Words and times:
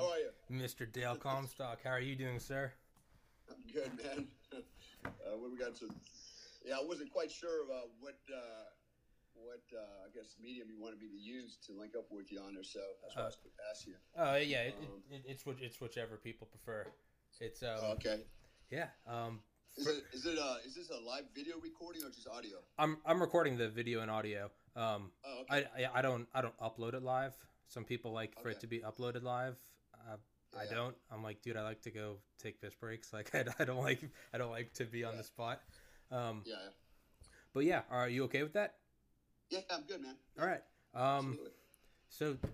How 0.00 0.10
are 0.12 0.18
you? 0.18 0.30
Mr. 0.66 0.90
Dale 0.90 1.16
Comstock, 1.16 1.78
how 1.84 1.90
are 1.90 2.00
you 2.00 2.16
doing, 2.16 2.38
sir? 2.38 2.72
I'm 3.50 3.72
good, 3.72 3.90
man. 4.02 4.26
uh, 5.04 5.36
we 5.38 5.58
got 5.58 5.74
to? 5.76 5.90
Yeah, 6.64 6.76
I 6.80 6.84
wasn't 6.86 7.12
quite 7.12 7.30
sure 7.30 7.64
uh, 7.72 7.86
what 8.00 8.18
uh, 8.32 8.64
what 9.34 9.62
uh, 9.74 9.80
I 10.06 10.14
guess 10.14 10.36
medium 10.42 10.68
you 10.68 10.80
wanted 10.80 11.00
me 11.00 11.08
to 11.08 11.16
use 11.16 11.58
to 11.66 11.72
link 11.72 11.92
up 11.96 12.06
with 12.10 12.30
you 12.30 12.40
on 12.40 12.54
there, 12.54 12.62
so 12.64 12.80
that's 13.02 13.16
why 13.16 13.22
I 13.22 13.26
was 13.26 13.38
asked 13.70 13.86
you. 13.86 13.94
Oh 14.16 14.36
yeah, 14.36 14.62
it, 14.62 14.74
Um, 14.78 15.02
it, 15.10 15.16
it, 15.16 15.22
it's 15.26 15.44
it's 15.60 15.80
whichever 15.80 16.16
people 16.16 16.46
prefer. 16.46 16.86
It's 17.40 17.62
um 17.62 17.78
Oh, 17.82 17.92
okay. 17.92 18.20
yeah 18.70 18.88
um 19.06 19.40
Is 19.76 19.86
it 19.86 20.04
is 20.12 20.26
it 20.26 20.38
uh 20.38 20.56
is 20.66 20.74
this 20.74 20.90
a 20.90 21.00
live 21.00 21.24
video 21.34 21.56
recording 21.62 22.02
or 22.04 22.10
just 22.10 22.28
audio? 22.28 22.58
I'm 22.78 22.98
I'm 23.06 23.20
recording 23.20 23.56
the 23.56 23.68
video 23.68 24.00
and 24.00 24.10
audio. 24.10 24.50
Um 24.76 25.10
Oh, 25.24 25.44
I, 25.48 25.58
okay. 25.60 25.86
I 25.86 25.98
I 25.98 26.02
don't 26.02 26.28
I 26.34 26.42
don't 26.42 26.58
upload 26.58 26.94
it 26.94 27.02
live. 27.02 27.34
Some 27.68 27.84
people 27.84 28.12
like 28.12 28.38
for 28.42 28.50
it 28.50 28.60
to 28.60 28.66
be 28.66 28.80
uploaded 28.80 29.22
live. 29.22 29.56
I 30.58 30.64
Yeah. 30.64 30.74
don't. 30.74 30.96
I'm 31.12 31.22
like, 31.22 31.42
dude, 31.42 31.56
I 31.56 31.62
like 31.62 31.82
to 31.82 31.90
go 31.90 32.16
take 32.38 32.60
piss 32.60 32.74
breaks. 32.74 33.12
Like 33.12 33.34
I, 33.34 33.44
I 33.58 33.64
don't 33.64 33.82
like 33.82 34.00
I 34.34 34.38
don't 34.38 34.50
like 34.50 34.72
to 34.74 34.84
be 34.84 35.04
on 35.04 35.12
Yeah. 35.14 35.18
the 35.18 35.24
spot. 35.24 35.60
Um 36.10 36.42
yeah. 36.44 36.56
but 37.54 37.64
yeah, 37.64 37.82
are 37.90 38.08
you 38.08 38.24
okay 38.24 38.42
with 38.42 38.54
that? 38.54 38.74
Yeah, 39.50 39.60
I'm 39.70 39.82
good, 39.82 40.00
man. 40.02 40.16
All 40.40 40.46
right. 40.46 40.62
Um 40.94 41.28
Absolutely. 41.30 41.50
So, 42.12 42.34
th- 42.34 42.52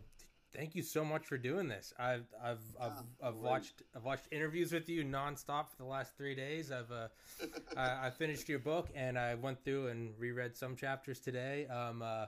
thank 0.54 0.74
you 0.74 0.82
so 0.82 1.02
much 1.02 1.24
for 1.24 1.38
doing 1.38 1.68
this. 1.68 1.94
I've 1.98 2.26
I've 2.42 2.60
I've, 2.78 2.92
I've 3.22 3.36
watched 3.36 3.82
I've 3.94 4.04
watched 4.04 4.26
interviews 4.30 4.70
with 4.72 4.88
you 4.90 5.02
nonstop 5.02 5.70
for 5.70 5.76
the 5.78 5.86
last 5.86 6.14
three 6.18 6.34
days. 6.34 6.70
I've 6.70 6.92
uh, 6.92 7.08
I, 7.76 8.08
I 8.08 8.10
finished 8.10 8.46
your 8.48 8.58
book 8.58 8.90
and 8.94 9.18
I 9.18 9.34
went 9.36 9.64
through 9.64 9.88
and 9.88 10.12
reread 10.18 10.54
some 10.54 10.76
chapters 10.76 11.20
today. 11.20 11.66
Um, 11.68 12.02
uh, 12.02 12.26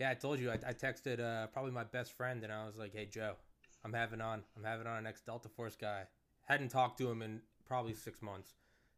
yeah, 0.00 0.10
I 0.10 0.14
told 0.14 0.40
you 0.40 0.50
I, 0.50 0.54
I 0.54 0.72
texted 0.72 1.20
uh, 1.20 1.46
probably 1.48 1.72
my 1.72 1.84
best 1.84 2.12
friend 2.16 2.42
and 2.42 2.50
I 2.52 2.64
was 2.66 2.78
like, 2.78 2.94
"Hey 2.94 3.04
Joe, 3.04 3.34
I'm 3.84 3.92
having 3.92 4.20
on 4.20 4.42
I'm 4.56 4.64
having 4.64 4.86
on 4.86 4.98
an 4.98 5.06
ex 5.06 5.20
Delta 5.20 5.48
Force 5.48 5.76
guy. 5.76 6.04
Hadn't 6.46 6.68
talked 6.70 6.98
to 6.98 7.10
him 7.10 7.22
in 7.22 7.40
probably 7.66 7.94
six 7.94 8.22
months." 8.22 8.54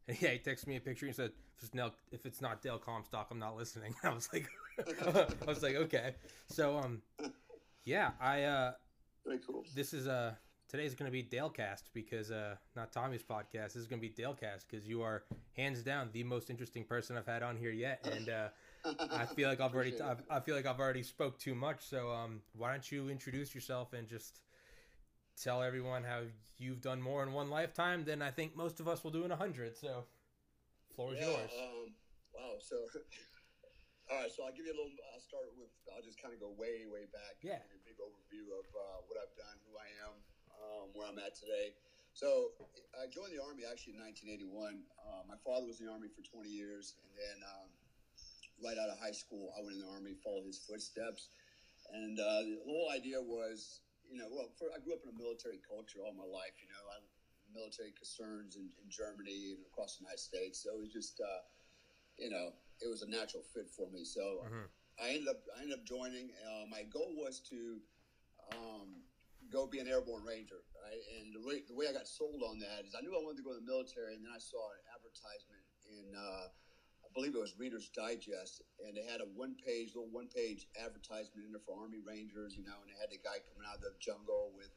And 0.09 0.20
yeah, 0.23 0.31
he 0.31 0.39
texted 0.39 0.69
me 0.69 0.77
a 0.77 0.81
picture 0.81 1.06
and 1.06 1.15
said, 1.15 1.33
"If 1.59 1.65
it's, 1.65 1.75
Nel- 1.75 1.95
if 2.12 2.27
it's 2.27 2.41
not 2.41 2.62
Dale 2.62 2.79
Comstock, 2.79 3.29
I'm 3.31 3.39
not 3.41 3.57
listening." 3.57 3.95
I 4.05 4.11
was 4.11 4.29
like, 4.33 4.47
I 5.07 5.45
was 5.47 5.62
like, 5.62 5.75
okay. 5.77 6.14
So 6.48 6.79
um, 6.79 7.03
yeah, 7.84 8.11
I 8.20 8.45
uh, 8.45 8.73
Very 9.25 9.39
cool. 9.39 9.64
this 9.75 9.92
is 9.92 10.07
uh 10.07 10.34
today's 10.69 10.95
gonna 10.95 11.11
be 11.11 11.23
Dalecast 11.23 11.84
because 11.92 12.31
uh 12.31 12.55
not 12.77 12.92
Tommy's 12.92 13.23
podcast. 13.23 13.73
This 13.75 13.77
is 13.77 13.87
gonna 13.87 14.01
be 14.01 14.11
Dalecast 14.11 14.64
because 14.70 14.87
you 14.87 15.03
are 15.03 15.25
hands 15.57 15.83
down 15.83 16.11
the 16.12 16.23
most 16.25 16.51
interesting 16.51 16.84
person 16.84 17.17
I've 17.17 17.27
had 17.27 17.42
on 17.42 17.57
here 17.57 17.70
yet, 17.73 18.07
and 18.12 18.29
uh, 18.29 18.48
I 19.11 19.27
feel 19.27 19.48
like 19.48 19.61
I've 19.61 19.75
already 19.75 20.01
I've, 20.01 20.23
I 20.30 20.39
feel 20.41 20.55
like 20.55 20.67
I've 20.67 20.79
already 20.80 21.02
spoke 21.02 21.39
too 21.39 21.55
much. 21.57 21.85
So 21.89 22.11
um, 22.13 22.42
why 22.55 22.70
don't 22.70 22.91
you 22.92 23.08
introduce 23.08 23.55
yourself 23.55 23.92
and 23.92 24.07
just 24.07 24.41
tell 25.36 25.63
everyone 25.63 26.05
how 26.05 26.23
you've 26.58 26.80
done 26.80 27.01
more 27.01 27.23
in 27.23 27.33
one 27.33 27.51
lifetime 27.51 28.05
than 28.05 28.23
I 28.23 28.30
think 28.30 28.57
most 28.57 28.80
of 28.80 28.89
us 28.89 29.05
will 29.05 29.11
do 29.11 29.24
in 29.24 29.30
a 29.30 29.36
hundred. 29.36 29.77
So, 29.77 30.05
floor 30.95 31.14
is 31.14 31.20
yeah, 31.20 31.30
yours. 31.30 31.52
Um, 31.52 31.86
wow. 32.35 32.57
So, 32.61 32.77
all 34.11 34.19
right. 34.20 34.33
So 34.33 34.45
I'll 34.45 34.57
give 34.57 34.67
you 34.67 34.73
a 34.73 34.79
little. 34.79 34.92
I'll 35.13 35.20
start 35.20 35.52
with. 35.57 35.70
I'll 35.95 36.05
just 36.05 36.20
kind 36.20 36.33
of 36.35 36.41
go 36.41 36.52
way, 36.57 36.89
way 36.89 37.07
back. 37.13 37.41
Yeah. 37.42 37.61
A 37.61 37.80
big 37.85 38.01
overview 38.01 38.48
of 38.57 38.67
uh, 38.73 39.05
what 39.08 39.20
I've 39.20 39.36
done, 39.36 39.57
who 39.69 39.77
I 39.77 39.89
am, 40.08 40.14
um, 40.57 40.85
where 40.95 41.07
I'm 41.08 41.19
at 41.20 41.36
today. 41.36 41.77
So 42.17 42.57
I 42.96 43.05
joined 43.13 43.36
the 43.36 43.45
army 43.45 43.69
actually 43.69 43.92
in 43.92 44.01
1981. 44.01 44.80
Uh, 44.96 45.29
my 45.29 45.36
father 45.45 45.69
was 45.69 45.85
in 45.85 45.86
the 45.86 45.92
army 45.92 46.08
for 46.08 46.25
20 46.25 46.48
years, 46.48 46.96
and 47.05 47.13
then 47.13 47.45
um, 47.45 47.69
right 48.64 48.80
out 48.80 48.89
of 48.89 48.96
high 48.96 49.13
school, 49.13 49.52
I 49.52 49.61
went 49.61 49.77
in 49.77 49.85
the 49.85 49.92
army, 49.92 50.17
followed 50.25 50.48
his 50.48 50.57
footsteps, 50.64 51.29
and 51.92 52.17
uh, 52.19 52.41
the 52.41 52.57
whole 52.64 52.89
idea 52.89 53.20
was, 53.20 53.85
you 54.11 54.18
know, 54.18 54.28
well, 54.30 54.50
for, 54.58 54.70
I 54.74 54.78
grew 54.78 54.94
up 54.94 55.02
in 55.02 55.11
a 55.11 55.18
military 55.18 55.61
culture 55.62 56.00
all 56.05 56.14
my 56.14 56.27
life. 56.27 56.55
You 56.62 56.68
know, 56.70 56.84
I 56.90 57.02
military 57.55 57.92
concerns 57.92 58.56
in, 58.56 58.68
in 58.83 58.90
Germany 58.90 59.55
and 59.56 59.64
across 59.67 59.96
the 59.96 60.05
United 60.05 60.20
States. 60.20 60.62
So 60.62 60.74
it 60.74 60.80
was 60.83 60.92
just, 60.92 61.20
uh, 61.20 61.42
you 62.18 62.30
know, 62.30 62.52
it 62.83 62.89
was 62.89 63.02
a 63.02 63.08
natural 63.08 63.42
fit 63.42 63.70
for 63.70 63.89
me. 63.90 64.05
So 64.05 64.45
Mhm. 64.45 64.68
I 64.98 65.11
ended 65.11 65.28
up, 65.28 65.40
I 65.56 65.62
ended 65.62 65.78
up 65.78 65.84
joining. 65.84 66.33
Uh, 66.45 66.66
my 66.66 66.83
goal 66.84 67.14
was 67.16 67.40
to 67.50 67.80
um, 68.52 69.05
go 69.50 69.66
be 69.66 69.78
an 69.78 69.89
airborne 69.89 70.24
ranger, 70.24 70.64
right? 70.83 71.02
And 71.18 71.34
the 71.34 71.40
way, 71.40 71.62
the 71.68 71.74
way 71.74 71.89
I 71.89 71.92
got 71.92 72.08
sold 72.08 72.42
on 72.42 72.58
that 72.61 72.84
is 72.84 72.95
I 72.95 73.00
knew 73.00 73.14
I 73.14 73.22
wanted 73.22 73.39
to 73.39 73.42
go 73.42 73.52
in 73.52 73.64
the 73.64 73.70
military, 73.70 74.14
and 74.14 74.24
then 74.24 74.33
I 74.34 74.39
saw 74.39 74.70
an 74.72 74.83
advertisement 74.95 75.64
in, 75.84 76.14
uh, 76.16 76.48
believe 77.16 77.32
it 77.32 77.40
was 77.40 77.56
Reader's 77.56 77.88
Digest, 77.96 78.60
and 78.84 78.92
they 78.92 79.08
had 79.08 79.24
a 79.24 79.28
one-page, 79.32 79.96
little 79.96 80.12
one-page 80.12 80.68
advertisement 80.77 81.48
in 81.48 81.50
there 81.56 81.64
for 81.64 81.72
Army 81.72 82.04
Rangers, 82.04 82.52
you 82.52 82.62
know, 82.68 82.77
and 82.84 82.92
they 82.92 82.98
had 83.00 83.08
the 83.08 83.16
guy 83.16 83.40
coming 83.40 83.64
out 83.64 83.80
of 83.80 83.88
the 83.88 83.96
jungle 83.96 84.52
with 84.52 84.68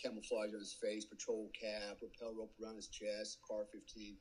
camouflage 0.00 0.56
on 0.56 0.64
his 0.64 0.72
face, 0.72 1.04
patrol 1.04 1.52
cap, 1.52 2.00
rappel 2.00 2.32
rope 2.32 2.56
around 2.56 2.80
his 2.80 2.88
chest, 2.88 3.44
car 3.44 3.68
15. 3.68 4.16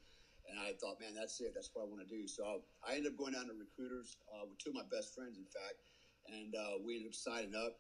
And 0.51 0.59
I 0.59 0.75
thought, 0.83 0.99
man, 0.99 1.15
that's 1.15 1.39
it. 1.39 1.55
That's 1.55 1.71
what 1.71 1.87
I 1.87 1.87
want 1.87 2.03
to 2.03 2.11
do. 2.11 2.27
So 2.27 2.43
I 2.83 2.99
ended 2.99 3.15
up 3.15 3.17
going 3.17 3.39
down 3.39 3.47
to 3.47 3.55
recruiters 3.55 4.19
uh, 4.35 4.51
with 4.51 4.59
two 4.59 4.75
of 4.75 4.75
my 4.75 4.87
best 4.91 5.15
friends, 5.15 5.39
in 5.39 5.47
fact, 5.47 5.79
and 6.27 6.51
uh, 6.51 6.83
we 6.83 6.99
ended 6.99 7.15
up 7.15 7.15
signing 7.15 7.55
up 7.55 7.79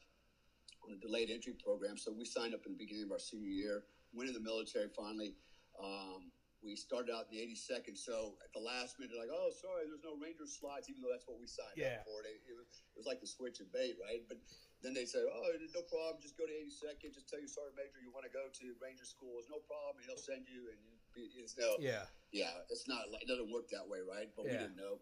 on 0.87 0.95
a 0.95 0.99
delayed 1.03 1.27
entry 1.27 1.59
program. 1.59 1.99
So 1.99 2.15
we 2.15 2.23
signed 2.23 2.55
up 2.55 2.63
in 2.63 2.79
the 2.79 2.79
beginning 2.79 3.11
of 3.11 3.11
our 3.11 3.19
senior 3.19 3.51
year, 3.51 3.83
went 4.15 4.31
in 4.31 4.39
the 4.39 4.45
military 4.45 4.87
finally. 4.95 5.35
Um, 5.75 6.31
we 6.61 6.77
started 6.77 7.09
out 7.09 7.25
in 7.29 7.33
the 7.33 7.41
82nd. 7.41 7.97
So 7.97 8.37
at 8.45 8.53
the 8.53 8.61
last 8.61 9.01
minute, 9.01 9.17
like, 9.17 9.33
oh, 9.33 9.49
sorry, 9.49 9.89
there's 9.89 10.05
no 10.05 10.13
Ranger 10.21 10.45
slots, 10.45 10.87
even 10.93 11.01
though 11.01 11.09
that's 11.09 11.25
what 11.25 11.41
we 11.41 11.49
signed 11.49 11.73
Yeah. 11.73 12.01
up 12.01 12.05
for. 12.05 12.21
It, 12.21 12.37
it, 12.45 12.53
was, 12.53 12.85
it 12.93 12.97
was 13.01 13.09
like 13.09 13.17
the 13.17 13.29
switch 13.29 13.59
of 13.65 13.73
bait, 13.73 13.97
right? 13.97 14.21
But 14.29 14.37
then 14.85 14.93
they 14.93 15.09
said, 15.09 15.25
oh, 15.25 15.41
no 15.57 15.81
problem. 15.89 16.21
Just 16.21 16.37
go 16.37 16.45
to 16.45 16.53
82nd. 16.53 17.17
Just 17.17 17.25
tell 17.25 17.41
your 17.41 17.49
sergeant 17.49 17.81
major 17.81 17.97
you 17.97 18.13
want 18.13 18.29
to 18.29 18.33
go 18.33 18.45
to 18.45 18.65
Ranger 18.77 19.09
school. 19.09 19.41
It's 19.41 19.49
no 19.49 19.61
problem. 19.65 20.01
And 20.01 20.05
he'll 20.05 20.21
send 20.21 20.45
you. 20.45 20.69
And 20.69 20.79
it's 21.17 21.57
no, 21.57 21.75
yeah. 21.81 22.07
yeah, 22.31 22.63
it's 22.71 22.87
not 22.87 23.11
like 23.11 23.25
it 23.25 23.27
doesn't 23.27 23.51
work 23.51 23.67
that 23.73 23.83
way, 23.83 23.99
right? 24.05 24.31
But 24.37 24.47
we 24.47 24.55
didn't 24.55 24.79
know. 24.79 25.01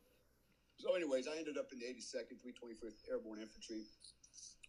So, 0.79 0.95
anyways, 0.95 1.27
I 1.27 1.35
ended 1.35 1.59
up 1.59 1.69
in 1.75 1.77
the 1.77 1.85
82nd, 1.91 2.39
325th 2.39 3.03
Airborne 3.11 3.43
Infantry, 3.43 3.83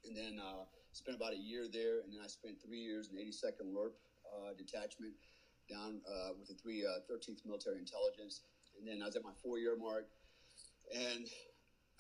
and 0.04 0.12
then 0.12 0.42
uh, 0.42 0.66
spent 0.92 1.16
about 1.16 1.32
a 1.32 1.38
year 1.38 1.70
there, 1.70 2.02
and 2.02 2.10
then 2.12 2.18
I 2.18 2.26
spent 2.26 2.58
three 2.60 2.82
years 2.82 3.08
in 3.08 3.16
the 3.16 3.22
82nd 3.22 3.70
LRP 3.70 3.94
uh, 4.26 4.52
detachment 4.58 5.14
down 5.70 6.02
uh, 6.04 6.34
with 6.38 6.48
the 6.48 6.58
three 6.58 6.84
uh, 6.84 7.06
13th 7.06 7.46
Military 7.46 7.78
Intelligence, 7.78 8.42
and 8.78 8.86
then 8.86 9.02
I 9.02 9.06
was 9.06 9.16
at 9.16 9.22
my 9.22 9.34
four-year 9.42 9.78
mark, 9.78 10.10
and 10.90 11.30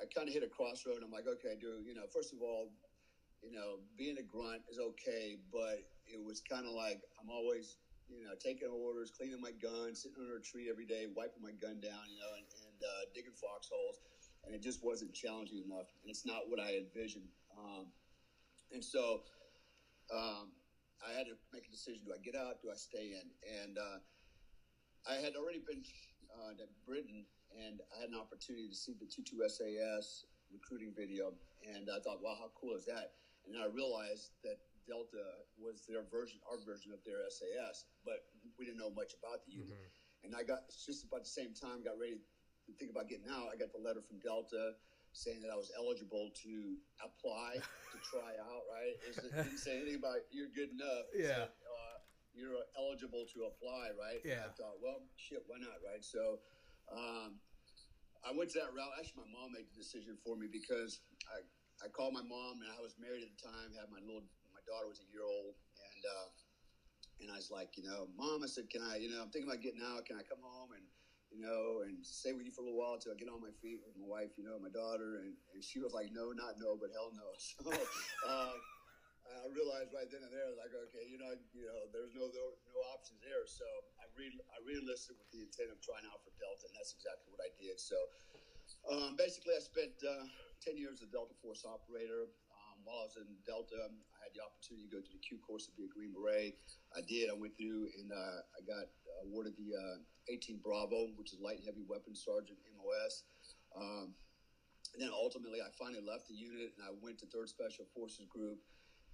I 0.02 0.10
kind 0.10 0.26
of 0.26 0.34
hit 0.34 0.42
a 0.42 0.50
crossroad. 0.50 0.98
I'm 1.04 1.12
like, 1.12 1.28
okay, 1.28 1.54
dude, 1.60 1.86
you 1.86 1.94
know, 1.94 2.10
first 2.12 2.32
of 2.32 2.42
all, 2.42 2.72
you 3.42 3.52
know, 3.52 3.78
being 3.96 4.18
a 4.18 4.26
grunt 4.26 4.62
is 4.70 4.78
okay, 4.78 5.38
but 5.52 5.86
it 6.06 6.18
was 6.18 6.42
kind 6.42 6.66
of 6.66 6.74
like 6.74 7.00
I'm 7.22 7.30
always 7.30 7.76
you 8.10 8.26
know, 8.26 8.34
taking 8.42 8.68
orders, 8.68 9.12
cleaning 9.14 9.40
my 9.40 9.54
gun, 9.62 9.94
sitting 9.94 10.18
under 10.18 10.36
a 10.36 10.42
tree 10.42 10.68
every 10.68 10.84
day, 10.84 11.06
wiping 11.14 11.42
my 11.42 11.54
gun 11.62 11.78
down, 11.78 12.02
you 12.10 12.18
know, 12.18 12.32
and, 12.34 12.46
and 12.66 12.78
uh, 12.82 13.02
digging 13.14 13.34
foxholes. 13.38 14.02
And 14.44 14.54
it 14.54 14.62
just 14.62 14.82
wasn't 14.82 15.14
challenging 15.14 15.62
enough. 15.62 15.86
And 16.02 16.10
it's 16.10 16.26
not 16.26 16.48
what 16.48 16.58
I 16.58 16.76
envisioned. 16.82 17.30
Um, 17.56 17.86
and 18.72 18.82
so 18.82 19.22
um, 20.10 20.50
I 21.00 21.16
had 21.16 21.26
to 21.26 21.36
make 21.52 21.64
a 21.66 21.72
decision 21.72 22.04
do 22.04 22.12
I 22.12 22.20
get 22.20 22.36
out? 22.36 22.60
Do 22.62 22.70
I 22.70 22.76
stay 22.76 23.16
in? 23.16 23.26
And 23.44 23.78
uh, 23.78 23.98
I 25.08 25.16
had 25.20 25.36
already 25.36 25.64
been 25.64 25.82
uh, 26.28 26.52
to 26.60 26.68
Britain 26.86 27.24
and 27.56 27.80
I 27.96 28.00
had 28.04 28.10
an 28.12 28.18
opportunity 28.20 28.68
to 28.68 28.76
see 28.76 28.94
the 28.94 29.08
22 29.08 29.40
SAS 29.48 30.24
recruiting 30.52 30.92
video. 30.94 31.34
And 31.66 31.88
I 31.90 31.98
thought, 32.00 32.22
wow, 32.22 32.36
how 32.38 32.52
cool 32.54 32.76
is 32.76 32.86
that? 32.86 33.16
And 33.44 33.54
then 33.54 33.62
I 33.62 33.68
realized 33.72 34.36
that 34.44 34.60
Delta 34.86 35.46
was 35.58 35.86
their 35.88 36.04
version, 36.10 36.38
our 36.50 36.58
version 36.62 36.92
of 36.92 37.00
their 37.04 37.24
SAS, 37.30 37.86
but 38.04 38.26
we 38.58 38.66
didn't 38.66 38.78
know 38.78 38.90
much 38.90 39.14
about 39.18 39.44
the 39.46 39.52
unit. 39.52 39.76
Mhm. 39.76 40.24
And 40.24 40.36
I 40.36 40.42
got 40.42 40.68
just 40.68 41.04
about 41.04 41.24
the 41.24 41.32
same 41.32 41.54
time, 41.54 41.82
got 41.82 41.98
ready 41.98 42.20
to 42.66 42.72
think 42.76 42.90
about 42.90 43.08
getting 43.08 43.28
out. 43.28 43.48
I 43.48 43.56
got 43.56 43.72
the 43.72 43.78
letter 43.80 44.02
from 44.02 44.18
Delta 44.20 44.76
saying 45.12 45.42
that 45.42 45.50
I 45.50 45.58
was 45.58 45.70
eligible 45.76 46.30
to 46.42 46.52
apply 47.02 47.58
to 47.58 47.96
try 48.10 48.34
out. 48.38 48.64
Right? 48.70 48.94
It 49.08 49.14
didn't 49.18 49.58
say 49.58 49.76
anything 49.76 49.98
about 49.98 50.24
you're 50.30 50.52
good 50.54 50.70
enough. 50.70 51.10
Yeah. 51.14 51.50
said, 51.50 51.54
uh, 51.66 51.96
you're 52.30 52.62
eligible 52.78 53.26
to 53.34 53.50
apply, 53.50 53.90
right? 53.98 54.22
Yeah. 54.22 54.46
I 54.46 54.54
thought, 54.54 54.78
well, 54.78 55.02
shit, 55.18 55.42
why 55.50 55.58
not, 55.58 55.82
right? 55.82 56.00
So, 56.00 56.38
um, 56.94 57.42
I 58.22 58.30
went 58.30 58.54
to 58.54 58.62
that 58.62 58.70
route. 58.70 58.94
Actually, 59.00 59.26
my 59.26 59.32
mom 59.34 59.56
made 59.56 59.66
the 59.66 59.76
decision 59.76 60.14
for 60.22 60.36
me 60.36 60.46
because 60.46 61.02
I, 61.26 61.42
I 61.82 61.88
called 61.88 62.14
my 62.14 62.22
mom 62.22 62.62
and 62.62 62.70
I 62.70 62.78
was 62.78 62.94
married 63.00 63.24
at 63.26 63.32
the 63.34 63.40
time, 63.40 63.74
had 63.74 63.90
my 63.90 63.98
little, 64.04 64.22
my 64.52 64.62
daughter 64.68 64.86
was 64.86 65.00
a 65.02 65.08
year 65.08 65.24
old, 65.24 65.56
and 65.56 66.02
uh, 66.04 66.28
and 67.20 67.28
I 67.28 67.36
was 67.36 67.52
like, 67.52 67.76
you 67.76 67.84
know, 67.84 68.08
mom, 68.16 68.40
I 68.42 68.48
said, 68.48 68.68
can 68.72 68.80
I, 68.80 68.96
you 68.96 69.12
know, 69.12 69.20
I'm 69.20 69.28
thinking 69.28 69.48
about 69.48 69.60
getting 69.60 69.84
out. 69.84 70.08
Can 70.08 70.16
I 70.16 70.24
come 70.24 70.40
home 70.40 70.72
and, 70.72 70.84
you 71.30 71.38
know, 71.38 71.86
and 71.86 72.02
stay 72.02 72.34
with 72.34 72.44
you 72.44 72.52
for 72.52 72.62
a 72.62 72.66
little 72.66 72.78
while 72.78 72.98
until 72.98 73.14
I 73.14 73.18
get 73.18 73.30
on 73.30 73.38
my 73.38 73.54
feet 73.62 73.78
with 73.86 73.94
my 73.94 74.06
wife, 74.06 74.34
you 74.34 74.42
know, 74.42 74.58
my 74.58 74.70
daughter, 74.70 75.22
and, 75.22 75.38
and 75.54 75.62
she 75.62 75.78
was 75.78 75.94
like, 75.94 76.10
no, 76.10 76.34
not 76.34 76.58
no, 76.58 76.74
but 76.74 76.90
hell 76.90 77.14
no. 77.14 77.30
So 77.62 77.70
uh, 77.70 78.54
I 79.30 79.46
realized 79.54 79.94
right 79.94 80.10
then 80.10 80.26
and 80.26 80.34
there, 80.34 80.50
like, 80.58 80.74
okay, 80.74 81.06
you 81.06 81.14
know, 81.14 81.30
you 81.54 81.70
know, 81.70 81.86
there's 81.94 82.12
no 82.18 82.26
no, 82.26 82.44
no 82.74 82.80
options 82.90 83.22
there. 83.22 83.46
So 83.46 83.62
I 84.02 84.10
re 84.18 84.26
I 84.26 84.58
re-enlisted 84.66 85.14
with 85.14 85.30
the 85.30 85.46
intent 85.46 85.70
of 85.70 85.78
trying 85.78 86.02
out 86.10 86.18
for 86.26 86.34
Delta, 86.34 86.66
and 86.66 86.74
that's 86.74 86.90
exactly 86.98 87.30
what 87.30 87.38
I 87.46 87.50
did. 87.54 87.78
So 87.78 87.98
um, 88.90 89.14
basically, 89.14 89.54
I 89.54 89.62
spent 89.62 89.94
uh, 90.02 90.26
ten 90.58 90.74
years 90.74 90.98
as 90.98 91.08
a 91.08 91.12
Delta 91.14 91.36
Force 91.38 91.62
operator. 91.62 92.26
Um, 92.50 92.82
while 92.82 93.06
I 93.06 93.12
was 93.12 93.16
in 93.22 93.30
Delta, 93.46 93.94
had 94.30 94.38
the 94.38 94.46
opportunity 94.46 94.86
to 94.86 94.94
go 94.94 95.02
to 95.02 95.10
the 95.10 95.18
Q 95.18 95.42
course 95.42 95.66
to 95.66 95.74
be 95.74 95.90
a 95.90 95.90
Green 95.90 96.14
Beret. 96.14 96.54
I 96.94 97.02
did. 97.02 97.26
I 97.26 97.34
went 97.34 97.58
through 97.58 97.90
and 97.98 98.14
uh, 98.14 98.38
I 98.54 98.62
got 98.62 98.86
awarded 99.26 99.58
the 99.58 99.74
uh, 99.74 99.98
18 100.30 100.62
Bravo, 100.62 101.10
which 101.18 101.34
is 101.34 101.42
Light 101.42 101.58
and 101.58 101.66
Heavy 101.66 101.82
Weapons 101.82 102.22
Sergeant 102.22 102.58
MOS. 102.78 103.26
Um, 103.74 104.14
and 104.94 105.02
then 105.02 105.10
ultimately, 105.10 105.58
I 105.58 105.70
finally 105.74 106.02
left 106.02 106.30
the 106.30 106.38
unit 106.38 106.78
and 106.78 106.82
I 106.86 106.94
went 107.02 107.18
to 107.22 107.26
Third 107.26 107.50
Special 107.50 107.86
Forces 107.90 108.30
Group 108.30 108.62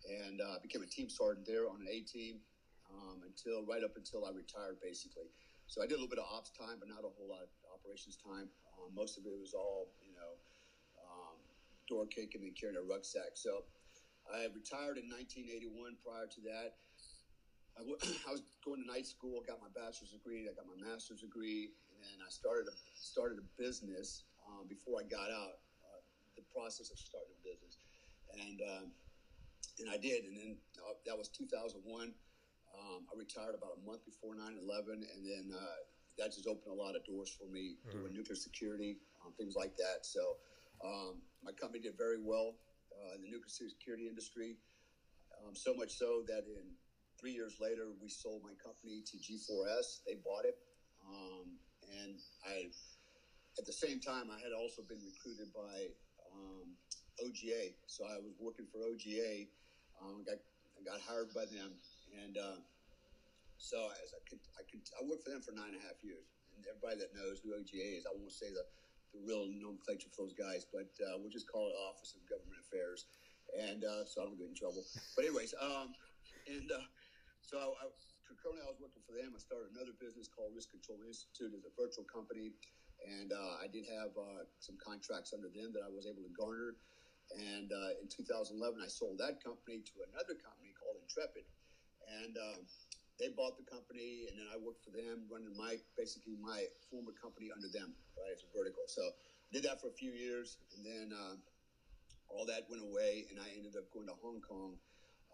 and 0.05 0.41
uh, 0.45 0.61
became 0.61 0.85
a 0.85 0.89
team 0.89 1.09
sergeant 1.09 1.49
there 1.49 1.65
on 1.65 1.81
an 1.81 1.89
A 1.89 2.05
team 2.05 2.45
um, 2.93 3.25
until 3.25 3.65
right 3.65 3.85
up 3.85 3.97
until 3.97 4.29
I 4.29 4.37
retired, 4.37 4.77
basically. 4.85 5.33
So 5.67 5.81
I 5.81 5.89
did 5.89 5.97
a 5.97 6.01
little 6.01 6.13
bit 6.13 6.21
of 6.23 6.29
ops 6.29 6.53
time, 6.53 6.79
but 6.79 6.93
not 6.93 7.03
a 7.03 7.11
whole 7.17 7.27
lot 7.27 7.43
of 7.43 7.51
operations 7.73 8.21
time. 8.21 8.53
Um, 8.77 8.93
most 8.95 9.19
of 9.19 9.25
it 9.25 9.35
was 9.35 9.57
all, 9.57 9.91
you 10.05 10.15
know, 10.15 10.33
um, 11.03 11.37
door 11.89 12.07
kicking 12.07 12.45
and 12.47 12.55
carrying 12.55 12.79
a 12.79 12.85
rucksack. 12.87 13.35
So 13.35 13.67
I 14.33 14.51
retired 14.51 14.99
in 14.99 15.07
1981. 15.09 15.97
Prior 16.03 16.27
to 16.27 16.41
that, 16.51 16.77
I, 17.79 17.81
w- 17.87 17.99
I 18.29 18.31
was 18.33 18.43
going 18.65 18.83
to 18.83 18.89
night 18.89 19.07
school, 19.07 19.43
got 19.47 19.63
my 19.63 19.71
bachelor's 19.73 20.11
degree, 20.13 20.49
I 20.51 20.55
got 20.55 20.67
my 20.67 20.79
master's 20.79 21.21
degree, 21.23 21.71
and 21.93 21.99
then 22.03 22.19
I 22.25 22.31
started 22.31 22.67
a, 22.69 22.75
started 22.99 23.39
a 23.39 23.47
business 23.61 24.25
um, 24.49 24.67
before 24.67 25.01
I 25.01 25.05
got 25.07 25.31
out. 25.31 25.63
Uh, 25.83 26.01
the 26.37 26.45
process 26.53 26.91
of 26.91 26.99
starting 26.99 27.33
a 27.39 27.43
business, 27.47 27.79
and 28.35 28.59
um, 28.63 28.87
and 29.79 29.89
I 29.91 29.97
did, 29.97 30.25
and 30.25 30.37
then 30.37 30.57
uh, 30.83 30.97
that 31.07 31.17
was 31.17 31.29
2001. 31.29 31.85
Um, 32.77 33.01
I 33.09 33.15
retired 33.17 33.55
about 33.57 33.79
a 33.79 33.83
month 33.87 34.05
before 34.05 34.35
9/11, 34.35 35.07
and 35.07 35.23
then 35.25 35.53
uh, 35.55 35.81
that 36.19 36.33
just 36.35 36.47
opened 36.49 36.73
a 36.73 36.77
lot 36.77 36.97
of 36.97 37.05
doors 37.05 37.31
for 37.31 37.47
me 37.49 37.77
doing 37.93 38.13
nuclear 38.13 38.37
security, 38.37 38.99
um, 39.25 39.33
things 39.39 39.55
like 39.57 39.77
that. 39.77 40.05
So 40.05 40.37
um, 40.85 41.23
my 41.45 41.53
company 41.53 41.81
did 41.81 41.97
very 41.97 42.21
well 42.21 42.57
uh, 43.03 43.15
in 43.17 43.23
the 43.23 43.31
nuclear 43.31 43.69
security 43.69 44.09
industry. 44.09 44.57
Um, 45.37 45.55
so 45.55 45.75
much 45.75 45.93
so 45.97 46.25
that 46.27 46.49
in 46.49 46.65
three 47.21 47.33
years 47.33 47.61
later, 47.61 47.93
we 48.01 48.09
sold 48.09 48.43
my 48.43 48.57
company 48.57 49.05
to 49.05 49.17
G4S. 49.21 50.05
They 50.07 50.17
bought 50.25 50.45
it, 50.45 50.57
um, 51.05 51.61
and 52.03 52.17
I, 52.45 52.73
at 53.59 53.65
the 53.65 53.77
same 53.77 54.01
time, 54.01 54.33
I 54.33 54.41
had 54.41 54.53
also 54.57 54.83
been 54.83 55.01
recruited 55.05 55.53
by 55.53 55.93
um, 56.33 56.77
OGA. 57.21 57.77
So 57.87 58.05
I 58.05 58.21
was 58.21 58.37
working 58.41 58.67
for 58.73 58.85
OGA. 58.85 59.49
Um, 60.01 60.25
got 60.25 60.41
I 60.77 60.85
got 60.85 61.01
hired 61.01 61.33
by 61.33 61.49
them, 61.49 61.73
and 62.21 62.37
uh, 62.37 62.61
so 63.57 63.89
as 64.05 64.13
I 64.13 64.21
could, 64.29 64.41
I 64.61 64.63
could, 64.69 64.85
I 64.97 65.01
worked 65.09 65.25
for 65.25 65.33
them 65.33 65.41
for 65.41 65.57
nine 65.57 65.73
and 65.73 65.81
a 65.81 65.85
half 65.89 65.97
years. 66.05 66.29
And 66.57 66.65
everybody 66.69 67.01
that 67.01 67.13
knows 67.17 67.41
who 67.41 67.57
OGA 67.57 68.01
is, 68.01 68.05
I 68.05 68.13
won't 68.17 68.33
say 68.33 68.49
the 68.53 68.65
the 69.17 69.25
real 69.25 69.49
nomenclature 69.49 70.13
for 70.13 70.29
those 70.29 70.37
guys, 70.37 70.69
but 70.69 70.93
uh, 71.01 71.17
we'll 71.17 71.33
just 71.33 71.49
call 71.49 71.73
it 71.73 71.75
Office 71.89 72.13
of 72.13 72.21
Government 72.29 72.61
Affairs. 72.69 73.09
And 73.57 73.81
uh, 73.85 74.05
so 74.05 74.21
I 74.21 74.25
don't 74.29 74.37
get 74.37 74.53
in 74.53 74.59
trouble. 74.59 74.85
But 75.17 75.25
anyways, 75.25 75.57
um, 75.57 75.97
and 76.45 76.69
uh, 76.69 76.85
so 77.41 77.79
I, 77.79 77.89
concurrently 78.27 78.67
I 78.67 78.69
was 78.69 78.83
working 78.83 79.01
for 79.07 79.17
them. 79.17 79.33
I 79.33 79.41
started 79.41 79.73
another 79.73 79.95
business 79.97 80.29
called 80.29 80.53
Risk 80.53 80.75
Control 80.75 81.01
Institute 81.07 81.55
as 81.57 81.65
a 81.65 81.73
virtual 81.79 82.05
company, 82.05 82.53
and 83.07 83.33
uh, 83.33 83.63
I 83.63 83.71
did 83.71 83.87
have 83.89 84.13
uh, 84.19 84.45
some 84.59 84.77
contracts 84.83 85.33
under 85.33 85.49
them 85.49 85.73
that 85.73 85.87
I 85.87 85.91
was 85.91 86.05
able 86.11 86.27
to 86.27 86.33
garner. 86.35 86.77
And 87.35 87.71
uh, 87.75 87.99
in 87.99 88.07
2011, 88.07 88.55
I 88.79 88.87
sold 88.87 89.19
that 89.19 89.43
company 89.43 89.83
to 89.83 89.95
another 90.11 90.39
company 90.39 90.71
called 90.79 90.99
Intrepid, 91.03 91.47
and 92.23 92.35
um, 92.39 92.63
they 93.19 93.29
bought 93.29 93.57
the 93.57 93.65
company, 93.65 94.27
and 94.29 94.39
then 94.39 94.47
I 94.53 94.57
worked 94.57 94.85
for 94.85 94.91
them, 94.91 95.25
running 95.31 95.57
my 95.57 95.77
basically 95.97 96.37
my 96.37 96.67
former 96.91 97.13
company 97.13 97.49
under 97.55 97.69
them, 97.69 97.95
right, 98.17 98.33
It's 98.33 98.45
a 98.45 98.51
vertical. 98.57 98.85
So 98.87 99.03
I 99.03 99.51
did 99.53 99.65
that 99.65 99.81
for 99.81 99.89
a 99.89 99.97
few 99.97 100.13
years, 100.13 100.57
and 100.77 100.85
then 100.85 101.13
uh, 101.17 101.37
all 102.29 102.45
that 102.47 102.69
went 102.69 102.83
away, 102.83 103.25
and 103.31 103.41
I 103.41 103.49
ended 103.57 103.77
up 103.77 103.89
going 103.93 104.07
to 104.07 104.17
Hong 104.21 104.41
Kong 104.41 104.77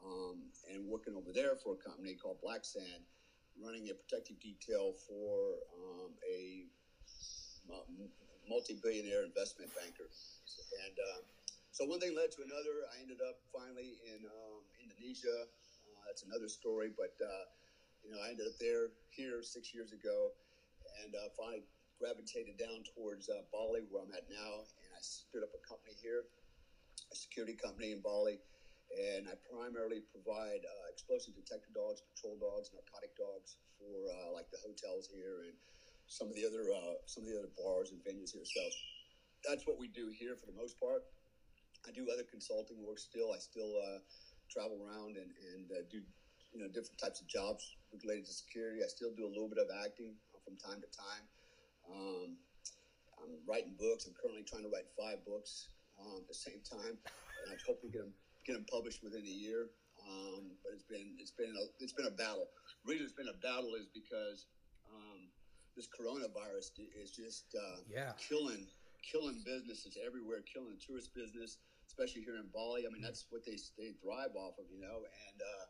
um, 0.04 0.50
and 0.70 0.86
working 0.86 1.14
over 1.14 1.32
there 1.32 1.56
for 1.56 1.74
a 1.74 1.80
company 1.80 2.14
called 2.14 2.38
Black 2.42 2.64
Sand, 2.64 3.02
running 3.58 3.90
a 3.90 3.94
protective 3.94 4.38
detail 4.38 4.94
for 5.06 5.58
um, 5.74 6.14
a 6.22 6.66
multi-billionaire 8.48 9.24
investment 9.24 9.70
banker, 9.74 10.06
and. 10.86 10.96
Uh, 10.98 11.20
so 11.72 11.88
one 11.88 12.00
thing 12.04 12.12
led 12.14 12.28
to 12.36 12.44
another. 12.44 12.84
I 12.92 13.00
ended 13.00 13.24
up 13.24 13.40
finally 13.48 13.96
in 14.04 14.28
um, 14.28 14.60
Indonesia. 14.76 15.48
Uh, 15.48 16.00
that's 16.04 16.20
another 16.20 16.46
story, 16.46 16.92
but 16.92 17.16
uh, 17.16 17.48
you 18.02 18.10
know, 18.10 18.20
I 18.22 18.34
ended 18.34 18.46
up 18.46 18.58
there 18.58 18.90
here 19.10 19.42
six 19.42 19.74
years 19.74 19.94
ago, 19.94 20.34
and 21.02 21.14
uh, 21.14 21.30
finally 21.38 21.62
gravitated 21.98 22.58
down 22.58 22.82
towards 22.94 23.30
uh, 23.30 23.46
Bali, 23.54 23.86
where 23.88 24.02
I'm 24.02 24.12
at 24.12 24.26
now, 24.26 24.66
and 24.66 24.90
I 24.90 25.00
stood 25.00 25.46
up 25.46 25.54
a 25.54 25.62
company 25.62 25.94
here, 25.94 26.26
a 27.10 27.16
security 27.16 27.54
company 27.54 27.94
in 27.94 28.02
Bali, 28.02 28.42
and 28.90 29.30
I 29.30 29.38
primarily 29.46 30.02
provide 30.10 30.66
uh, 30.66 30.84
explosive 30.90 31.38
detector 31.38 31.70
dogs, 31.72 32.02
patrol 32.12 32.36
dogs, 32.42 32.74
narcotic 32.74 33.14
dogs 33.14 33.56
for 33.78 34.10
uh, 34.10 34.34
like 34.34 34.50
the 34.50 34.60
hotels 34.60 35.08
here 35.08 35.46
and 35.48 35.54
some 36.10 36.28
of 36.28 36.36
the 36.36 36.44
other 36.44 36.66
some 37.08 37.24
of 37.24 37.30
the 37.30 37.38
other 37.38 37.48
bars 37.56 37.88
and 37.94 38.02
venues 38.04 38.36
here. 38.36 38.44
So 38.44 38.60
that's 39.48 39.64
what 39.64 39.80
we 39.80 39.88
do 39.88 40.12
here 40.12 40.36
for 40.36 40.44
the 40.44 40.58
most 40.58 40.76
part. 40.76 41.08
I 41.88 41.90
do 41.90 42.06
other 42.12 42.26
consulting 42.28 42.84
work 42.84 42.98
still. 42.98 43.32
I 43.32 43.40
still 43.40 43.74
uh, 43.80 43.98
travel 44.50 44.78
around 44.84 45.16
and, 45.16 45.32
and 45.54 45.66
uh, 45.72 45.82
do 45.90 46.04
you 46.52 46.60
know 46.60 46.68
different 46.68 47.00
types 47.00 47.20
of 47.20 47.26
jobs 47.28 47.76
related 47.92 48.26
to 48.26 48.32
security. 48.32 48.84
I 48.84 48.88
still 48.88 49.12
do 49.16 49.26
a 49.26 49.32
little 49.32 49.48
bit 49.48 49.58
of 49.58 49.68
acting 49.84 50.14
from 50.44 50.56
time 50.56 50.80
to 50.80 50.90
time. 50.92 51.24
Um, 51.88 52.28
I'm 53.20 53.32
writing 53.48 53.74
books. 53.78 54.06
I'm 54.06 54.14
currently 54.16 54.44
trying 54.44 54.64
to 54.64 54.72
write 54.72 54.88
five 54.96 55.24
books 55.24 55.72
um, 56.00 56.24
at 56.24 56.28
the 56.28 56.36
same 56.36 56.60
time, 56.64 56.96
and 56.96 57.46
I 57.48 57.56
hope 57.66 57.80
to 57.82 57.88
get 57.88 58.04
them 58.04 58.12
get 58.46 58.54
them 58.54 58.66
published 58.68 59.02
within 59.02 59.24
a 59.24 59.36
year. 59.36 59.72
Um, 60.02 60.58
but 60.64 60.74
it's 60.74 60.86
been 60.86 61.16
it's 61.18 61.34
been 61.34 61.52
a, 61.52 61.64
it's 61.80 61.94
been 61.94 62.08
a 62.08 62.16
battle. 62.16 62.48
The 62.84 62.92
reason 62.92 63.06
it's 63.06 63.16
been 63.16 63.32
a 63.32 63.40
battle 63.40 63.74
is 63.78 63.88
because 63.92 64.46
um, 64.90 65.30
this 65.76 65.88
coronavirus 65.88 66.74
is 66.98 67.12
just 67.12 67.54
uh, 67.54 67.80
yeah. 67.88 68.12
killing 68.18 68.66
killing 69.00 69.42
businesses 69.44 69.98
everywhere, 69.98 70.44
killing 70.46 70.74
the 70.74 70.82
tourist 70.82 71.14
business 71.14 71.58
especially 71.92 72.24
here 72.24 72.40
in 72.40 72.48
Bali. 72.48 72.88
I 72.88 72.90
mean, 72.90 73.04
that's 73.04 73.28
what 73.28 73.44
they 73.44 73.60
they 73.76 73.92
thrive 74.00 74.32
off 74.32 74.56
of, 74.56 74.64
you 74.72 74.80
know. 74.80 75.04
And 75.04 75.36
uh, 75.36 75.64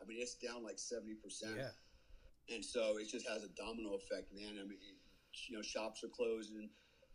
I 0.00 0.06
mean, 0.06 0.18
it's 0.20 0.34
down 0.34 0.64
like 0.64 0.78
seventy 0.78 1.14
percent. 1.14 1.56
Yeah. 1.56 2.54
And 2.54 2.64
so 2.64 2.98
it 2.98 3.08
just 3.08 3.28
has 3.28 3.44
a 3.44 3.52
domino 3.54 3.94
effect, 3.94 4.32
man. 4.34 4.58
I 4.58 4.66
mean, 4.66 4.80
you 5.48 5.56
know, 5.56 5.62
shops 5.62 6.02
are 6.02 6.08
closing, 6.08 6.68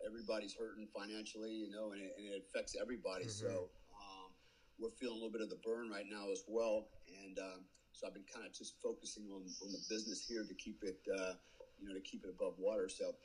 everybody's 0.05 0.55
hurting 0.55 0.87
financially, 0.95 1.51
you 1.51 1.69
know, 1.69 1.91
and 1.91 2.01
it, 2.01 2.15
and 2.17 2.27
it 2.27 2.45
affects 2.47 2.75
everybody. 2.79 3.25
Mhm. 3.25 3.31
So 3.31 3.69
um, 3.91 4.31
we're 4.79 4.95
feeling 4.95 5.17
a 5.17 5.19
little 5.19 5.33
bit 5.33 5.41
of 5.41 5.49
the 5.49 5.59
burn 5.65 5.89
right 5.89 6.07
now 6.09 6.31
as 6.31 6.43
well. 6.47 6.87
And 7.25 7.37
um, 7.39 7.65
so 7.91 8.07
I've 8.07 8.13
been 8.13 8.27
kind 8.31 8.45
of 8.45 8.53
just 8.53 8.79
focusing 8.81 9.27
on 9.31 9.43
on 9.63 9.71
the 9.71 9.81
business 9.89 10.23
here 10.23 10.45
to 10.45 10.53
keep 10.55 10.83
it, 10.83 10.99
uh, 11.19 11.33
you 11.79 11.89
know, 11.89 11.93
to 11.93 12.01
keep 12.01 12.23
it 12.23 12.29
above 12.29 12.55
water. 12.57 12.87
So. 12.87 13.15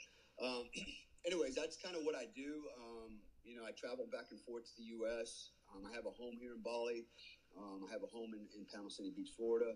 Um, 0.40 0.64
anyways, 1.26 1.54
that's 1.54 1.76
kind 1.76 1.96
of 1.96 2.02
what 2.04 2.14
I 2.16 2.24
do. 2.34 2.64
Um, 2.80 3.20
you 3.44 3.56
know, 3.56 3.64
I 3.64 3.72
travel 3.72 4.08
back 4.10 4.30
and 4.30 4.40
forth 4.40 4.64
to 4.64 4.74
the 4.78 4.88
U.S. 5.04 5.52
Um, 5.68 5.84
I 5.84 5.92
have 5.94 6.06
a 6.06 6.14
home 6.14 6.36
here 6.40 6.54
in 6.54 6.62
Bali. 6.62 7.04
Um, 7.58 7.84
I 7.88 7.92
have 7.92 8.02
a 8.02 8.10
home 8.10 8.32
in, 8.34 8.46
in 8.56 8.66
Panama 8.70 8.88
City 8.88 9.10
Beach, 9.14 9.30
Florida, 9.36 9.74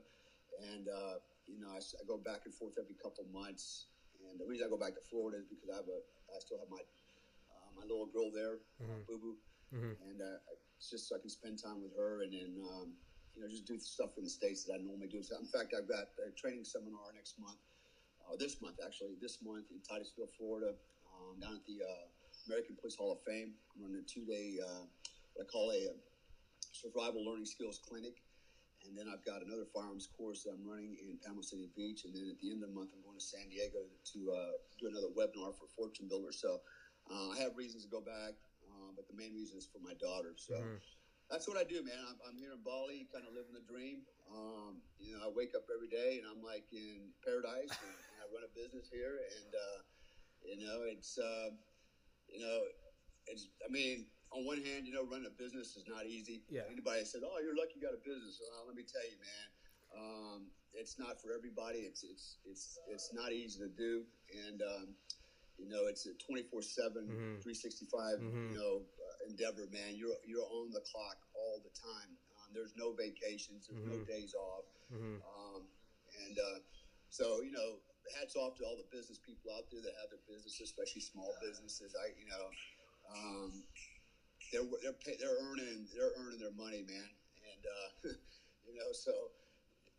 and 0.72 0.86
uh, 0.88 1.18
you 1.46 1.60
know, 1.60 1.70
I, 1.74 1.78
I, 1.82 2.02
go 2.06 2.16
back 2.16 2.46
and 2.46 2.54
forth 2.54 2.78
every 2.78 2.94
couple 3.02 3.26
months. 3.32 3.90
And 4.30 4.40
the 4.40 4.46
reason 4.46 4.64
I 4.66 4.70
go 4.70 4.78
back 4.80 4.94
to 4.94 5.04
Florida 5.10 5.42
is 5.42 5.46
because 5.50 5.68
I 5.68 5.76
have 5.82 5.90
a, 5.90 6.00
I 6.32 6.38
still 6.40 6.58
have 6.62 6.70
my 6.70 6.80
uh, 6.80 7.70
my 7.76 7.84
little 7.84 8.06
girl 8.08 8.30
there, 8.32 8.62
Mhm. 8.80 9.04
Boo 9.06 9.18
Boo, 9.18 9.36
Mhm. 9.74 9.94
and 10.08 10.18
uh, 10.22 10.38
it's 10.78 10.88
just 10.90 11.08
so 11.08 11.16
I 11.16 11.20
can 11.20 11.28
spend 11.28 11.58
time 11.60 11.82
with 11.82 11.92
her, 11.98 12.22
and 12.22 12.32
then 12.32 12.52
um, 12.62 12.96
you 13.34 13.42
know, 13.42 13.48
just 13.48 13.66
do 13.66 13.78
stuff 13.78 14.16
in 14.16 14.24
the 14.24 14.30
states 14.30 14.64
that 14.64 14.74
I 14.74 14.78
normally 14.78 15.08
do. 15.10 15.22
So, 15.22 15.36
in 15.36 15.46
fact, 15.50 15.74
I've 15.76 15.88
got 15.88 16.06
a 16.22 16.30
training 16.38 16.64
seminar 16.64 17.10
next 17.14 17.34
month, 17.38 17.58
uh, 18.22 18.36
this 18.38 18.62
month 18.62 18.78
actually, 18.84 19.16
this 19.20 19.42
month 19.42 19.66
in 19.74 19.82
Titusville, 19.82 20.30
Florida, 20.38 20.72
um, 21.10 21.40
down 21.40 21.56
at 21.58 21.66
the 21.66 21.82
uh, 21.82 22.06
American 22.46 22.76
Police 22.78 22.94
Hall 22.94 23.10
of 23.12 23.20
Fame. 23.26 23.54
I'm 23.74 23.82
running 23.82 23.98
a 23.98 24.06
two 24.06 24.24
day, 24.24 24.58
uh, 24.62 24.86
what 25.34 25.42
I 25.42 25.46
call 25.50 25.72
a, 25.72 25.90
survival 26.74 27.24
learning 27.24 27.46
skills 27.46 27.78
clinic. 27.86 28.18
and 28.84 28.92
then 28.92 29.08
I've 29.08 29.24
got 29.24 29.40
another 29.40 29.64
firearms 29.72 30.12
course 30.12 30.44
that 30.44 30.52
I'm 30.52 30.66
running 30.66 31.00
in 31.00 31.16
Panama 31.24 31.40
City 31.40 31.72
Beach, 31.72 32.04
and 32.04 32.12
then 32.12 32.28
at 32.28 32.36
the 32.42 32.52
end 32.52 32.60
of 32.60 32.68
the 32.68 32.76
month 32.76 32.92
I'm 32.92 33.00
going 33.00 33.16
to 33.16 33.24
San 33.24 33.48
Diego 33.48 33.88
to 34.12 34.20
uh, 34.28 34.52
do 34.76 34.92
another 34.92 35.08
webinar 35.16 35.56
for 35.56 35.70
Fortune 35.72 36.04
Builders. 36.04 36.36
So 36.42 36.60
uh, 37.08 37.32
I 37.32 37.40
have 37.40 37.56
reasons 37.56 37.88
to 37.88 37.90
go 37.90 38.04
back, 38.04 38.36
uh, 38.68 38.92
but 38.92 39.08
the 39.08 39.16
main 39.16 39.32
reason 39.32 39.56
is 39.56 39.64
for 39.70 39.80
my 39.80 39.94
daughter. 39.96 40.34
So. 40.36 40.58
Mm-hmm. 40.58 40.82
That's 41.32 41.48
what 41.48 41.56
I 41.56 41.64
do, 41.64 41.80
man. 41.80 41.96
I'm, 42.04 42.20
I'm, 42.28 42.36
here 42.36 42.52
in 42.52 42.60
Bali, 42.60 43.08
kind 43.08 43.24
of 43.24 43.32
living 43.32 43.56
the 43.56 43.64
dream. 43.64 44.04
Um, 44.28 44.84
you 45.00 45.16
know, 45.16 45.24
I 45.24 45.32
wake 45.32 45.56
up 45.56 45.64
every 45.72 45.88
day 45.88 46.20
and 46.20 46.28
I'm 46.28 46.44
like 46.44 46.68
in 46.68 47.08
paradise, 47.24 47.72
and, 47.72 47.96
and 47.96 48.16
I 48.20 48.28
run 48.28 48.44
a 48.44 48.52
business 48.52 48.92
here, 48.92 49.24
and 49.24 49.50
uh, 49.56 49.78
you 50.44 50.60
know, 50.60 50.84
it's 50.84 51.16
uh, 51.16 51.48
you 52.28 52.44
know, 52.44 52.68
it's. 53.26 53.48
I 53.64 53.72
mean, 53.72 54.04
on 54.32 54.44
one 54.44 54.60
hand, 54.62 54.86
you 54.86 54.92
know, 54.94 55.04
running 55.04 55.26
a 55.26 55.34
business 55.34 55.76
is 55.76 55.84
not 55.88 56.06
easy. 56.06 56.42
Yeah. 56.48 56.66
Anybody 56.70 57.04
said, 57.04 57.22
"Oh, 57.24 57.38
you're 57.42 57.56
lucky 57.56 57.76
you 57.76 57.82
got 57.82 57.94
a 57.94 58.02
business," 58.02 58.40
well, 58.40 58.66
let 58.66 58.76
me 58.76 58.82
tell 58.82 59.04
you, 59.04 59.18
man, 59.20 59.46
um, 59.94 60.40
it's 60.74 60.98
not 60.98 61.20
for 61.20 61.30
everybody. 61.32 61.86
It's 61.86 62.02
it's 62.02 62.38
it's 62.44 62.78
it's 62.90 63.08
not 63.14 63.32
easy 63.32 63.60
to 63.60 63.70
do, 63.70 64.02
and 64.48 64.62
um, 64.62 64.94
you 65.58 65.70
know, 65.70 65.86
it's 65.86 66.06
a 66.06 66.14
24 66.18 66.62
seven, 66.62 67.06
mm-hmm. 67.06 67.46
365, 67.46 68.18
mm-hmm. 68.18 68.50
you 68.50 68.58
know, 68.58 68.82
uh, 68.82 69.30
endeavor, 69.30 69.70
man. 69.70 69.94
You're 69.94 70.18
you're 70.26 70.46
on 70.50 70.74
the 70.74 70.82
clock 70.82 71.18
all 71.34 71.62
the 71.62 71.70
time. 71.74 72.10
Um, 72.38 72.50
there's 72.50 72.74
no 72.74 72.90
vacations. 72.92 73.70
There's 73.70 73.82
mm-hmm. 73.86 74.02
no 74.02 74.08
days 74.10 74.34
off. 74.34 74.66
Mm-hmm. 74.90 75.22
Um, 75.22 75.62
and 76.26 76.36
uh, 76.38 76.58
so, 77.10 77.42
you 77.42 77.54
know, 77.54 77.78
hats 78.18 78.34
off 78.34 78.58
to 78.58 78.66
all 78.66 78.78
the 78.78 78.86
business 78.90 79.18
people 79.22 79.54
out 79.54 79.70
there 79.70 79.82
that 79.82 79.94
have 80.02 80.10
their 80.10 80.22
businesses, 80.26 80.66
especially 80.66 81.02
small 81.02 81.30
businesses. 81.42 81.94
I, 81.94 82.10
you 82.18 82.26
know. 82.26 82.46
Um, 83.04 83.52
they're 84.54 84.70
they're 84.78 84.94
pay, 85.02 85.18
they're 85.18 85.34
earning 85.50 85.90
they're 85.90 86.14
earning 86.22 86.38
their 86.38 86.54
money, 86.54 86.86
man, 86.86 87.10
and 87.42 87.62
uh, 87.66 88.14
you 88.70 88.78
know 88.78 88.94
so 88.94 89.34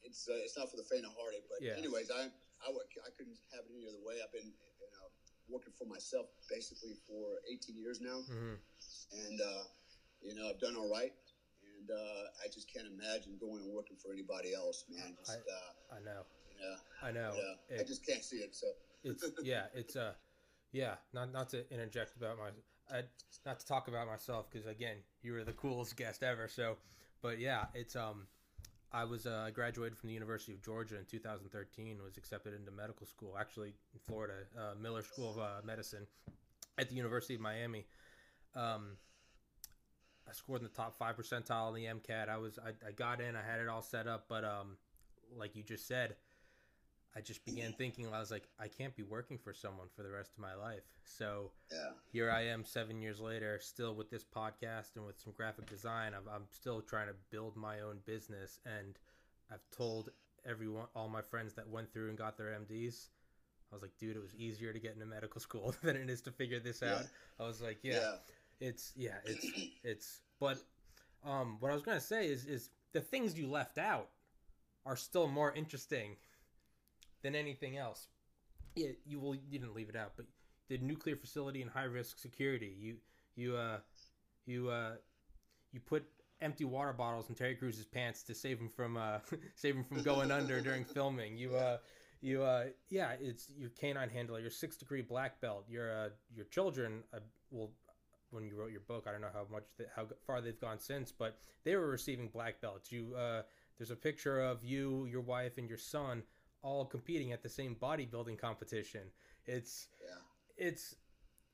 it's 0.07 0.31
uh, 0.31 0.39
it's 0.39 0.55
not 0.55 0.71
for 0.71 0.79
the 0.79 0.88
faint 0.88 1.03
of 1.03 1.12
heart. 1.19 1.35
But 1.51 1.59
yeah. 1.59 1.75
anyways, 1.75 2.07
I 2.07 2.31
I, 2.63 2.71
I 2.71 3.09
couldn't 3.19 3.35
have 3.51 3.67
it 3.67 3.75
any 3.75 3.83
other 3.83 4.00
way. 4.00 4.24
I've 4.24 4.31
been 4.31 4.47
you 4.47 4.91
know 4.95 5.12
working 5.51 5.75
for 5.75 5.83
myself 5.83 6.31
basically 6.47 6.95
for 7.03 7.43
18 7.51 7.75
years 7.75 8.00
now, 8.00 8.24
mm-hmm. 8.24 8.55
and 8.55 9.38
uh, 9.43 9.63
you 10.24 10.33
know 10.39 10.47
I've 10.47 10.63
done 10.63 10.79
all 10.79 10.88
right. 10.88 11.12
And 11.75 11.91
uh, 11.91 12.24
I 12.39 12.47
just 12.47 12.71
can't 12.71 12.88
imagine 12.88 13.35
going 13.38 13.62
and 13.62 13.74
working 13.75 13.97
for 13.97 14.13
anybody 14.13 14.55
else, 14.55 14.85
man. 14.89 15.13
Just, 15.19 15.38
I, 15.38 15.43
uh, 15.43 15.97
I 15.97 16.00
know. 16.01 16.24
Yeah, 16.55 17.07
I 17.07 17.12
know. 17.12 17.35
Yeah, 17.35 17.75
it, 17.75 17.81
I 17.81 17.83
just 17.83 18.05
can't 18.05 18.24
see 18.24 18.38
it. 18.38 18.55
So 18.55 18.67
it's 19.03 19.24
yeah, 19.43 19.65
it's 19.75 19.95
uh, 19.95 20.13
yeah. 20.71 20.95
Not 21.13 21.33
not 21.33 21.50
to 21.50 21.69
interject 21.69 22.15
about 22.15 22.38
my 22.38 22.50
not 23.46 23.60
to 23.60 23.65
talk 23.65 23.88
about 23.88 24.08
myself 24.08 24.48
because 24.51 24.68
again, 24.68 24.98
you 25.22 25.34
were 25.34 25.44
the 25.44 25.54
coolest 25.54 25.96
guest 25.96 26.24
ever. 26.24 26.48
So, 26.48 26.77
but 27.22 27.39
yeah, 27.39 27.65
it's 27.74 27.96
um, 27.96 28.27
I 28.92 29.04
was 29.04 29.25
uh, 29.25 29.50
graduated 29.54 29.98
from 29.98 30.08
the 30.08 30.13
University 30.13 30.54
of 30.54 30.63
Georgia 30.63 30.98
in 30.98 31.06
2013. 31.06 31.98
Was 32.04 32.18
accepted 32.18 32.54
into 32.54 32.72
medical 32.72 33.06
school, 33.06 33.36
actually 33.39 33.74
in 33.94 34.00
Florida, 34.06 34.34
uh, 34.58 34.74
Miller 34.82 35.04
School 35.04 35.32
of 35.32 35.39
uh, 35.39 35.50
Medicine, 35.65 36.08
at 36.77 36.89
the 36.89 36.96
University 36.96 37.36
of 37.36 37.42
Miami. 37.42 37.86
Um, 38.56 38.98
I 40.27 40.34
scored 40.34 40.62
in 40.62 40.63
the 40.63 40.74
top 40.74 40.98
five 40.98 41.18
percentile 41.18 41.70
in 41.70 41.75
the 41.75 41.86
MCAT. 41.86 42.30
I 42.30 42.38
was 42.38 42.58
I, 42.58 42.70
I 42.88 42.92
got 42.92 43.22
in. 43.22 43.36
I 43.36 43.42
had 43.42 43.60
it 43.60 43.68
all 43.68 43.82
set 43.82 44.08
up, 44.08 44.25
but 44.27 44.44
um, 44.44 44.77
like 45.38 45.56
you 45.56 45.63
just 45.63 45.88
said, 45.88 46.15
I 47.17 47.22
just 47.22 47.45
began 47.45 47.72
thinking, 47.72 48.07
I 48.13 48.19
was 48.19 48.29
like, 48.29 48.43
I 48.60 48.67
can't 48.67 48.93
be 48.93 49.03
working 49.03 49.38
for 49.38 49.53
someone 49.53 49.88
for 49.95 50.03
the 50.03 50.12
rest 50.12 50.31
of 50.38 50.41
my 50.41 50.53
life. 50.53 50.84
So 51.05 51.51
yeah. 51.72 51.91
here 52.12 52.29
I 52.29 52.48
am 52.48 52.65
seven 52.65 53.01
years 53.01 53.22
later, 53.22 53.57
still 53.62 53.95
with 53.95 54.10
this 54.10 54.25
podcast 54.25 54.98
and 54.98 55.05
with 55.05 55.17
some 55.22 55.31
graphic 55.31 55.69
design. 55.69 56.12
I'm, 56.13 56.27
I'm 56.34 56.43
still 56.51 56.81
trying 56.81 57.07
to 57.07 57.15
build 57.31 57.55
my 57.55 57.79
own 57.79 58.00
business. 58.05 58.60
And 58.65 59.00
I've 59.50 59.63
told 59.75 60.10
everyone, 60.45 60.88
all 60.93 61.07
my 61.07 61.22
friends 61.22 61.53
that 61.53 61.69
went 61.69 61.93
through 61.93 62.10
and 62.10 62.17
got 62.17 62.38
their 62.38 62.48
MDs, 62.48 63.07
I 63.72 63.75
was 63.75 63.81
like, 63.81 63.98
dude, 63.98 64.17
it 64.17 64.22
was 64.22 64.36
easier 64.36 64.74
to 64.74 64.79
get 64.79 64.93
into 64.93 65.05
medical 65.05 65.39
school 65.39 65.74
than 65.84 65.95
it 65.95 66.10
is 66.10 66.22
to 66.24 66.31
figure 66.31 66.60
this 66.60 66.84
out. 66.84 67.00
Yeah. 67.00 67.45
I 67.45 67.48
was 67.48 67.62
like, 67.62 67.77
yeah, 67.81 67.93
yeah, 67.93 68.67
it's, 68.67 68.91
yeah, 68.98 69.15
it's, 69.25 69.48
it's, 69.86 70.19
but 70.39 70.57
um, 71.25 71.57
what 71.62 71.72
I 71.72 71.74
was 71.75 71.84
going 71.84 71.98
to 71.98 72.03
say 72.03 72.27
is, 72.27 72.45
is 72.45 72.72
the 72.91 73.00
things 73.00 73.39
you 73.39 73.48
left 73.48 73.77
out 73.77 74.10
are 74.86 74.98
still 74.98 75.27
more 75.27 75.53
interesting 75.53 76.17
than 77.25 77.36
anything 77.36 77.77
else. 77.77 78.08
Yeah, 78.75 78.89
you 79.05 79.20
will. 79.20 79.34
You 79.34 79.50
didn't 79.51 79.74
leave 79.74 79.89
it 79.89 79.96
out, 79.96 80.13
but 80.15 80.27
the 80.70 80.77
nuclear 80.77 81.15
facility 81.15 81.62
and 81.62 81.72
high 81.72 81.84
risk 81.84 82.20
security. 82.20 82.75
You 82.79 82.98
you 83.36 83.55
uh 83.55 83.77
you 84.46 84.70
uh 84.70 84.91
you 85.72 85.79
put 85.79 86.05
empty 86.41 86.65
water 86.65 86.94
bottles 86.94 87.29
in 87.29 87.36
Terry 87.36 87.55
Crews's 87.55 87.86
pants 87.86 88.22
to 88.24 88.36
save 88.36 88.60
him 88.60 88.70
from 88.70 88.96
uh 88.96 89.20
save 89.55 89.75
him 89.75 89.84
from 89.84 90.03
going 90.03 90.32
under 90.32 90.62
during 90.62 90.86
filming. 90.96 91.36
You 91.36 91.55
uh 91.55 91.77
you 92.22 92.44
uh 92.44 92.65
yeah 92.89 93.13
it's 93.20 93.51
your 93.58 93.70
canine 93.72 94.10
handler 94.10 94.39
your 94.39 94.50
six 94.50 94.77
degree 94.77 95.01
black 95.01 95.39
belt 95.41 95.65
your 95.67 95.91
uh 95.91 96.10
your 96.34 96.46
children 96.46 97.03
uh, 97.13 97.20
well 97.51 97.70
when 98.32 98.48
you 98.48 98.55
wrote 98.55 98.72
your 98.72 98.82
book 98.88 99.05
i 99.05 99.12
don't 99.12 99.22
know 99.22 99.27
how 99.34 99.46
much 99.51 99.65
they, 99.77 99.84
how 99.96 100.08
far 100.25 100.41
they've 100.41 100.60
gone 100.60 100.79
since 100.79 101.12
but 101.12 101.38
they 101.65 101.75
were 101.75 101.89
receiving 101.89 102.29
black 102.29 102.60
belts 102.62 102.89
you 102.89 103.13
uh 103.15 103.41
there's 103.77 103.91
a 103.91 103.96
picture 103.96 104.39
of 104.39 104.63
you 104.63 105.05
your 105.12 105.22
wife 105.22 105.58
and 105.58 105.67
your 105.67 105.77
son 105.77 106.24
all 106.65 106.84
competing 106.84 107.31
at 107.31 107.43
the 107.43 107.50
same 107.50 107.75
bodybuilding 107.81 108.39
competition. 108.39 109.01
It's 109.45 109.88
yeah. 110.03 110.17
it's 110.57 110.95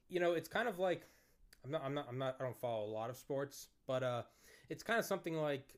you 0.10 0.20
know, 0.20 0.32
it's 0.32 0.48
kind 0.48 0.68
of 0.68 0.80
like 0.80 1.06
I'm 1.66 1.72
not 1.72 1.84
I'm 1.84 1.94
not 1.94 2.08
I'm 2.10 2.18
not 2.18 2.38
I 2.40 2.44
don't 2.44 2.58
follow 2.58 2.86
a 2.86 2.94
lot 2.94 3.10
of 3.10 3.18
sports, 3.18 3.68
but 3.86 4.02
uh 4.02 4.24
it's 4.70 4.82
kind 4.82 4.98
of 4.98 5.06
something 5.06 5.36
like 5.36 5.76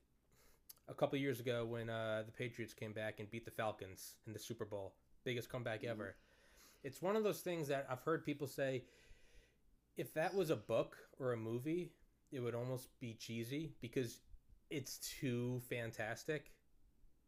a 0.88 0.94
couple 0.94 1.18
years 1.18 1.40
ago 1.40 1.66
when 1.66 1.90
uh 1.90 2.24
the 2.25 2.32
Patriots 2.32 2.74
came 2.74 2.94
back 2.94 3.20
and 3.20 3.30
beat 3.32 3.44
the 3.44 3.52
Falcons 3.52 4.16
in 4.28 4.34
the 4.34 4.40
Super 4.40 4.66
Bowl. 4.66 4.94
Biggest 5.24 5.50
comeback 5.50 5.82
mm-hmm. 5.82 5.92
ever. 5.92 6.16
It's 6.84 7.02
one 7.02 7.16
of 7.16 7.24
those 7.24 7.40
things 7.42 7.68
that 7.70 7.88
I've 7.90 8.02
heard 8.02 8.24
people 8.24 8.48
say 8.48 8.84
if 9.98 10.13
that 10.13 10.34
was 10.34 10.50
a 10.50 10.56
book 10.56 10.98
or 11.20 11.34
a 11.34 11.38
movie, 11.38 11.92
it 12.32 12.40
would 12.40 12.56
almost 12.56 13.00
be 13.00 13.13
cheesy 13.13 13.72
because 13.82 14.20
it's 14.70 14.98
too 14.98 15.62
fantastic 15.70 16.53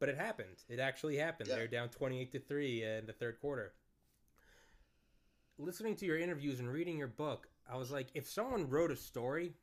but 0.05 0.13
it 0.13 0.19
happened. 0.19 0.63
It 0.69 0.79
actually 0.79 1.17
happened. 1.17 1.49
Yeah. 1.49 1.55
They're 1.55 1.67
down 1.67 1.89
28 1.89 2.31
to 2.33 2.39
3 2.39 2.83
in 2.83 3.05
the 3.07 3.13
third 3.13 3.39
quarter. 3.41 3.73
Listening 5.57 5.95
to 5.95 6.05
your 6.05 6.19
interviews 6.19 6.59
and 6.59 6.71
reading 6.71 6.97
your 6.97 7.07
book, 7.07 7.47
I 7.71 7.75
was 7.75 7.89
like 7.89 8.09
if 8.13 8.29
someone 8.29 8.69
wrote 8.69 8.91
a 8.91 8.95
story 8.95 9.53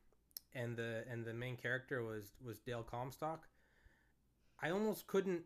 and 0.55 0.77
the 0.77 1.05
and 1.09 1.25
the 1.25 1.35
main 1.35 1.57
character 1.57 2.03
was 2.03 2.33
was 2.45 2.59
Dale 2.59 2.83
Comstock, 2.83 3.47
I 4.61 4.71
almost 4.71 5.07
couldn't 5.07 5.43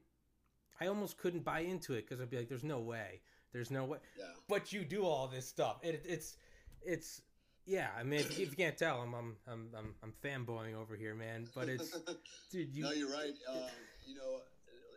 I 0.81 0.87
almost 0.87 1.19
couldn't 1.19 1.45
buy 1.45 1.61
into 1.61 1.95
it 1.95 2.09
cuz 2.09 2.21
I'd 2.21 2.31
be 2.31 2.39
like 2.39 2.49
there's 2.49 2.65
no 2.65 2.81
way. 2.81 3.21
There's 3.53 3.71
no 3.71 3.85
way. 3.85 3.99
Yeah. 4.17 4.25
But 4.49 4.73
you 4.73 4.85
do 4.85 5.05
all 5.05 5.27
this 5.27 5.47
stuff. 5.47 5.81
It, 5.83 6.07
it's 6.09 6.37
it's 6.81 7.21
yeah, 7.67 7.89
I 7.99 8.05
mean, 8.05 8.21
if, 8.21 8.39
you 8.39 8.47
can't 8.47 8.79
tell, 8.79 9.03
I'm 9.03 9.13
I'm 9.13 9.37
I'm 9.49 9.69
I'm, 9.77 9.95
I'm 10.03 10.13
fanboying 10.25 10.77
over 10.77 10.95
here, 10.95 11.17
man. 11.17 11.49
But 11.55 11.69
it's, 11.69 11.91
dude, 12.53 12.75
you. 12.75 12.85
No, 12.85 12.93
you're 12.93 13.11
right. 13.11 13.35
Um, 13.49 13.63
you 14.07 14.15
know, 14.15 14.41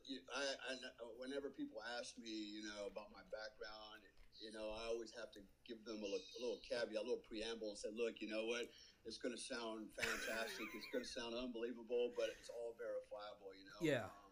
I, 0.10 0.42
I, 0.42 0.74
whenever 1.22 1.54
people 1.54 1.78
ask 2.00 2.18
me, 2.18 2.34
you 2.34 2.66
know, 2.66 2.89
about 2.89 3.13
my 3.13 3.22
background, 3.30 4.01
you 4.39 4.56
know, 4.56 4.72
I 4.72 4.88
always 4.89 5.12
have 5.20 5.30
to 5.36 5.42
give 5.68 5.84
them 5.84 6.00
a, 6.00 6.10
a 6.10 6.39
little 6.39 6.63
caveat, 6.63 6.96
a 6.96 7.04
little 7.04 7.22
preamble, 7.28 7.75
and 7.75 7.78
say, 7.78 7.92
look, 7.92 8.24
you 8.24 8.32
know 8.32 8.48
what, 8.48 8.72
it's 9.04 9.20
going 9.20 9.36
to 9.36 9.42
sound 9.42 9.92
fantastic, 10.00 10.66
it's 10.74 10.89
going 10.89 11.04
to 11.04 11.12
sound 11.12 11.36
unbelievable, 11.36 12.16
but 12.16 12.32
it's 12.39 12.48
all 12.50 12.74
verifiable, 12.80 13.51
you 13.54 13.68
know. 13.68 13.80
Yeah. 13.84 14.08
Um, 14.08 14.30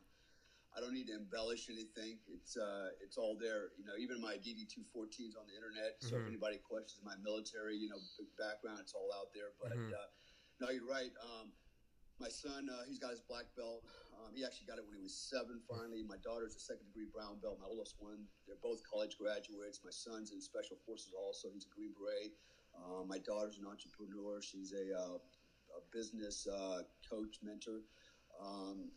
I 0.75 0.79
don't 0.79 0.93
need 0.93 1.09
to 1.09 1.17
embellish 1.17 1.73
anything. 1.73 2.21
It's 2.29 2.53
uh, 2.53 2.93
it's 3.01 3.17
all 3.17 3.33
there. 3.33 3.73
You 3.81 3.85
know, 3.89 3.97
even 3.97 4.21
my 4.21 4.37
DD 4.37 4.69
two 4.69 4.85
fourteens 4.93 5.33
on 5.33 5.49
the 5.49 5.57
internet. 5.57 5.97
So 6.05 6.13
mm-hmm. 6.13 6.29
if 6.29 6.37
anybody 6.37 6.61
questions 6.61 7.01
my 7.01 7.17
military, 7.25 7.81
you 7.81 7.89
know, 7.89 7.97
background, 8.37 8.77
it's 8.85 8.93
all 8.93 9.09
out 9.17 9.33
there. 9.33 9.57
But 9.57 9.73
mm-hmm. 9.73 9.89
uh, 9.89 10.07
no, 10.61 10.69
you're 10.69 10.85
right. 10.85 11.09
Um, 11.17 11.49
my 12.19 12.29
son, 12.29 12.69
uh, 12.69 12.83
he's 12.87 12.97
got 12.99 13.11
his 13.11 13.21
black 13.21 13.45
belt. 13.55 13.85
Um, 14.17 14.33
he 14.33 14.43
actually 14.43 14.65
got 14.65 14.81
it 14.81 14.85
when 14.85 14.97
he 14.97 15.03
was 15.03 15.13
seven. 15.13 15.61
Finally, 15.69 16.01
my 16.01 16.17
daughter's 16.25 16.55
a 16.55 16.59
second 16.59 16.89
degree 16.89 17.05
brown 17.13 17.37
belt. 17.41 17.61
My 17.61 17.69
oldest 17.69 17.95
one, 17.99 18.25
they're 18.45 18.61
both 18.61 18.81
college 18.81 19.17
graduates. 19.17 19.81
My 19.85 19.93
son's 19.93 20.33
in 20.33 20.41
special 20.41 20.77
forces 20.85 21.13
also. 21.13 21.49
He's 21.53 21.69
a 21.69 21.73
Green 21.73 21.93
Beret. 21.93 22.33
Uh, 22.73 23.05
my 23.05 23.21
daughter's 23.21 23.57
an 23.57 23.65
entrepreneur. 23.69 24.41
She's 24.41 24.73
a, 24.73 24.97
uh, 24.97 25.17
a 25.77 25.81
business 25.93 26.47
uh, 26.49 26.81
coach, 27.05 27.37
mentor, 27.43 27.85
um, 28.41 28.89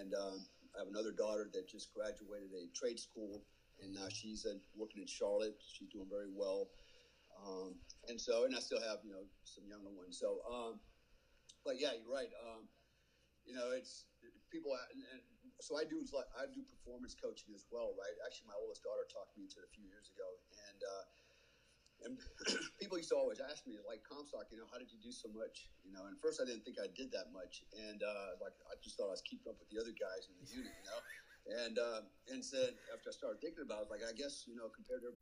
and 0.00 0.14
um, 0.14 0.40
I 0.76 0.80
have 0.80 0.88
another 0.88 1.12
daughter 1.12 1.48
that 1.52 1.68
just 1.68 1.92
graduated 1.92 2.52
a 2.56 2.68
trade 2.72 2.98
school, 2.98 3.44
and 3.82 3.92
now 3.92 4.08
she's 4.08 4.46
uh, 4.46 4.56
working 4.76 5.00
in 5.00 5.08
Charlotte. 5.08 5.56
She's 5.60 5.88
doing 5.88 6.08
very 6.08 6.32
well. 6.32 6.68
Um, 7.36 7.74
and 8.08 8.20
so, 8.20 8.44
and 8.44 8.54
I 8.54 8.60
still 8.60 8.80
have 8.80 8.98
you 9.04 9.12
know 9.12 9.24
some 9.44 9.64
younger 9.68 9.90
ones. 9.90 10.18
So 10.20 10.40
um, 10.48 10.80
but 11.64 11.78
yeah, 11.78 11.94
you're 11.94 12.10
right. 12.10 12.30
Um, 12.42 12.68
you 13.46 13.54
know, 13.54 13.74
it's 13.74 14.06
people. 14.50 14.74
And 14.74 15.02
so 15.62 15.78
I 15.78 15.84
do. 15.86 16.02
I 16.38 16.46
do 16.50 16.62
performance 16.66 17.14
coaching 17.14 17.54
as 17.54 17.66
well, 17.70 17.94
right? 17.98 18.16
Actually, 18.26 18.50
my 18.50 18.58
oldest 18.58 18.82
daughter 18.82 19.06
talked 19.10 19.34
me 19.38 19.46
into 19.46 19.62
it 19.62 19.66
a 19.66 19.72
few 19.72 19.86
years 19.86 20.10
ago, 20.10 20.28
and 20.70 20.80
uh, 20.82 21.04
and 22.06 22.12
people 22.80 22.98
used 22.98 23.10
to 23.14 23.18
always 23.18 23.38
ask 23.38 23.66
me, 23.66 23.78
like 23.86 24.02
Comstock, 24.02 24.50
you 24.50 24.58
know, 24.58 24.68
how 24.70 24.78
did 24.78 24.90
you 24.90 24.98
do 24.98 25.14
so 25.14 25.30
much? 25.30 25.70
You 25.86 25.94
know, 25.94 26.06
and 26.10 26.18
first 26.18 26.42
I 26.42 26.46
didn't 26.46 26.66
think 26.66 26.78
I 26.82 26.90
did 26.94 27.14
that 27.14 27.30
much, 27.30 27.62
and 27.74 28.02
uh, 28.02 28.38
like 28.42 28.54
I 28.70 28.74
just 28.82 28.98
thought 28.98 29.10
I 29.10 29.16
was 29.16 29.24
keeping 29.24 29.50
up 29.50 29.58
with 29.58 29.70
the 29.70 29.78
other 29.78 29.94
guys 29.94 30.26
in 30.30 30.34
the 30.38 30.46
unit, 30.50 30.74
you 30.74 30.86
know. 30.86 31.00
And 31.42 31.74
uh, 31.78 32.00
and 32.30 32.38
said 32.38 32.78
after 32.94 33.10
I 33.10 33.14
started 33.14 33.42
thinking 33.42 33.66
about 33.66 33.86
it, 33.86 33.90
like 33.90 34.06
I 34.06 34.14
guess 34.14 34.46
you 34.46 34.54
know 34.54 34.70
compared 34.70 35.02
to 35.02 35.14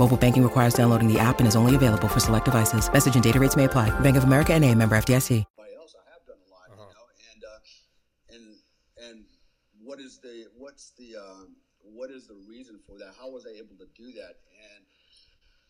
Mobile 0.00 0.16
banking 0.16 0.42
requires 0.42 0.72
downloading 0.72 1.12
the 1.12 1.18
app 1.18 1.40
and 1.40 1.46
is 1.46 1.54
only 1.54 1.74
available 1.74 2.08
for 2.08 2.20
select 2.20 2.46
devices. 2.46 2.90
Message 2.90 3.16
and 3.16 3.22
data 3.22 3.38
rates 3.38 3.54
may 3.54 3.64
apply. 3.64 3.90
Bank 4.00 4.16
of 4.16 4.24
America 4.24 4.54
and 4.54 4.64
a 4.64 4.74
member 4.74 4.96
FDIC. 4.96 5.30
anybody 5.30 5.76
else. 5.76 5.94
I 5.94 6.08
have 6.08 6.24
done 6.24 6.40
a 6.40 6.48
lot, 6.48 6.72
you 6.72 6.76
know, 6.80 7.04
and 7.28 7.44
uh, 7.44 8.34
and 8.34 8.44
and 8.96 9.24
what 9.84 10.00
is 10.00 10.18
the 10.18 10.46
what's 10.56 10.92
the 10.96 11.20
um, 11.20 11.54
what 11.84 12.08
is 12.08 12.26
the 12.26 12.38
reason 12.48 12.80
for 12.88 12.96
that? 12.96 13.12
How 13.20 13.28
was 13.28 13.44
I 13.44 13.50
able 13.58 13.76
to 13.76 13.84
do 13.94 14.10
that? 14.12 14.40
And 14.72 14.80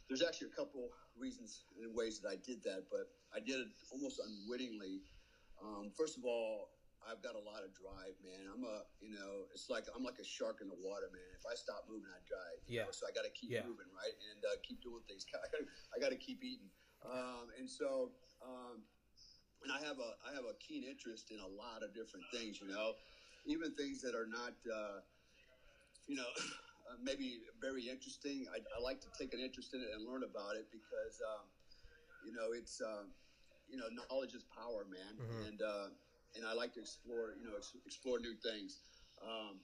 there's 0.06 0.22
actually 0.22 0.54
a 0.54 0.56
couple 0.56 0.86
reasons 1.18 1.64
and 1.82 1.92
ways 1.92 2.20
that 2.20 2.28
I 2.28 2.36
did 2.46 2.62
that, 2.62 2.86
but 2.88 3.10
I 3.34 3.40
did 3.40 3.58
it 3.58 3.66
almost 3.90 4.20
unwittingly. 4.22 5.02
Um, 5.58 5.90
first 5.98 6.16
of 6.16 6.24
all, 6.24 6.70
I've 7.06 7.22
got 7.22 7.34
a 7.34 7.40
lot 7.40 7.64
of 7.64 7.72
drive, 7.72 8.16
man. 8.20 8.44
I'm 8.52 8.64
a, 8.64 8.84
you 9.00 9.10
know, 9.10 9.48
it's 9.54 9.68
like 9.68 9.84
I'm 9.96 10.04
like 10.04 10.18
a 10.20 10.24
shark 10.24 10.60
in 10.60 10.68
the 10.68 10.76
water, 10.76 11.08
man. 11.12 11.32
If 11.36 11.44
I 11.48 11.54
stop 11.54 11.84
moving, 11.88 12.10
I 12.12 12.20
die. 12.28 12.56
Yeah. 12.68 12.84
know, 12.84 12.92
So 12.92 13.06
I 13.08 13.12
got 13.12 13.24
to 13.24 13.32
keep 13.32 13.50
Yeah. 13.50 13.64
moving, 13.64 13.88
right, 13.92 14.16
and 14.32 14.44
uh, 14.44 14.56
keep 14.62 14.80
doing 14.82 15.02
things. 15.08 15.24
I 15.94 15.98
got 15.98 16.10
to 16.10 16.20
keep 16.20 16.42
eating, 16.44 16.70
um, 17.04 17.48
and 17.58 17.68
so. 17.68 18.12
Um, 18.44 18.84
and 19.62 19.68
I 19.72 19.76
have 19.84 19.98
a 20.00 20.16
I 20.24 20.32
have 20.32 20.44
a 20.48 20.56
keen 20.56 20.84
interest 20.84 21.28
in 21.30 21.40
a 21.40 21.46
lot 21.46 21.82
of 21.84 21.92
different 21.92 22.24
things. 22.32 22.60
You 22.60 22.68
know, 22.68 22.96
even 23.44 23.72
things 23.76 24.00
that 24.00 24.14
are 24.14 24.24
not, 24.24 24.56
uh, 24.64 25.00
you 26.08 26.16
know, 26.16 26.28
uh, 26.88 26.96
maybe 27.02 27.40
very 27.60 27.88
interesting. 27.88 28.46
I, 28.48 28.58
I 28.76 28.80
like 28.80 29.00
to 29.04 29.10
take 29.20 29.34
an 29.34 29.40
interest 29.40 29.74
in 29.74 29.80
it 29.82 29.88
and 29.92 30.00
learn 30.08 30.24
about 30.24 30.56
it 30.56 30.64
because, 30.72 31.20
um, 31.20 31.44
you 32.24 32.32
know, 32.32 32.52
it's 32.56 32.80
um, 32.80 33.12
you 33.68 33.76
know, 33.76 33.88
knowledge 33.92 34.32
is 34.32 34.44
power, 34.48 34.84
man, 34.88 35.20
Mhm. 35.20 35.46
and 35.48 35.60
uh, 35.62 35.88
and 36.36 36.46
I 36.46 36.52
like 36.54 36.72
to 36.74 36.80
explore, 36.80 37.34
you 37.38 37.44
know, 37.44 37.56
ex- 37.56 37.76
explore 37.86 38.18
new 38.18 38.34
things. 38.42 38.78
Um, 39.22 39.60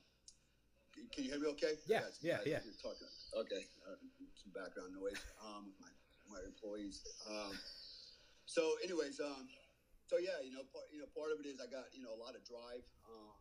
can- 1.13 1.25
you 1.25 1.31
hear 1.31 1.41
me? 1.41 1.49
Okay? 1.59 1.77
Yeah, 1.87 2.09
Yes, 2.09 2.19
yeah, 2.23 2.41
yeah. 2.47 2.61
Talking. 2.83 3.09
Okay. 3.37 3.63
Uh, 3.87 3.97
some 4.35 4.53
background 4.53 4.95
noise. 4.95 5.21
Um, 5.45 5.73
my 5.81 5.89
my 6.29 6.41
employees. 6.43 7.05
Um, 7.31 7.55
so, 8.47 8.75
anyways, 8.83 9.21
um, 9.21 9.47
so 10.09 10.19
yeah, 10.19 10.41
you 10.43 10.51
know, 10.51 10.65
part, 10.73 10.87
you 10.91 10.99
know, 10.99 11.07
part 11.15 11.31
of 11.31 11.39
it 11.39 11.47
is 11.47 11.61
I 11.61 11.67
got 11.71 11.87
you 11.95 12.03
know 12.03 12.11
a 12.15 12.19
lot 12.19 12.35
of 12.35 12.43
drive, 12.43 12.83
um, 13.07 13.37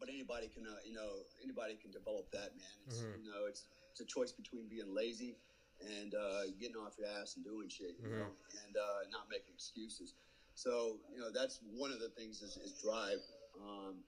but 0.00 0.08
anybody 0.08 0.48
can, 0.48 0.66
uh, 0.66 0.80
you 0.84 0.94
know, 0.94 1.22
anybody 1.44 1.76
can 1.76 1.90
develop 1.92 2.26
that, 2.32 2.56
man. 2.56 2.74
It's 2.88 2.98
Mhm. 3.02 3.22
you 3.22 3.30
know, 3.30 3.46
it's 3.46 3.66
it's 3.92 4.00
a 4.00 4.06
choice 4.06 4.32
between 4.32 4.66
being 4.68 4.92
lazy 4.92 5.38
and 5.80 6.14
uh, 6.14 6.46
getting 6.58 6.76
off 6.76 6.98
your 6.98 7.06
ass 7.06 7.36
and 7.36 7.44
doing 7.44 7.68
shit, 7.68 7.94
you 8.00 8.08
know, 8.10 8.34
and 8.64 8.76
uh, 8.76 9.06
not 9.10 9.28
making 9.30 9.54
excuses. 9.54 10.14
So, 10.54 10.98
you 11.10 11.18
know, 11.18 11.30
that's 11.30 11.58
one 11.62 11.90
of 11.90 11.98
the 11.98 12.08
things 12.10 12.40
is, 12.40 12.56
is 12.56 12.74
drive. 12.78 13.20
Um, 13.58 14.04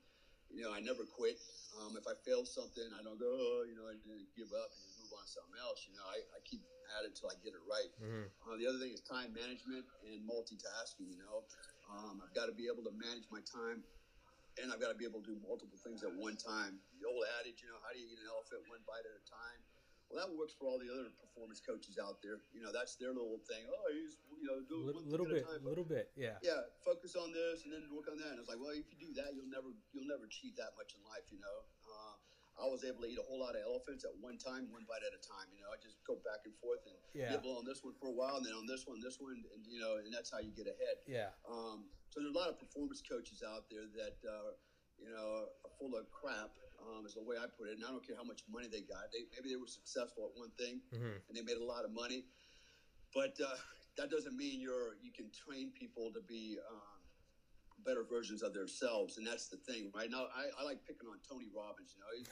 you 0.49 0.63
know, 0.63 0.71
I 0.73 0.79
never 0.79 1.05
quit. 1.05 1.37
Um, 1.75 1.97
if 1.99 2.07
I 2.07 2.15
fail 2.25 2.47
something, 2.47 2.87
I 2.95 3.03
don't 3.03 3.19
go, 3.19 3.27
oh, 3.27 3.63
you 3.67 3.75
know, 3.75 3.91
and 3.91 4.01
give 4.39 4.55
up 4.55 4.71
and 4.71 4.81
just 4.87 4.99
move 5.03 5.11
on 5.19 5.27
to 5.27 5.31
something 5.31 5.59
else. 5.59 5.83
You 5.91 5.95
know, 5.99 6.07
I, 6.07 6.23
I 6.23 6.39
keep 6.47 6.63
at 6.97 7.03
it 7.03 7.11
until 7.11 7.29
I 7.31 7.37
get 7.43 7.53
it 7.53 7.63
right. 7.67 7.91
Mhm. 7.99 8.31
Uh, 8.47 8.57
the 8.57 8.67
other 8.71 8.79
thing 8.79 8.95
is 8.95 9.03
time 9.03 9.35
management 9.35 9.85
and 10.07 10.23
multitasking. 10.23 11.11
You 11.11 11.19
know, 11.19 11.43
um, 11.91 12.23
I've 12.23 12.33
got 12.33 12.47
to 12.47 12.55
be 12.55 12.71
able 12.71 12.87
to 12.87 12.95
manage 12.95 13.27
my 13.29 13.43
time, 13.43 13.83
and 14.57 14.71
I've 14.71 14.79
got 14.81 14.95
to 14.95 14.99
be 14.99 15.05
able 15.05 15.21
to 15.21 15.27
do 15.27 15.37
multiple 15.43 15.79
things 15.83 16.03
at 16.07 16.15
one 16.15 16.39
time. 16.39 16.79
The 16.95 17.05
old 17.11 17.27
adage, 17.43 17.59
you 17.61 17.69
know, 17.69 17.83
how 17.83 17.91
do 17.91 17.99
you 17.99 18.07
eat 18.07 18.23
an 18.23 18.31
elephant 18.31 18.63
one 18.71 18.87
bite 18.87 19.03
at 19.03 19.19
a 19.19 19.25
time? 19.27 19.61
Well, 20.07 20.23
that 20.23 20.31
works 20.39 20.55
for 20.55 20.71
all 20.71 20.79
the 20.79 20.87
other 20.87 21.11
performance 21.19 21.59
coaches 21.59 21.99
out 21.99 22.23
there. 22.23 22.39
You 22.55 22.63
know, 22.63 22.71
that's 22.71 22.95
their 22.95 23.11
little 23.11 23.43
thing. 23.43 23.67
Oh, 23.67 23.91
he's 23.91 24.15
you 24.39 24.47
know, 24.47 24.63
do 24.63 24.79
Little, 24.79 25.03
thing 25.03 25.11
little 25.11 25.27
a 25.27 25.35
bit, 25.35 25.43
time. 25.43 25.63
little 25.67 25.83
bit, 25.87 26.15
yeah. 26.15 26.39
Yeah, 26.47 26.63
focus 26.87 27.19
on 27.19 27.35
this 27.35 27.67
and 27.67 27.75
then 27.75 27.91
work 27.91 28.07
on 28.07 28.15
that. 28.23 28.31
And 28.31 28.39
it's 28.39 28.47
like, 28.47 28.63
well, 28.63 28.71
if 28.71 28.87
you 28.95 28.99
do 29.03 29.11
that, 29.19 29.35
you'll 29.35 29.51
never 29.51 29.75
you'll 29.91 30.07
never 30.07 30.23
achieve 30.31 30.55
that 30.63 30.79
much 30.79 30.95
in 30.95 31.03
life. 31.03 31.27
You 31.35 31.43
know, 31.43 31.59
uh, 31.91 32.15
I 32.63 32.71
was 32.71 32.87
able 32.87 33.03
to 33.03 33.09
eat 33.11 33.19
a 33.19 33.27
whole 33.27 33.43
lot 33.43 33.59
of 33.59 33.67
elephants 33.67 34.07
at 34.07 34.15
one 34.23 34.39
time, 34.39 34.71
one 34.71 34.87
bite 34.87 35.03
at 35.03 35.11
a 35.11 35.19
time. 35.27 35.51
You 35.51 35.67
know, 35.67 35.75
I 35.75 35.79
just 35.83 35.99
go 36.07 36.23
back 36.23 36.47
and 36.47 36.55
forth 36.63 36.87
and 36.87 36.95
Yeah. 37.11 37.35
nibble 37.35 37.59
on 37.59 37.67
this 37.67 37.83
one 37.83 37.99
for 37.99 38.07
a 38.07 38.15
while, 38.15 38.39
and 38.39 38.47
then 38.47 38.55
on 38.55 38.65
this 38.71 38.87
one, 38.87 39.03
this 39.03 39.19
one, 39.19 39.43
and 39.43 39.67
you 39.67 39.83
know, 39.83 39.99
and 39.99 40.15
that's 40.15 40.31
how 40.31 40.39
you 40.39 40.55
get 40.55 40.71
ahead. 40.71 41.03
Yeah. 41.11 41.35
Um, 41.51 41.91
so 42.15 42.23
there's 42.23 42.31
a 42.33 42.39
lot 42.39 42.47
of 42.49 42.63
performance 42.63 43.03
coaches 43.03 43.43
out 43.43 43.67
there 43.75 43.91
that 43.91 44.17
uh, 44.23 44.55
you 44.99 45.11
know 45.13 45.47
full 45.79 45.97
of 45.97 46.11
crap. 46.11 46.51
Um, 46.77 47.07
is 47.07 47.15
the 47.15 47.23
way 47.25 47.37
I 47.41 47.47
put 47.49 47.69
it, 47.69 47.81
and 47.81 47.85
I 47.85 47.91
don't 47.91 48.05
care 48.07 48.17
how 48.17 48.23
much 48.25 48.43
money 48.53 48.69
they 48.69 48.83
got. 48.85 49.09
They, 49.11 49.25
maybe 49.33 49.49
they 49.49 49.57
were 49.57 49.67
successful 49.67 50.29
at 50.31 50.37
one 50.39 50.53
thing, 50.61 50.81
Mhm. 50.93 51.25
and 51.29 51.33
they 51.37 51.43
made 51.43 51.57
a 51.57 51.65
lot 51.65 51.85
of 51.85 51.91
money, 51.91 52.29
but 53.15 53.33
uh, 53.41 53.57
that 53.97 54.11
doesn't 54.11 54.37
mean 54.37 54.61
you're 54.61 54.95
you 55.01 55.11
can 55.11 55.31
train 55.33 55.73
people 55.73 56.13
to 56.13 56.21
be 56.21 56.59
um, 56.71 57.01
better 57.85 58.05
versions 58.05 58.43
of 58.43 58.53
themselves, 58.53 59.17
and 59.17 59.27
that's 59.27 59.49
the 59.49 59.57
thing, 59.57 59.91
right? 59.95 60.11
Now, 60.11 60.29
I, 60.37 60.49
I 60.61 60.63
like 60.65 60.85
picking 60.87 61.09
on 61.09 61.19
Tony 61.29 61.49
Robbins. 61.49 61.95
You 61.97 62.01
know, 62.05 62.13
he's, 62.17 62.29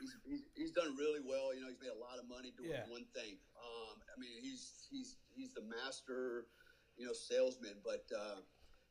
he's, 0.00 0.12
he's, 0.24 0.44
he's 0.54 0.72
done 0.72 0.94
really 0.96 1.20
well. 1.24 1.54
You 1.54 1.62
know, 1.62 1.68
he's 1.68 1.80
made 1.80 1.90
a 1.96 1.98
lot 1.98 2.18
of 2.20 2.28
money 2.28 2.52
doing 2.56 2.70
Yeah. 2.70 2.84
one 2.88 3.06
thing. 3.16 3.40
Um, 3.56 4.00
I 4.04 4.20
mean, 4.20 4.36
he's 4.40 4.86
he's 4.90 5.16
he's 5.34 5.52
the 5.54 5.62
master, 5.62 6.46
you 6.96 7.06
know, 7.06 7.12
salesman. 7.12 7.80
But 7.82 8.04
uh, 8.14 8.40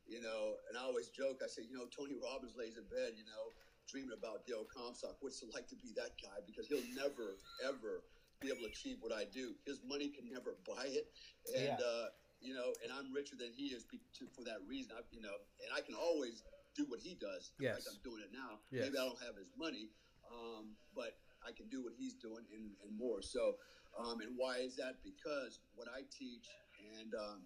you 0.08 0.20
know, 0.24 0.56
and 0.68 0.74
I 0.80 0.82
always 0.88 1.08
joke. 1.12 1.44
I 1.44 1.48
say, 1.48 1.62
you 1.68 1.76
know, 1.76 1.84
Tony 1.92 2.16
Robbins 2.16 2.56
lays 2.56 2.80
in 2.80 2.88
bed, 2.88 3.14
you 3.14 3.28
know, 3.28 3.52
dreaming 3.86 4.16
about 4.16 4.48
Dale 4.48 4.64
Comstock. 4.66 5.20
What's 5.20 5.44
it 5.44 5.52
like 5.52 5.68
to 5.68 5.76
be 5.76 5.92
that 6.00 6.16
guy? 6.16 6.40
Because 6.48 6.66
he'll 6.66 6.84
never 6.96 7.36
ever 7.62 8.02
be 8.40 8.48
able 8.48 8.64
to 8.64 8.72
achieve 8.72 8.96
what 9.04 9.12
I 9.12 9.28
do. 9.28 9.52
His 9.68 9.84
money 9.84 10.08
can 10.08 10.24
never 10.32 10.56
buy 10.64 10.88
it, 10.88 11.12
and 11.54 11.76
Yeah. 11.78 11.84
uh, 11.84 12.08
you 12.40 12.54
know, 12.54 12.72
and 12.82 12.92
I'm 12.94 13.12
richer 13.12 13.34
than 13.36 13.52
he 13.52 13.74
is 13.74 13.84
for 14.32 14.44
that 14.44 14.62
reason. 14.66 14.94
I, 14.96 15.02
you 15.10 15.20
know, 15.20 15.34
and 15.60 15.70
I 15.74 15.80
can 15.82 15.94
always 15.94 16.42
do 16.74 16.84
what 16.86 17.00
he 17.00 17.14
does. 17.18 17.50
Yes. 17.58 17.82
like 17.84 17.86
I'm 17.90 18.00
doing 18.06 18.22
it 18.22 18.30
now. 18.32 18.60
Yes. 18.70 18.86
Maybe 18.86 18.98
I 18.98 19.04
don't 19.10 19.18
have 19.26 19.34
his 19.36 19.50
money, 19.58 19.90
um, 20.30 20.76
but 20.94 21.18
I 21.42 21.50
can 21.50 21.66
do 21.68 21.82
what 21.82 21.92
he's 21.98 22.14
doing 22.14 22.46
and, 22.54 22.70
and 22.86 22.96
more. 22.96 23.22
So, 23.22 23.56
um, 23.98 24.20
and 24.20 24.38
why 24.38 24.58
is 24.58 24.76
that? 24.76 25.02
Because 25.02 25.58
what 25.74 25.88
I 25.90 26.02
teach 26.14 26.46
and 26.94 27.12
um, 27.14 27.42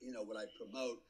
you 0.00 0.10
know 0.10 0.24
what 0.24 0.36
I 0.36 0.46
promote 0.58 1.02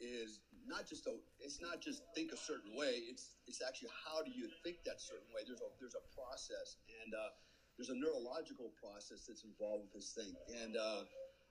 is 0.00 0.40
not 0.66 0.86
just 0.88 1.06
a 1.06 1.14
it's 1.40 1.60
not 1.60 1.80
just 1.82 2.02
think 2.14 2.32
a 2.32 2.36
certain 2.38 2.74
way 2.76 3.02
it's 3.10 3.36
it's 3.46 3.62
actually 3.62 3.90
how 4.06 4.22
do 4.22 4.30
you 4.30 4.48
think 4.64 4.76
that 4.86 5.00
certain 5.00 5.28
way 5.34 5.42
there's 5.46 5.60
a 5.62 5.70
there's 5.80 5.96
a 5.98 6.04
process 6.14 6.76
and 7.04 7.14
uh, 7.14 7.30
there's 7.76 7.90
a 7.90 7.98
neurological 7.98 8.70
process 8.78 9.26
that's 9.26 9.44
involved 9.44 9.86
with 9.90 9.94
this 10.02 10.12
thing 10.14 10.34
and 10.62 10.76
uh, 10.76 11.02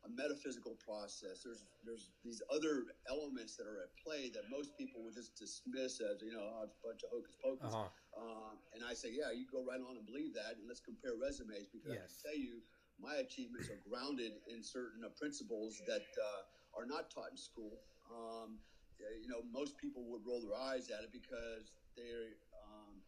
a 0.05 0.09
metaphysical 0.15 0.77
process 0.79 1.43
there's 1.43 1.65
there's 1.83 2.11
these 2.23 2.41
other 2.53 2.85
elements 3.09 3.55
that 3.57 3.67
are 3.67 3.83
at 3.83 3.91
play 3.99 4.29
that 4.31 4.47
most 4.51 4.71
people 4.77 5.03
would 5.03 5.15
just 5.15 5.35
dismiss 5.35 5.99
as 5.99 6.21
you 6.23 6.31
know 6.31 6.43
oh, 6.43 6.63
it's 6.63 6.75
a 6.77 6.83
bunch 6.87 7.01
of 7.03 7.09
hocus 7.11 7.35
pocus 7.43 7.73
Uh-huh. 7.73 7.89
um, 8.17 8.57
and 8.73 8.81
I 8.83 8.93
say, 8.97 9.09
yeah, 9.13 9.29
you 9.29 9.45
go 9.51 9.61
right 9.61 9.77
on 9.81 9.93
and 9.97 10.05
believe 10.05 10.33
that, 10.33 10.57
and 10.57 10.65
let's 10.65 10.81
compare 10.81 11.13
resumes 11.13 11.69
because 11.69 11.85
I 11.85 12.01
Yes. 12.01 12.17
can 12.17 12.31
tell 12.33 12.39
you 12.39 12.63
my 12.97 13.21
achievements 13.21 13.69
are 13.69 13.77
grounded 13.85 14.33
in 14.49 14.63
certain 14.63 15.05
uh, 15.05 15.09
principles 15.21 15.77
that 15.85 16.01
uh, 16.17 16.41
are 16.79 16.85
not 16.89 17.11
taught 17.13 17.29
in 17.29 17.37
school. 17.37 17.77
Um, 18.11 18.59
uh, 18.99 19.13
you 19.21 19.27
know, 19.29 19.43
most 19.51 19.77
people 19.77 20.03
would 20.09 20.25
roll 20.25 20.41
their 20.41 20.57
eyes 20.57 20.89
at 20.89 21.03
it 21.03 21.11
because 21.13 21.77
they're, 21.95 22.33
um, 22.65 23.01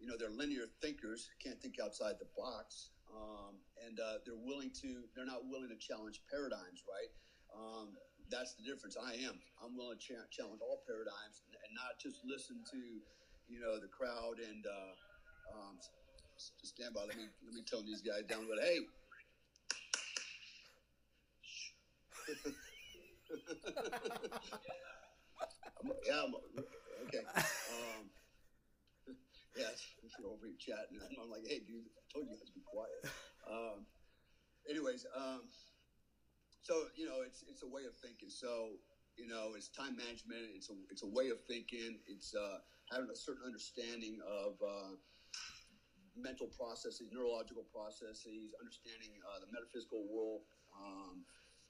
you 0.00 0.06
know, 0.06 0.16
they're 0.18 0.32
linear 0.32 0.66
thinkers, 0.80 1.28
can't 1.42 1.60
think 1.60 1.76
outside 1.82 2.16
the 2.18 2.28
box, 2.36 2.90
um, 3.12 3.60
and 3.86 4.00
uh, 4.00 4.18
they're 4.24 4.40
willing 4.40 4.70
to, 4.82 5.04
they're 5.14 5.28
not 5.28 5.44
willing 5.48 5.68
to 5.68 5.76
challenge 5.76 6.20
paradigms, 6.30 6.84
right? 6.88 7.10
Um, 7.52 7.96
that's 8.30 8.54
the 8.54 8.64
difference. 8.64 8.96
I 8.96 9.14
am. 9.22 9.38
I'm 9.62 9.76
willing 9.76 9.98
to 9.98 10.04
cha- 10.04 10.28
challenge 10.32 10.60
all 10.60 10.82
paradigms 10.86 11.42
and, 11.46 11.54
not 11.76 12.00
just 12.00 12.24
listen 12.24 12.64
to, 12.72 12.80
you 13.48 13.60
know, 13.60 13.78
the 13.78 13.88
crowd 13.88 14.40
and 14.40 14.64
uh, 14.64 14.94
um, 15.52 15.76
just 16.38 16.56
stand 16.64 16.94
by. 16.94 17.04
Let 17.04 17.16
me 17.16 17.28
let 17.44 17.52
me 17.54 17.62
tone 17.68 17.84
these 17.84 18.00
guys 18.02 18.24
down. 18.24 18.48
But 18.48 18.64
hey. 18.64 18.80
I'm, 25.78 25.92
yeah, 26.02 26.22
I'm, 26.24 26.34
okay. 27.06 27.24
Um, 27.36 28.10
yeah, 29.56 29.70
you're 30.18 30.30
over 30.30 30.46
here 30.46 30.58
chatting. 30.58 30.98
and 30.98 31.16
I'm 31.22 31.30
like, 31.30 31.46
hey, 31.46 31.60
dude, 31.62 31.86
I 31.96 32.02
told 32.12 32.26
you 32.26 32.36
guys 32.36 32.50
to 32.50 32.54
be 32.54 32.64
quiet. 32.66 33.06
Um, 33.46 33.86
anyways, 34.68 35.06
um, 35.14 35.46
so 36.62 36.90
you 36.98 37.06
know, 37.06 37.22
it's 37.22 37.44
it's 37.46 37.62
a 37.62 37.70
way 37.70 37.86
of 37.86 37.94
thinking. 38.02 38.28
So 38.28 38.74
you 39.16 39.30
know, 39.30 39.54
it's 39.54 39.70
time 39.70 39.96
management. 39.96 40.50
It's 40.58 40.68
a 40.68 40.76
it's 40.90 41.06
a 41.06 41.10
way 41.10 41.30
of 41.30 41.38
thinking. 41.46 42.02
It's 42.10 42.34
uh, 42.34 42.58
having 42.90 43.08
a 43.08 43.16
certain 43.16 43.46
understanding 43.46 44.18
of 44.26 44.58
uh, 44.58 44.98
mental 46.18 46.50
processes, 46.58 47.08
neurological 47.12 47.64
processes, 47.70 48.50
understanding 48.58 49.14
uh, 49.30 49.38
the 49.40 49.48
metaphysical 49.52 50.04
world. 50.10 50.42
Um, 50.74 51.22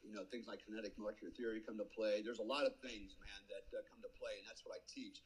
you 0.06 0.14
know, 0.14 0.24
things 0.30 0.46
like 0.46 0.62
kinetic 0.62 0.94
molecular 0.94 1.34
theory 1.34 1.58
come 1.60 1.76
to 1.76 1.88
play. 1.90 2.22
There's 2.22 2.40
a 2.40 2.46
lot 2.46 2.62
of 2.64 2.78
things, 2.78 3.18
man, 3.18 3.40
that 3.50 3.66
uh, 3.74 3.82
come 3.90 3.98
to 4.00 4.12
play, 4.14 4.38
and 4.38 4.46
that's 4.46 4.62
what 4.62 4.78
I 4.78 4.80
teach. 4.86 5.20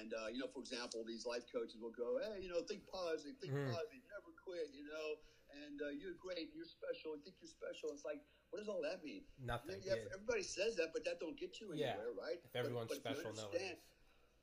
And 0.00 0.16
uh, 0.16 0.32
you 0.32 0.40
know, 0.40 0.48
for 0.48 0.64
example, 0.64 1.04
these 1.04 1.28
life 1.28 1.44
coaches 1.52 1.76
will 1.76 1.92
go, 1.92 2.16
"Hey, 2.16 2.40
you 2.40 2.48
know, 2.48 2.64
think 2.64 2.88
positive, 2.88 3.36
think 3.36 3.52
mm-hmm. 3.52 3.68
positive, 3.68 4.00
never 4.08 4.32
quit," 4.40 4.72
you 4.72 4.88
know, 4.88 5.20
and 5.62 5.76
uh, 5.84 5.92
you're 5.92 6.16
great, 6.18 6.50
you're 6.56 6.68
special, 6.68 7.14
I 7.14 7.20
think 7.22 7.38
you're 7.38 7.52
special. 7.52 7.92
It's 7.92 8.06
like, 8.06 8.24
what 8.50 8.62
does 8.62 8.70
all 8.70 8.82
that 8.82 9.04
mean? 9.04 9.26
Nothing. 9.38 9.82
yeah, 9.82 9.98
yeah. 9.98 10.14
Everybody 10.16 10.42
says 10.46 10.74
that, 10.80 10.94
but 10.94 11.04
that 11.04 11.20
don't 11.20 11.36
get 11.38 11.60
you 11.60 11.74
anywhere, 11.74 12.14
yeah. 12.14 12.22
right? 12.22 12.40
If 12.42 12.54
everyone's 12.54 12.90
but, 12.90 13.02
but 13.02 13.20
special, 13.20 13.34
no 13.36 13.50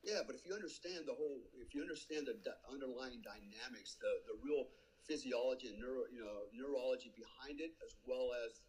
Yeah, 0.03 0.21
but 0.25 0.35
if 0.35 0.43
you 0.45 0.53
understand 0.53 1.07
the 1.07 1.15
whole, 1.15 1.41
if 1.57 1.73
you 1.73 1.81
understand 1.81 2.27
the 2.27 2.37
d- 2.41 2.61
underlying 2.69 3.21
dynamics, 3.23 3.97
the 3.97 4.11
the 4.29 4.35
real 4.45 4.69
physiology 5.05 5.73
and 5.73 5.79
neuro, 5.81 6.05
you 6.13 6.21
know, 6.21 6.47
neurology 6.53 7.11
behind 7.17 7.59
it, 7.59 7.73
as 7.81 7.97
well 8.05 8.31
as 8.45 8.61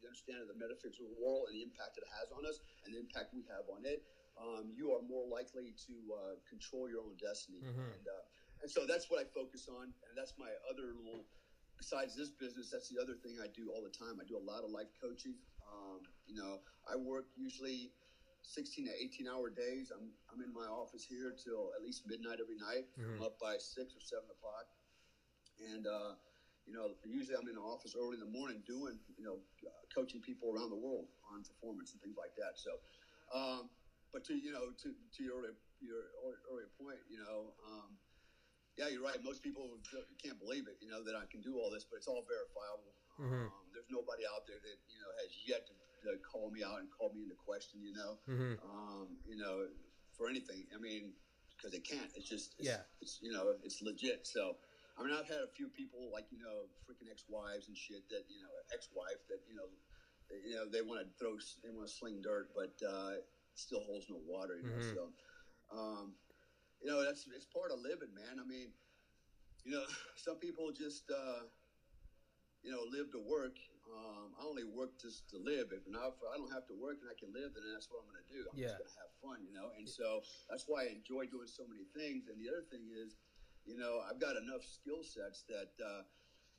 the 0.00 0.08
understanding 0.08 0.46
of 0.46 0.50
the 0.50 0.58
metaphysical 0.58 1.10
world 1.18 1.50
and 1.50 1.58
the 1.58 1.64
impact 1.64 1.98
it 1.98 2.06
has 2.08 2.30
on 2.34 2.46
us, 2.46 2.62
and 2.84 2.94
the 2.94 3.00
impact 3.00 3.34
we 3.34 3.42
have 3.50 3.66
on 3.70 3.82
it 3.84 4.02
um, 4.38 4.70
you 4.70 4.94
are 4.94 5.02
more 5.02 5.26
likely 5.26 5.74
to 5.74 5.94
uh, 6.14 6.34
control 6.46 6.88
your 6.88 7.02
own 7.02 7.18
destiny. 7.18 7.58
Mm-hmm. 7.58 7.90
And, 7.90 8.04
uh, 8.06 8.62
and 8.62 8.70
so 8.70 8.86
that's 8.86 9.10
what 9.10 9.20
I 9.22 9.26
focus 9.34 9.66
on. 9.66 9.90
And 9.90 10.14
that's 10.14 10.34
my 10.38 10.50
other 10.70 10.94
little, 10.94 11.26
besides 11.76 12.14
this 12.14 12.30
business, 12.30 12.70
that's 12.70 12.88
the 12.88 13.02
other 13.02 13.18
thing 13.18 13.38
I 13.42 13.50
do 13.50 13.70
all 13.74 13.82
the 13.82 13.92
time. 13.92 14.22
I 14.22 14.26
do 14.26 14.38
a 14.38 14.42
lot 14.42 14.62
of 14.62 14.70
life 14.70 14.90
coaching. 15.02 15.34
Um, 15.66 16.06
you 16.26 16.38
know, 16.38 16.62
I 16.86 16.96
work 16.96 17.26
usually 17.34 17.90
16 18.42 18.86
to 18.86 18.94
18 18.94 19.26
hour 19.26 19.50
days. 19.50 19.90
I'm, 19.90 20.14
I'm 20.30 20.40
in 20.42 20.54
my 20.54 20.66
office 20.70 21.02
here 21.02 21.34
till 21.34 21.74
at 21.74 21.82
least 21.82 22.06
midnight 22.06 22.38
every 22.38 22.58
night. 22.58 22.86
Mm-hmm. 22.94 23.18
I'm 23.18 23.22
up 23.26 23.38
by 23.42 23.58
six 23.58 23.94
or 23.94 24.02
seven 24.02 24.30
o'clock. 24.30 24.66
And, 25.58 25.86
uh, 25.86 26.14
you 26.68 26.76
know, 26.76 26.92
usually 27.08 27.32
I'm 27.32 27.48
in 27.48 27.56
the 27.56 27.64
office 27.64 27.96
early 27.96 28.20
in 28.20 28.22
the 28.22 28.28
morning 28.28 28.60
doing, 28.68 29.00
you 29.16 29.24
know, 29.24 29.40
uh, 29.64 29.72
coaching 29.88 30.20
people 30.20 30.52
around 30.52 30.68
the 30.68 30.76
world 30.76 31.08
on 31.32 31.40
performance 31.40 31.96
and 31.96 32.00
things 32.04 32.20
like 32.20 32.36
that. 32.36 32.60
So, 32.60 32.76
um, 33.32 33.72
but 34.12 34.20
to 34.28 34.36
you 34.36 34.52
know 34.52 34.76
to 34.84 34.92
to 34.92 35.20
your 35.24 35.40
earlier 35.40 35.56
your 35.80 36.12
earlier 36.52 36.68
point, 36.76 37.00
you 37.08 37.16
know, 37.24 37.56
um, 37.64 37.96
yeah, 38.76 38.92
you're 38.92 39.02
right. 39.02 39.16
Most 39.24 39.40
people 39.40 39.64
can't 40.20 40.36
believe 40.36 40.68
it, 40.68 40.76
you 40.84 40.92
know, 40.92 41.00
that 41.02 41.16
I 41.16 41.24
can 41.32 41.40
do 41.40 41.56
all 41.56 41.72
this, 41.72 41.88
but 41.88 41.96
it's 41.96 42.06
all 42.06 42.22
verifiable. 42.28 42.92
Mm-hmm. 43.16 43.48
Um, 43.48 43.64
there's 43.72 43.88
nobody 43.88 44.28
out 44.28 44.44
there 44.44 44.60
that 44.60 44.78
you 44.92 45.00
know 45.00 45.10
has 45.24 45.32
yet 45.48 45.64
to, 45.66 45.74
to, 46.06 46.20
call 46.20 46.52
me 46.52 46.62
out 46.62 46.84
and 46.84 46.86
call 46.92 47.10
me 47.10 47.24
into 47.24 47.34
question, 47.34 47.80
you 47.80 47.96
know, 47.96 48.20
mm-hmm. 48.28 48.54
um, 48.62 49.16
you 49.24 49.40
know, 49.40 49.66
for 50.12 50.28
anything. 50.28 50.68
I 50.70 50.78
mean, 50.78 51.16
because 51.56 51.72
they 51.72 51.82
can't. 51.82 52.12
It's 52.14 52.28
just 52.28 52.60
it's, 52.60 52.68
yeah. 52.68 52.84
It's 53.00 53.18
you 53.24 53.32
know 53.32 53.56
it's 53.64 53.80
legit. 53.80 54.28
So. 54.28 54.60
I 54.98 55.06
mean, 55.06 55.14
I've 55.14 55.30
had 55.30 55.46
a 55.46 55.50
few 55.54 55.70
people 55.70 56.10
like 56.10 56.26
you 56.34 56.42
know, 56.42 56.66
freaking 56.82 57.06
ex-wives 57.06 57.70
and 57.70 57.76
shit 57.78 58.02
that 58.10 58.26
you 58.26 58.42
know, 58.42 58.50
ex-wife 58.74 59.22
that 59.30 59.46
you 59.46 59.54
know, 59.54 59.70
they, 60.26 60.42
you 60.42 60.56
know, 60.58 60.66
they 60.66 60.82
want 60.82 61.06
to 61.06 61.06
throw, 61.14 61.38
they 61.62 61.70
want 61.70 61.86
to 61.86 61.92
sling 61.92 62.18
dirt, 62.18 62.50
but 62.50 62.74
uh, 62.82 63.22
still 63.54 63.82
holds 63.86 64.10
no 64.10 64.18
water. 64.26 64.58
You 64.58 64.74
know, 64.74 64.82
mm-hmm. 64.82 64.98
so 64.98 65.02
um, 65.70 66.18
you 66.82 66.90
know 66.90 66.98
that's 67.02 67.30
it's 67.30 67.46
part 67.46 67.70
of 67.70 67.78
living, 67.78 68.10
man. 68.10 68.42
I 68.42 68.46
mean, 68.46 68.74
you 69.62 69.78
know, 69.78 69.86
some 70.18 70.42
people 70.42 70.74
just 70.74 71.06
uh, 71.10 71.46
you 72.66 72.74
know 72.74 72.82
live 72.90 73.14
to 73.14 73.22
work. 73.22 73.54
Um, 73.88 74.36
I 74.36 74.44
only 74.44 74.68
work 74.68 75.00
just 75.00 75.32
to 75.32 75.40
live. 75.40 75.72
If, 75.72 75.88
not, 75.88 76.12
if 76.12 76.20
I 76.20 76.36
don't 76.36 76.52
have 76.52 76.68
to 76.68 76.76
work 76.76 77.00
and 77.00 77.08
I 77.08 77.16
can 77.16 77.32
live, 77.32 77.56
then 77.56 77.64
that's 77.72 77.88
what 77.88 78.04
I'm 78.04 78.08
going 78.12 78.20
to 78.20 78.28
do. 78.28 78.40
I'm 78.44 78.60
yeah. 78.60 78.76
just 78.76 78.84
going 78.84 78.92
to 78.92 79.00
have 79.00 79.12
fun, 79.24 79.38
you 79.48 79.54
know. 79.56 79.72
And 79.80 79.88
so 79.88 80.20
that's 80.52 80.68
why 80.68 80.84
I 80.84 80.92
enjoy 80.92 81.24
doing 81.32 81.48
so 81.48 81.64
many 81.64 81.88
things. 81.96 82.28
And 82.28 82.36
the 82.36 82.52
other 82.52 82.68
thing 82.68 82.84
is, 82.92 83.16
you 83.68 83.76
know, 83.76 84.00
I've 84.08 84.18
got 84.18 84.40
enough 84.40 84.64
skill 84.64 85.04
sets 85.04 85.44
that. 85.52 85.76
Uh, 85.76 86.08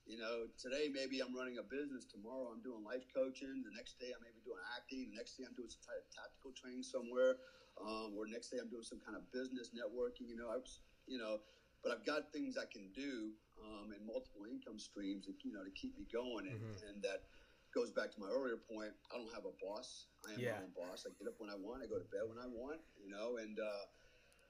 you 0.10 0.18
know, 0.18 0.50
today 0.58 0.90
maybe 0.90 1.22
I'm 1.22 1.38
running 1.38 1.62
a 1.62 1.66
business. 1.70 2.02
Tomorrow 2.02 2.50
I'm 2.50 2.66
doing 2.66 2.82
life 2.82 3.06
coaching. 3.14 3.62
The 3.62 3.70
next 3.78 4.02
day 4.02 4.10
I 4.10 4.18
may 4.18 4.34
be 4.34 4.42
doing 4.42 4.58
acting. 4.74 5.14
The 5.14 5.22
next 5.22 5.38
day 5.38 5.46
I'm 5.46 5.54
doing 5.54 5.70
some 5.70 5.86
type 5.86 6.02
of 6.02 6.10
tactical 6.10 6.50
training 6.58 6.82
somewhere. 6.82 7.38
Um, 7.78 8.18
or 8.18 8.26
next 8.26 8.50
day 8.50 8.58
I'm 8.58 8.74
doing 8.74 8.82
some 8.82 8.98
kind 9.06 9.14
of 9.14 9.30
business 9.30 9.70
networking. 9.70 10.26
You 10.26 10.34
know, 10.34 10.50
I 10.50 10.58
was, 10.58 10.82
you 11.06 11.22
know, 11.22 11.46
but 11.86 11.94
I've 11.94 12.02
got 12.10 12.34
things 12.34 12.58
I 12.58 12.66
can 12.66 12.90
do 12.92 13.38
um, 13.62 13.94
and 13.94 14.02
multiple 14.02 14.50
income 14.50 14.82
streams, 14.82 15.30
you 15.30 15.54
know, 15.54 15.62
to 15.62 15.74
keep 15.78 15.94
me 15.94 16.10
going. 16.10 16.50
And, 16.50 16.58
mm-hmm. 16.58 16.90
and 16.90 16.98
that 17.06 17.30
goes 17.70 17.94
back 17.94 18.10
to 18.10 18.20
my 18.20 18.34
earlier 18.34 18.58
point. 18.58 18.92
I 19.14 19.22
don't 19.22 19.32
have 19.38 19.46
a 19.46 19.54
boss. 19.62 20.10
I 20.26 20.34
am 20.34 20.42
yeah. 20.42 20.58
my 20.58 20.66
own 20.66 20.74
boss. 20.74 21.06
I 21.06 21.14
get 21.22 21.30
up 21.30 21.38
when 21.38 21.54
I 21.54 21.58
want. 21.62 21.86
I 21.86 21.88
go 21.88 22.02
to 22.02 22.10
bed 22.10 22.26
when 22.26 22.42
I 22.42 22.50
want. 22.50 22.82
You 22.98 23.14
know, 23.14 23.38
and 23.38 23.62
uh, 23.62 23.86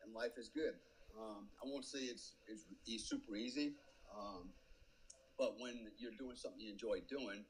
and 0.07 0.15
life 0.15 0.39
is 0.39 0.49
good. 0.49 0.79
Um, 1.19 1.51
I 1.59 1.67
won't 1.67 1.83
say 1.83 1.99
it's, 1.99 2.39
it's, 2.47 2.63
it's 2.87 3.09
super 3.09 3.35
easy. 3.35 3.75
Um, 4.07 4.55
but 5.37 5.59
when 5.59 5.91
you're 5.99 6.15
doing 6.17 6.35
something 6.35 6.59
you 6.59 6.71
enjoy 6.71 7.03
doing, 7.11 7.43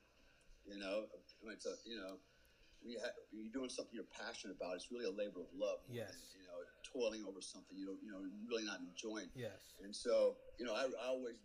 you 0.65 0.77
know, 0.77 1.05
it's 1.53 1.65
a, 1.65 1.77
you 1.86 1.97
know, 1.97 2.17
when 2.82 2.95
you 2.95 2.99
you're 3.32 3.53
doing 3.53 3.69
something 3.69 3.93
you're 3.93 4.10
passionate 4.10 4.58
about, 4.58 4.75
it's 4.75 4.89
really 4.89 5.05
a 5.05 5.13
labor 5.13 5.45
of 5.45 5.51
love. 5.53 5.86
Yes. 5.89 6.10
Than, 6.10 6.41
you 6.41 6.45
know, 6.49 6.60
toiling 6.82 7.23
over 7.29 7.41
something 7.41 7.77
you 7.77 7.86
don't, 7.86 8.01
you 8.01 8.10
know, 8.10 8.25
really 8.49 8.65
not 8.65 8.82
enjoying. 8.82 9.29
Yes. 9.38 9.77
And 9.84 9.93
so, 9.93 10.38
you 10.58 10.65
know, 10.65 10.73
I, 10.73 10.89
I 10.89 11.08
always, 11.13 11.38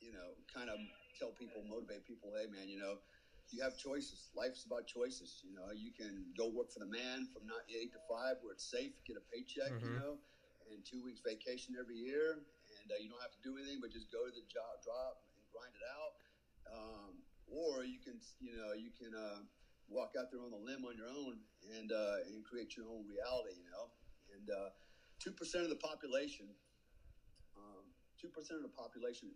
you 0.00 0.12
know, 0.12 0.32
kind 0.48 0.70
of 0.70 0.80
tell 1.18 1.32
people, 1.36 1.64
motivate 1.68 2.04
people, 2.04 2.32
hey, 2.36 2.48
man, 2.48 2.68
you 2.68 2.78
know, 2.78 3.00
you 3.50 3.62
have 3.62 3.78
choices. 3.78 4.30
Life's 4.36 4.64
about 4.64 4.86
choices. 4.86 5.40
You 5.46 5.54
know, 5.54 5.70
you 5.72 5.92
can 5.94 6.26
go 6.36 6.50
work 6.50 6.72
for 6.72 6.80
the 6.80 6.90
man 6.90 7.28
from 7.32 7.46
not 7.46 7.62
eight 7.70 7.92
to 7.94 8.00
five, 8.10 8.36
where 8.42 8.52
it's 8.52 8.66
safe, 8.68 8.92
get 9.06 9.16
a 9.16 9.24
paycheck, 9.30 9.72
mm-hmm. 9.72 9.86
you 9.86 9.98
know, 9.98 10.14
and 10.72 10.82
two 10.84 11.02
weeks 11.02 11.22
vacation 11.22 11.74
every 11.78 11.96
year, 11.96 12.42
and 12.80 12.86
uh, 12.90 12.98
you 12.98 13.08
don't 13.08 13.22
have 13.22 13.34
to 13.34 13.42
do 13.42 13.56
anything 13.58 13.78
but 13.78 13.90
just 13.90 14.10
go 14.10 14.26
to 14.26 14.32
the 14.32 14.44
job, 14.50 14.82
drop, 14.82 15.22
and 15.34 15.42
grind 15.50 15.74
it 15.74 15.84
out. 15.86 16.14
Um, 16.66 17.12
or 17.46 17.86
you 17.86 18.02
can, 18.02 18.18
you 18.42 18.58
know, 18.58 18.74
you 18.74 18.90
can 18.90 19.14
uh, 19.14 19.46
walk 19.86 20.18
out 20.18 20.34
there 20.34 20.42
on 20.42 20.50
the 20.50 20.58
limb 20.58 20.82
on 20.82 20.98
your 20.98 21.10
own 21.10 21.38
and 21.78 21.90
uh, 21.94 22.26
and 22.26 22.42
create 22.42 22.74
your 22.74 22.90
own 22.90 23.06
reality. 23.06 23.54
You 23.58 23.70
know, 23.70 23.86
and 24.34 24.46
uh, 24.50 24.70
two 25.22 25.32
percent 25.32 25.62
of 25.64 25.70
the 25.70 25.78
population, 25.78 26.50
um, 27.54 27.86
two 28.18 28.28
percent 28.28 28.58
of 28.58 28.66
the 28.66 28.74
population 28.74 29.30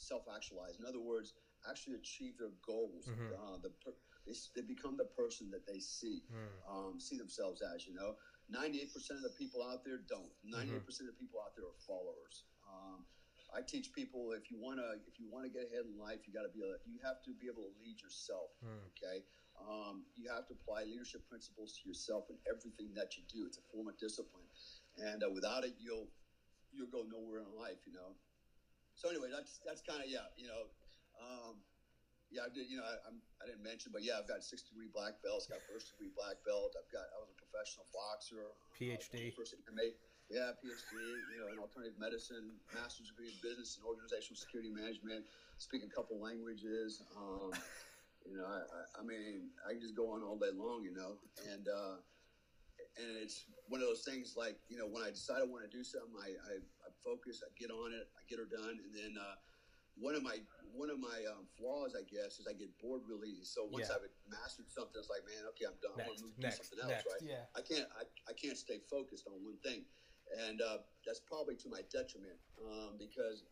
self-actualize. 0.00 0.80
In 0.80 0.86
other 0.88 1.00
words, 1.00 1.34
actually 1.68 1.94
achieve 1.96 2.38
their 2.38 2.56
goals. 2.64 3.06
Mm-hmm. 3.06 3.36
Uh, 3.36 3.58
the 3.62 3.70
per- 3.84 3.98
they, 4.26 4.32
they, 4.56 4.66
become 4.66 4.96
the 4.96 5.08
person 5.16 5.50
that 5.50 5.66
they 5.66 5.78
see, 5.78 6.22
mm. 6.28 6.52
um, 6.68 7.00
see 7.00 7.16
themselves 7.16 7.62
as. 7.62 7.86
You 7.86 7.94
know, 7.94 8.16
ninety-eight 8.50 8.92
percent 8.92 9.22
of 9.22 9.24
the 9.24 9.34
people 9.38 9.62
out 9.62 9.86
there 9.86 10.02
don't. 10.10 10.30
Ninety-eight 10.44 10.84
percent 10.84 11.08
of 11.08 11.14
the 11.14 11.20
people 11.22 11.40
out 11.40 11.54
there 11.54 11.64
are 11.64 11.80
followers. 11.86 12.44
Um, 12.66 13.06
I 13.50 13.62
teach 13.66 13.90
people 13.90 14.30
if 14.34 14.50
you 14.50 14.58
want 14.58 14.78
to 14.78 14.98
if 15.06 15.18
you 15.18 15.26
want 15.30 15.46
to 15.46 15.50
get 15.50 15.70
ahead 15.70 15.86
in 15.86 15.98
life, 15.98 16.26
you 16.26 16.34
got 16.34 16.46
to 16.46 16.54
be 16.54 16.62
a, 16.62 16.78
you 16.86 16.98
have 17.02 17.22
to 17.26 17.34
be 17.38 17.50
able 17.50 17.66
to 17.66 17.72
lead 17.82 17.98
yourself. 17.98 18.54
Mm. 18.62 18.82
Okay, 18.94 19.26
um, 19.58 20.06
you 20.14 20.30
have 20.30 20.46
to 20.50 20.54
apply 20.58 20.86
leadership 20.86 21.26
principles 21.26 21.78
to 21.78 21.82
yourself 21.86 22.30
in 22.30 22.38
everything 22.46 22.94
that 22.94 23.18
you 23.18 23.22
do. 23.26 23.46
It's 23.46 23.58
a 23.58 23.66
form 23.70 23.90
of 23.90 23.98
discipline, 23.98 24.46
and 24.98 25.22
uh, 25.22 25.30
without 25.30 25.66
it, 25.66 25.74
you'll 25.78 26.10
you'll 26.70 26.90
go 26.90 27.06
nowhere 27.06 27.42
in 27.42 27.50
life. 27.54 27.82
You 27.86 27.94
know. 27.94 28.14
So 28.94 29.10
anyway, 29.10 29.30
that's 29.34 29.58
that's 29.66 29.82
kind 29.82 30.02
of 30.02 30.10
yeah. 30.10 30.30
You 30.38 30.50
know. 30.50 30.70
Um, 31.20 31.60
yeah, 32.30 32.46
I 32.46 32.50
did. 32.50 32.70
You 32.70 32.78
know, 32.78 32.86
I, 32.86 32.94
I'm, 33.10 33.18
I 33.42 33.50
did 33.50 33.58
not 33.58 33.66
mention, 33.66 33.90
but 33.90 34.06
yeah, 34.06 34.22
I've 34.22 34.30
got 34.30 34.46
six 34.46 34.62
degree 34.62 34.86
black 34.90 35.18
belts. 35.20 35.50
Got 35.50 35.62
first 35.66 35.90
degree 35.90 36.14
black 36.14 36.38
belt. 36.46 36.78
I've 36.78 36.90
got. 36.94 37.10
I 37.10 37.18
was 37.18 37.34
a 37.34 37.38
professional 37.42 37.90
boxer. 37.90 38.54
PhD. 38.78 39.34
Uh, 39.34 39.36
first 39.36 39.58
MMA. 39.66 39.98
Yeah, 40.30 40.54
PhD, 40.62 40.94
you 40.94 41.42
know, 41.42 41.50
in 41.50 41.58
alternative 41.58 41.98
medicine, 41.98 42.54
master's 42.70 43.10
degree 43.10 43.34
in 43.34 43.38
business 43.42 43.74
and 43.74 43.82
organizational 43.82 44.38
security 44.38 44.70
management, 44.70 45.26
speak 45.58 45.82
a 45.82 45.90
couple 45.90 46.22
languages. 46.22 47.02
Um, 47.18 47.50
you 48.22 48.38
know, 48.38 48.46
I, 48.46 48.62
I, 48.94 49.02
mean, 49.02 49.50
I 49.66 49.74
can 49.74 49.82
just 49.82 49.98
go 49.98 50.14
on 50.14 50.22
all 50.22 50.38
day 50.38 50.54
long, 50.54 50.86
you 50.86 50.94
know, 50.94 51.18
and 51.50 51.66
uh, 51.66 51.98
and 52.94 53.18
it's 53.18 53.50
one 53.66 53.82
of 53.82 53.90
those 53.90 54.06
things 54.06 54.38
like, 54.38 54.54
you 54.70 54.78
know, 54.78 54.86
when 54.86 55.02
I 55.02 55.10
decide 55.10 55.42
I 55.42 55.50
want 55.50 55.66
to 55.66 55.72
do 55.72 55.82
something, 55.82 56.14
I, 56.14 56.34
I, 56.46 56.54
I 56.62 56.88
focus, 57.02 57.42
I 57.42 57.50
get 57.58 57.70
on 57.70 57.90
it, 57.90 58.06
I 58.14 58.22
get 58.30 58.38
her 58.38 58.46
done, 58.46 58.78
and 58.78 58.92
then 58.94 59.18
uh, 59.18 59.34
one 60.00 60.16
of 60.16 60.24
my 60.24 60.40
one 60.72 60.88
of 60.88 60.98
my 60.98 61.26
um, 61.28 61.44
flaws, 61.58 61.94
I 61.94 62.06
guess, 62.08 62.40
is 62.40 62.46
I 62.48 62.54
get 62.54 62.72
bored 62.80 63.02
really 63.04 63.36
easy. 63.36 63.44
So 63.44 63.68
once 63.68 63.90
yeah. 63.90 64.00
I've 64.00 64.06
mastered 64.30 64.70
something, 64.70 64.96
it's 64.96 65.10
like, 65.10 65.26
man, 65.26 65.44
okay, 65.52 65.66
I'm 65.66 65.76
done. 65.82 65.98
Next, 65.98 66.06
I 66.06 66.08
want 66.08 66.18
to 66.18 66.26
move 66.30 66.38
next, 66.38 66.58
to 66.58 66.64
something 66.64 66.82
else, 66.86 67.02
next, 67.02 67.10
right? 67.10 67.22
Yeah. 67.22 67.58
I 67.58 67.60
can't 67.60 67.88
I, 67.94 68.02
I 68.30 68.32
can't 68.34 68.56
stay 68.56 68.80
focused 68.88 69.28
on 69.28 69.38
one 69.44 69.60
thing 69.62 69.84
and 70.30 70.62
uh, 70.62 70.78
that's 71.06 71.20
probably 71.20 71.56
to 71.56 71.68
my 71.68 71.82
detriment 71.90 72.38
um, 72.62 72.94
because 72.98 73.42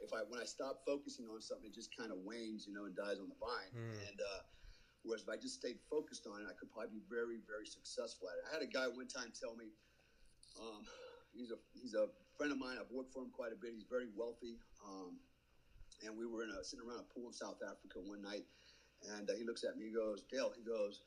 if 0.00 0.14
I 0.14 0.24
when 0.28 0.40
I 0.40 0.48
stop 0.48 0.80
focusing 0.86 1.26
on 1.28 1.42
something, 1.42 1.68
it 1.68 1.74
just 1.74 1.92
kind 1.92 2.12
of 2.12 2.22
wanes, 2.24 2.64
you 2.64 2.72
know, 2.72 2.86
and 2.86 2.94
dies 2.96 3.20
on 3.20 3.28
the 3.28 3.36
vine. 3.36 3.72
Mm. 3.74 3.92
And 4.08 4.18
uh, 4.22 4.40
whereas 5.02 5.26
if 5.26 5.28
I 5.28 5.36
just 5.36 5.60
stayed 5.60 5.82
focused 5.90 6.24
on 6.30 6.40
it, 6.40 6.46
I 6.48 6.54
could 6.56 6.70
probably 6.72 7.02
be 7.02 7.04
very, 7.10 7.42
very 7.44 7.66
successful 7.66 8.30
at 8.30 8.38
it. 8.40 8.44
I 8.48 8.50
had 8.54 8.62
a 8.64 8.70
guy 8.70 8.86
one 8.88 9.10
time 9.10 9.34
tell 9.34 9.52
me, 9.58 9.74
um, 10.62 10.86
he's 11.34 11.50
a 11.50 11.58
he's 11.74 11.92
a 11.92 12.08
friend 12.38 12.54
of 12.54 12.58
mine. 12.58 12.78
I've 12.80 12.92
worked 12.94 13.12
for 13.12 13.20
him 13.20 13.34
quite 13.34 13.52
a 13.52 13.58
bit. 13.58 13.74
He's 13.74 13.88
very 13.90 14.08
wealthy, 14.14 14.56
um, 14.86 15.18
and 16.02 16.16
we 16.16 16.26
were 16.26 16.42
in 16.42 16.50
a, 16.50 16.64
sitting 16.64 16.84
around 16.86 17.00
a 17.00 17.08
pool 17.14 17.28
in 17.28 17.32
South 17.34 17.60
Africa 17.62 18.00
one 18.02 18.22
night, 18.22 18.44
and 19.14 19.28
uh, 19.28 19.34
he 19.34 19.44
looks 19.44 19.64
at 19.64 19.76
me, 19.76 19.86
he 19.86 19.94
goes, 19.94 20.22
Dale, 20.30 20.52
he 20.56 20.62
goes 20.62 21.02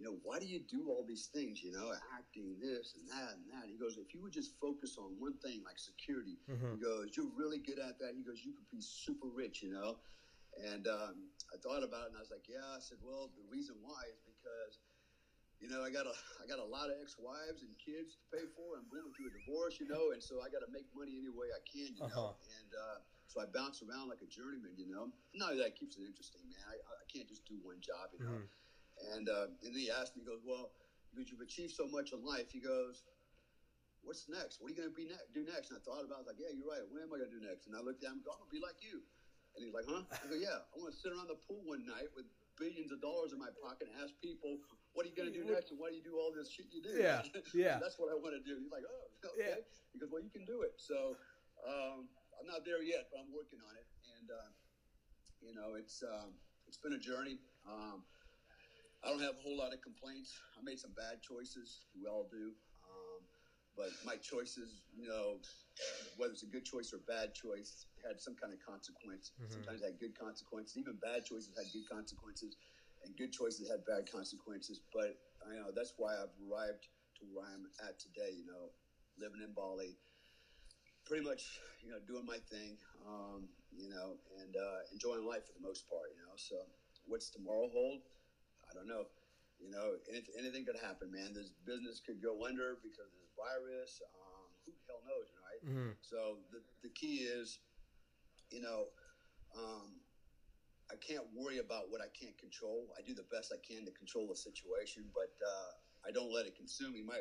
you 0.00 0.08
know, 0.08 0.16
why 0.24 0.40
do 0.40 0.48
you 0.48 0.64
do 0.64 0.88
all 0.88 1.04
these 1.04 1.28
things? 1.28 1.60
You 1.60 1.76
know, 1.76 1.92
acting, 2.16 2.56
this 2.56 2.96
and 2.96 3.04
that 3.12 3.36
and 3.36 3.44
that. 3.52 3.68
He 3.68 3.76
goes, 3.76 4.00
if 4.00 4.16
you 4.16 4.24
would 4.24 4.32
just 4.32 4.56
focus 4.56 4.96
on 4.96 5.12
one 5.20 5.36
thing 5.44 5.60
like 5.60 5.76
security, 5.76 6.40
Mhm. 6.48 6.72
he 6.72 6.80
goes, 6.80 7.12
you're 7.14 7.28
really 7.36 7.58
good 7.60 7.78
at 7.78 8.00
that. 8.00 8.16
He 8.16 8.24
goes, 8.24 8.40
you 8.40 8.54
could 8.56 8.68
be 8.70 8.80
super 8.80 9.28
rich, 9.28 9.60
you 9.60 9.68
know. 9.68 10.00
And 10.56 10.88
um, 10.88 11.28
I 11.52 11.58
thought 11.60 11.84
about 11.84 12.08
it, 12.08 12.08
and 12.08 12.16
I 12.16 12.20
was 12.20 12.30
like, 12.32 12.48
yeah. 12.48 12.64
I 12.64 12.80
said, 12.80 12.96
well, 13.04 13.28
the 13.36 13.44
reason 13.52 13.76
why 13.82 14.00
is 14.08 14.16
because, 14.24 14.80
you 15.60 15.68
know, 15.68 15.84
I 15.84 15.90
got 15.90 16.06
a 16.06 16.16
I 16.42 16.48
got 16.48 16.58
a 16.58 16.64
lot 16.64 16.88
of 16.88 16.96
ex-wives 16.96 17.60
and 17.60 17.76
kids 17.76 18.16
to 18.16 18.24
pay 18.32 18.48
for. 18.56 18.80
I'm 18.80 18.88
going 18.88 19.12
through 19.12 19.28
a 19.28 19.36
divorce, 19.36 19.76
you 19.78 19.86
know, 19.86 20.16
and 20.16 20.22
so 20.22 20.40
I 20.40 20.48
got 20.48 20.64
to 20.64 20.72
make 20.72 20.88
money 20.96 21.20
any 21.20 21.28
way 21.28 21.52
I 21.52 21.60
can, 21.68 21.92
you 21.92 22.08
know. 22.08 22.32
Uh-huh. 22.32 22.56
And 22.56 22.72
uh, 22.72 23.04
so 23.30 23.38
I 23.38 23.46
bounce 23.46 23.78
around 23.78 24.10
like 24.10 24.26
a 24.26 24.30
journeyman, 24.30 24.74
you 24.74 24.90
know. 24.90 25.14
No, 25.38 25.54
that 25.54 25.78
keeps 25.78 25.94
it 25.94 26.02
interesting, 26.02 26.42
man. 26.50 26.58
I, 26.66 26.74
I 26.82 27.04
can't 27.06 27.30
just 27.30 27.46
do 27.46 27.62
one 27.62 27.78
job, 27.78 28.10
you 28.10 28.26
know. 28.26 28.42
Mhm. 28.42 29.14
And 29.14 29.24
uh, 29.30 29.46
and 29.62 29.70
then 29.70 29.78
he 29.78 29.86
asked 29.86 30.18
me, 30.18 30.26
he 30.26 30.28
goes, 30.28 30.42
well, 30.42 30.74
because 31.14 31.30
you've 31.30 31.40
achieved 31.46 31.72
so 31.78 31.86
much 31.86 32.10
in 32.10 32.26
life, 32.26 32.50
he 32.50 32.58
goes, 32.58 33.06
what's 34.02 34.26
next? 34.28 34.58
What 34.58 34.68
are 34.68 34.74
you 34.74 34.78
going 34.82 34.90
to 34.90 34.98
be 34.98 35.06
ne- 35.06 35.28
do 35.30 35.46
next? 35.46 35.70
And 35.70 35.78
I 35.78 35.82
thought 35.86 36.02
about 36.02 36.26
it, 36.26 36.26
I 36.26 36.26
was 36.26 36.30
like, 36.34 36.42
yeah, 36.42 36.50
you're 36.50 36.66
right. 36.66 36.82
What 36.90 36.98
am 36.98 37.08
I 37.14 37.22
going 37.22 37.30
to 37.30 37.36
do 37.38 37.42
next? 37.46 37.70
And 37.70 37.78
I 37.78 37.80
looked 37.86 38.02
at 38.02 38.10
him, 38.10 38.18
and 38.18 38.26
go, 38.26 38.34
I'm 38.34 38.42
going 38.42 38.50
to 38.50 38.56
be 38.58 38.64
like 38.66 38.82
you. 38.82 38.98
And 39.54 39.62
he's 39.62 39.74
like, 39.74 39.86
huh? 39.86 40.02
I 40.10 40.26
go, 40.26 40.34
yeah. 40.38 40.62
I 40.62 40.74
want 40.78 40.90
to 40.90 40.98
sit 40.98 41.14
around 41.14 41.30
the 41.30 41.38
pool 41.38 41.62
one 41.66 41.86
night 41.86 42.10
with 42.18 42.26
billions 42.58 42.90
of 42.92 43.00
dollars 43.00 43.32
in 43.32 43.38
my 43.40 43.50
pocket 43.62 43.88
and 43.90 43.96
ask 44.02 44.12
people, 44.22 44.58
what 44.94 45.06
are 45.06 45.10
you 45.10 45.16
going 45.16 45.30
to 45.30 45.34
do 45.34 45.46
next? 45.46 45.70
And 45.70 45.78
why 45.80 45.90
do 45.90 45.96
you 45.98 46.04
do 46.04 46.18
all 46.18 46.30
this 46.34 46.50
shit 46.50 46.66
you 46.74 46.82
do? 46.82 46.92
Yeah, 46.98 47.22
yeah. 47.54 47.78
That's 47.78 47.96
what 47.98 48.10
I 48.12 48.16
want 48.18 48.34
to 48.36 48.42
do. 48.44 48.58
He's 48.58 48.70
like, 48.74 48.84
oh, 48.86 49.06
okay. 49.38 49.54
Yeah. 49.54 49.64
He 49.94 49.98
goes, 49.98 50.10
well, 50.10 50.22
you 50.22 50.30
can 50.30 50.44
do 50.46 50.62
it. 50.62 50.74
So 50.78 51.16
um, 51.66 52.06
I'm 52.40 52.48
not 52.48 52.64
there 52.64 52.80
yet, 52.80 53.12
but 53.12 53.20
I'm 53.20 53.28
working 53.36 53.60
on 53.60 53.76
it. 53.76 53.84
And, 54.16 54.28
uh, 54.32 54.50
you 55.44 55.52
know, 55.52 55.76
it's 55.76 56.00
um, 56.00 56.32
it's 56.66 56.80
been 56.80 56.96
a 56.96 57.02
journey. 57.02 57.36
Um, 57.68 58.04
I 59.04 59.08
don't 59.12 59.20
have 59.20 59.36
a 59.36 59.42
whole 59.44 59.56
lot 59.56 59.72
of 59.72 59.80
complaints. 59.80 60.32
I 60.56 60.64
made 60.64 60.80
some 60.80 60.92
bad 60.96 61.20
choices. 61.20 61.84
We 61.96 62.08
all 62.08 62.28
do. 62.32 62.52
Um, 62.84 63.20
but 63.76 63.92
my 64.04 64.16
choices, 64.16 64.80
you 64.92 65.08
know, 65.08 65.40
whether 66.16 66.32
it's 66.32 66.44
a 66.44 66.52
good 66.52 66.64
choice 66.64 66.92
or 66.92 67.00
a 67.00 67.06
bad 67.08 67.32
choice, 67.32 67.86
had 68.04 68.20
some 68.20 68.36
kind 68.36 68.52
of 68.52 68.60
consequence. 68.60 69.32
Mhm. 69.40 69.52
Sometimes 69.52 69.80
had 69.84 69.96
good 70.00 70.16
consequences. 70.16 70.76
Even 70.76 70.96
bad 70.96 71.24
choices 71.24 71.52
had 71.56 71.68
good 71.72 71.88
consequences, 71.88 72.56
and 73.04 73.16
good 73.16 73.32
choices 73.32 73.68
had 73.68 73.84
bad 73.84 74.08
consequences. 74.10 74.80
But 74.92 75.16
I 75.44 75.56
know 75.56 75.72
that's 75.72 75.94
why 75.96 76.16
I've 76.16 76.32
arrived 76.44 76.88
to 77.20 77.24
where 77.32 77.48
I'm 77.48 77.68
at 77.88 77.96
today. 78.00 78.32
You 78.32 78.44
know, 78.44 78.72
living 79.16 79.40
in 79.40 79.52
Bali, 79.52 79.96
pretty 81.10 81.26
much, 81.26 81.58
you 81.82 81.90
know, 81.90 81.98
doing 82.06 82.22
my 82.22 82.38
thing. 82.38 82.78
Um, 83.02 83.50
you 83.74 83.90
know, 83.90 84.14
and 84.38 84.54
uh, 84.54 84.86
enjoying 84.94 85.26
life 85.26 85.42
for 85.42 85.58
the 85.58 85.66
most 85.66 85.90
part. 85.90 86.14
You 86.14 86.22
know, 86.22 86.38
so 86.38 86.54
what's 87.10 87.34
tomorrow 87.34 87.66
hold? 87.66 88.06
I 88.70 88.78
don't 88.78 88.86
know. 88.86 89.10
You 89.58 89.74
know, 89.74 89.98
anything, 90.08 90.34
anything 90.38 90.62
could 90.64 90.78
happen, 90.78 91.10
man. 91.10 91.34
This 91.34 91.50
business 91.66 91.98
could 91.98 92.22
go 92.22 92.46
under 92.46 92.78
because 92.78 93.10
of 93.10 93.18
this 93.18 93.34
virus. 93.34 93.98
Um, 94.14 94.54
who 94.62 94.70
the 94.70 94.86
hell 94.86 95.02
knows, 95.02 95.28
right? 95.34 95.60
Mhm. 95.66 95.98
So 96.00 96.38
the, 96.54 96.62
the 96.86 96.88
key 96.94 97.26
is, 97.26 97.58
you 98.54 98.62
know, 98.62 98.94
um, 99.58 99.98
I 100.90 100.94
can't 100.96 101.26
worry 101.34 101.58
about 101.58 101.90
what 101.90 102.00
I 102.00 102.08
can't 102.14 102.38
control. 102.38 102.94
I 102.96 103.02
do 103.02 103.14
the 103.14 103.26
best 103.30 103.50
I 103.52 103.58
can 103.58 103.84
to 103.84 103.92
control 103.92 104.28
the 104.30 104.38
situation, 104.38 105.10
but 105.10 105.34
uh, 105.42 105.70
I 106.06 106.10
don't 106.14 106.30
let 106.32 106.46
it 106.46 106.54
consume 106.54 106.94
me. 106.94 107.02
My 107.02 107.20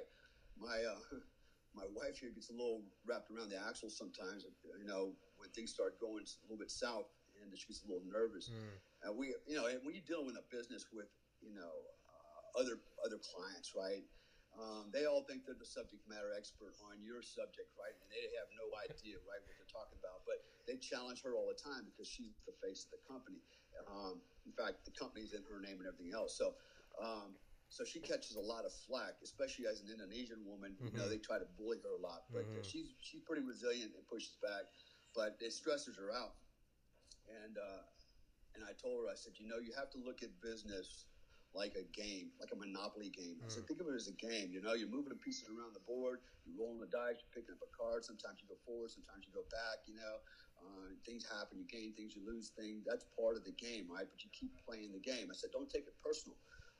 my 0.57 0.77
uh, 0.85 1.01
my 1.75 1.85
wife 1.93 2.17
here 2.17 2.33
gets 2.33 2.49
a 2.49 2.57
little 2.57 2.81
wrapped 3.05 3.29
around 3.29 3.49
the 3.49 3.59
axle 3.61 3.89
sometimes. 3.89 4.45
You 4.77 4.87
know, 4.87 5.13
when 5.37 5.49
things 5.51 5.71
start 5.71 5.99
going 6.01 6.25
a 6.25 6.45
little 6.45 6.59
bit 6.59 6.71
south, 6.71 7.09
and 7.39 7.55
she 7.55 7.71
gets 7.71 7.83
a 7.83 7.87
little 7.87 8.05
nervous. 8.05 8.51
Mm. 8.51 8.75
And 9.07 9.11
we, 9.15 9.31
you 9.47 9.55
know, 9.55 9.71
and 9.71 9.79
when 9.87 9.95
you're 9.95 10.05
dealing 10.07 10.27
with 10.27 10.35
a 10.35 10.45
business 10.51 10.85
with, 10.91 11.07
you 11.39 11.55
know, 11.55 11.71
uh, 11.71 12.59
other 12.59 12.83
other 13.05 13.19
clients, 13.23 13.71
right? 13.75 14.03
Um, 14.59 14.91
they 14.91 15.07
all 15.07 15.23
think 15.23 15.47
they're 15.47 15.55
the 15.55 15.67
subject 15.67 16.03
matter 16.09 16.35
expert 16.35 16.75
on 16.89 16.99
your 16.99 17.23
subject, 17.23 17.71
right? 17.79 17.95
And 17.95 18.09
they 18.11 18.27
have 18.35 18.49
no 18.59 18.67
idea, 18.83 19.15
right, 19.23 19.39
what 19.39 19.55
they're 19.55 19.71
talking 19.71 19.95
about. 20.01 20.25
But 20.27 20.43
they 20.67 20.75
challenge 20.81 21.23
her 21.23 21.37
all 21.37 21.47
the 21.47 21.55
time 21.55 21.87
because 21.87 22.09
she's 22.09 22.35
the 22.43 22.57
face 22.59 22.89
of 22.89 22.99
the 22.99 23.01
company. 23.07 23.39
Um, 23.87 24.19
in 24.43 24.51
fact, 24.51 24.83
the 24.83 24.91
company's 24.91 25.31
in 25.31 25.45
her 25.47 25.63
name 25.63 25.79
and 25.79 25.87
everything 25.87 26.11
else. 26.11 26.35
So, 26.35 26.59
um, 26.99 27.39
so 27.69 27.83
she 27.85 27.99
catches 28.01 28.35
a 28.35 28.41
lot 28.41 28.65
of 28.65 28.73
flack, 28.73 29.15
especially 29.23 29.67
as 29.67 29.79
an 29.81 29.89
Indonesian 29.89 30.45
woman. 30.45 30.77
You 30.91 30.97
know, 30.99 31.05
Mhm. 31.05 31.09
they 31.09 31.17
try 31.17 31.39
to 31.39 31.45
bully 31.45 31.79
her 31.83 31.91
a 31.91 31.97
lot, 31.97 32.23
but 32.33 32.45
uh, 32.55 32.61
Mhm. 32.61 32.63
she's 32.63 32.95
she's 33.01 33.21
pretty 33.21 33.41
resilient 33.43 33.93
and 33.95 34.07
pushes 34.07 34.37
back. 34.41 34.65
But 35.15 35.35
it 35.39 35.53
stresses 35.53 35.97
her 35.97 36.11
out. 36.11 36.35
And 37.27 37.57
uh, 37.57 37.83
and 38.55 38.63
I 38.63 38.73
told 38.73 39.03
her, 39.05 39.09
I 39.09 39.15
said, 39.15 39.33
you 39.39 39.47
know, 39.47 39.57
you 39.59 39.71
have 39.77 39.89
to 39.91 39.97
look 39.99 40.21
at 40.23 40.41
business 40.41 41.05
like 41.53 41.73
a 41.75 41.83
game, 41.83 42.31
like 42.39 42.51
a 42.51 42.55
monopoly 42.55 43.09
game. 43.09 43.41
I 43.45 43.49
said, 43.49 43.65
think 43.67 43.79
of 43.81 43.87
it 43.87 43.95
as 43.95 44.07
a 44.07 44.13
game. 44.13 44.51
You 44.51 44.61
know, 44.61 44.73
you're 44.73 44.87
moving 44.89 45.09
the 45.09 45.17
pieces 45.23 45.49
around 45.49 45.73
the 45.73 45.81
board, 45.85 46.19
you're 46.45 46.57
rolling 46.57 46.79
the 46.79 46.87
dice, 46.87 47.17
you're 47.21 47.33
picking 47.33 47.53
up 47.53 47.61
a 47.63 47.71
card. 47.73 48.05
Sometimes 48.05 48.41
you 48.41 48.47
go 48.47 48.57
forward, 48.65 48.91
sometimes 48.91 49.25
you 49.25 49.33
go 49.33 49.45
back. 49.49 49.79
You 49.85 49.95
know, 49.95 50.17
uh, 50.61 50.93
things 51.05 51.25
happen. 51.25 51.57
You 51.57 51.65
gain 51.65 51.93
things, 51.93 52.13
you 52.15 52.25
lose 52.25 52.51
things. 52.57 52.85
That's 52.85 53.05
part 53.17 53.35
of 53.35 53.43
the 53.43 53.53
game, 53.53 53.89
right? 53.89 54.05
But 54.09 54.23
you 54.23 54.29
keep 54.33 54.51
playing 54.65 54.91
the 54.93 55.01
game. 55.01 55.29
I 55.29 55.35
said, 55.35 55.51
don't 55.51 55.69
take 55.69 55.87
it 55.87 55.95
personal. 56.03 56.37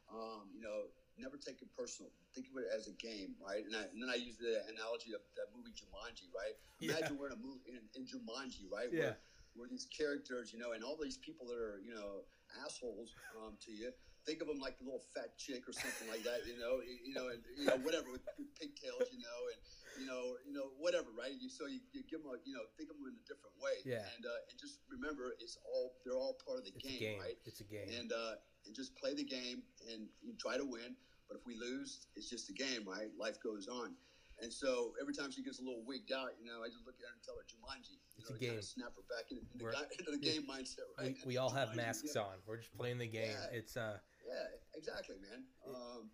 Um, 0.09 0.49
you 0.53 0.61
know, 0.61 0.89
never 1.17 1.37
take 1.37 1.61
it 1.61 1.69
personal. 1.77 2.09
Think 2.33 2.49
of 2.49 2.57
it 2.57 2.67
as 2.73 2.87
a 2.87 2.95
game, 2.97 3.35
right? 3.37 3.61
And, 3.61 3.75
I, 3.75 3.85
and 3.93 4.01
then 4.01 4.09
I 4.09 4.17
use 4.17 4.41
the 4.41 4.65
analogy 4.71 5.13
of 5.13 5.21
that 5.37 5.53
movie 5.53 5.75
Jumanji, 5.75 6.31
right? 6.33 6.57
Yeah. 6.79 6.97
Imagine 6.97 7.17
we're 7.19 7.29
in 7.29 7.37
a 7.37 7.43
movie 7.43 7.61
in, 7.69 7.77
in 7.93 8.07
Jumanji, 8.07 8.65
right? 8.71 8.89
Yeah. 8.89 9.19
Where, 9.53 9.65
where 9.65 9.69
these 9.69 9.85
characters, 9.91 10.53
you 10.53 10.59
know, 10.59 10.71
and 10.71 10.83
all 10.83 10.97
these 10.97 11.17
people 11.19 11.45
that 11.51 11.59
are, 11.59 11.81
you 11.83 11.93
know, 11.93 12.25
assholes 12.65 13.13
um, 13.37 13.57
to 13.65 13.71
you. 13.71 13.91
Think 14.25 14.41
of 14.41 14.47
them 14.47 14.59
like 14.59 14.77
the 14.77 14.85
little 14.85 15.03
fat 15.15 15.37
chick 15.37 15.65
or 15.65 15.73
something 15.73 16.05
like 16.09 16.21
that, 16.23 16.45
you 16.45 16.59
know, 16.59 16.83
you, 16.85 16.97
you 17.01 17.13
know, 17.15 17.33
and 17.33 17.41
you 17.57 17.65
know 17.65 17.77
whatever 17.81 18.11
with, 18.11 18.21
with 18.37 18.51
pigtails, 18.59 19.09
you 19.09 19.17
know, 19.17 19.39
and 19.49 19.59
you 19.99 20.07
know, 20.07 20.39
you 20.47 20.53
know, 20.55 20.71
whatever, 20.79 21.11
right? 21.11 21.35
You, 21.35 21.49
so 21.51 21.67
you, 21.67 21.79
you 21.91 22.01
give 22.07 22.23
them, 22.23 22.31
a, 22.31 22.39
you 22.47 22.55
know, 22.55 22.63
think 22.79 22.89
of 22.89 22.95
them 22.97 23.11
in 23.11 23.19
a 23.19 23.25
different 23.27 23.53
way, 23.59 23.83
Yeah. 23.83 24.01
and 24.15 24.23
uh, 24.25 24.47
and 24.49 24.55
just 24.57 24.79
remember, 24.87 25.35
it's 25.43 25.59
all 25.67 25.93
they're 26.07 26.17
all 26.17 26.39
part 26.39 26.59
of 26.59 26.65
the 26.65 26.71
game, 26.79 26.99
game. 26.99 27.19
right? 27.19 27.35
It's 27.45 27.59
a 27.59 27.67
game. 27.67 27.87
and 27.91 28.09
uh, 28.11 28.39
and 28.65 28.71
just 28.75 28.95
play 28.95 29.13
the 29.13 29.23
game 29.27 29.61
and 29.91 30.07
you 30.23 30.33
try 30.39 30.55
to 30.57 30.65
win. 30.65 30.95
But 31.27 31.37
if 31.37 31.45
we 31.45 31.53
lose, 31.53 32.07
it's 32.15 32.25
just 32.29 32.49
a 32.49 32.55
game, 32.57 32.87
right? 32.89 33.11
Life 33.19 33.37
goes 33.43 33.67
on. 33.69 33.93
And 34.41 34.47
so 34.51 34.95
every 35.03 35.13
time 35.13 35.29
she 35.35 35.43
gets 35.43 35.59
a 35.59 35.63
little 35.67 35.83
wigged 35.85 36.09
out, 36.15 36.31
you 36.39 36.47
know, 36.47 36.63
I 36.63 36.71
just 36.71 36.87
look 36.87 36.95
at 36.97 37.05
her 37.05 37.11
and 37.13 37.21
tell 37.21 37.35
her 37.37 37.43
Jumanji. 37.45 37.99
You 38.17 38.23
It's 38.23 38.29
know, 38.31 38.33
a 38.33 38.39
to 38.39 38.39
kinda 38.39 38.55
game. 38.55 38.63
snap 38.63 38.91
her 38.95 39.03
back 39.11 39.27
into, 39.29 39.43
into, 39.51 39.67
the, 39.67 39.83
into 39.99 40.11
the 40.15 40.21
yeah. 40.23 40.31
game 40.39 40.45
mindset, 40.49 40.87
we, 40.97 41.03
right? 41.05 41.17
we 41.27 41.35
all 41.37 41.51
have 41.51 41.69
Jumanji, 41.75 41.85
masks 41.85 42.15
yeah. 42.15 42.23
on. 42.23 42.39
We're 42.47 42.57
just 42.63 42.71
playing 42.73 42.97
the 43.03 43.11
game. 43.11 43.35
Yeah. 43.35 43.57
It's 43.59 43.75
uh 43.77 43.99
Yeah, 44.25 44.47
exactly, 44.79 45.19
man. 45.21 45.43
Um, 45.67 46.09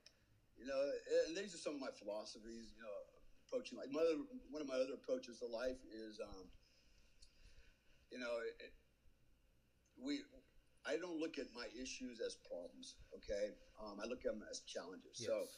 you 0.57 0.65
know, 0.65 0.81
and 1.27 1.37
these 1.37 1.53
are 1.53 1.61
some 1.61 1.75
of 1.75 1.81
my 1.81 1.93
philosophies. 1.95 2.73
You 2.75 2.81
know, 2.83 2.91
approaching 3.55 3.79
like 3.79 3.87
my 3.87 4.03
other, 4.03 4.19
one 4.51 4.59
of 4.59 4.67
my 4.67 4.75
other 4.75 4.99
approaches 4.99 5.39
to 5.39 5.47
life 5.47 5.79
is, 5.87 6.19
um, 6.19 6.51
you 8.11 8.19
know, 8.19 8.35
it, 8.59 8.75
we. 9.95 10.19
I 10.85 11.01
don't 11.01 11.17
look 11.17 11.41
at 11.41 11.49
my 11.55 11.65
issues 11.73 12.21
as 12.21 12.37
problems. 12.45 12.93
Okay, 13.15 13.55
um, 13.79 13.97
I 13.97 14.05
look 14.05 14.21
at 14.27 14.35
them 14.35 14.45
as 14.45 14.61
challenges. 14.69 15.17
So, 15.17 15.49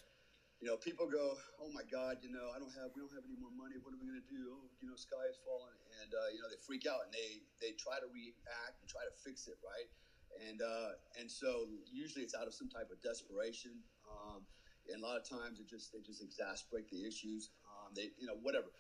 you 0.62 0.69
know, 0.69 0.79
people 0.79 1.10
go, 1.10 1.36
"Oh 1.60 1.67
my 1.73 1.83
God, 1.83 2.23
you 2.23 2.31
know, 2.31 2.53
I 2.55 2.62
don't 2.62 2.71
have, 2.79 2.95
we 2.95 3.03
don't 3.03 3.12
have 3.12 3.27
any 3.27 3.36
more 3.36 3.51
money. 3.51 3.75
What 3.81 3.91
are 3.91 3.99
we 3.99 4.07
going 4.07 4.21
to 4.23 4.29
do? 4.31 4.55
Oh, 4.55 4.69
you 4.79 4.88
know, 4.88 4.95
sky 4.95 5.25
is 5.27 5.36
falling," 5.43 5.75
and 5.99 6.13
uh, 6.13 6.29
you 6.31 6.39
know, 6.39 6.47
they 6.47 6.62
freak 6.63 6.86
out 6.88 7.01
and 7.03 7.12
they 7.12 7.43
they 7.60 7.75
try 7.75 7.99
to 7.99 8.07
react 8.13 8.79
and 8.79 8.88
try 8.88 9.03
to 9.03 9.12
fix 9.25 9.49
it, 9.49 9.57
right? 9.65 9.89
And 10.47 10.62
uh, 10.63 10.95
and 11.19 11.27
so 11.27 11.67
usually 11.91 12.23
it's 12.23 12.38
out 12.38 12.47
of 12.47 12.53
some 12.55 12.69
type 12.71 12.88
of 12.88 13.01
desperation, 13.03 13.83
um, 14.07 14.47
and 14.88 15.03
a 15.03 15.03
lot 15.03 15.19
of 15.19 15.27
times 15.27 15.60
it 15.60 15.67
just 15.67 15.91
they 15.91 15.99
just 15.99 16.23
exasperate 16.23 16.88
the 16.88 17.03
issues. 17.03 17.51
They 17.95 18.12
you 18.17 18.28
know 18.28 18.36
whatever. 18.41 18.71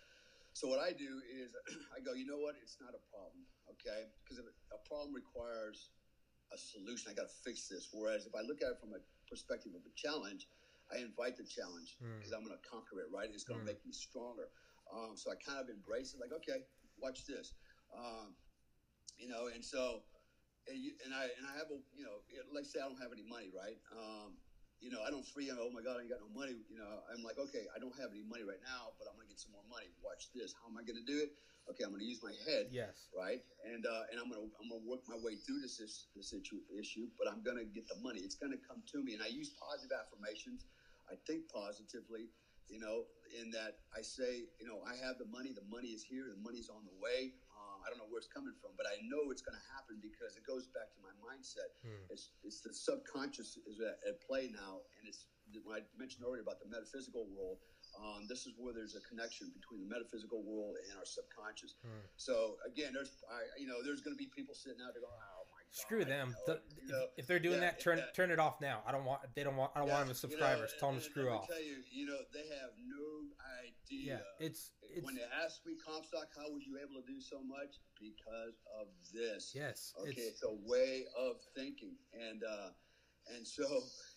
So 0.53 0.67
what 0.67 0.79
I 0.79 0.91
do 0.91 1.21
is 1.29 1.53
I 1.95 2.01
go, 2.01 2.13
you 2.13 2.25
know 2.25 2.41
what? 2.41 2.55
It's 2.61 2.77
not 2.81 2.93
a 2.97 3.01
problem, 3.13 3.45
okay? 3.77 4.09
Because 4.23 4.41
a 4.41 4.79
problem 4.89 5.13
requires 5.13 5.91
a 6.51 6.57
solution. 6.57 7.11
I 7.11 7.13
got 7.13 7.29
to 7.29 7.35
fix 7.45 7.67
this. 7.67 7.89
Whereas 7.93 8.25
if 8.25 8.33
I 8.33 8.41
look 8.41 8.61
at 8.65 8.73
it 8.73 8.79
from 8.81 8.93
a 8.97 9.01
perspective 9.29 9.73
of 9.77 9.85
a 9.85 9.93
challenge, 9.93 10.47
I 10.89 10.97
invite 10.97 11.35
the 11.37 11.45
challenge 11.45 11.97
Mm. 12.01 12.17
because 12.17 12.31
I'm 12.33 12.41
going 12.43 12.57
to 12.57 12.63
conquer 12.67 13.01
it. 13.05 13.09
Right? 13.13 13.29
It's 13.29 13.43
going 13.43 13.59
to 13.59 13.65
Mm. 13.65 13.69
make 13.75 13.85
me 13.85 13.91
stronger. 13.93 14.49
Um, 14.89 15.13
so 15.15 15.29
I 15.29 15.35
kind 15.35 15.59
of 15.59 15.69
embrace 15.69 16.13
it. 16.15 16.19
Like, 16.19 16.31
okay, 16.41 16.63
watch 16.97 17.25
this. 17.27 17.53
Um, 17.93 18.33
you 19.17 19.27
know, 19.27 19.47
and 19.53 19.63
so 19.63 20.01
and, 20.67 20.77
you, 20.77 20.93
and 21.05 21.13
I 21.13 21.29
and 21.37 21.45
I 21.45 21.53
have 21.57 21.69
a 21.69 21.79
you 21.93 22.03
know, 22.03 22.17
let's 22.51 22.71
say 22.71 22.79
I 22.79 22.87
don't 22.87 23.01
have 23.01 23.11
any 23.11 23.23
money, 23.23 23.49
right? 23.53 23.77
Um, 23.93 24.37
you 24.79 24.89
know, 24.93 25.01
I 25.01 25.09
don't 25.09 25.25
free. 25.25 25.49
Oh 25.49 25.71
my 25.73 25.81
God, 25.81 25.97
I 25.97 26.05
ain't 26.05 26.13
got 26.13 26.21
no 26.21 26.29
money. 26.29 26.61
You 26.69 26.77
know, 26.77 27.01
I'm 27.09 27.23
like, 27.25 27.37
okay, 27.37 27.65
I 27.73 27.79
don't 27.81 27.95
have 27.97 28.13
any 28.13 28.23
money 28.23 28.45
right 28.45 28.61
now, 28.61 28.93
but 29.01 29.09
I'm 29.09 29.17
gonna 29.17 29.29
get 29.29 29.41
some 29.41 29.53
more 29.53 29.65
money. 29.69 29.89
Watch 30.05 30.29
this. 30.33 30.53
How 30.53 30.69
am 30.69 30.77
I 30.77 30.85
gonna 30.85 31.05
do 31.05 31.17
it? 31.17 31.33
Okay, 31.67 31.83
I'm 31.83 31.91
gonna 31.91 32.07
use 32.07 32.23
my 32.23 32.31
head 32.47 32.71
Yes. 32.71 33.09
right? 33.11 33.41
And 33.65 33.83
uh, 33.85 34.07
and 34.13 34.21
I'm 34.21 34.29
gonna 34.29 34.47
I'm 34.61 34.69
gonna 34.69 34.85
work 34.85 35.01
my 35.09 35.17
way 35.17 35.35
through 35.35 35.59
this 35.65 35.81
this, 35.81 36.07
this 36.15 36.31
issue, 36.31 37.09
but 37.17 37.27
I'm 37.27 37.41
gonna 37.41 37.65
get 37.65 37.89
the 37.89 37.97
money. 37.99 38.21
It's 38.21 38.37
gonna 38.37 38.61
come 38.61 38.85
to 38.93 39.03
me, 39.03 39.17
and 39.17 39.21
I 39.23 39.27
use 39.33 39.51
positive 39.57 39.97
affirmations. 39.97 40.63
I 41.09 41.15
think 41.25 41.47
positively, 41.49 42.29
you 42.67 42.79
know, 42.79 43.07
in 43.33 43.51
that 43.51 43.79
I 43.95 44.03
say, 44.03 44.45
you 44.59 44.67
know, 44.67 44.83
I 44.83 44.95
have 44.99 45.17
the 45.17 45.27
money. 45.27 45.51
The 45.55 45.65
money 45.67 45.95
is 45.95 46.03
here. 46.03 46.27
The 46.29 46.39
money's 46.39 46.69
on 46.69 46.83
the 46.85 46.95
way. 47.01 47.33
I 47.87 47.89
don't 47.89 48.03
know 48.03 48.11
where 48.11 48.19
it's 48.19 48.27
coming 48.27 48.51
from, 48.59 48.75
but 48.75 48.83
I 48.83 48.99
know 49.07 49.31
it's 49.31 49.39
gonna 49.41 49.63
happen 49.71 50.03
because 50.03 50.35
it 50.35 50.43
goes 50.43 50.67
back 50.67 50.91
to 50.91 50.99
my 50.99 51.15
mindset. 51.23 51.71
Hmm. 51.79 52.03
It's 52.11 52.35
it's 52.43 52.59
the 52.59 52.75
subconscious 52.75 53.55
is 53.63 53.79
at, 53.79 54.03
at 54.03 54.19
play 54.19 54.51
now, 54.51 54.83
and 54.99 55.07
it's 55.07 55.31
when 55.63 55.79
I 55.79 55.87
mentioned 55.95 56.27
earlier 56.27 56.43
about 56.43 56.59
the 56.59 56.67
metaphysical 56.67 57.23
world, 57.31 57.63
um, 57.95 58.27
this 58.27 58.43
is 58.43 58.53
where 58.59 58.75
there's 58.75 58.99
a 58.99 59.03
connection 59.07 59.47
between 59.55 59.79
the 59.79 59.87
metaphysical 59.87 60.43
world 60.43 60.75
and 60.83 60.91
our 60.99 61.07
subconscious. 61.07 61.79
Hmm. 61.79 62.03
So 62.19 62.59
again, 62.67 62.91
there's 62.91 63.23
I, 63.31 63.47
you 63.55 63.67
know 63.67 63.79
there's 63.79 64.03
going 64.03 64.13
to 64.15 64.19
be 64.19 64.27
people 64.35 64.53
sitting 64.53 64.83
out 64.83 64.91
there 64.93 65.01
going, 65.01 65.15
oh 65.15 65.47
my 65.47 65.63
god, 65.63 65.71
Screw 65.71 66.03
them. 66.03 66.35
you 66.35 66.53
know, 66.53 66.59
The- 66.59 66.61
you 66.83 66.91
know, 66.91 67.05
if 67.17 67.25
they're 67.27 67.39
doing 67.39 67.63
yeah, 67.63 67.71
that, 67.71 67.79
turn 67.79 67.97
yeah. 67.99 68.11
turn 68.13 68.31
it 68.31 68.39
off 68.39 68.59
now. 68.61 68.83
I 68.85 68.91
don't 68.91 69.05
want. 69.05 69.21
They 69.35 69.43
don't 69.43 69.55
want. 69.55 69.71
I 69.75 69.79
don't 69.79 69.89
want 69.89 70.03
them 70.07 70.11
as 70.11 70.21
Yeah, 70.23 70.29
you 70.29 70.35
know, 70.35 70.45
subscribers. 70.45 70.75
Tell 70.79 70.91
them 70.91 70.99
to 70.99 71.05
screw 71.05 71.29
off. 71.31 71.47
Tell 71.47 71.63
you, 71.63 71.79
you 71.91 72.05
know, 72.05 72.19
they 72.35 72.47
have 72.59 72.75
no 72.83 73.26
Yeah, 73.89 74.19
it's 74.39 74.71
it's 74.81 75.05
when 75.05 75.15
they 75.15 75.27
asked 75.43 75.65
me, 75.65 75.73
Comstock, 75.79 76.27
how 76.35 76.51
was 76.51 76.65
you 76.65 76.77
able 76.77 76.99
to 76.99 77.05
do 77.07 77.19
so 77.21 77.39
much? 77.43 77.79
Because 77.99 78.59
of 78.79 78.87
this. 79.13 79.51
yes. 79.55 79.93
Okay, 79.99 80.11
It's 80.11 80.41
it's 80.41 80.43
a 80.43 80.55
way 80.67 81.05
of 81.17 81.37
thinking, 81.55 81.95
and 82.13 82.43
uh, 82.43 82.69
and 83.35 83.47
so 83.47 83.63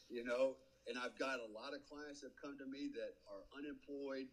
you 0.09 0.25
know, 0.25 0.57
and 0.89 0.99
I've 0.99 1.19
got 1.19 1.39
a 1.39 1.49
lot 1.53 1.75
of 1.75 1.87
clients 1.87 2.21
that 2.23 2.33
come 2.41 2.59
to 2.59 2.67
me 2.67 2.91
that 2.95 3.15
are 3.31 3.45
unemployed, 3.59 4.27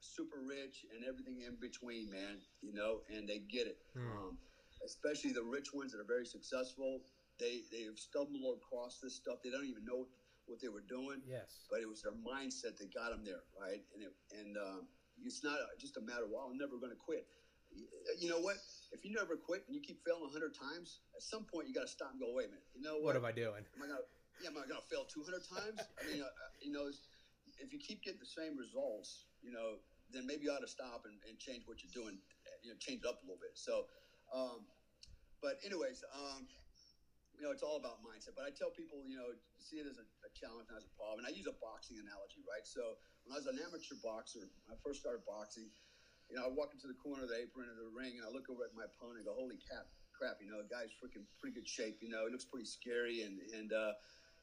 super 0.00 0.42
rich, 0.42 0.84
and 0.94 1.04
everything 1.04 1.42
in 1.46 1.56
between, 1.60 2.10
man. 2.10 2.42
You 2.60 2.74
know, 2.74 3.00
and 3.10 3.28
they 3.28 3.38
get 3.38 3.66
it. 3.66 3.78
Hmm. 3.94 4.10
Um, 4.10 4.38
especially 4.84 5.32
the 5.32 5.42
rich 5.42 5.72
ones 5.72 5.92
that 5.92 6.00
are 6.00 6.08
very 6.08 6.26
successful. 6.26 7.00
They 7.38 7.62
they've 7.70 7.98
stumbled 7.98 8.58
across 8.58 8.98
this 9.02 9.14
stuff. 9.16 9.42
They 9.44 9.50
don't 9.50 9.66
even 9.66 9.84
know 9.84 10.06
what 10.06 10.08
they 10.54 10.70
were 10.70 10.86
doing 10.86 11.18
yes. 11.26 11.66
but 11.66 11.82
it 11.82 11.88
was 11.90 12.02
their 12.06 12.14
mindset 12.14 12.78
that 12.78 12.94
got 12.94 13.10
them 13.10 13.26
there, 13.26 13.42
right? 13.58 13.82
And 13.94 14.06
it, 14.06 14.14
and 14.30 14.54
um, 14.56 14.86
it's 15.26 15.42
not 15.42 15.58
just 15.82 15.98
a 15.98 16.02
matter 16.06 16.22
of, 16.22 16.30
well, 16.30 16.46
I'm 16.46 16.54
never 16.58 16.78
going 16.78 16.94
to 16.94 17.00
quit. 17.02 17.26
Y- 17.74 17.82
You 18.22 18.30
know 18.30 18.38
what? 18.38 18.56
If 18.94 19.02
you 19.02 19.10
never 19.10 19.34
quit 19.34 19.66
and 19.66 19.74
you 19.74 19.82
keep 19.82 19.98
failing 20.06 20.22
a 20.22 20.32
hundred 20.32 20.54
times, 20.54 21.02
at 21.18 21.22
some 21.26 21.42
point 21.50 21.66
you 21.66 21.74
got 21.74 21.90
to 21.90 21.92
stop 21.92 22.14
and 22.14 22.20
go, 22.22 22.30
wait 22.30 22.46
a 22.46 22.54
minute. 22.54 22.68
You 22.78 22.82
know 22.86 23.02
what? 23.02 23.18
What 23.18 23.18
am 23.18 23.26
I 23.26 23.34
doing? 23.34 23.66
Am 23.66 23.82
I 23.82 23.90
gonna? 23.90 24.06
Yeah, 24.38 24.52
am 24.52 24.58
I 24.60 24.68
gonna 24.68 24.84
fail 24.86 25.02
200 25.08 25.42
times? 25.48 25.80
I 25.98 26.00
mean, 26.06 26.20
uh, 26.22 26.28
uh, 26.28 26.52
you 26.62 26.70
know, 26.70 26.86
if 27.58 27.72
you 27.72 27.80
keep 27.80 28.04
getting 28.04 28.20
the 28.20 28.28
same 28.28 28.54
results, 28.54 29.26
you 29.42 29.50
know, 29.50 29.80
then 30.12 30.28
maybe 30.28 30.44
you 30.46 30.52
ought 30.52 30.60
to 30.62 30.68
stop 30.70 31.02
and, 31.08 31.16
and 31.26 31.34
change 31.40 31.64
what 31.66 31.80
you're 31.82 31.90
doing. 31.96 32.20
You 32.62 32.70
know, 32.70 32.76
change 32.78 33.00
it 33.02 33.08
up 33.08 33.18
a 33.18 33.24
little 33.26 33.40
bit. 33.40 33.56
So, 33.58 33.88
um, 34.36 34.68
but 35.42 35.56
anyways, 35.64 36.04
um, 36.14 36.46
you 37.36 37.44
know, 37.44 37.52
it's 37.52 37.64
all 37.64 37.76
about 37.76 38.00
mindset. 38.00 38.32
But 38.32 38.48
I 38.48 38.52
tell 38.52 38.72
people, 38.72 39.04
you 39.04 39.20
know, 39.20 39.32
see 39.60 39.78
it 39.80 39.88
as 39.88 40.00
a, 40.00 40.06
a 40.24 40.30
challenge, 40.32 40.68
not 40.72 40.80
as 40.80 40.88
a 40.88 40.94
problem. 40.96 41.24
And 41.24 41.28
I 41.28 41.32
use 41.36 41.48
a 41.48 41.56
boxing 41.60 42.00
analogy, 42.00 42.40
right? 42.48 42.64
So 42.64 42.96
when 43.24 43.36
I 43.36 43.38
was 43.40 43.48
an 43.48 43.60
amateur 43.60 43.96
boxer, 44.00 44.44
when 44.64 44.72
I 44.72 44.78
first 44.80 45.04
started 45.04 45.24
boxing, 45.28 45.68
you 46.32 46.40
know, 46.40 46.48
I 46.48 46.50
walk 46.50 46.74
into 46.74 46.88
the 46.90 46.98
corner 46.98 47.22
of 47.22 47.30
the 47.30 47.38
apron 47.38 47.70
of 47.70 47.78
the 47.78 47.92
ring 47.92 48.18
and 48.18 48.24
I 48.26 48.30
look 48.32 48.50
over 48.50 48.66
at 48.66 48.74
my 48.74 48.88
opponent 48.88 49.22
and 49.22 49.26
go, 49.28 49.36
holy 49.36 49.60
crap, 49.62 49.86
crap, 50.10 50.42
you 50.42 50.50
know, 50.50 50.58
the 50.58 50.70
guy's 50.72 50.90
freaking 50.98 51.22
pretty 51.38 51.54
good 51.54 51.68
shape, 51.68 52.02
you 52.02 52.10
know, 52.10 52.26
he 52.26 52.34
looks 52.34 52.48
pretty 52.48 52.66
scary 52.66 53.22
and, 53.22 53.38
and, 53.54 53.70
uh, 53.70 53.94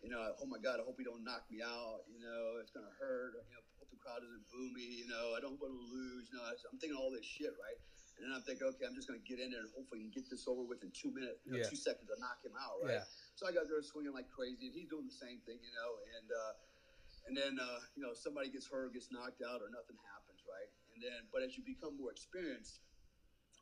you 0.04 0.12
know, 0.12 0.20
oh 0.20 0.48
my 0.52 0.60
God, 0.60 0.80
I 0.80 0.84
hope 0.84 1.00
he 1.00 1.08
don't 1.08 1.24
knock 1.24 1.48
me 1.48 1.64
out. 1.64 2.04
You 2.12 2.20
know, 2.20 2.60
it's 2.60 2.76
gonna 2.76 2.92
hurt. 3.00 3.40
You 3.40 3.56
know, 3.56 3.64
hope 3.80 3.88
the 3.88 3.96
crowd 3.96 4.20
doesn't 4.20 4.44
boo 4.52 4.68
me. 4.76 5.00
You 5.00 5.08
know, 5.08 5.32
I 5.32 5.40
don't 5.40 5.56
want 5.56 5.72
to 5.72 5.80
lose. 5.80 6.28
You 6.28 6.36
know, 6.36 6.44
I'm 6.44 6.76
thinking 6.76 7.00
all 7.00 7.08
this 7.08 7.24
shit, 7.24 7.56
right? 7.56 7.80
And 8.18 8.30
then 8.30 8.32
I'm 8.38 8.46
thinking, 8.46 8.68
okay, 8.70 8.86
I'm 8.86 8.94
just 8.94 9.10
gonna 9.10 9.24
get 9.26 9.42
in 9.42 9.50
there 9.50 9.66
and 9.66 9.72
hopefully 9.74 10.06
get 10.14 10.30
this 10.30 10.46
over 10.46 10.62
with 10.64 10.86
in 10.86 10.92
two 10.94 11.10
minutes, 11.12 11.42
you 11.46 11.52
know, 11.52 11.58
Yeah. 11.60 11.70
two 11.70 11.76
seconds 11.80 12.08
to 12.10 12.16
knock 12.22 12.40
him 12.46 12.54
out, 12.56 12.78
right? 12.82 13.02
Yeah. 13.02 13.06
So 13.36 13.48
I 13.48 13.52
got 13.52 13.66
there 13.68 13.82
swinging 13.82 14.14
like 14.14 14.30
crazy, 14.30 14.70
and 14.70 14.76
he's 14.76 14.88
doing 14.88 15.06
the 15.10 15.18
same 15.18 15.42
thing, 15.50 15.58
you 15.62 15.74
know, 15.74 15.92
and 16.18 16.28
uh, 16.32 16.54
and 17.26 17.34
then 17.38 17.54
uh, 17.60 17.80
you 17.96 18.04
know 18.06 18.14
somebody 18.14 18.50
gets 18.54 18.68
hurt, 18.70 18.94
gets 18.94 19.10
knocked 19.12 19.42
out, 19.42 19.62
or 19.62 19.70
nothing 19.74 19.98
happens, 20.14 20.44
right? 20.46 20.70
And 20.94 21.02
then, 21.02 21.26
but 21.34 21.42
as 21.42 21.58
you 21.58 21.64
become 21.66 21.98
more 21.98 22.12
experienced, 22.14 22.82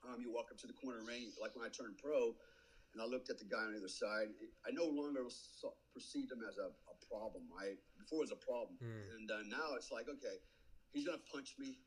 um, 0.04 0.20
you 0.20 0.32
walk 0.32 0.52
up 0.52 0.58
to 0.60 0.68
the 0.68 0.74
corner 0.76 1.04
ring, 1.08 1.32
like 1.40 1.56
when 1.56 1.64
I 1.66 1.70
turned 1.72 1.98
pro, 1.98 2.36
and 2.92 3.00
I 3.02 3.06
looked 3.06 3.30
at 3.32 3.40
the 3.40 3.46
guy 3.48 3.64
on 3.64 3.72
the 3.72 3.80
other 3.80 3.88
side. 3.88 4.28
I 4.68 4.72
no 4.76 4.84
longer 4.86 5.24
saw, 5.32 5.72
perceived 5.96 6.32
him 6.32 6.44
as 6.44 6.58
a, 6.58 6.68
a 6.92 6.96
problem, 7.08 7.48
right? 7.48 7.80
Before 7.98 8.20
it 8.20 8.28
was 8.28 8.36
a 8.36 8.44
problem, 8.44 8.76
Hmm. 8.84 9.16
and 9.16 9.32
uh, 9.32 9.42
now 9.48 9.76
it's 9.80 9.92
like, 9.96 10.10
okay, 10.10 10.38
he's 10.92 11.06
gonna 11.08 11.24
punch 11.32 11.56
me. 11.58 11.80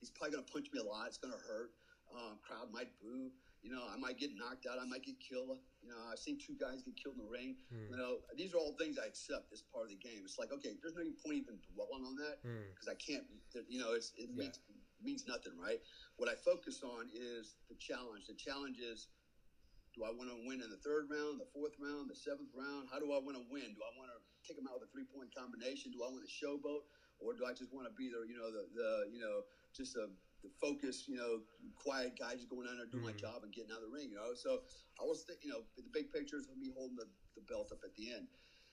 He's 0.00 0.08
probably 0.10 0.40
gonna 0.40 0.48
punch 0.48 0.72
me 0.72 0.80
a 0.80 0.84
lot. 0.88 1.08
It's 1.08 1.18
gonna 1.18 1.36
hurt. 1.36 1.76
Um, 2.10 2.38
crowd 2.42 2.72
might 2.72 2.90
boo. 3.00 3.30
You 3.62 3.70
know, 3.70 3.84
I 3.86 3.96
might 4.00 4.16
get 4.18 4.32
knocked 4.34 4.64
out. 4.66 4.80
I 4.80 4.86
might 4.88 5.04
get 5.04 5.20
killed. 5.20 5.60
You 5.84 5.90
know, 5.92 6.00
I've 6.10 6.18
seen 6.18 6.38
two 6.40 6.56
guys 6.58 6.80
get 6.82 6.96
killed 6.96 7.20
in 7.20 7.24
the 7.24 7.30
ring. 7.30 7.54
Hmm. 7.70 7.92
You 7.92 7.96
know, 7.96 8.12
these 8.34 8.50
are 8.54 8.58
all 8.58 8.72
things 8.80 8.96
I 8.98 9.06
accept 9.06 9.52
as 9.52 9.60
part 9.68 9.84
of 9.84 9.90
the 9.92 10.00
game. 10.00 10.24
It's 10.24 10.38
like, 10.40 10.50
okay, 10.50 10.74
there's 10.80 10.96
no 10.96 11.04
point 11.22 11.36
even 11.44 11.60
dwelling 11.76 12.02
on 12.08 12.16
that 12.24 12.40
Hmm. 12.42 12.66
because 12.72 12.88
I 12.88 12.96
can't. 12.96 13.22
You 13.68 13.78
know, 13.78 13.92
it's, 13.92 14.12
it 14.16 14.30
Yeah. 14.30 14.48
means 14.48 14.58
means 15.00 15.24
nothing, 15.26 15.56
right? 15.56 15.80
What 16.20 16.28
I 16.28 16.34
focus 16.36 16.82
on 16.84 17.08
is 17.14 17.54
the 17.72 17.76
challenge. 17.76 18.26
The 18.28 18.34
challenge 18.36 18.80
is, 18.80 19.08
do 19.96 20.04
I 20.04 20.10
want 20.12 20.28
to 20.28 20.36
win 20.44 20.60
in 20.60 20.68
the 20.68 20.76
third 20.76 21.08
round, 21.08 21.40
the 21.40 21.48
fourth 21.56 21.72
round, 21.80 22.10
the 22.10 22.14
seventh 22.14 22.52
round? 22.52 22.88
How 22.92 22.98
do 23.00 23.08
I 23.12 23.18
want 23.18 23.32
to 23.40 23.44
win? 23.48 23.72
Do 23.72 23.80
I 23.80 23.92
want 23.96 24.12
to 24.12 24.20
take 24.46 24.56
them 24.60 24.68
out 24.68 24.76
with 24.80 24.88
a 24.88 24.92
three 24.92 25.04
point 25.08 25.32
combination? 25.34 25.90
Do 25.92 26.04
I 26.04 26.08
want 26.12 26.20
to 26.20 26.28
showboat, 26.32 26.84
or 27.18 27.32
do 27.32 27.44
I 27.48 27.52
just 27.56 27.72
want 27.72 27.88
to 27.88 27.94
be 27.96 28.08
the 28.12 28.24
you 28.28 28.36
know 28.36 28.52
the 28.52 28.68
the 28.76 28.90
you 29.12 29.20
know 29.20 29.40
just 29.72 29.96
a 29.96 30.08
the 30.42 30.50
focus, 30.60 31.04
you 31.06 31.16
know, 31.16 31.40
quiet 31.74 32.14
guy 32.18 32.34
just 32.34 32.48
going 32.48 32.66
out 32.66 32.76
there 32.76 32.86
doing 32.86 33.02
my 33.04 33.12
Mhm. 33.12 33.20
job 33.20 33.42
and 33.44 33.52
getting 33.52 33.70
out 33.72 33.82
of 33.82 33.88
the 33.88 33.94
ring, 33.94 34.10
you 34.10 34.16
know. 34.16 34.34
So 34.34 34.60
I 35.00 35.04
was, 35.04 35.24
th- 35.24 35.38
you 35.42 35.50
know, 35.50 35.62
the 35.76 35.90
big 35.92 36.10
picture 36.10 36.36
is 36.36 36.48
me 36.56 36.70
holding 36.74 36.96
the, 36.96 37.08
the 37.36 37.42
belt 37.42 37.70
up 37.72 37.80
at 37.84 37.94
the 37.94 38.10
end. 38.12 38.28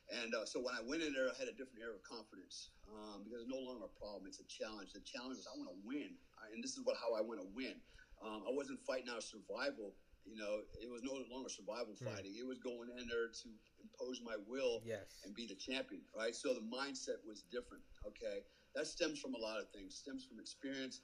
And 0.09 0.33
uh, 0.35 0.45
so 0.45 0.59
when 0.59 0.73
I 0.73 0.81
went 0.81 1.03
in 1.03 1.13
there, 1.13 1.27
I 1.29 1.35
had 1.37 1.47
a 1.49 1.55
different 1.55 1.83
air 1.83 1.93
of 1.93 2.01
confidence 2.03 2.71
um, 2.87 3.23
because 3.23 3.41
it's 3.41 3.51
no 3.51 3.59
longer 3.59 3.85
a 3.85 3.99
problem; 3.99 4.25
it's 4.27 4.39
a 4.39 4.47
challenge. 4.47 4.93
The 4.93 5.01
challenge 5.01 5.37
is 5.39 5.47
I 5.47 5.57
want 5.57 5.69
to 5.69 5.79
win, 5.83 6.15
I, 6.39 6.47
and 6.53 6.63
this 6.63 6.77
is 6.77 6.81
what 6.83 6.95
how 6.95 7.13
I 7.13 7.21
want 7.21 7.39
to 7.41 7.47
win. 7.53 7.81
Um, 8.23 8.43
I 8.47 8.51
wasn't 8.51 8.79
fighting 8.87 9.09
out 9.09 9.17
of 9.17 9.23
survival. 9.23 9.95
You 10.25 10.35
know, 10.35 10.59
it 10.81 10.89
was 10.89 11.03
no 11.03 11.13
longer 11.31 11.49
survival 11.49 11.95
Hmm. 11.99 12.05
fighting. 12.07 12.35
It 12.37 12.45
was 12.45 12.57
going 12.59 12.89
in 12.97 13.07
there 13.07 13.27
to 13.27 13.47
impose 13.79 14.19
my 14.21 14.35
will 14.47 14.83
Yes. 14.83 15.19
and 15.23 15.33
be 15.35 15.45
the 15.45 15.55
champion, 15.55 16.03
right? 16.15 16.35
So 16.35 16.53
the 16.53 16.61
mindset 16.63 17.19
was 17.25 17.43
different. 17.51 17.83
Okay, 18.07 18.43
that 18.75 18.87
stems 18.87 19.19
from 19.19 19.35
a 19.35 19.39
lot 19.39 19.59
of 19.59 19.67
things. 19.71 19.95
Stems 19.95 20.25
from 20.25 20.39
experience. 20.39 21.01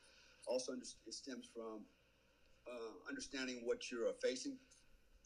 Also, 0.48 0.74
it 0.74 1.14
stems 1.14 1.48
from 1.54 1.86
uh, 2.68 2.94
understanding 3.08 3.62
what 3.66 3.92
you're 3.92 4.12
facing, 4.22 4.58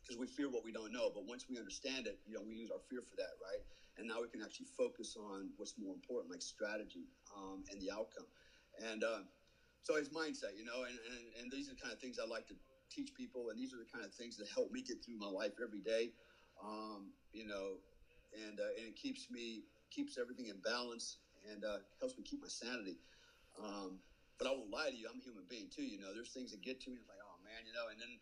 because 0.01 0.17
we 0.17 0.27
fear 0.27 0.49
what 0.49 0.63
we 0.63 0.71
don't 0.71 0.91
know. 0.91 1.10
But 1.13 1.25
once 1.25 1.45
we 1.49 1.58
understand 1.58 2.08
it, 2.08 2.17
you 2.25 2.34
know, 2.34 2.41
we 2.41 2.56
use 2.56 2.69
our 2.71 2.80
fear 2.89 3.01
for 3.01 3.15
that, 3.17 3.34
right? 3.41 3.62
And 3.97 4.08
now 4.08 4.21
we 4.21 4.27
can 4.27 4.41
actually 4.41 4.67
focus 4.77 5.15
on 5.17 5.49
what's 5.58 5.73
more 5.77 5.93
important, 5.93 6.32
like 6.32 6.41
strategy 6.41 7.08
um, 7.36 7.63
and 7.69 7.82
the 7.82 7.91
outcome. 7.91 8.27
And 8.80 9.03
uh, 9.03 9.21
so 9.84 9.95
it's 9.95 10.10
mindset, 10.10 10.56
you 10.56 10.63
know, 10.63 10.84
and, 10.84 10.97
and, 11.10 11.23
and 11.39 11.51
these 11.51 11.67
are 11.67 11.73
the 11.73 11.82
kind 11.82 11.91
of 11.91 11.99
things 11.99 12.17
I 12.19 12.25
like 12.25 12.45
to 12.47 12.56
teach 12.93 13.10
people, 13.15 13.49
and 13.49 13.60
these 13.60 13.73
are 13.73 13.77
the 13.77 13.89
kind 13.91 14.06
of 14.06 14.13
things 14.13 14.38
that 14.38 14.47
help 14.53 14.71
me 14.71 14.82
get 14.82 14.97
through 15.03 15.17
my 15.17 15.27
life 15.27 15.53
every 15.62 15.82
day, 15.82 16.12
um, 16.63 17.12
you 17.34 17.45
know, 17.45 17.80
and 18.34 18.60
uh, 18.60 18.71
and 18.77 18.88
it 18.88 18.95
keeps 18.95 19.27
me 19.30 19.63
keeps 19.91 20.17
everything 20.17 20.47
in 20.47 20.58
balance 20.63 21.17
and 21.49 21.63
uh, 21.63 21.77
helps 21.99 22.17
me 22.17 22.23
keep 22.23 22.41
my 22.41 22.47
sanity. 22.47 22.97
Um, 23.58 23.99
but 24.38 24.47
I 24.47 24.52
won't 24.52 24.69
lie 24.69 24.89
to 24.89 24.95
you, 24.95 25.08
I'm 25.10 25.19
a 25.19 25.23
human 25.23 25.45
being 25.50 25.67
too. 25.73 25.84
You 25.86 26.00
know, 26.00 26.13
there's 26.13 26.30
things 26.32 26.52
that 26.52 26.62
get 26.62 26.80
to 26.86 26.89
me. 26.89 26.97
It's 27.02 27.10
like, 27.10 27.21
oh 27.21 27.38
man, 27.43 27.65
you 27.65 27.73
know, 27.73 27.89
and 27.89 28.00
then 28.00 28.17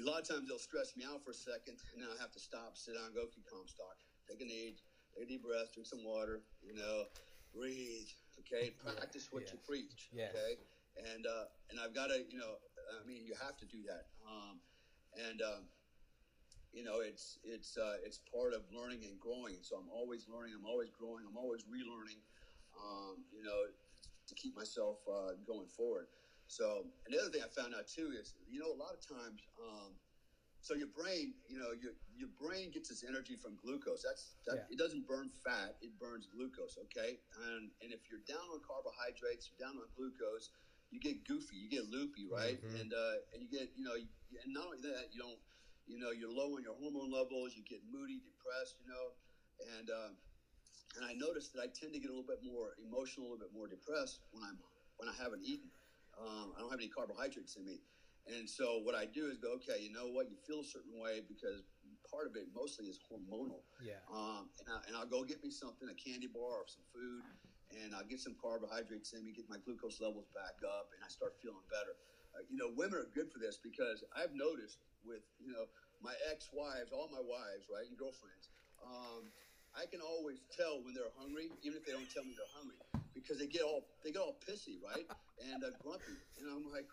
a 0.00 0.04
lot 0.06 0.22
of 0.22 0.28
times 0.28 0.46
they'll 0.46 0.62
stress 0.62 0.94
me 0.94 1.04
out 1.04 1.24
for 1.24 1.30
a 1.30 1.34
second, 1.34 1.76
and 1.92 2.02
then 2.02 2.08
I 2.10 2.18
have 2.22 2.30
to 2.32 2.40
stop, 2.40 2.78
sit 2.78 2.94
down, 2.94 3.10
go, 3.14 3.26
keep 3.26 3.46
Comstock, 3.50 3.98
take 4.30 4.40
a 4.40 4.46
knee, 4.46 4.78
take 5.14 5.24
a 5.24 5.28
deep 5.28 5.42
breath, 5.42 5.74
drink 5.74 5.90
some 5.90 6.04
water, 6.06 6.40
you 6.62 6.74
know, 6.74 7.10
breathe, 7.50 8.06
okay, 8.38 8.70
practice 8.70 9.26
what 9.34 9.50
you 9.50 9.58
preach, 9.66 10.06
Yes. 10.14 10.30
okay, 10.30 10.54
and 11.14 11.26
uh, 11.26 11.50
and 11.70 11.80
I've 11.82 11.94
got 11.94 12.14
to, 12.14 12.22
you 12.30 12.38
know, 12.38 12.62
I 12.94 13.02
mean, 13.06 13.26
you 13.26 13.34
have 13.42 13.58
to 13.58 13.66
do 13.66 13.82
that, 13.90 14.06
um, 14.22 14.62
and 15.18 15.42
um, 15.42 15.66
you 16.72 16.84
know, 16.84 17.00
it's 17.00 17.38
it's 17.42 17.76
uh, 17.76 17.96
it's 18.04 18.20
part 18.30 18.54
of 18.54 18.62
learning 18.70 19.02
and 19.02 19.18
growing. 19.18 19.58
So 19.62 19.74
I'm 19.76 19.88
always 19.90 20.28
learning, 20.28 20.54
I'm 20.54 20.66
always 20.66 20.90
growing, 20.94 21.24
I'm 21.26 21.36
always 21.36 21.64
relearning, 21.64 22.22
um, 22.78 23.24
you 23.32 23.42
know, 23.42 23.66
to 24.28 24.34
keep 24.34 24.54
myself 24.54 24.98
uh, 25.08 25.34
going 25.46 25.68
forward. 25.68 26.06
So, 26.46 26.86
and 27.04 27.12
the 27.12 27.20
other 27.20 27.30
thing 27.30 27.42
I 27.44 27.48
found 27.48 27.74
out 27.74 27.88
too 27.88 28.12
is, 28.16 28.34
you 28.48 28.60
know, 28.60 28.72
a 28.72 28.78
lot 28.78 28.92
of 28.96 29.00
times, 29.04 29.40
um, 29.60 29.96
so 30.60 30.74
your 30.74 30.88
brain, 30.88 31.34
you 31.46 31.58
know, 31.58 31.70
your 31.72 31.92
your 32.16 32.28
brain 32.34 32.70
gets 32.72 32.90
its 32.90 33.04
energy 33.06 33.36
from 33.36 33.56
glucose. 33.62 34.02
That's 34.02 34.36
that, 34.46 34.56
Yeah. 34.56 34.74
it 34.74 34.78
doesn't 34.78 35.06
burn 35.06 35.30
fat; 35.44 35.76
it 35.80 35.96
burns 35.98 36.26
glucose. 36.26 36.76
Okay, 36.88 37.20
and 37.52 37.70
and 37.80 37.92
if 37.92 38.10
you're 38.10 38.24
down 38.26 38.42
on 38.50 38.60
carbohydrates, 38.66 39.48
you're 39.48 39.60
down 39.60 39.78
on 39.78 39.86
glucose, 39.94 40.50
you 40.90 40.98
get 41.00 41.24
goofy, 41.24 41.56
you 41.56 41.68
get 41.70 41.84
loopy, 41.86 42.26
right? 42.26 42.58
Mhm. 42.60 42.80
And 42.80 42.90
uh, 42.92 43.16
and 43.32 43.38
you 43.42 43.48
get, 43.48 43.70
you 43.76 43.84
know, 43.84 43.94
you, 43.94 44.08
and 44.42 44.52
not 44.52 44.66
only 44.66 44.80
that, 44.82 45.14
you 45.14 45.20
don't, 45.20 45.38
you 45.86 45.98
know, 46.00 46.10
you're 46.10 46.32
low 46.32 46.56
on 46.56 46.62
your 46.64 46.74
hormone 46.74 47.10
levels, 47.12 47.54
you 47.54 47.62
get 47.62 47.84
moody, 47.84 48.18
depressed, 48.20 48.76
you 48.80 48.88
know, 48.88 49.14
and 49.78 49.88
uh, 49.90 50.10
and 50.98 51.06
I 51.06 51.14
noticed 51.14 51.54
that 51.54 51.62
I 51.62 51.70
tend 51.70 51.94
to 51.94 52.02
get 52.02 52.10
a 52.10 52.14
little 52.14 52.26
bit 52.26 52.42
more 52.42 52.74
emotional, 52.82 53.30
a 53.30 53.38
little 53.38 53.46
bit 53.46 53.54
more 53.54 53.70
depressed 53.70 54.26
when 54.34 54.42
I'm 54.42 54.58
when 54.98 55.06
I 55.06 55.14
haven't 55.14 55.46
eaten. 55.46 55.70
Um, 56.18 56.50
I 56.58 56.66
don't 56.66 56.74
have 56.74 56.82
any 56.82 56.90
carbohydrates 56.90 57.54
in 57.54 57.62
me, 57.62 57.78
and 58.26 58.50
so 58.50 58.82
what 58.82 58.98
I 58.98 59.06
do 59.06 59.30
is 59.30 59.38
go, 59.38 59.54
okay, 59.62 59.78
you 59.78 59.94
know 59.94 60.10
what, 60.10 60.26
you 60.26 60.34
feel 60.42 60.60
a 60.60 60.66
certain 60.66 60.98
way 60.98 61.22
because 61.22 61.62
part 62.10 62.26
of 62.26 62.34
it 62.34 62.50
mostly 62.50 62.90
is 62.90 62.98
hormonal. 63.06 63.62
Yeah. 63.78 64.02
Um, 64.10 64.50
and, 64.66 64.68
I, 64.74 64.78
and 64.90 64.92
I'll 64.98 65.06
go 65.06 65.22
get 65.22 65.38
me 65.40 65.54
something, 65.54 65.86
a 65.86 65.94
candy 65.94 66.26
bar 66.26 66.66
or 66.66 66.68
some 66.68 66.82
food, 66.90 67.22
and 67.78 67.94
I'll 67.94 68.08
get 68.10 68.18
some 68.18 68.34
carbohydrates 68.42 69.14
in 69.14 69.22
me, 69.22 69.30
get 69.30 69.46
my 69.46 69.62
glucose 69.62 70.02
levels 70.02 70.26
back 70.34 70.58
up, 70.66 70.90
and 70.90 71.00
I 71.04 71.08
start 71.08 71.38
feeling 71.38 71.62
better. 71.70 71.94
Uh, 72.34 72.42
you 72.50 72.58
know, 72.58 72.74
women 72.74 72.98
are 72.98 73.08
good 73.14 73.30
for 73.30 73.38
this 73.38 73.62
because 73.62 74.02
I've 74.12 74.34
noticed 74.34 74.82
with, 75.06 75.22
you 75.38 75.54
know, 75.54 75.70
my 76.02 76.18
ex 76.26 76.50
wives, 76.50 76.90
all 76.90 77.08
my 77.08 77.22
wives, 77.22 77.70
right, 77.70 77.86
and 77.86 77.96
girlfriends, 77.96 78.50
um, 78.82 79.30
I 79.78 79.86
can 79.86 80.02
always 80.02 80.42
tell 80.50 80.82
when 80.82 80.92
they're 80.94 81.14
hungry, 81.14 81.46
even 81.62 81.78
if 81.78 81.86
they 81.86 81.94
don't 81.94 82.10
tell 82.10 82.26
me 82.26 82.34
they're 82.34 82.50
hungry, 82.58 82.82
because 83.14 83.38
they 83.38 83.46
get 83.46 83.62
all 83.62 83.86
they 84.02 84.10
get 84.10 84.18
all 84.18 84.34
pissy, 84.42 84.82
right, 84.82 85.06
and 85.46 85.62
uh, 85.62 85.70
grumpy, 85.78 86.18
and 86.42 86.50
I'm 86.50 86.66
like, 86.66 86.86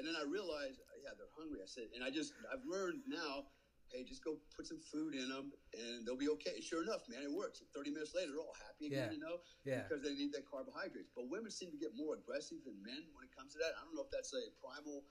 and 0.00 0.08
then 0.08 0.16
I 0.16 0.24
realize, 0.24 0.80
yeah, 1.04 1.12
they're 1.20 1.34
hungry. 1.36 1.60
I 1.60 1.68
said, 1.68 1.92
and 1.92 2.00
I 2.00 2.08
just 2.08 2.32
I've 2.48 2.64
learned 2.64 3.04
now, 3.04 3.44
hey, 3.92 4.08
just 4.08 4.24
go 4.24 4.40
put 4.56 4.64
some 4.64 4.80
food 4.80 5.12
in 5.12 5.28
them, 5.28 5.52
and 5.76 6.08
they'll 6.08 6.16
be 6.16 6.32
okay. 6.40 6.64
Sure 6.64 6.80
enough, 6.80 7.04
man, 7.12 7.20
it 7.20 7.32
works. 7.32 7.60
Thirty 7.76 7.92
minutes 7.92 8.16
later, 8.16 8.32
they're 8.32 8.40
all 8.40 8.56
happy 8.56 8.88
again, 8.88 9.12
Yeah. 9.12 9.12
you 9.12 9.20
know, 9.20 9.36
Yeah. 9.68 9.84
because 9.84 10.00
they 10.00 10.16
need 10.16 10.32
that 10.32 10.48
carbohydrates. 10.48 11.12
But 11.12 11.28
women 11.28 11.52
seem 11.52 11.68
to 11.76 11.80
get 11.80 11.92
more 11.92 12.16
aggressive 12.16 12.64
than 12.64 12.80
men 12.80 13.04
when 13.12 13.28
it 13.28 13.32
comes 13.36 13.52
to 13.52 13.58
that. 13.60 13.76
I 13.76 13.84
don't 13.84 13.92
know 13.92 14.08
if 14.08 14.12
that's 14.14 14.32
a 14.32 14.48
primal 14.64 15.04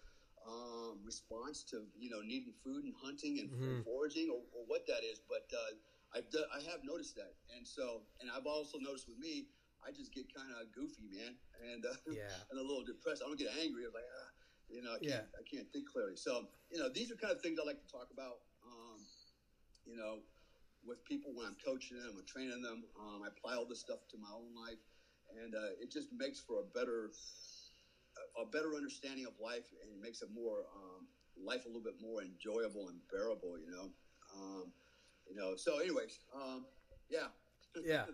um, 0.47 1.03
response 1.05 1.61
to 1.67 1.85
you 1.99 2.09
know 2.09 2.21
needing 2.25 2.55
food 2.63 2.85
and 2.87 2.95
hunting 2.97 3.37
and 3.37 3.51
Mhm. 3.53 3.83
foraging 3.85 4.31
or, 4.33 4.41
or 4.55 4.65
what 4.65 4.87
that 4.87 5.03
is, 5.03 5.21
but 5.29 5.45
uh, 5.53 5.75
I've 6.13 6.29
do, 6.29 6.45
I 6.53 6.61
have 6.61 6.81
noticed 6.83 7.15
that, 7.15 7.33
and 7.49 7.67
so 7.67 8.03
and 8.19 8.29
I've 8.29 8.45
also 8.45 8.77
noticed 8.79 9.07
with 9.07 9.17
me, 9.17 9.45
I 9.83 9.91
just 9.91 10.11
get 10.13 10.25
kind 10.33 10.51
of 10.51 10.71
goofy, 10.71 11.07
man, 11.09 11.37
and 11.61 11.85
uh, 11.85 11.93
Yeah. 12.05 12.35
and 12.49 12.59
a 12.59 12.63
little 12.63 12.83
depressed. 12.83 13.21
I 13.23 13.27
don't 13.27 13.39
get 13.39 13.51
angry. 13.57 13.85
I'm 13.85 13.93
like, 13.93 14.05
ah, 14.21 14.29
you 14.69 14.81
know, 14.81 14.93
I 14.93 14.99
Yeah. 15.01 15.21
can't, 15.21 15.25
I 15.37 15.43
can't 15.49 15.67
think 15.71 15.85
clearly. 15.87 16.15
So 16.15 16.45
you 16.71 16.79
know, 16.79 16.89
these 16.89 17.11
are 17.11 17.15
kind 17.15 17.33
of 17.33 17.41
things 17.41 17.59
I 17.59 17.63
like 17.63 17.79
to 17.79 17.87
talk 17.87 18.07
about. 18.11 18.37
Um, 18.65 19.05
you 19.85 19.95
know, 19.95 20.21
with 20.83 21.03
people 21.05 21.33
when 21.35 21.47
I'm 21.47 21.57
coaching 21.63 21.97
them 21.97 22.17
I'm 22.17 22.25
training 22.25 22.61
them, 22.61 22.83
um, 22.99 23.21
I 23.23 23.27
apply 23.27 23.55
all 23.55 23.65
this 23.65 23.79
stuff 23.79 23.99
to 24.11 24.17
my 24.17 24.31
own 24.31 24.53
life, 24.55 24.79
and 25.29 25.55
uh, 25.55 25.71
it 25.79 25.91
just 25.91 26.09
makes 26.11 26.39
for 26.39 26.59
a 26.59 26.63
better 26.63 27.11
a, 28.37 28.41
a 28.41 28.45
better 28.45 28.75
understanding 28.75 29.25
of 29.25 29.33
life 29.39 29.65
and 29.81 29.91
it 29.91 29.99
makes 29.99 30.21
it 30.21 30.29
more 30.31 30.65
um, 30.75 31.07
life 31.37 31.65
a 31.65 31.67
little 31.69 31.81
bit 31.81 31.95
more 31.99 32.21
enjoyable 32.23 32.89
and 32.89 33.01
bearable 33.11 33.57
you 33.59 33.69
know 33.69 33.91
um, 34.33 34.73
you 35.29 35.35
know 35.35 35.55
so 35.55 35.79
anyways 35.79 36.19
um, 36.35 36.65
yeah 37.09 37.27
Yeah. 37.85 38.05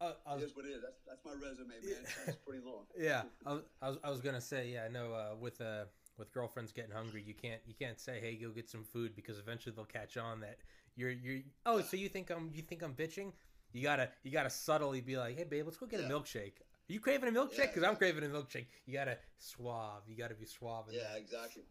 Uh, 0.00 0.12
was, 0.34 0.44
is 0.44 0.56
what 0.56 0.64
it 0.64 0.70
is 0.70 0.82
that's, 0.82 1.00
that's 1.06 1.24
my 1.24 1.32
resume 1.32 1.68
man 1.68 2.04
it's 2.26 2.36
pretty 2.38 2.64
long 2.64 2.84
yeah, 2.98 3.22
I 3.46 3.52
was, 3.52 3.62
I 3.82 3.88
was, 3.88 3.98
I 4.04 4.10
was 4.10 4.20
gonna 4.20 4.40
say, 4.40 4.70
yeah, 4.72 4.84
I 4.84 4.88
know. 4.88 5.12
Uh, 5.12 5.36
with 5.38 5.60
uh, 5.60 5.84
with 6.18 6.32
girlfriends 6.32 6.72
getting 6.72 6.90
hungry, 6.90 7.22
you 7.26 7.34
can't, 7.34 7.60
you 7.66 7.74
can't 7.78 8.00
say, 8.00 8.18
hey, 8.18 8.34
go 8.36 8.48
get 8.50 8.68
some 8.68 8.82
food 8.82 9.14
because 9.14 9.38
eventually 9.38 9.74
they'll 9.74 9.84
catch 9.84 10.16
on 10.16 10.40
that 10.40 10.56
you're, 10.96 11.10
you're. 11.10 11.40
Oh, 11.66 11.80
so 11.80 11.96
you 11.96 12.08
think 12.08 12.30
I'm, 12.30 12.50
you 12.54 12.62
think 12.62 12.82
I'm 12.82 12.94
bitching? 12.94 13.32
You 13.72 13.82
gotta, 13.82 14.10
you 14.22 14.30
gotta 14.30 14.50
subtly 14.50 15.00
be 15.00 15.16
like, 15.16 15.36
hey, 15.36 15.44
babe, 15.44 15.64
let's 15.64 15.76
go 15.76 15.86
get 15.86 16.00
a 16.00 16.04
milkshake. 16.04 16.58
Are 16.60 16.92
you 16.92 17.00
craving 17.00 17.28
a 17.28 17.32
milkshake? 17.32 17.58
Yeah, 17.58 17.66
Because 17.66 17.84
I'm 17.84 17.96
craving 17.96 18.24
a 18.24 18.28
milkshake. 18.28 18.66
You 18.84 18.94
gotta 18.94 19.16
suave. 19.38 20.02
You 20.08 20.16
gotta 20.16 20.34
be 20.34 20.44
suave. 20.44 20.86
Yeah 20.90 21.02
that. 21.12 21.18
exactly 21.18 21.62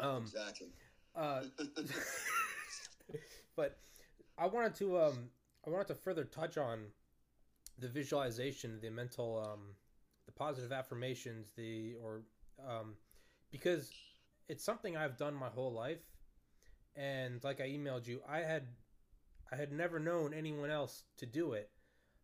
Um. 0.00 0.22
exactly 0.22 0.68
Uh. 1.14 1.42
but 3.56 3.78
I 4.42 4.46
wanted 4.46 4.74
to 4.76 4.98
um 4.98 5.30
I 5.66 5.70
wanted 5.70 5.86
to 5.88 5.94
further 5.94 6.24
touch 6.24 6.58
on 6.58 6.86
the 7.78 7.88
visualization, 7.88 8.80
the 8.80 8.90
mental 8.90 9.38
um 9.38 9.60
the 10.26 10.32
positive 10.32 10.72
affirmations, 10.72 11.52
the 11.56 11.94
or 12.02 12.22
um 12.68 12.94
because 13.52 13.90
it's 14.48 14.64
something 14.64 14.96
I've 14.96 15.16
done 15.16 15.34
my 15.34 15.48
whole 15.48 15.72
life 15.72 16.02
and 16.96 17.42
like 17.44 17.60
I 17.60 17.68
emailed 17.68 18.06
you, 18.06 18.20
I 18.28 18.38
had 18.40 18.64
I 19.52 19.56
had 19.56 19.72
never 19.72 19.98
known 20.00 20.34
anyone 20.34 20.70
else 20.70 21.04
to 21.18 21.26
do 21.26 21.52
it. 21.52 21.70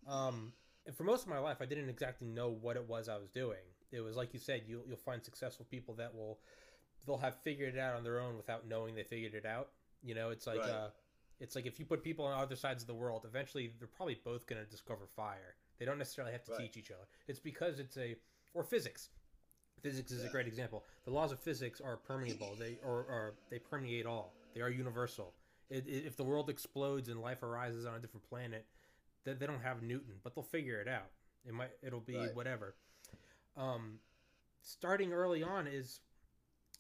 Um 0.08 0.52
and 0.86 0.96
for 0.96 1.04
most 1.04 1.22
of 1.22 1.28
my 1.28 1.38
life 1.38 1.58
I 1.60 1.66
didn't 1.66 1.88
exactly 1.88 2.26
know 2.26 2.48
what 2.50 2.76
it 2.76 2.88
was 2.88 3.08
I 3.08 3.16
was 3.18 3.30
doing. 3.30 3.64
It 3.92 4.00
was 4.00 4.16
like 4.16 4.34
you 4.34 4.40
said, 4.40 4.62
you 4.66 4.82
you'll 4.88 4.96
find 4.96 5.22
successful 5.22 5.66
people 5.70 5.94
that 5.94 6.14
will 6.14 6.40
they'll 7.06 7.18
have 7.18 7.36
figured 7.42 7.74
it 7.76 7.80
out 7.80 7.94
on 7.94 8.02
their 8.02 8.20
own 8.20 8.36
without 8.36 8.66
knowing 8.66 8.96
they 8.96 9.04
figured 9.04 9.34
it 9.34 9.46
out. 9.46 9.68
You 10.02 10.14
know, 10.16 10.30
it's 10.30 10.46
like 10.46 10.58
Right. 10.58 10.70
uh, 10.70 10.88
it's 11.41 11.55
like 11.55 11.66
if 11.66 11.78
you 11.78 11.84
put 11.84 12.03
people 12.03 12.24
on 12.24 12.39
other 12.41 12.57
sides 12.57 12.82
of 12.82 12.86
the 12.86 12.95
world, 12.95 13.24
eventually 13.24 13.72
they're 13.78 13.89
probably 13.89 14.18
both 14.24 14.47
going 14.47 14.62
to 14.62 14.68
discover 14.68 15.07
fire. 15.07 15.55
They 15.78 15.84
don't 15.84 15.99
necessarily 15.99 16.32
have 16.32 16.45
to 16.45 16.53
Right. 16.53 16.61
teach 16.62 16.76
each 16.76 16.91
other. 16.91 17.07
It's 17.28 17.39
because 17.41 17.78
it's 17.78 17.97
a 17.97 18.16
or 18.55 18.64
physics. 18.64 19.11
Physics 19.82 20.11
is 20.11 20.24
a 20.24 20.28
great 20.28 20.49
example. 20.49 20.84
The 21.05 21.12
laws 21.12 21.30
of 21.30 21.39
physics 21.39 21.80
are 21.80 21.97
permeable. 21.97 22.57
They 22.59 22.78
or, 22.84 23.05
or 23.05 23.34
they 23.51 23.59
permeate 23.61 24.07
all. 24.07 24.34
They 24.55 24.61
are 24.61 24.70
universal. 24.70 25.34
It, 25.70 25.86
it, 25.86 26.05
if 26.07 26.16
the 26.16 26.24
world 26.24 26.51
explodes 26.51 27.09
and 27.09 27.20
life 27.20 27.43
arises 27.43 27.86
on 27.86 27.95
a 27.95 27.99
different 28.01 28.28
planet, 28.28 28.66
they, 29.24 29.34
they 29.34 29.47
don't 29.47 29.62
have 29.62 29.82
Newton, 29.82 30.14
but 30.24 30.34
they'll 30.34 30.43
figure 30.43 30.80
it 30.80 30.89
out. 30.89 31.11
It 31.47 31.55
might 31.55 31.70
it'll 31.82 32.01
be 32.01 32.16
Right. 32.16 32.34
whatever. 32.34 32.74
Um, 33.57 34.01
starting 34.62 35.12
early 35.12 35.43
on 35.43 35.66
is 35.68 36.01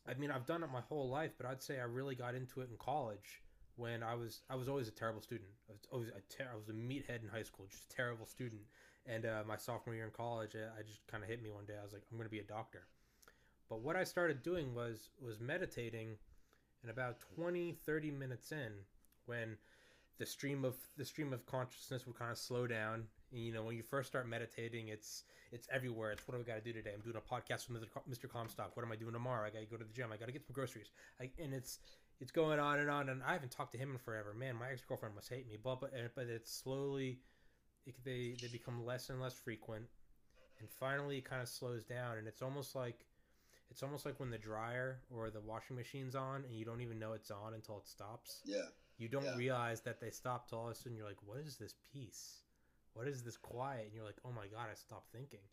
I 0.06 0.14
mean, 0.14 0.30
I've 0.30 0.46
done 0.46 0.62
it 0.62 0.70
my 0.72 0.80
whole 0.80 1.08
life, 1.10 1.32
but 1.36 1.46
I'd 1.46 1.62
say 1.62 1.78
I 1.78 1.84
really 1.84 2.14
got 2.14 2.34
into 2.34 2.62
it 2.62 2.70
in 2.70 2.76
college 2.78 3.42
when 3.78 4.02
I 4.02 4.14
was 4.14 4.40
I 4.50 4.56
was 4.56 4.68
always 4.68 4.88
a 4.88 4.92
terrible 4.92 5.22
student. 5.22 5.48
I 5.68 5.72
was 5.72 5.86
always 5.92 6.08
a 6.08 6.20
ter- 6.28 6.50
I 6.52 6.56
was 6.56 6.68
a 6.68 6.72
meathead 6.72 7.22
in 7.22 7.28
high 7.28 7.44
school, 7.44 7.66
just 7.70 7.84
a 7.90 7.96
terrible 7.96 8.26
student. 8.26 8.62
And 9.06 9.24
uh, 9.24 9.42
my 9.46 9.56
sophomore 9.56 9.94
year 9.94 10.04
in 10.04 10.10
college, 10.10 10.54
I, 10.54 10.80
I 10.80 10.82
just 10.82 11.06
kind 11.06 11.22
of 11.22 11.30
hit 11.30 11.42
me 11.42 11.50
one 11.50 11.64
day. 11.64 11.74
I 11.80 11.82
was 11.82 11.92
like, 11.92 12.02
I'm 12.10 12.18
going 12.18 12.26
to 12.26 12.30
be 12.30 12.40
a 12.40 12.44
doctor. 12.44 12.82
But 13.70 13.80
what 13.80 13.96
I 13.96 14.04
started 14.04 14.42
doing 14.42 14.74
was 14.74 15.10
was 15.20 15.40
meditating, 15.40 16.16
and 16.82 16.90
about 16.90 17.20
20, 17.36 17.72
30 17.72 18.10
minutes 18.10 18.52
in, 18.52 18.72
when 19.26 19.56
the 20.18 20.26
stream 20.26 20.64
of 20.64 20.76
the 20.96 21.04
stream 21.04 21.32
of 21.32 21.46
consciousness 21.46 22.06
would 22.06 22.18
kind 22.18 22.32
of 22.32 22.38
slow 22.38 22.66
down. 22.66 23.04
And, 23.30 23.42
you 23.42 23.52
know, 23.52 23.62
when 23.62 23.76
you 23.76 23.82
first 23.82 24.08
start 24.08 24.26
meditating, 24.28 24.88
it's 24.88 25.22
it's 25.52 25.68
everywhere. 25.72 26.10
It's 26.10 26.26
what 26.26 26.36
do 26.36 26.40
I 26.40 26.44
got 26.44 26.64
to 26.64 26.72
do 26.72 26.72
today? 26.72 26.90
I'm 26.94 27.00
doing 27.00 27.16
a 27.16 27.20
podcast 27.20 27.70
with 27.70 27.84
Mr. 28.10 28.28
Comstock. 28.28 28.76
What 28.76 28.84
am 28.84 28.90
I 28.90 28.96
doing 28.96 29.12
tomorrow? 29.12 29.46
I 29.46 29.50
got 29.50 29.60
to 29.60 29.66
go 29.66 29.76
to 29.76 29.84
the 29.84 29.92
gym. 29.92 30.10
I 30.12 30.16
got 30.16 30.26
to 30.26 30.32
get 30.32 30.44
some 30.44 30.54
groceries. 30.54 30.90
I, 31.20 31.30
and 31.38 31.54
it's 31.54 31.78
it's 32.20 32.32
going 32.32 32.58
on 32.58 32.78
and 32.78 32.90
on. 32.90 33.08
And 33.08 33.22
I 33.22 33.32
haven't 33.32 33.52
talked 33.52 33.72
to 33.72 33.78
him 33.78 33.92
in 33.92 33.98
forever. 33.98 34.34
Man, 34.34 34.56
my 34.56 34.70
ex 34.70 34.82
girlfriend 34.84 35.14
must 35.14 35.28
hate 35.28 35.48
me. 35.48 35.56
But 35.62 35.80
but 35.80 35.92
but 36.14 36.26
it's 36.26 36.52
slowly 36.52 37.20
it, 37.86 37.94
they 38.04 38.36
they 38.40 38.48
become 38.48 38.84
less 38.84 39.10
and 39.10 39.20
less 39.20 39.34
frequent, 39.34 39.84
and 40.60 40.68
finally 40.68 41.18
it 41.18 41.24
kind 41.24 41.42
of 41.42 41.48
slows 41.48 41.84
down. 41.84 42.18
And 42.18 42.26
it's 42.26 42.42
almost 42.42 42.74
like 42.74 43.04
it's 43.70 43.82
almost 43.82 44.06
like 44.06 44.18
when 44.18 44.30
the 44.30 44.38
dryer 44.38 45.00
or 45.10 45.30
the 45.30 45.40
washing 45.40 45.76
machine's 45.76 46.14
on 46.14 46.44
and 46.44 46.54
you 46.56 46.64
don't 46.64 46.80
even 46.80 46.98
know 46.98 47.12
it's 47.12 47.30
on 47.30 47.54
until 47.54 47.76
it 47.78 47.86
stops 47.86 48.40
yeah 48.46 48.62
you 48.96 49.08
don't 49.08 49.24
Yeah. 49.24 49.36
realize 49.36 49.82
that 49.82 50.00
they 50.00 50.10
stopped 50.10 50.48
till 50.48 50.58
all 50.58 50.66
of 50.68 50.72
a 50.72 50.74
sudden 50.74 50.96
you're 50.96 51.06
like 51.06 51.22
what 51.24 51.38
is 51.38 51.58
this 51.58 51.74
peace 51.92 52.42
what 52.94 53.06
is 53.06 53.22
this 53.22 53.36
quiet 53.36 53.84
and 53.84 53.94
you're 53.94 54.04
like 54.06 54.16
oh 54.24 54.32
my 54.32 54.46
god 54.46 54.68
i 54.70 54.74
stopped 54.74 55.12
thinking 55.12 55.44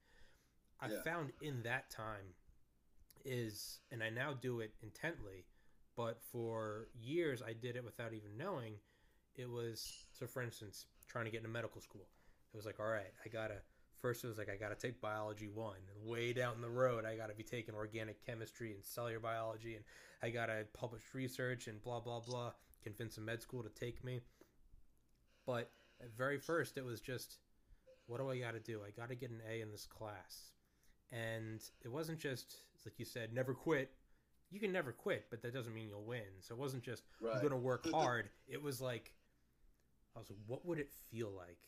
i 0.80 0.88
Yeah. 0.88 1.02
found 1.04 1.34
in 1.42 1.64
that 1.64 1.90
time 1.90 2.36
is 3.26 3.80
and 3.92 4.02
i 4.04 4.10
now 4.10 4.34
do 4.34 4.60
it 4.62 4.74
intently 4.82 5.46
but 5.96 6.20
for 6.32 6.88
years 7.00 7.42
i 7.42 7.54
did 7.54 7.76
it 7.76 7.84
without 7.84 8.14
even 8.14 8.38
knowing. 8.38 8.76
It 9.36 9.50
was 9.50 10.06
so 10.14 10.28
for 10.28 10.42
instance 10.42 10.86
trying 11.08 11.26
to 11.26 11.32
get 11.32 11.38
into 11.38 11.50
medical 11.50 11.82
school. 11.82 12.08
It 12.54 12.58
was 12.58 12.66
like 12.66 12.80
all 12.80 12.88
right 12.88 13.14
i 13.26 13.30
gotta 13.30 13.58
first 14.02 14.24
it 14.24 14.28
was 14.28 14.38
like 14.38 14.50
i 14.50 14.56
gotta 14.56 14.76
take 14.76 15.02
biology 15.02 15.48
one 15.48 15.78
and 15.94 16.10
way 16.10 16.32
down 16.32 16.62
the 16.62 16.70
road 16.70 17.06
i 17.06 17.16
gotta 17.16 17.34
be 17.34 17.44
taking 17.44 17.74
organic 17.74 18.24
chemistry 18.26 18.74
and 18.74 18.84
cellular 18.84 19.20
biology 19.20 19.76
and 19.76 19.84
i 20.22 20.30
gotta 20.30 20.66
publish 20.74 21.02
research 21.14 21.68
and 21.68 21.82
blah 21.82 22.00
blah 22.00 22.20
blah 22.20 22.52
convince 22.86 23.18
a 23.18 23.22
med 23.22 23.42
school 23.42 23.64
to 23.64 23.70
take 23.70 24.04
me. 24.04 24.22
But 25.46 25.72
at 26.02 26.16
very 26.16 26.38
first 26.38 26.78
it 26.78 26.86
was 26.86 27.02
just 27.02 27.40
what 28.08 28.20
do 28.20 28.30
i 28.30 28.38
gotta 28.38 28.60
do? 28.60 28.82
I 28.86 28.92
gotta 28.92 29.16
get 29.16 29.32
an 29.32 29.42
a 29.50 29.62
in 29.62 29.72
this 29.72 29.88
class. 29.88 30.52
And 31.12 31.62
it 31.84 31.92
wasn't 31.92 32.20
just 32.20 32.58
like 32.86 33.00
you 33.00 33.06
said 33.06 33.34
never 33.34 33.54
quit 33.54 33.92
you 34.56 34.62
can 34.62 34.72
never 34.72 34.94
quit 34.94 35.26
but 35.30 35.42
that 35.42 35.54
doesn't 35.54 35.74
mean 35.76 35.90
you'll 35.90 36.06
win. 36.06 36.24
So 36.40 36.56
it 36.56 36.60
wasn't 36.60 36.84
just 36.84 37.04
i'm 37.22 37.28
Right. 37.28 37.42
gonna 37.42 37.58
work 37.58 37.86
hard. 37.92 38.30
It 38.48 38.62
was 38.62 38.80
like 38.82 39.12
i 40.16 40.20
was 40.20 40.30
like 40.30 40.40
what 40.48 40.66
would 40.66 40.80
it 40.80 40.90
feel 41.12 41.30
like? 41.36 41.60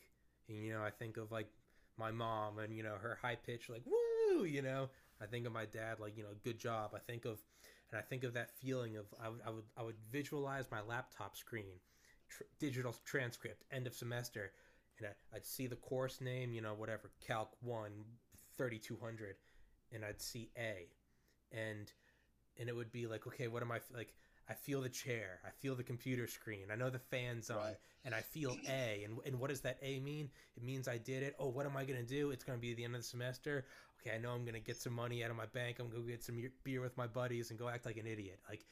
And 0.48 0.58
you 0.66 0.72
know 0.74 0.82
i 0.82 0.90
think 0.90 1.18
of 1.18 1.32
like 1.32 1.50
my 1.98 2.12
mom 2.12 2.60
and 2.60 2.74
you 2.74 2.84
know 2.84 2.96
her 3.02 3.18
high 3.22 3.36
pitch 3.36 3.70
like 3.70 3.84
woo 3.86 4.46
you 4.46 4.62
know? 4.62 4.90
I 5.22 5.26
think 5.26 5.46
of 5.48 5.52
my 5.52 5.66
dad 5.66 6.00
like 6.00 6.16
you 6.18 6.24
know 6.24 6.30
good 6.44 6.60
job. 6.60 6.92
I 6.96 7.00
think 7.00 7.26
of 7.26 7.40
and 7.92 8.00
i 8.00 8.02
think 8.02 8.24
of 8.24 8.34
that 8.34 8.52
feeling 8.62 8.96
of 8.98 9.06
i 9.22 9.28
would 9.30 9.42
i 9.46 9.50
would, 9.50 9.64
I 9.78 9.84
would 9.84 9.96
visualize 10.12 10.66
my 10.72 10.82
laptop 10.82 11.36
screen 11.36 11.80
tr- 12.30 12.44
digital 12.60 12.94
transcript 13.06 13.64
end 13.72 13.88
of 13.88 13.94
semester 13.96 14.52
and 14.98 15.08
I, 15.08 15.36
i'd 15.38 15.46
see 15.46 15.68
the 15.68 15.78
course 15.78 16.20
name 16.22 16.54
you 16.54 16.62
know 16.62 16.74
whatever 16.74 17.12
calc 17.26 17.50
1 17.62 17.92
3200 18.58 19.36
and 19.94 20.04
i'd 20.06 20.22
see 20.22 20.50
a. 20.58 20.88
And 21.52 21.92
and 22.60 22.70
it 22.70 22.76
would 22.76 22.92
be 22.92 23.08
like 23.08 23.26
okay 23.28 23.48
what 23.48 23.62
am 23.62 23.72
i 23.72 23.80
like 23.94 24.14
i 24.50 24.54
feel 24.54 24.82
the 24.82 24.90
chair 24.90 25.40
i 25.46 25.50
feel 25.50 25.76
the 25.76 25.84
computer 25.84 26.28
screen 26.28 26.66
i 26.72 26.76
know 26.76 26.90
the 26.90 27.00
fans 27.00 27.50
on 27.50 27.58
Right. 27.58 27.76
and 28.06 28.16
i 28.16 28.22
feel 28.22 28.58
a 28.68 29.04
and, 29.04 29.18
and 29.26 29.40
what 29.40 29.50
does 29.50 29.62
that 29.62 29.78
a 29.82 30.00
mean? 30.00 30.30
It 30.56 30.64
means 30.64 30.88
i 30.88 30.98
did 30.98 31.24
it. 31.24 31.36
Oh 31.40 31.50
what 31.50 31.66
am 31.66 31.76
i 31.78 31.84
going 31.86 32.00
to 32.00 32.06
do? 32.06 32.32
It's 32.32 32.44
going 32.44 32.58
to 32.58 32.62
be 32.62 32.74
the 32.74 32.84
end 32.84 32.96
of 32.96 33.02
the 33.02 33.08
semester. 33.08 33.66
Okay 34.02 34.16
i 34.16 34.20
know 34.20 34.32
i'm 34.32 34.44
going 34.44 34.54
to 34.54 34.60
get 34.60 34.78
some 34.78 34.94
money 34.94 35.24
out 35.24 35.32
of 35.32 35.38
my 35.38 35.46
bank. 35.48 35.78
I'm 35.80 35.88
going 35.90 36.02
to 36.02 36.08
go 36.08 36.12
get 36.12 36.24
some 36.24 36.42
beer 36.64 36.82
with 36.82 36.96
my 36.98 37.08
buddies 37.08 37.50
and 37.50 37.60
go 37.60 37.68
act 37.68 37.86
like 37.86 37.98
an 37.98 38.08
idiot. 38.08 38.40
Like 38.50 38.66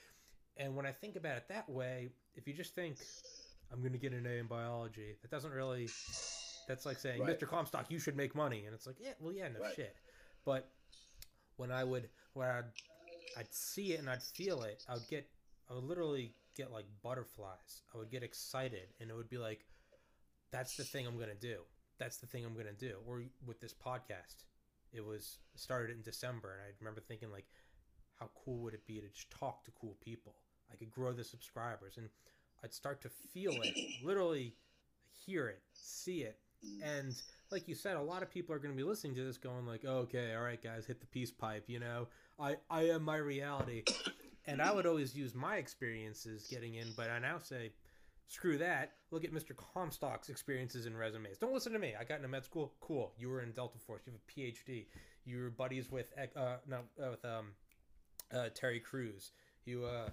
and 0.57 0.75
when 0.75 0.86
i 0.86 0.91
think 0.91 1.15
about 1.17 1.36
it 1.38 1.47
that 1.49 1.69
way 1.69 2.09
if 2.36 2.47
you 2.47 2.53
just 2.53 2.73
think 2.75 2.97
i'm 3.71 3.81
going 3.81 3.91
to 3.91 3.97
get 3.99 4.13
an 4.13 4.25
a 4.25 4.29
in 4.39 4.47
biology 4.47 5.15
that 5.21 5.29
doesn't 5.31 5.51
really 5.51 5.89
that's 6.67 6.86
like 6.86 6.97
saying 6.97 7.21
Right. 7.21 7.38
mr 7.38 7.47
comstock 7.47 7.91
you 7.91 7.99
should 7.99 8.15
make 8.15 8.33
money. 8.36 8.63
And 8.65 8.73
it's 8.73 8.88
like 8.88 8.95
yeah 8.99 9.13
well 9.19 9.33
yeah 9.33 9.49
no 9.49 9.59
Right. 9.59 9.75
shit. 9.75 9.95
But 10.45 10.69
when 11.57 11.71
i 11.71 11.83
would 11.83 12.07
when 12.33 12.47
i'd 12.47 12.65
I'd 13.38 13.53
see 13.53 13.93
it 13.93 13.99
and 13.99 14.09
I'd 14.09 14.23
feel 14.23 14.63
it. 14.63 14.84
I 14.88 14.93
would 14.93 15.07
get, 15.07 15.28
I 15.69 15.73
would 15.73 15.84
literally 15.84 16.34
get 16.55 16.71
like 16.71 16.86
butterflies. 17.03 17.84
I 17.93 17.97
would 17.97 18.09
get 18.09 18.23
excited, 18.23 18.88
and 18.99 19.09
it 19.09 19.15
would 19.15 19.30
be 19.30 19.38
like, 19.38 19.65
that's 20.51 20.76
the 20.76 20.84
thing 20.84 21.05
I'm 21.05 21.17
gonna 21.19 21.36
do. 21.36 21.59
That's 21.97 22.17
the 22.17 22.28
thing 22.28 22.45
I'm 22.45 22.55
gonna 22.55 22.73
do. 22.73 22.97
Or 23.05 23.23
with 23.45 23.59
this 23.59 23.73
podcast, 23.73 24.43
it 24.93 25.05
was 25.05 25.39
started 25.55 25.95
in 25.95 26.01
December, 26.01 26.53
and 26.53 26.61
I 26.61 26.71
remember 26.80 27.01
thinking 27.01 27.32
like, 27.32 27.45
how 28.19 28.30
cool 28.45 28.59
would 28.59 28.73
it 28.73 28.86
be 28.86 29.01
to 29.01 29.07
just 29.09 29.30
talk 29.30 29.65
to 29.65 29.71
cool 29.71 29.97
people? 30.03 30.36
I 30.71 30.76
could 30.76 30.91
grow 30.91 31.13
the 31.13 31.23
subscribers, 31.23 31.97
and 31.97 32.09
I'd 32.63 32.73
start 32.73 33.01
to 33.01 33.09
feel 33.09 33.53
it, 33.61 33.76
literally 34.03 34.55
hear 35.26 35.47
it, 35.47 35.61
see 35.73 36.21
it, 36.21 36.39
and 36.84 37.15
like 37.51 37.67
you 37.67 37.76
said, 37.76 37.95
a 37.95 38.01
lot 38.01 38.23
of 38.23 38.32
people 38.32 38.55
are 38.55 38.59
going 38.59 38.73
to 38.73 38.78
be 38.78 38.88
listening 38.88 39.15
to 39.15 39.23
this, 39.23 39.38
going 39.38 39.65
like, 39.65 39.84
oh, 39.88 39.99
"Okay, 39.99 40.34
all 40.34 40.41
right, 40.43 40.61
guys, 40.61 40.86
hit 40.86 40.99
the 40.99 41.05
peace 41.07 41.32
pipe." 41.32 41.65
You 41.67 41.80
know, 41.80 42.07
I 42.39 42.57
I 42.69 42.89
am 42.89 43.03
my 43.03 43.17
reality, 43.17 43.83
and 44.45 44.61
I 44.61 44.71
would 44.71 44.86
always 44.86 45.15
use 45.15 45.33
my 45.33 45.57
experiences 45.57 46.47
getting 46.49 46.75
in, 46.75 46.88
but 46.95 47.09
I 47.09 47.19
now 47.19 47.39
say, 47.39 47.71
screw 48.27 48.57
that. 48.57 48.93
Look 49.11 49.23
at 49.23 49.33
Mr. 49.33 49.55
Comstock's 49.55 50.29
experiences 50.29 50.86
and 50.86 50.97
resumes. 50.97 51.38
Don't 51.38 51.53
listen 51.53 51.73
to 51.73 51.79
me. 51.79 51.93
I 51.99 52.03
got 52.03 52.17
into 52.17 52.27
med 52.27 52.43
school. 52.43 52.73
Cool. 52.81 53.13
You 53.17 53.29
were 53.29 53.41
in 53.41 53.51
Delta 53.51 53.77
Force. 53.79 54.01
You 54.05 54.13
have 54.13 54.21
a 54.21 54.71
PhD. 54.71 54.88
You 55.25 55.41
were 55.41 55.49
buddies 55.49 55.91
with 55.91 56.07
uh 56.36 56.57
no 56.67 56.79
uh, 57.01 57.11
with 57.11 57.25
um 57.25 57.47
uh, 58.33 58.49
Terry 58.53 58.79
Crews. 58.79 59.31
You 59.65 59.86
uh 59.86 60.09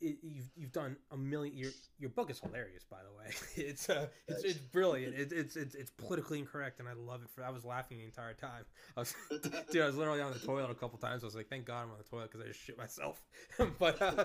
it, 0.00 0.18
you've 0.22 0.50
you've 0.56 0.72
done 0.72 0.96
a 1.10 1.16
million. 1.16 1.56
Your 1.56 1.70
your 1.98 2.10
book 2.10 2.30
is 2.30 2.40
hilarious, 2.40 2.84
by 2.90 2.98
the 3.02 3.12
way. 3.16 3.34
It's 3.56 3.88
uh, 3.88 4.08
it's, 4.26 4.44
it's 4.44 4.58
brilliant. 4.58 5.14
It, 5.14 5.32
it's 5.32 5.56
it's 5.56 5.74
it's 5.74 5.90
politically 5.90 6.38
incorrect, 6.38 6.80
and 6.80 6.88
I 6.88 6.92
love 6.94 7.22
it. 7.22 7.30
For 7.30 7.44
I 7.44 7.50
was 7.50 7.64
laughing 7.64 7.98
the 7.98 8.04
entire 8.04 8.34
time. 8.34 8.64
I 8.96 9.00
was, 9.00 9.14
dude, 9.70 9.82
I 9.82 9.86
was 9.86 9.96
literally 9.96 10.20
on 10.20 10.32
the 10.32 10.38
toilet 10.38 10.70
a 10.70 10.74
couple 10.74 10.98
times. 10.98 11.22
I 11.22 11.26
was 11.26 11.34
like, 11.34 11.48
thank 11.48 11.66
God 11.66 11.82
I'm 11.82 11.90
on 11.90 11.98
the 11.98 12.04
toilet 12.04 12.30
because 12.30 12.44
I 12.44 12.48
just 12.48 12.60
shit 12.60 12.78
myself. 12.78 13.22
but 13.78 14.00
uh, 14.02 14.24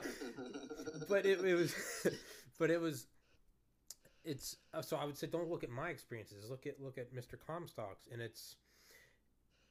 but 1.07 1.25
it, 1.25 1.43
it 1.43 1.55
was 1.55 1.75
but 2.57 2.71
it 2.71 2.81
was 2.81 3.07
it's 4.23 4.57
uh, 4.73 4.81
so 4.81 4.97
I 4.97 5.05
would 5.05 5.17
say 5.17 5.27
don't 5.27 5.49
look 5.49 5.63
at 5.63 5.69
my 5.69 5.89
experiences. 5.89 6.49
Look 6.49 6.67
at 6.67 6.81
look 6.81 6.97
at 6.97 7.13
Mr. 7.13 7.35
Comstock's, 7.45 8.07
and 8.11 8.21
it's 8.21 8.55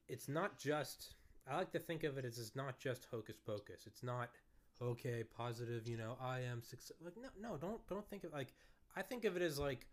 it's 0.08 0.28
not 0.28 0.58
just. 0.58 1.14
I 1.48 1.56
like 1.56 1.70
to 1.72 1.78
think 1.78 2.02
of 2.02 2.18
it 2.18 2.24
as 2.24 2.38
it's 2.38 2.56
not 2.56 2.80
just 2.80 3.06
hocus 3.08 3.36
pocus. 3.44 3.86
It's 3.86 4.02
not 4.02 4.30
okay, 4.82 5.24
positive, 5.36 5.86
you 5.88 5.96
know, 5.96 6.16
I 6.20 6.40
am 6.40 6.62
success. 6.62 6.96
Like, 7.02 7.16
no, 7.16 7.28
no, 7.40 7.56
don't, 7.56 7.86
don't 7.88 8.08
think 8.08 8.24
of 8.24 8.32
like, 8.32 8.52
I 8.96 9.02
think 9.02 9.24
of 9.24 9.36
it 9.36 9.42
as 9.42 9.58
like, 9.58 9.86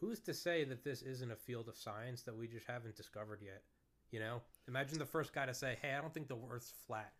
who's 0.00 0.20
to 0.20 0.34
say 0.34 0.64
that 0.64 0.84
this 0.84 1.02
isn't 1.02 1.30
a 1.30 1.36
field 1.36 1.68
of 1.68 1.76
science 1.76 2.22
that 2.22 2.36
we 2.36 2.46
just 2.46 2.66
haven't 2.66 2.96
discovered 2.96 3.40
yet? 3.42 3.62
You 4.10 4.20
know, 4.20 4.42
imagine 4.68 4.98
the 4.98 5.06
first 5.06 5.32
guy 5.32 5.46
to 5.46 5.54
say, 5.54 5.76
"Hey, 5.82 5.92
I 5.92 6.00
don't 6.00 6.14
think 6.14 6.28
the 6.28 6.36
Earth's 6.48 6.72
flat." 6.86 7.12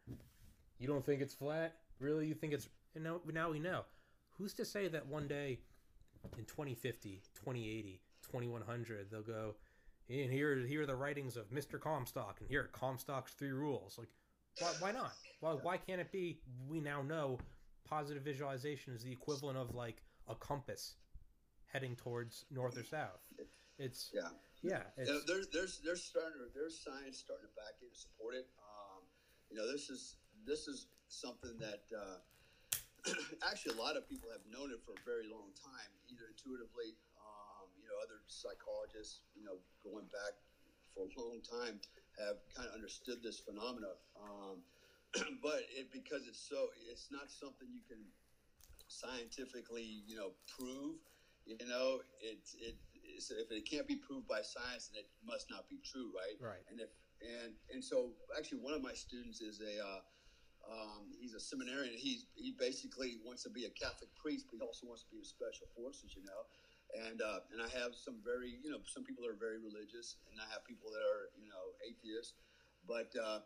You 0.79 0.87
don't 0.87 1.05
think 1.05 1.23
it's 1.23 1.35
flat? 1.35 1.79
Really? 1.99 2.27
You 2.27 2.35
think 2.35 2.53
it's? 2.53 2.69
You 2.95 3.01
know, 3.01 3.21
now 3.33 3.51
we 3.51 3.59
know. 3.59 3.83
Who's 4.39 4.53
to 4.55 4.65
say 4.65 4.87
that 4.89 5.07
one 5.07 5.27
day, 5.27 5.59
in 6.39 6.45
2050, 6.45 7.23
2080, 7.35 8.01
2100, 8.23 9.11
they'll 9.11 9.23
go, 9.23 9.55
and 10.09 10.31
here, 10.31 10.57
here 10.57 10.83
are 10.83 10.87
the 10.87 10.97
writings 10.97 11.37
of 11.37 11.51
Mr. 11.51 11.81
Comstock, 11.81 12.41
and 12.41 12.49
here 12.49 12.63
are 12.63 12.69
Comstock's 12.69 13.33
three 13.33 13.53
rules. 13.53 13.97
Like, 13.99 14.09
why, 14.59 14.73
why 14.81 14.93
not? 14.93 15.13
Why, 15.41 15.53
why 15.53 15.77
can't 15.77 16.01
it 16.01 16.13
be? 16.13 16.39
We 16.69 16.81
now 16.81 17.03
know 17.03 17.39
positive 17.89 18.23
visualization 18.23 18.95
is 18.95 19.03
the 19.03 19.13
equivalent 19.13 19.59
of 19.59 19.75
like 19.75 20.03
a 20.29 20.35
compass 20.35 20.97
heading 21.73 21.97
towards 21.97 22.45
north 22.51 22.79
or 22.79 22.85
south. 22.85 23.21
It's 23.79 24.11
yeah, 24.15 24.31
yeah. 24.63 24.87
It's, 24.97 25.11
there's 25.27 25.49
there's 25.53 25.81
there's 25.85 26.03
starting 26.05 26.39
to, 26.39 26.47
there's 26.55 26.79
science 26.79 27.19
starting 27.19 27.51
to 27.51 27.55
back 27.59 27.75
it 27.83 27.91
and 27.91 27.97
support 27.97 28.35
it. 28.35 28.47
Um, 28.63 29.03
you 29.51 29.59
know, 29.59 29.67
this 29.67 29.91
is 29.91 30.17
this 30.47 30.69
is 30.69 30.87
something 31.09 31.59
that 31.59 31.83
uh, 31.91 32.23
actually 33.51 33.75
a 33.75 33.81
lot 33.83 33.99
of 33.99 34.07
people 34.09 34.31
have 34.31 34.47
known 34.47 34.71
it 34.71 34.79
for 34.87 34.95
a 34.95 35.03
very 35.03 35.27
long 35.27 35.51
time, 35.59 35.91
either 36.07 36.31
intuitively. 36.31 36.95
Um, 37.19 37.67
you 37.75 37.91
know, 37.91 37.99
other 37.99 38.23
psychologists, 38.31 39.27
you 39.35 39.43
know, 39.43 39.59
going 39.83 40.07
back 40.15 40.39
for 40.95 41.11
a 41.11 41.11
long 41.19 41.43
time 41.43 41.83
have 42.19 42.37
kind 42.55 42.69
of 42.69 42.75
understood 42.75 43.23
this 43.23 43.41
phenomena. 43.41 43.95
Um, 44.19 44.63
but 45.43 45.63
it, 45.71 45.91
because 45.93 46.27
it's 46.27 46.41
so, 46.41 46.69
it's 46.91 47.09
not 47.11 47.31
something 47.31 47.69
you 47.71 47.83
can 47.87 48.03
scientifically, 48.89 50.03
you 50.07 50.17
know, 50.17 50.33
prove. 50.47 50.99
You 51.45 51.61
know, 51.69 52.01
it's 52.23 52.57
it. 52.57 52.77
It's, 53.05 53.31
if 53.31 53.53
it 53.53 53.69
can't 53.69 53.87
be 53.87 54.01
proved 54.01 54.27
by 54.27 54.41
science, 54.41 54.89
then 54.89 55.05
it 55.05 55.11
must 55.23 55.53
not 55.53 55.69
be 55.69 55.77
true, 55.85 56.09
right? 56.17 56.41
Right. 56.41 56.65
And 56.73 56.81
if 56.81 56.89
and 57.21 57.53
and 57.69 57.85
so 57.85 58.17
actually, 58.37 58.65
one 58.65 58.73
of 58.73 58.83
my 58.83 58.95
students 58.95 59.41
is 59.41 59.61
a. 59.61 59.81
Uh, 59.81 60.01
um, 60.65 61.13
he's 61.21 61.37
a 61.37 61.41
seminarian. 61.41 61.93
He's 61.93 62.25
he 62.35 62.57
basically 62.57 63.21
wants 63.21 63.45
to 63.45 63.53
be 63.53 63.69
a 63.69 63.73
Catholic 63.77 64.09
priest, 64.17 64.49
but 64.49 64.57
he 64.57 64.63
also 64.65 64.89
wants 64.89 65.05
to 65.05 65.11
be 65.13 65.21
a 65.21 65.29
special 65.29 65.69
forces. 65.77 66.17
You 66.17 66.25
know, 66.25 66.49
and 66.95 67.21
uh, 67.21 67.41
and 67.53 67.61
I 67.61 67.69
have 67.79 67.95
some 67.95 68.21
very 68.25 68.59
you 68.63 68.71
know 68.71 68.79
some 68.87 69.05
people 69.05 69.25
that 69.25 69.31
are 69.31 69.39
very 69.39 69.59
religious, 69.59 70.17
and 70.31 70.41
I 70.41 70.47
have 70.53 70.65
people 70.65 70.91
that 70.91 71.03
are 71.03 71.31
you 71.35 71.49
know 71.49 71.75
atheists, 71.83 72.35
but 72.87 73.11
uh, 73.19 73.41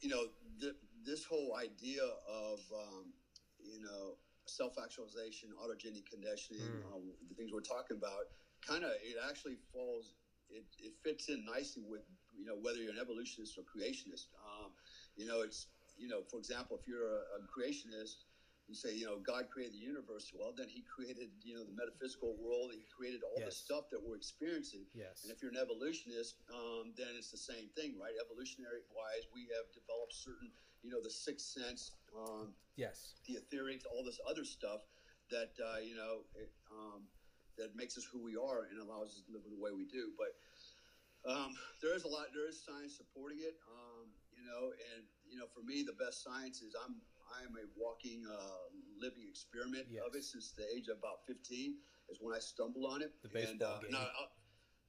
you 0.00 0.08
know 0.08 0.26
th- 0.60 0.78
this 1.04 1.24
whole 1.24 1.56
idea 1.56 2.04
of 2.28 2.60
um, 2.72 3.12
you 3.60 3.80
know 3.80 4.16
self 4.46 4.74
actualization, 4.82 5.50
autogenic 5.60 6.06
conditioning, 6.08 6.62
mm. 6.64 6.94
um, 6.94 7.12
the 7.28 7.34
things 7.34 7.52
we're 7.52 7.60
talking 7.60 7.96
about, 7.96 8.26
kind 8.66 8.84
of 8.84 8.90
it 9.02 9.16
actually 9.28 9.56
falls. 9.72 10.14
It, 10.50 10.66
it 10.82 10.94
fits 11.04 11.28
in 11.28 11.44
nicely 11.46 11.84
with 11.86 12.02
you 12.34 12.44
know 12.44 12.58
whether 12.58 12.82
you're 12.82 12.90
an 12.90 12.98
evolutionist 12.98 13.54
or 13.56 13.62
creationist. 13.62 14.34
Um, 14.42 14.74
you 15.14 15.24
know, 15.24 15.42
it's 15.42 15.68
you 15.96 16.08
know, 16.08 16.22
for 16.30 16.38
example, 16.38 16.80
if 16.80 16.88
you're 16.88 17.06
a, 17.06 17.38
a 17.38 17.40
creationist, 17.46 18.24
you 18.70 18.78
say, 18.78 18.94
you 18.94 19.04
know, 19.04 19.18
God 19.18 19.50
created 19.50 19.74
the 19.74 19.82
universe. 19.82 20.30
Well, 20.30 20.54
then 20.54 20.70
He 20.70 20.86
created, 20.86 21.34
you 21.42 21.58
know, 21.58 21.66
the 21.66 21.74
metaphysical 21.74 22.38
world. 22.38 22.70
He 22.70 22.86
created 22.86 23.26
all 23.26 23.42
yes. 23.42 23.50
the 23.50 23.56
stuff 23.58 23.90
that 23.90 23.98
we're 23.98 24.14
experiencing. 24.14 24.86
Yes. 24.94 25.26
And 25.26 25.34
if 25.34 25.42
you're 25.42 25.50
an 25.50 25.58
evolutionist, 25.58 26.38
um, 26.54 26.94
then 26.94 27.18
it's 27.18 27.34
the 27.34 27.42
same 27.42 27.66
thing, 27.74 27.98
right? 27.98 28.14
Evolutionary 28.22 28.86
wise, 28.94 29.26
we 29.34 29.50
have 29.50 29.66
developed 29.74 30.14
certain, 30.14 30.54
you 30.86 30.94
know, 30.94 31.02
the 31.02 31.10
sixth 31.10 31.50
sense. 31.50 31.98
Um, 32.14 32.54
yes. 32.78 33.18
The 33.26 33.42
etheric, 33.42 33.82
all 33.90 34.06
this 34.06 34.22
other 34.22 34.46
stuff 34.46 34.86
that 35.30 35.54
uh, 35.58 35.78
you 35.78 35.94
know 35.94 36.26
it, 36.34 36.50
um, 36.70 37.06
that 37.58 37.74
makes 37.74 37.96
us 37.98 38.06
who 38.06 38.22
we 38.22 38.34
are 38.34 38.66
and 38.70 38.82
allows 38.82 39.14
us 39.14 39.22
to 39.26 39.30
live 39.32 39.42
the 39.46 39.58
way 39.58 39.70
we 39.70 39.86
do. 39.86 40.10
But 40.18 40.34
um, 41.26 41.54
there 41.82 41.94
is 41.94 42.04
a 42.04 42.10
lot. 42.10 42.30
There 42.34 42.46
is 42.46 42.58
science 42.62 42.98
supporting 42.98 43.38
it. 43.42 43.58
Um, 43.66 44.10
you 44.34 44.42
know, 44.46 44.74
and 44.94 45.06
you 45.30 45.38
know, 45.38 45.46
for 45.50 45.62
me, 45.62 45.82
the 45.82 45.96
best 45.98 46.22
science 46.22 46.62
is 46.62 46.74
I'm 46.74 46.98
I 47.30 47.46
am 47.46 47.54
a 47.54 47.66
walking, 47.78 48.26
uh, 48.26 48.66
living 48.98 49.26
experiment 49.28 49.86
yes. 49.90 50.02
of 50.06 50.14
it 50.14 50.24
since 50.24 50.52
the 50.52 50.66
age 50.74 50.90
of 50.90 50.98
about 50.98 51.26
15 51.26 51.78
is 52.10 52.18
when 52.20 52.34
I 52.34 52.42
stumbled 52.42 52.84
on 52.90 53.02
it. 53.02 53.14
The 53.22 53.30
baseball 53.30 53.54
and, 53.54 53.62
uh, 53.62 53.80
game. 53.80 53.94
No, 53.94 54.04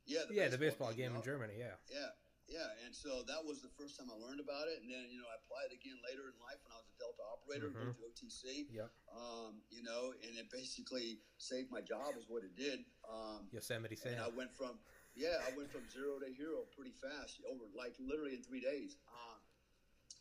yeah, 0.06 0.26
the 0.28 0.34
yeah, 0.34 0.50
baseball 0.50 0.52
the 0.52 0.66
baseball 0.66 0.94
game, 0.98 1.14
in 1.16 1.22
Germany. 1.22 1.56
Yeah, 1.62 1.78
yeah, 1.88 2.12
yeah. 2.50 2.84
And 2.86 2.92
so 2.92 3.22
that 3.30 3.46
was 3.46 3.62
the 3.62 3.70
first 3.78 4.02
time 4.02 4.10
I 4.10 4.18
learned 4.18 4.42
about 4.42 4.66
it, 4.66 4.82
and 4.82 4.90
then 4.90 5.06
you 5.14 5.22
know 5.22 5.30
I 5.30 5.38
applied 5.38 5.70
it 5.70 5.78
again 5.78 6.02
later 6.02 6.26
in 6.26 6.36
life 6.42 6.58
when 6.66 6.74
I 6.74 6.82
was 6.82 6.90
a 6.90 6.98
Delta 6.98 7.24
operator 7.30 7.70
mm-hmm. 7.70 8.02
OTC. 8.02 8.74
Yep. 8.74 8.90
Um, 9.14 9.62
you 9.70 9.86
know, 9.86 10.18
and 10.26 10.34
it 10.42 10.50
basically 10.50 11.22
saved 11.38 11.70
my 11.70 11.86
job, 11.86 12.18
is 12.18 12.26
what 12.26 12.42
it 12.42 12.58
did. 12.58 12.82
Um, 13.06 13.46
Yosemite 13.54 13.96
Sam. 13.96 14.18
And 14.18 14.26
I 14.26 14.34
went 14.34 14.50
from 14.58 14.82
yeah, 15.16 15.44
I 15.44 15.52
went 15.56 15.70
from 15.70 15.84
zero 15.92 16.18
to 16.24 16.30
hero 16.32 16.66
pretty 16.72 16.96
fast, 16.96 17.44
over 17.44 17.68
like 17.76 17.96
literally 18.00 18.34
in 18.34 18.44
three 18.44 18.64
days. 18.64 18.98
Um, 19.12 19.31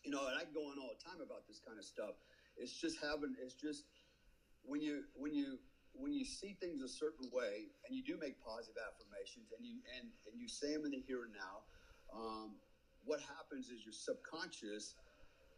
you 0.05 0.11
know, 0.11 0.27
and 0.27 0.37
I 0.39 0.45
go 0.53 0.65
on 0.73 0.79
all 0.81 0.93
the 0.97 1.03
time 1.03 1.21
about 1.21 1.47
this 1.47 1.61
kind 1.61 1.79
of 1.79 1.85
stuff. 1.85 2.17
It's 2.57 2.73
just 2.73 2.97
having, 3.01 3.37
it's 3.41 3.55
just 3.55 3.85
when 4.65 4.81
you 4.81 5.05
when 5.15 5.35
you 5.35 5.59
when 5.93 6.13
you 6.13 6.25
see 6.25 6.57
things 6.61 6.83
a 6.83 6.89
certain 6.89 7.29
way 7.33 7.73
and 7.87 7.97
you 7.97 8.05
do 8.05 8.17
make 8.21 8.39
positive 8.41 8.79
affirmations 8.79 9.51
and 9.57 9.65
you 9.65 9.81
and 9.99 10.09
and 10.29 10.35
you 10.41 10.49
say 10.49 10.73
them 10.73 10.85
in 10.85 10.93
the 10.93 11.03
here 11.05 11.25
and 11.25 11.35
now. 11.35 11.65
Um, 12.11 12.59
what 13.05 13.21
happens 13.21 13.71
is 13.71 13.81
your 13.81 13.97
subconscious, 13.97 14.95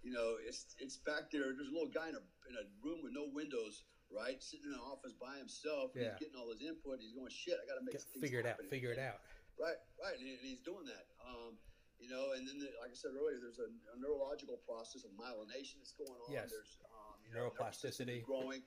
you 0.03 0.13
know, 0.13 0.39
it's 0.47 0.75
it's 0.79 0.99
back 1.03 1.31
there. 1.31 1.55
There's 1.55 1.71
a 1.71 1.75
little 1.75 1.91
guy 1.91 2.09
in 2.11 2.17
a 2.19 2.25
in 2.47 2.55
a 2.59 2.65
room 2.83 3.03
with 3.03 3.15
no 3.15 3.27
windows, 3.33 3.83
right, 4.11 4.39
sitting 4.43 4.71
in 4.71 4.75
an 4.75 4.85
office 4.85 5.15
by 5.19 5.39
himself. 5.39 5.91
Yeah. 5.95 6.15
He's 6.15 6.29
getting 6.29 6.39
all 6.39 6.51
his 6.51 6.63
input. 6.63 7.01
He's 7.01 7.15
going, 7.15 7.31
shit, 7.31 7.59
I 7.59 7.65
got 7.67 7.79
to 7.79 7.85
make 7.85 7.99
Get, 7.99 8.07
figure 8.21 8.41
it 8.41 8.47
out. 8.47 8.63
Figure 8.71 8.93
it 8.95 9.03
out. 9.03 9.23
Right, 9.59 9.79
right, 10.01 10.17
and, 10.17 10.27
and 10.27 10.43
he's 10.43 10.63
doing 10.65 10.87
that. 10.87 11.07
Um, 11.23 11.59
you 12.03 12.11
know, 12.11 12.35
and 12.35 12.43
then, 12.43 12.59
the, 12.59 12.67
like 12.83 12.91
I 12.91 12.99
said 12.99 13.15
earlier, 13.15 13.39
there's 13.39 13.63
a, 13.63 13.71
a, 13.71 13.97
neurological 14.03 14.59
process 14.67 15.07
of 15.07 15.15
myelination 15.15 15.79
that's 15.79 15.95
going 15.95 16.19
on. 16.27 16.35
Yes. 16.35 16.51
There's 16.51 16.83
um, 16.91 17.15
you 17.23 17.31
know, 17.31 17.47
neuroplasticity 17.47 18.27
growing. 18.27 18.67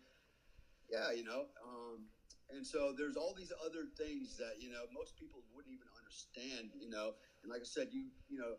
Yeah, 0.88 1.12
you 1.12 1.28
know, 1.28 1.52
um, 1.60 2.08
and 2.56 2.64
so 2.64 2.96
there's 2.96 3.20
all 3.20 3.36
these 3.36 3.52
other 3.60 3.92
things 4.00 4.40
that 4.40 4.62
you 4.62 4.72
know 4.72 4.88
most 4.96 5.20
people 5.20 5.44
wouldn't 5.52 5.76
even 5.76 5.90
understand. 6.00 6.72
You 6.80 6.88
know, 6.88 7.20
and 7.44 7.52
like 7.52 7.60
I 7.60 7.68
said, 7.68 7.92
you 7.92 8.08
you 8.32 8.40
know, 8.40 8.56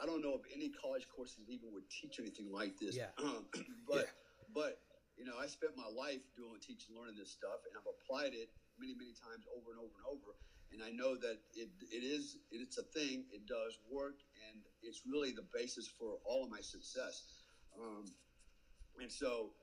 I 0.00 0.08
don't 0.08 0.24
know 0.24 0.32
if 0.32 0.48
any 0.48 0.72
college 0.72 1.04
courses 1.10 1.44
even 1.52 1.74
would 1.76 1.84
teach 1.92 2.16
anything 2.16 2.48
like 2.48 2.80
this. 2.80 2.96
Yeah. 2.96 3.12
Um, 3.20 3.44
but 3.90 4.08
yeah. 4.08 4.54
but 4.54 4.80
you 5.18 5.26
know, 5.26 5.36
I 5.36 5.50
spent 5.50 5.76
my 5.76 5.90
life 5.90 6.24
doing 6.38 6.56
teaching, 6.62 6.96
learning 6.96 7.18
this 7.20 7.34
stuff, 7.34 7.66
and 7.68 7.74
I've 7.76 7.90
applied 7.90 8.32
it 8.32 8.48
many 8.80 8.94
many 8.96 9.12
times 9.12 9.44
over 9.52 9.74
and 9.74 9.82
over 9.82 9.92
and 10.00 10.08
over 10.08 10.38
and 10.74 10.82
I 10.82 10.90
know 10.90 11.14
that 11.14 11.38
it, 11.54 11.70
it 11.90 12.02
is 12.02 12.36
it's 12.50 12.78
a 12.78 12.82
thing. 12.82 13.24
It 13.30 13.46
does 13.46 13.78
work, 13.90 14.18
and 14.50 14.58
it's 14.82 15.02
really 15.06 15.30
the 15.30 15.46
basis 15.54 15.86
for 15.88 16.18
all 16.26 16.42
of 16.44 16.50
my 16.50 16.60
success. 16.60 17.22
Um, 17.78 18.10
and 19.00 19.10
so, 19.10 19.54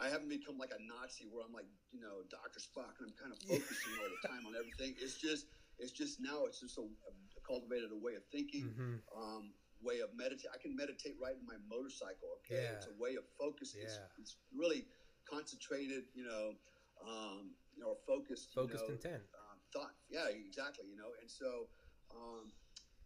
I 0.00 0.08
haven't 0.08 0.28
become 0.28 0.56
like 0.56 0.72
a 0.72 0.80
Nazi 0.80 1.28
where 1.28 1.44
I'm 1.44 1.52
like, 1.52 1.68
you 1.92 2.00
know, 2.00 2.24
Doctor 2.32 2.60
Spock, 2.60 2.96
and 3.00 3.12
I'm 3.12 3.16
kind 3.20 3.32
of 3.32 3.40
focusing 3.44 3.92
all 4.00 4.08
the 4.08 4.22
time 4.28 4.44
on 4.48 4.52
everything. 4.56 4.96
It's 5.00 5.16
just, 5.20 5.46
it's 5.78 5.92
just 5.92 6.20
now, 6.20 6.44
it's 6.48 6.60
just 6.60 6.76
a, 6.80 6.84
a 6.84 7.12
cultivated 7.46 7.92
a 7.92 8.00
way 8.00 8.16
of 8.16 8.24
thinking, 8.32 8.72
Mhm. 8.72 9.00
um, 9.16 9.52
way 9.80 10.00
of 10.00 10.08
meditate. 10.16 10.48
I 10.52 10.58
can 10.60 10.76
meditate 10.76 11.16
right 11.20 11.36
in 11.36 11.44
my 11.44 11.56
motorcycle. 11.68 12.40
Okay, 12.44 12.64
Yeah. 12.64 12.76
it's 12.80 12.88
a 12.88 12.96
way 13.00 13.16
of 13.16 13.24
focus. 13.40 13.72
It's, 13.76 13.96
Yeah. 13.96 14.20
it's 14.20 14.36
really 14.52 14.84
concentrated, 15.28 16.04
you 16.16 16.24
know, 16.24 16.56
um, 17.04 17.56
or 17.84 17.96
focused, 18.06 18.52
you 18.56 18.62
Focused 18.62 18.88
know, 18.88 18.94
intent. 18.96 19.22
um, 19.36 19.45
thought. 19.72 19.94
Yeah, 20.08 20.28
exactly. 20.30 20.86
You 20.90 20.96
know, 20.96 21.10
and 21.20 21.30
so, 21.30 21.68
um, 22.14 22.52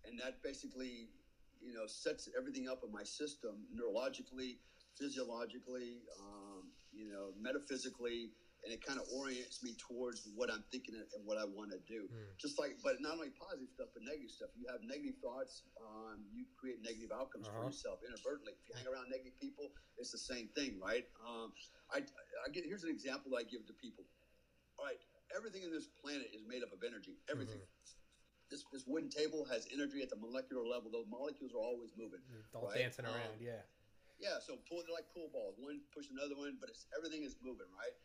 and 0.05 0.19
that 0.21 0.43
basically, 0.43 1.11
you 1.61 1.75
know, 1.75 1.87
sets 1.87 2.29
everything 2.37 2.69
up 2.69 2.81
in 2.85 2.93
my 2.93 3.05
system 3.05 3.67
neurologically, 3.75 4.59
physiologically, 4.99 6.03
um, 6.21 6.73
you 6.93 7.09
know, 7.13 7.33
metaphysically, 7.41 8.33
and 8.65 8.73
it 8.77 8.85
kind 8.85 9.01
of 9.01 9.09
orients 9.09 9.65
me 9.65 9.73
towards 9.81 10.29
what 10.37 10.53
I'm 10.53 10.65
thinking 10.69 10.93
and 10.93 11.25
what 11.25 11.41
I 11.41 11.49
want 11.49 11.73
to 11.73 11.81
do. 11.89 12.09
Mm. 12.13 12.37
Just 12.37 12.61
like, 12.61 12.77
but 12.85 13.01
not 13.01 13.17
only 13.17 13.33
positive 13.33 13.73
stuff, 13.73 13.89
but 13.97 14.05
negative 14.05 14.29
stuff. 14.29 14.53
You 14.53 14.69
have 14.69 14.85
negative 14.85 15.17
thoughts, 15.25 15.65
um, 15.81 16.29
you 16.29 16.45
create 16.61 16.85
negative 16.85 17.09
outcomes 17.09 17.49
for 17.49 17.57
Uh-huh. 17.57 17.73
yourself 17.73 18.05
inadvertently. 18.05 18.53
If 18.53 18.69
you 18.69 18.75
hang 18.77 18.89
around 18.89 19.09
negative 19.09 19.37
people, 19.41 19.73
it's 19.97 20.13
the 20.13 20.21
same 20.21 20.49
thing, 20.53 20.77
right? 20.77 21.09
Um, 21.25 21.53
I, 21.89 22.05
I 22.05 22.49
get 22.53 22.65
here's 22.69 22.85
an 22.85 22.93
example 22.93 23.33
that 23.33 23.45
I 23.45 23.47
give 23.49 23.65
to 23.65 23.73
people. 23.81 24.05
All 24.77 24.85
right, 24.85 25.01
everything 25.37 25.63
in 25.63 25.73
this 25.73 25.89
planet 26.01 26.31
is 26.35 26.43
made 26.47 26.63
up 26.63 26.73
of 26.73 26.83
energy. 26.83 27.19
Everything. 27.31 27.61
Mm-hmm. 27.63 28.51
This, 28.51 28.67
this 28.75 28.83
wooden 28.87 29.11
table 29.11 29.47
has 29.47 29.71
energy 29.71 30.03
at 30.03 30.11
the 30.11 30.19
molecular 30.19 30.67
level. 30.67 30.91
Those 30.91 31.07
molecules 31.07 31.55
are 31.55 31.63
always 31.63 31.95
moving. 31.95 32.19
All 32.51 32.67
right? 32.67 32.83
dancing 32.83 33.07
Um, 33.07 33.15
around. 33.15 33.39
Yeah. 33.39 33.63
Yeah, 34.19 34.37
so 34.43 34.61
pool, 34.69 34.85
they're 34.85 34.93
like 34.93 35.09
pool 35.17 35.33
balls. 35.33 35.57
One 35.57 35.81
push 35.97 36.13
another 36.13 36.37
one, 36.37 36.61
but 36.61 36.69
it's 36.69 36.85
everything 36.93 37.25
is 37.25 37.41
moving, 37.41 37.71
right? 37.73 37.97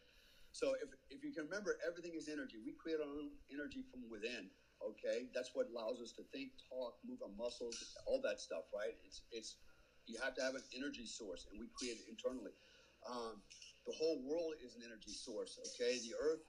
So 0.56 0.72
if, 0.80 0.88
if 1.12 1.20
you 1.28 1.36
can 1.36 1.52
remember, 1.52 1.76
everything 1.84 2.16
is 2.16 2.32
energy. 2.32 2.64
We 2.64 2.72
create 2.80 3.04
our 3.04 3.12
own 3.12 3.36
energy 3.52 3.84
from 3.92 4.08
within. 4.08 4.48
Okay, 4.80 5.28
that's 5.36 5.52
what 5.52 5.68
allows 5.68 6.00
us 6.00 6.16
to 6.16 6.24
think, 6.32 6.56
talk, 6.72 6.96
move 7.04 7.20
our 7.20 7.32
muscles, 7.36 7.76
all 8.08 8.24
that 8.24 8.40
stuff, 8.40 8.64
right? 8.72 8.96
It's 9.04 9.28
it's 9.32 9.60
you 10.08 10.16
have 10.24 10.36
to 10.40 10.44
have 10.44 10.56
an 10.56 10.64
energy 10.72 11.04
source, 11.04 11.48
and 11.52 11.60
we 11.60 11.68
create 11.76 12.00
it 12.00 12.08
internally. 12.08 12.56
Um, 13.04 13.44
the 13.84 13.94
whole 14.00 14.24
world 14.24 14.56
is 14.64 14.76
an 14.80 14.84
energy 14.88 15.12
source. 15.12 15.60
Okay, 15.76 16.00
the 16.00 16.16
Earth 16.16 16.44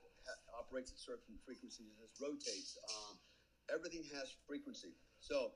operates 0.55 0.91
at 0.93 0.99
certain 0.99 1.39
frequencies 1.45 1.91
and 1.93 2.01
it 2.03 2.13
rotates. 2.19 2.79
Um, 2.91 3.19
everything 3.73 4.03
has 4.15 4.35
frequency. 4.47 4.95
So 5.21 5.53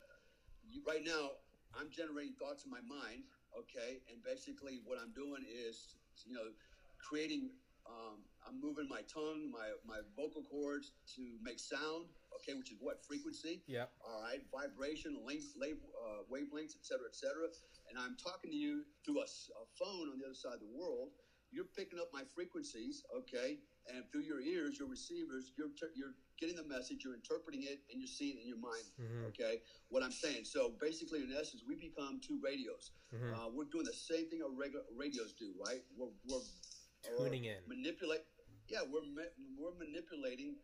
you, 0.66 0.82
right 0.86 1.04
now, 1.04 1.38
I'm 1.74 1.90
generating 1.90 2.34
thoughts 2.38 2.64
in 2.64 2.70
my 2.70 2.82
mind. 2.82 3.24
Okay, 3.50 3.98
and 4.06 4.22
basically 4.22 4.78
what 4.86 4.98
I'm 5.02 5.10
doing 5.10 5.42
is, 5.42 5.98
you 6.26 6.34
know, 6.34 6.54
creating. 7.02 7.50
Um, 7.88 8.22
I'm 8.46 8.60
moving 8.60 8.86
my 8.86 9.02
tongue, 9.10 9.50
my 9.50 9.74
my 9.82 9.98
vocal 10.14 10.46
cords 10.46 10.92
to 11.16 11.22
make 11.42 11.58
sound. 11.58 12.06
Okay, 12.38 12.54
which 12.54 12.70
is 12.70 12.78
what 12.78 13.02
frequency. 13.02 13.66
Yeah. 13.66 13.90
All 14.06 14.22
right, 14.22 14.38
vibration, 14.54 15.18
length, 15.26 15.50
lave, 15.58 15.82
uh, 15.98 16.22
wavelengths, 16.30 16.78
et 16.78 16.86
cetera, 16.86 17.10
et 17.10 17.16
cetera. 17.18 17.50
And 17.90 17.98
I'm 17.98 18.14
talking 18.14 18.54
to 18.54 18.56
you 18.56 18.86
through 19.02 19.18
a 19.18 19.26
phone 19.74 20.06
on 20.14 20.22
the 20.22 20.30
other 20.30 20.38
side 20.38 20.54
of 20.54 20.62
the 20.62 20.70
world. 20.70 21.10
You're 21.50 21.68
picking 21.74 21.98
up 21.98 22.06
my 22.14 22.22
frequencies, 22.30 23.02
okay? 23.10 23.58
And 23.88 24.04
through 24.12 24.22
your 24.22 24.40
ears, 24.40 24.78
your 24.78 24.88
receivers, 24.88 25.52
you're, 25.56 25.70
ter- 25.78 25.90
you're 25.96 26.14
getting 26.38 26.56
the 26.56 26.64
message, 26.64 27.02
you're 27.04 27.14
interpreting 27.14 27.62
it, 27.64 27.80
and 27.90 28.00
you're 28.00 28.06
seeing 28.08 28.36
it 28.36 28.42
in 28.42 28.48
your 28.48 28.58
mind, 28.58 28.84
Mhm. 29.00 29.24
okay? 29.28 29.60
What 29.88 30.02
I'm 30.02 30.12
saying. 30.12 30.44
So 30.44 30.70
basically, 30.80 31.22
in 31.22 31.32
essence, 31.32 31.62
we 31.66 31.74
become 31.76 32.20
two 32.20 32.38
radios. 32.42 32.92
Mhm. 33.12 33.32
Uh, 33.34 33.48
we're 33.48 33.64
doing 33.64 33.84
the 33.84 33.92
same 33.92 34.28
thing 34.28 34.42
our 34.42 34.50
regular 34.50 34.84
radios 34.94 35.32
do, 35.32 35.54
right? 35.58 35.82
We're, 35.96 36.12
we're 36.24 36.40
Tuning 37.16 37.44
in. 37.44 37.66
manipulate. 37.66 38.20
Yeah, 38.68 38.82
we're 38.82 39.02
ma- 39.02 39.34
we're 39.56 39.74
manipulating 39.74 40.56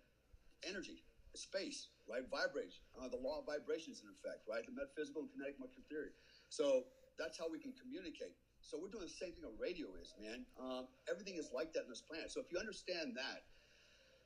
energy, 0.62 1.02
space, 1.34 1.88
right? 2.06 2.22
Vibration. 2.30 2.84
Uh, 2.94 3.08
the 3.08 3.16
law 3.16 3.40
of 3.40 3.46
vibration 3.46 3.92
is 3.92 4.02
in 4.02 4.08
effect, 4.10 4.46
right? 4.46 4.64
The 4.64 4.72
metaphysical 4.72 5.22
and 5.22 5.30
kinetic 5.32 5.58
molecular 5.58 5.84
theory. 5.88 6.12
So 6.48 6.86
that's 7.18 7.36
how 7.38 7.48
we 7.48 7.58
can 7.58 7.72
communicate. 7.74 8.36
So 8.66 8.74
we're 8.82 8.90
doing 8.90 9.06
the 9.06 9.14
same 9.22 9.30
thing 9.30 9.46
a 9.46 9.54
radio 9.62 9.94
is, 10.02 10.10
man. 10.18 10.42
Um, 10.58 10.90
everything 11.06 11.38
is 11.38 11.54
like 11.54 11.70
that 11.78 11.86
on 11.86 11.90
this 11.90 12.02
planet. 12.02 12.34
So 12.34 12.42
if 12.42 12.50
you 12.50 12.58
understand 12.58 13.14
that, 13.14 13.46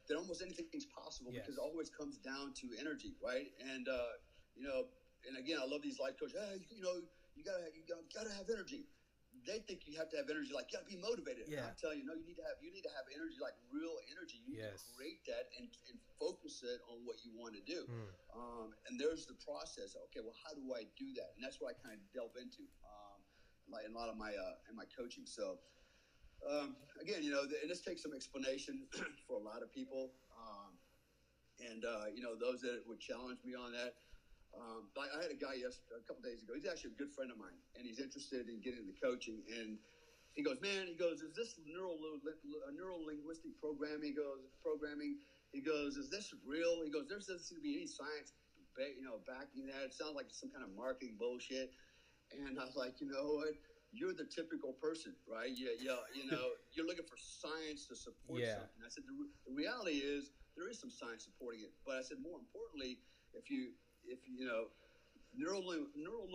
then 0.09 0.17
almost 0.17 0.41
anything's 0.41 0.89
possible 0.89 1.29
Yes. 1.31 1.45
because 1.45 1.61
it 1.61 1.63
always 1.63 1.93
comes 1.93 2.17
down 2.17 2.57
to 2.65 2.73
energy, 2.81 3.15
right? 3.21 3.53
And 3.61 3.85
uh, 3.87 4.17
you 4.57 4.65
know, 4.65 4.89
and 5.29 5.37
again, 5.37 5.61
I 5.61 5.69
love 5.69 5.85
these 5.85 6.01
life 6.01 6.17
coaches. 6.17 6.41
Hey, 6.41 6.65
you 6.73 6.81
know, 6.81 6.97
you 7.37 7.45
gotta 7.45 7.69
you 7.77 7.85
gotta, 7.85 8.09
gotta 8.17 8.33
have 8.33 8.49
energy. 8.49 8.89
They 9.47 9.63
think 9.63 9.87
you 9.87 9.95
have 10.01 10.11
to 10.11 10.19
have 10.19 10.27
energy, 10.27 10.51
like 10.51 10.73
you 10.73 10.81
gotta 10.81 10.91
be 10.91 10.99
motivated. 10.99 11.47
Yeah. 11.47 11.69
I'm 11.71 11.77
telling 11.79 12.03
you, 12.03 12.09
no, 12.09 12.17
you 12.19 12.25
need 12.27 12.41
to 12.41 12.47
have 12.49 12.59
you 12.65 12.73
need 12.73 12.83
to 12.89 12.95
have 12.97 13.07
energy, 13.13 13.37
like 13.39 13.55
real 13.71 13.95
energy. 14.11 14.41
You 14.43 14.57
need 14.57 14.65
Yes. 14.67 14.89
to 14.89 14.97
create 14.97 15.21
that 15.31 15.53
and, 15.61 15.69
and 15.93 15.97
focus 16.19 16.65
it 16.67 16.81
on 16.91 17.05
what 17.07 17.21
you 17.23 17.37
want 17.39 17.55
to 17.61 17.63
do. 17.69 17.87
Mm. 17.87 18.09
Um, 18.35 18.69
and 18.89 18.99
there's 18.99 19.29
the 19.31 19.37
process. 19.45 19.95
Okay, 20.11 20.25
well, 20.25 20.35
how 20.43 20.57
do 20.57 20.65
I 20.75 20.89
do 20.99 21.13
that? 21.21 21.37
And 21.37 21.45
that's 21.45 21.61
what 21.63 21.71
I 21.71 21.75
kind 21.79 21.95
of 21.95 22.03
delve 22.11 22.35
into, 22.41 22.67
um, 22.83 23.00
like 23.73 23.87
in 23.87 23.95
a 23.95 23.99
lot 23.99 24.09
of 24.09 24.17
my 24.17 24.31
uh, 24.31 24.55
in 24.69 24.77
my 24.77 24.85
coaching. 24.97 25.25
So 25.27 25.59
um, 26.47 26.77
again, 27.01 27.23
you 27.23 27.31
know, 27.31 27.45
and 27.45 27.69
this 27.71 27.81
takes 27.81 28.03
some 28.03 28.13
explanation 28.15 28.87
for 29.27 29.37
a 29.37 29.45
lot 29.45 29.63
of 29.63 29.73
people. 29.73 30.13
Um, 30.33 30.73
and 31.61 31.85
uh, 31.85 32.09
you 32.13 32.23
know, 32.23 32.37
those 32.37 32.61
that 32.65 32.81
would 32.87 33.01
challenge 33.01 33.39
me 33.45 33.53
on 33.55 33.73
that. 33.73 33.93
Um, 34.51 34.91
I, 34.99 35.07
I 35.15 35.23
had 35.23 35.31
a 35.31 35.39
guy 35.39 35.55
yes 35.63 35.79
a 35.95 36.03
couple 36.03 36.25
days 36.27 36.43
ago. 36.43 36.57
He's 36.57 36.67
actually 36.67 36.97
a 36.97 36.99
good 36.99 37.13
friend 37.15 37.31
of 37.31 37.39
mine, 37.39 37.61
and 37.77 37.87
he's 37.87 38.01
interested 38.01 38.49
in 38.49 38.59
getting 38.65 38.83
into 38.83 38.97
coaching. 38.99 39.45
And 39.47 39.79
he 40.35 40.43
goes, 40.43 40.59
"Man," 40.59 40.89
he 40.89 40.97
goes, 40.97 41.21
"Is 41.21 41.37
this 41.37 41.55
neural 41.63 42.01
neural 42.75 43.05
linguistic 43.05 43.53
programming?" 43.61 44.11
He 44.11 44.17
goes, 44.17 44.49
"Programming." 44.65 45.15
He 45.53 45.61
goes, 45.61 45.97
"Is 45.97 46.09
this 46.11 46.33
real?" 46.43 46.83
He 46.83 46.91
goes, 46.91 47.07
"There 47.07 47.19
doesn't 47.19 47.45
seem 47.47 47.59
to 47.59 47.63
be 47.63 47.77
any 47.77 47.87
science, 47.87 48.33
you 48.79 49.05
know, 49.05 49.21
backing 49.27 49.67
that. 49.71 49.85
It 49.85 49.95
sounds 49.95 50.17
like 50.17 50.33
some 50.33 50.51
kind 50.51 50.65
of 50.65 50.71
marketing 50.75 51.15
bullshit." 51.19 51.71
And 52.33 52.59
I 52.59 52.65
was 52.65 52.77
like, 52.77 53.01
"You 53.01 53.07
know 53.07 53.33
what?" 53.35 53.55
You're 53.93 54.13
the 54.15 54.25
typical 54.25 54.73
person, 54.75 55.17
right? 55.27 55.51
Yeah, 55.53 55.71
yeah. 55.79 55.99
You 56.15 56.25
know, 56.25 56.55
you're 56.75 56.87
looking 56.87 57.05
for 57.09 57.17
science 57.19 57.87
to 57.87 57.97
support 57.97 58.41
Yeah. 58.41 58.55
something. 58.55 58.83
I 58.85 58.89
said 58.89 59.05
the, 59.07 59.13
re- 59.19 59.35
the 59.47 59.53
reality 59.53 59.99
is 59.99 60.31
there 60.57 60.69
is 60.69 60.79
some 60.79 60.91
science 60.91 61.25
supporting 61.25 61.63
it, 61.63 61.73
but 61.85 61.97
I 61.97 62.03
said 62.03 62.19
more 62.21 62.39
importantly, 62.39 62.99
if 63.33 63.51
you 63.51 63.73
if 64.05 64.21
you 64.27 64.45
know 64.47 64.69
neuro 65.33 65.61
neuro 65.95 66.27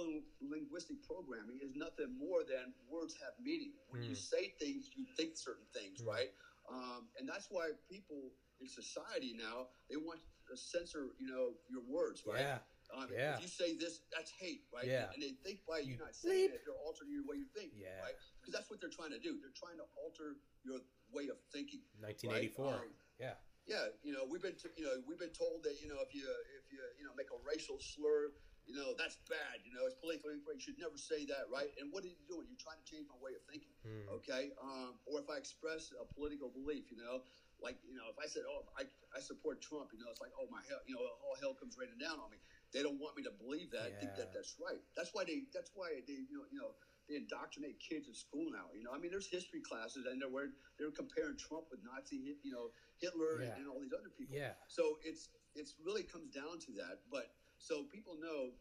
linguistic 0.41 0.97
programming 1.03 1.59
is 1.61 1.73
nothing 1.75 2.17
more 2.17 2.43
than 2.43 2.73
words 2.87 3.15
have 3.21 3.33
meaning. 3.39 3.71
When 3.87 4.01
you 4.01 4.15
Mm. 4.15 4.17
say 4.17 4.49
things, 4.59 4.89
you 4.95 5.05
think 5.17 5.37
certain 5.37 5.67
things, 5.73 6.01
Mm. 6.01 6.07
right? 6.07 6.29
Um, 6.69 7.09
and 7.17 7.27
that's 7.27 7.47
why 7.49 7.71
people 7.89 8.33
in 8.59 8.67
society 8.67 9.33
now 9.33 9.67
they 9.89 9.97
want 9.97 10.19
to 10.49 10.57
censor, 10.57 11.13
you 11.17 11.27
know, 11.27 11.55
your 11.67 11.81
words, 11.81 12.23
right? 12.25 12.39
Yeah. 12.41 12.59
Um, 12.93 13.09
Yeah. 13.11 13.36
If 13.36 13.41
you 13.41 13.47
say 13.47 13.73
this, 13.75 14.01
that's 14.13 14.31
hate, 14.31 14.65
right? 14.73 14.86
Yeah. 14.86 15.09
And 15.13 15.21
they 15.21 15.33
think 15.43 15.65
by 15.65 15.79
you 15.79 15.93
You 15.93 15.97
not 15.97 16.15
saying 16.15 16.49
bleep. 16.51 16.55
it, 16.55 16.61
they're 16.65 16.77
altering 16.86 17.11
your 17.11 17.25
way 17.25 17.38
you 17.38 17.49
think, 17.55 17.73
Yeah. 17.75 17.97
right? 18.01 18.15
Because 18.39 18.53
that's 18.53 18.69
what 18.69 18.79
they're 18.81 18.93
trying 18.93 19.11
to 19.11 19.19
do. 19.19 19.39
They're 19.41 19.55
trying 19.57 19.77
to 19.77 19.88
alter 19.97 20.38
your 20.63 20.79
way 21.11 21.29
of 21.29 21.38
thinking. 21.51 21.81
1984. 21.99 22.65
Right, 22.65 22.81
um, 22.81 22.93
yeah. 23.19 23.36
Yeah, 23.65 23.89
you 24.05 24.13
know, 24.13 24.25
we've 24.29 24.41
been, 24.45 24.55
t- 24.55 24.69
you 24.77 24.86
know, 24.86 25.01
we've 25.09 25.17
been 25.17 25.33
told 25.33 25.63
that, 25.65 25.81
you 25.81 25.88
know, 25.89 25.97
if 26.05 26.13
you, 26.13 26.21
if 26.61 26.69
you, 26.71 26.77
you 26.99 27.03
know, 27.05 27.15
make 27.17 27.31
a 27.33 27.39
racial 27.41 27.79
slur, 27.81 28.29
you 28.69 28.73
know, 28.77 28.93
that's 28.97 29.17
bad. 29.29 29.61
You 29.65 29.73
know, 29.73 29.86
it's 29.89 29.97
politically 29.97 30.33
incorrect. 30.38 30.61
You 30.61 30.73
should 30.73 30.77
never 30.81 30.97
say 30.97 31.25
that, 31.25 31.49
right? 31.49 31.69
And 31.81 31.89
what 31.93 32.05
are 32.05 32.09
you 32.09 32.21
doing? 32.29 32.45
You're 32.49 32.61
trying 32.61 32.77
to 32.81 32.86
change 32.86 33.09
my 33.09 33.17
way 33.17 33.33
of 33.33 33.41
thinking, 33.49 33.73
Mm. 33.86 34.09
okay? 34.21 34.53
Um, 34.61 34.99
or 35.05 35.17
if 35.21 35.29
I 35.29 35.38
express 35.38 35.89
a 35.97 36.05
political 36.05 36.49
belief, 36.49 36.89
you 36.93 36.97
know, 36.97 37.25
like, 37.61 37.77
you 37.86 37.95
know, 37.97 38.05
if 38.09 38.17
I 38.21 38.25
said, 38.29 38.43
oh, 38.49 38.65
I, 38.77 38.86
I 39.15 39.19
support 39.21 39.61
Trump, 39.61 39.93
you 39.93 39.99
know, 40.01 40.09
it's 40.11 40.21
like, 40.21 40.33
oh 40.38 40.45
my 40.51 40.61
hell, 40.69 40.81
you 40.86 40.93
know, 40.95 41.01
all 41.25 41.36
hell 41.41 41.53
comes 41.53 41.77
raining 41.77 41.97
down 41.97 42.19
on 42.19 42.29
me. 42.29 42.38
They 42.76 42.84
don't 42.84 42.99
want 42.99 43.15
me 43.15 43.23
to 43.23 43.32
believe 43.32 43.71
that, 43.71 43.88
I 43.88 43.91
think 44.03 44.19
that 44.19 44.36
that's 44.36 44.59
right. 44.59 44.84
That's 44.99 45.15
why 45.15 45.23
they, 45.23 45.47
that's 45.55 45.71
why 45.71 46.03
they, 46.03 46.28
you 46.28 46.36
know, 46.36 46.43
you 46.51 46.59
know, 46.59 46.76
they 47.07 47.15
indoctrinate 47.15 47.80
kids 47.80 48.11
in 48.11 48.15
school 48.17 48.51
now. 48.51 48.67
You 48.76 48.84
know, 48.84 48.91
I 48.91 48.99
mean, 48.99 49.15
there's 49.15 49.32
history 49.32 49.63
classes, 49.63 50.03
and 50.03 50.19
they're 50.19 50.28
where 50.28 50.51
they're 50.76 50.91
comparing 50.91 51.39
Trump 51.39 51.71
with 51.71 51.80
Nazi, 51.88 52.36
you 52.43 52.51
know, 52.51 52.76
Hitler, 52.99 53.39
Yeah. 53.39 53.55
and, 53.55 53.63
and 53.63 53.65
all 53.71 53.80
these 53.80 53.95
other 53.95 54.11
people. 54.11 54.36
Yeah. 54.36 54.59
So 54.67 54.99
it's 55.07 55.32
it's 55.55 55.80
really 55.80 56.03
comes 56.03 56.36
down 56.36 56.59
to 56.67 56.76
that. 56.84 56.99
But 57.07 57.32
so 57.63 57.88
people 57.88 58.19
know 58.19 58.59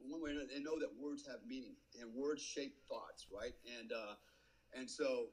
one 0.00 0.24
way 0.24 0.32
or 0.32 0.40
another, 0.40 0.48
they 0.56 0.64
know 0.64 0.80
that 0.80 0.96
words 0.96 1.28
have 1.28 1.44
meaning 1.44 1.76
and 2.00 2.08
words 2.16 2.40
shape 2.40 2.72
thoughts, 2.88 3.28
right? 3.28 3.52
And 3.76 3.92
uh, 3.92 4.16
and 4.72 4.88
so 4.88 5.28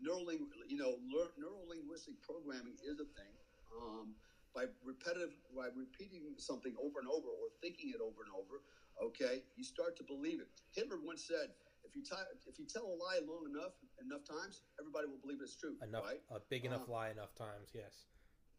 neuroling, 0.00 0.48
you 0.64 0.80
know, 0.80 0.96
neuro 1.04 1.60
linguistic 1.68 2.16
programming 2.24 2.80
is 2.80 2.96
a 2.96 3.08
thing. 3.12 3.36
Um, 3.76 4.16
by 4.54 4.64
repetitive, 4.84 5.34
by 5.54 5.68
repeating 5.74 6.34
something 6.38 6.74
over 6.80 7.00
and 7.00 7.08
over, 7.08 7.28
or 7.28 7.52
thinking 7.60 7.90
it 7.90 8.00
over 8.00 8.24
and 8.24 8.32
over, 8.32 8.62
okay, 9.02 9.44
you 9.56 9.64
start 9.64 9.96
to 9.96 10.04
believe 10.04 10.40
it. 10.40 10.48
Hitler 10.72 10.98
once 10.98 11.24
said, 11.26 11.54
"If 11.84 11.94
you 11.94 12.02
ti 12.02 12.16
if 12.46 12.58
you 12.58 12.66
tell 12.66 12.86
a 12.86 12.96
lie 12.96 13.20
long 13.24 13.46
enough, 13.48 13.72
enough 14.00 14.24
times, 14.24 14.62
everybody 14.80 15.06
will 15.06 15.18
believe 15.18 15.40
it's 15.40 15.56
true." 15.56 15.76
Enough. 15.82 16.04
right? 16.04 16.22
A 16.30 16.40
big 16.40 16.64
enough 16.64 16.88
Um, 16.88 16.90
lie 16.90 17.10
enough 17.10 17.34
times. 17.34 17.70
Yes. 17.74 18.06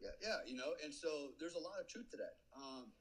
Yeah, 0.00 0.16
yeah, 0.22 0.40
you 0.46 0.56
know, 0.56 0.72
and 0.82 0.94
so 0.94 1.34
there's 1.38 1.54
a 1.54 1.60
lot 1.60 1.78
of 1.78 1.86
truth 1.86 2.08
to 2.10 2.16
that. 2.16 2.40
Um, 2.56 2.92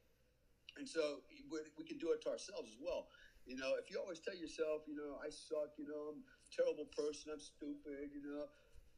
and 0.75 0.87
so 0.87 1.23
we, 1.49 1.59
we 1.77 1.85
can 1.85 1.97
do 1.97 2.11
it 2.11 2.21
to 2.23 2.29
ourselves 2.29 2.69
as 2.69 2.79
well. 2.79 3.07
You 3.45 3.55
know, 3.55 3.75
if 3.75 3.89
you 3.89 3.97
always 3.97 4.19
tell 4.19 4.35
yourself, 4.35 4.83
you 4.85 4.95
know, 4.95 5.17
I 5.23 5.29
suck, 5.29 5.71
you 5.77 5.87
know, 5.87 6.11
I'm, 6.11 6.23
terrible 6.51 6.85
person. 6.91 7.31
I'm 7.31 7.39
stupid. 7.39 8.11
You 8.11 8.21
know. 8.21 8.49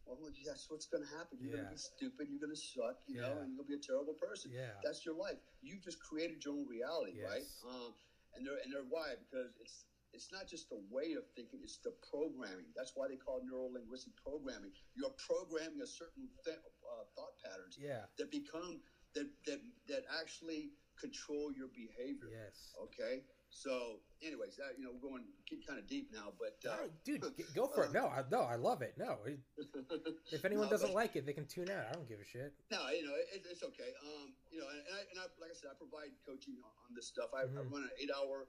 Well, 0.05 0.31
that's 0.45 0.65
what's 0.69 0.85
going 0.85 1.03
to 1.03 1.09
happen. 1.09 1.37
You're 1.39 1.51
Yeah. 1.51 1.57
going 1.63 1.67
to 1.67 1.71
be 1.71 1.77
stupid. 1.77 2.27
You're 2.29 2.39
going 2.39 2.55
to 2.55 2.59
suck. 2.59 2.97
You 3.07 3.21
know, 3.21 3.39
and 3.39 3.49
you're 3.49 3.57
going 3.63 3.69
to 3.69 3.73
be 3.77 3.79
a 3.79 3.87
terrible 3.87 4.13
person. 4.15 4.51
Yeah. 4.51 4.73
That's 4.83 5.05
your 5.05 5.15
life. 5.15 5.37
You've 5.61 5.81
just 5.83 5.99
created 5.99 6.43
your 6.43 6.55
own 6.55 6.67
reality, 6.67 7.13
right? 7.21 7.45
Um, 7.63 7.95
and 8.33 8.45
they're 8.45 8.57
and 8.63 8.71
they're 8.73 8.87
why 8.87 9.15
because 9.19 9.53
it's 9.59 9.85
it's 10.13 10.31
not 10.31 10.47
just 10.47 10.71
a 10.71 10.79
way 10.89 11.13
of 11.13 11.23
thinking; 11.35 11.59
it's 11.63 11.77
the 11.83 11.91
programming. 12.11 12.71
That's 12.75 12.91
why 12.95 13.07
they 13.07 13.15
call 13.17 13.41
neuro 13.43 13.67
linguistic 13.71 14.13
programming. 14.17 14.71
You're 14.95 15.15
programming 15.27 15.81
a 15.81 15.87
certain 15.87 16.27
th- 16.43 16.57
uh, 16.57 17.03
thought 17.15 17.35
patterns 17.43 17.77
Yeah. 17.77 18.05
that 18.17 18.31
become 18.31 18.81
that 19.15 19.27
that 19.45 19.59
that 19.87 20.03
actually 20.09 20.71
control 20.99 21.51
your 21.51 21.67
behavior. 21.69 22.27
Yes. 22.31 22.73
Okay. 22.79 23.23
So, 23.55 23.99
anyways, 24.23 24.55
that 24.55 24.79
you 24.79 24.87
know, 24.87 24.95
we're 24.95 25.03
going 25.11 25.27
kind 25.67 25.75
of 25.77 25.83
deep 25.85 26.07
now, 26.15 26.31
but 26.39 26.55
uh, 26.63 26.87
right, 26.87 26.91
dude, 27.03 27.19
go 27.53 27.67
for 27.67 27.83
it. 27.83 27.91
No, 27.91 28.07
I, 28.07 28.23
no, 28.31 28.47
I 28.47 28.55
love 28.55 28.81
it. 28.81 28.95
No, 28.97 29.19
if 30.31 30.45
anyone 30.47 30.65
No, 30.65 30.71
doesn't 30.71 30.95
but- 30.95 30.95
like 30.95 31.15
it, 31.19 31.25
they 31.27 31.35
can 31.35 31.45
tune 31.45 31.67
out. 31.69 31.83
I 31.91 31.91
don't 31.91 32.07
give 32.07 32.23
a 32.23 32.25
shit. 32.25 32.55
No, 32.71 32.79
you 32.95 33.03
know, 33.03 33.11
it, 33.13 33.43
it's 33.43 33.61
okay. 33.61 33.91
Um, 34.07 34.31
you 34.49 34.63
know, 34.63 34.71
and, 34.71 34.79
I, 34.95 34.99
and 35.11 35.17
I, 35.19 35.27
like 35.43 35.51
I 35.51 35.55
said, 35.59 35.67
I 35.67 35.75
provide 35.75 36.15
coaching 36.25 36.55
on, 36.63 36.71
on 36.87 36.95
this 36.95 37.11
stuff. 37.11 37.35
I, 37.35 37.43
I 37.43 37.51
Mhm. 37.51 37.67
run 37.69 37.83
an 37.83 37.91
eight-hour, 37.99 38.47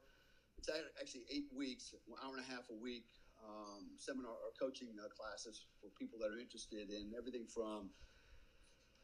it's 0.57 0.71
actually 0.71 1.27
eight 1.35 1.51
weeks, 1.51 1.93
an 2.07 2.15
hour 2.23 2.39
and 2.39 2.47
a 2.47 2.49
half 2.49 2.71
a 2.71 2.79
week 2.79 3.11
um, 3.43 3.91
seminar 3.99 4.31
or 4.39 4.55
coaching 4.55 4.95
uh, 5.03 5.11
classes 5.19 5.67
for 5.83 5.91
people 5.99 6.15
that 6.23 6.31
are 6.31 6.39
interested 6.39 6.91
in 6.95 7.11
everything 7.19 7.51
from 7.51 7.91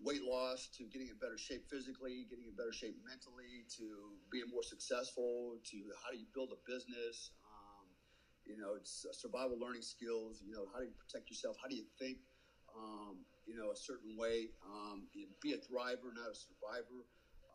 weight 0.00 0.22
loss 0.22 0.70
to 0.78 0.86
getting 0.86 1.10
in 1.10 1.18
better 1.18 1.38
shape 1.38 1.66
physically, 1.66 2.26
getting 2.30 2.46
in 2.46 2.54
better 2.54 2.72
shape 2.72 2.94
mentally, 3.02 3.66
to 3.78 4.14
being 4.30 4.46
more 4.50 4.62
successful, 4.62 5.58
to 5.66 5.76
how 5.98 6.14
do 6.14 6.18
you 6.18 6.26
build 6.34 6.54
a 6.54 6.60
business. 6.70 7.34
Um, 7.42 7.86
you 8.46 8.56
know, 8.56 8.78
it's 8.78 9.04
uh, 9.04 9.12
survival 9.12 9.58
learning 9.58 9.82
skills. 9.82 10.38
You 10.40 10.54
know, 10.54 10.70
how 10.70 10.80
do 10.80 10.86
you 10.86 10.96
protect 10.96 11.30
yourself? 11.30 11.58
How 11.60 11.68
do 11.68 11.74
you 11.74 11.86
think? 11.98 12.18
Um, 12.70 13.26
you 13.46 13.56
know, 13.58 13.74
a 13.74 13.78
certain 13.78 14.14
way. 14.14 14.54
Um, 14.62 15.08
be 15.42 15.52
a 15.52 15.60
thriver, 15.60 16.14
not 16.14 16.30
a 16.30 16.36
survivor. 16.36 17.02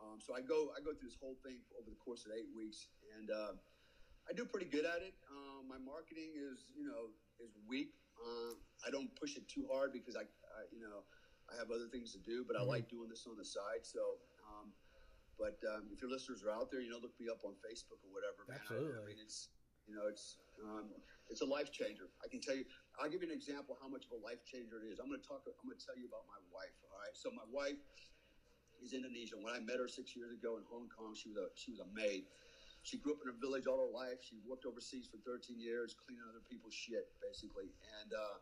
Um, 0.04 0.20
so 0.20 0.36
I 0.36 0.44
go, 0.44 0.76
I 0.76 0.84
go 0.84 0.92
through 0.92 1.08
this 1.08 1.20
whole 1.22 1.40
thing 1.48 1.64
over 1.80 1.88
the 1.88 1.96
course 2.04 2.28
of 2.28 2.36
eight 2.36 2.50
weeks, 2.52 2.92
and 3.16 3.32
uh, 3.32 3.56
I 4.28 4.36
do 4.36 4.44
pretty 4.44 4.68
good 4.68 4.84
at 4.84 5.00
it. 5.00 5.16
Um, 5.32 5.64
my 5.70 5.80
marketing 5.80 6.36
is, 6.36 6.68
you 6.76 6.84
know, 6.84 7.16
is 7.40 7.56
weak. 7.64 7.96
Uh, 8.20 8.60
I 8.84 8.92
don't 8.92 9.08
push 9.16 9.40
it 9.40 9.48
too 9.48 9.64
hard 9.72 9.96
because 9.96 10.20
I, 10.20 10.28
I 10.28 10.60
you 10.76 10.84
know, 10.84 11.08
I 11.54 11.58
have 11.62 11.70
other 11.70 11.88
things 11.88 12.12
to 12.14 12.20
do, 12.20 12.44
but 12.44 12.56
I 12.58 12.62
Mhm. 12.66 12.68
like 12.68 12.90
doing 12.90 13.10
this 13.10 13.28
on 13.28 13.38
the 13.38 13.46
side. 13.46 13.86
So, 13.86 14.20
um, 14.50 14.74
but 15.38 15.58
um, 15.66 15.90
if 15.94 16.02
your 16.02 16.10
listeners 16.10 16.44
are 16.44 16.50
out 16.52 16.72
there, 16.72 16.82
you 16.82 16.90
know, 16.90 16.98
look 16.98 17.18
me 17.20 17.30
up 17.30 17.46
on 17.46 17.56
Facebook 17.62 18.02
or 18.04 18.10
whatever. 18.12 18.46
Man. 18.48 18.60
I- 18.70 19.02
I, 19.02 19.06
mean, 19.06 19.20
it's 19.20 19.50
you 19.88 19.94
know, 19.96 20.08
it's 20.08 20.38
um, 20.64 20.90
it's 21.30 21.42
a 21.42 21.46
life 21.46 21.72
changer. 21.72 22.10
I 22.24 22.28
can 22.28 22.40
tell 22.42 22.56
you. 22.56 22.66
I'll 23.00 23.10
give 23.10 23.22
you 23.24 23.30
an 23.30 23.34
example 23.36 23.76
how 23.82 23.88
much 23.90 24.06
of 24.06 24.12
a 24.12 24.22
life 24.22 24.44
changer 24.46 24.78
it 24.82 24.86
is. 24.88 25.00
I'm 25.00 25.10
going 25.10 25.20
to 25.20 25.28
talk. 25.28 25.42
I'm 25.48 25.68
going 25.68 25.78
to 25.78 25.86
tell 25.86 25.98
you 25.98 26.06
about 26.08 26.26
my 26.28 26.38
wife. 26.54 26.78
All 26.92 27.00
right. 27.00 27.16
So 27.18 27.32
my 27.32 27.44
wife 27.50 27.78
is 28.82 28.94
Indonesian. 28.94 29.42
When 29.42 29.54
I 29.54 29.60
met 29.60 29.80
her 29.80 29.88
six 29.88 30.16
years 30.16 30.32
ago 30.32 30.58
in 30.58 30.64
Hong 30.70 30.90
Kong, 30.90 31.16
she 31.16 31.30
was 31.30 31.38
a 31.38 31.50
she 31.56 31.72
was 31.72 31.80
a 31.80 31.88
maid. 31.94 32.26
She 32.84 32.98
grew 32.98 33.14
up 33.14 33.22
in 33.24 33.30
a 33.30 33.38
village 33.40 33.66
all 33.66 33.80
her 33.80 33.92
life. 33.92 34.22
She 34.22 34.38
worked 34.46 34.66
overseas 34.66 35.08
for 35.08 35.18
13 35.26 35.58
years, 35.60 35.96
cleaning 35.96 36.24
other 36.30 36.44
people's 36.50 36.74
shit, 36.76 37.08
basically. 37.22 37.72
And 38.02 38.14
uh, 38.14 38.38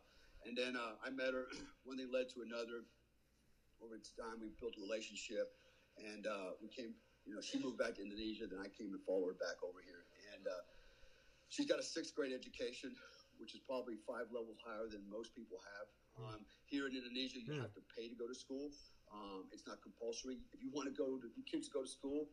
and 0.46 0.58
then 0.58 0.76
uh, 0.76 0.98
I 1.04 1.10
met 1.12 1.34
her. 1.34 1.48
One 1.86 1.98
thing 1.98 2.12
led 2.12 2.30
to 2.36 2.42
another. 2.42 2.84
Over 3.82 3.98
time, 4.14 4.38
we 4.38 4.54
built 4.62 4.78
a 4.78 4.82
relationship, 4.82 5.50
and 5.98 6.30
uh, 6.30 6.54
we 6.62 6.70
came. 6.70 6.94
You 7.26 7.38
know, 7.38 7.42
she 7.42 7.58
moved 7.62 7.78
back 7.78 7.98
to 7.98 8.02
Indonesia. 8.02 8.50
Then 8.50 8.62
I 8.62 8.70
came 8.70 8.94
and 8.94 9.02
followed 9.06 9.34
her 9.34 9.38
back 9.38 9.62
over 9.62 9.78
here. 9.86 10.06
And 10.34 10.46
uh, 10.50 10.62
she's 11.54 11.70
got 11.70 11.78
a 11.78 11.86
sixth 11.86 12.18
grade 12.18 12.34
education, 12.34 12.98
which 13.38 13.54
is 13.54 13.62
probably 13.62 14.02
five 14.10 14.26
levels 14.34 14.58
higher 14.66 14.90
than 14.90 15.06
most 15.06 15.34
people 15.38 15.62
have. 15.62 15.88
Um, 16.18 16.42
here 16.66 16.90
in 16.90 16.98
Indonesia, 16.98 17.38
you 17.38 17.54
Hmm. 17.54 17.62
have 17.62 17.74
to 17.78 17.84
pay 17.94 18.10
to 18.10 18.18
go 18.18 18.26
to 18.26 18.34
school. 18.34 18.74
Um, 19.14 19.50
it's 19.54 19.70
not 19.70 19.82
compulsory. 19.86 20.42
If 20.50 20.66
you 20.66 20.74
want 20.74 20.90
to 20.90 20.96
go 20.98 21.22
to 21.22 21.28
kids 21.46 21.70
go 21.70 21.86
to 21.86 21.90
school, 21.90 22.26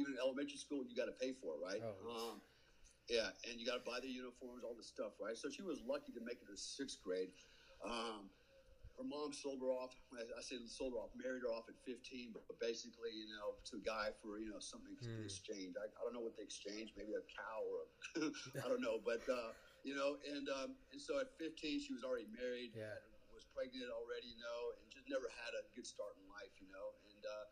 even 0.00 0.16
in 0.16 0.18
elementary 0.18 0.56
school, 0.56 0.80
you 0.88 0.96
got 0.96 1.12
to 1.12 1.16
pay 1.20 1.36
for 1.36 1.56
it, 1.56 1.60
right? 1.60 1.82
Oh. 1.84 2.08
Um, 2.08 2.36
yeah, 3.12 3.36
and 3.44 3.60
you 3.60 3.66
got 3.68 3.76
to 3.76 3.84
buy 3.84 4.00
the 4.00 4.08
uniforms, 4.08 4.64
all 4.64 4.72
the 4.72 4.86
stuff, 4.86 5.12
right? 5.20 5.36
So 5.36 5.50
she 5.52 5.60
was 5.60 5.82
lucky 5.84 6.12
to 6.16 6.24
make 6.24 6.40
it 6.40 6.48
to 6.48 6.56
sixth 6.56 7.04
grade. 7.04 7.28
Um, 7.84 8.32
her 8.98 9.06
mom 9.06 9.32
sold 9.32 9.60
her 9.64 9.72
off. 9.72 9.92
I 10.12 10.22
I 10.36 10.42
say 10.44 10.60
sold 10.68 10.92
her 10.94 11.00
off, 11.00 11.12
married 11.16 11.42
her 11.46 11.52
off 11.52 11.66
at 11.68 11.76
15, 11.84 12.32
but 12.34 12.44
basically, 12.60 13.12
you 13.14 13.28
know, 13.32 13.56
to 13.72 13.80
a 13.80 13.84
guy 13.84 14.12
for 14.20 14.38
you 14.38 14.48
know 14.52 14.60
something 14.60 14.96
to 15.00 15.10
Hmm. 15.10 15.24
exchange. 15.24 15.74
I, 15.80 15.86
I 15.88 16.00
don't 16.04 16.12
know 16.14 16.24
what 16.24 16.36
they 16.36 16.44
exchanged, 16.44 16.92
maybe 16.96 17.14
a 17.16 17.24
cow 17.24 17.58
or 17.64 17.76
a, 17.84 17.86
I 18.64 18.66
don't 18.68 18.82
know, 18.84 19.00
but 19.00 19.24
uh, 19.28 19.52
you 19.84 19.94
know, 19.96 20.18
and 20.28 20.46
um, 20.48 20.76
and 20.92 21.00
so 21.00 21.18
at 21.20 21.32
15, 21.40 21.80
she 21.80 21.92
was 21.96 22.04
already 22.04 22.28
married, 22.30 22.72
Yeah. 22.76 22.92
had- 22.96 23.10
was 23.32 23.48
pregnant 23.56 23.88
already, 23.88 24.28
you 24.28 24.36
know, 24.44 24.60
and 24.76 24.84
just 24.92 25.08
never 25.08 25.24
had 25.24 25.56
a 25.56 25.64
good 25.72 25.88
start 25.88 26.12
in 26.20 26.24
life, 26.28 26.52
you 26.60 26.68
know, 26.70 26.88
and. 27.12 27.22
Uh, 27.24 27.46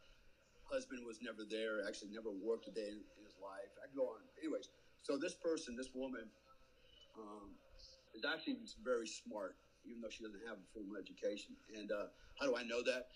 husband 0.71 1.03
was 1.03 1.19
never 1.19 1.43
there, 1.51 1.83
actually 1.83 2.15
never 2.15 2.31
worked 2.31 2.69
a 2.69 2.71
day 2.71 2.87
in, 2.95 3.03
in 3.19 3.23
his 3.27 3.35
life. 3.43 3.75
I 3.83 3.91
can 3.91 3.97
go 3.99 4.07
on. 4.15 4.23
Anyways, 4.39 4.71
so 5.03 5.19
this 5.19 5.35
person, 5.35 5.75
this 5.75 5.91
woman, 5.93 6.31
um, 7.19 7.59
is 8.15 8.23
actually 8.23 8.63
very 8.85 9.07
smart, 9.09 9.59
even 9.85 10.01
though 10.01 10.13
she 10.13 10.25
doesn't 10.25 10.45
have 10.47 10.59
a 10.59 10.69
formal 10.73 10.97
education. 10.97 11.57
And 11.77 11.91
uh, 11.93 12.13
how 12.39 12.47
do 12.47 12.57
I 12.57 12.63
know 12.63 12.83
that? 12.85 13.09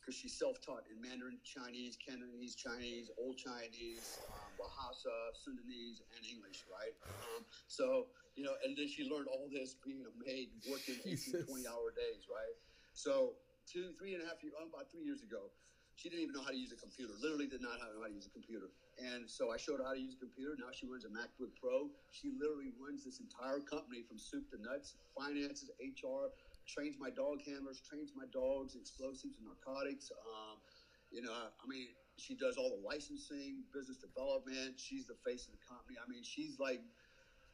Because 0.00 0.16
she's 0.16 0.38
self-taught 0.38 0.88
in 0.88 0.96
Mandarin 1.02 1.36
Chinese, 1.44 1.98
Cantonese 2.00 2.54
Chinese, 2.56 3.10
Old 3.18 3.36
Chinese, 3.36 4.24
um, 4.24 4.56
Bahasa, 4.56 5.12
Sundanese, 5.36 6.00
and 6.16 6.24
English, 6.24 6.64
right? 6.64 6.96
Um, 7.20 7.44
so, 7.66 8.08
you 8.34 8.42
know, 8.44 8.56
and 8.64 8.72
then 8.72 8.88
she 8.88 9.04
learned 9.04 9.28
all 9.28 9.50
this 9.52 9.76
being 9.84 10.06
a 10.08 10.12
maid, 10.24 10.48
working 10.70 10.96
18, 11.04 11.44
20 11.44 11.66
hour 11.68 11.92
days, 11.92 12.24
right? 12.30 12.56
So 12.94 13.36
two, 13.68 13.92
three 14.00 14.14
and 14.14 14.24
a 14.24 14.26
half 14.26 14.40
years, 14.40 14.54
about 14.56 14.88
three 14.90 15.04
years 15.04 15.22
ago, 15.22 15.52
she 15.98 16.06
didn't 16.06 16.22
even 16.22 16.34
know 16.38 16.46
how 16.46 16.54
to 16.54 16.56
use 16.56 16.70
a 16.70 16.78
computer. 16.78 17.10
Literally 17.18 17.50
did 17.50 17.58
not 17.58 17.82
know 17.82 17.98
how 17.98 18.06
to 18.06 18.14
use 18.14 18.30
a 18.30 18.30
computer. 18.30 18.70
And 19.02 19.26
so 19.26 19.50
I 19.50 19.58
showed 19.58 19.82
her 19.82 19.86
how 19.86 19.98
to 19.98 20.00
use 20.00 20.14
a 20.14 20.22
computer. 20.22 20.54
Now 20.54 20.70
she 20.70 20.86
runs 20.86 21.02
a 21.02 21.10
MacBook 21.10 21.50
Pro. 21.58 21.90
She 22.14 22.30
literally 22.38 22.70
runs 22.78 23.02
this 23.02 23.18
entire 23.18 23.58
company 23.58 24.06
from 24.06 24.14
soup 24.14 24.46
to 24.54 24.62
nuts, 24.62 24.94
finances, 25.18 25.66
HR, 25.82 26.30
trains 26.70 26.94
my 27.02 27.10
dog 27.10 27.42
handlers, 27.42 27.82
trains 27.82 28.14
my 28.14 28.30
dogs, 28.30 28.78
explosives 28.78 29.42
and 29.42 29.50
narcotics. 29.50 30.06
Um, 30.22 30.62
you 31.10 31.18
know, 31.18 31.34
I, 31.34 31.50
I 31.50 31.66
mean, 31.66 31.90
she 32.14 32.38
does 32.38 32.54
all 32.54 32.70
the 32.70 32.82
licensing, 32.86 33.66
business 33.74 33.98
development. 33.98 34.78
She's 34.78 35.10
the 35.10 35.18
face 35.26 35.50
of 35.50 35.58
the 35.58 35.62
company. 35.66 35.98
I 35.98 36.06
mean, 36.06 36.22
she's 36.22 36.62
like, 36.62 36.78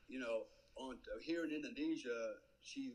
you 0.05 0.20
know, 0.20 0.45
on 0.76 1.01
here 1.24 1.45
in 1.45 1.51
Indonesia, 1.53 2.36
she's 2.61 2.92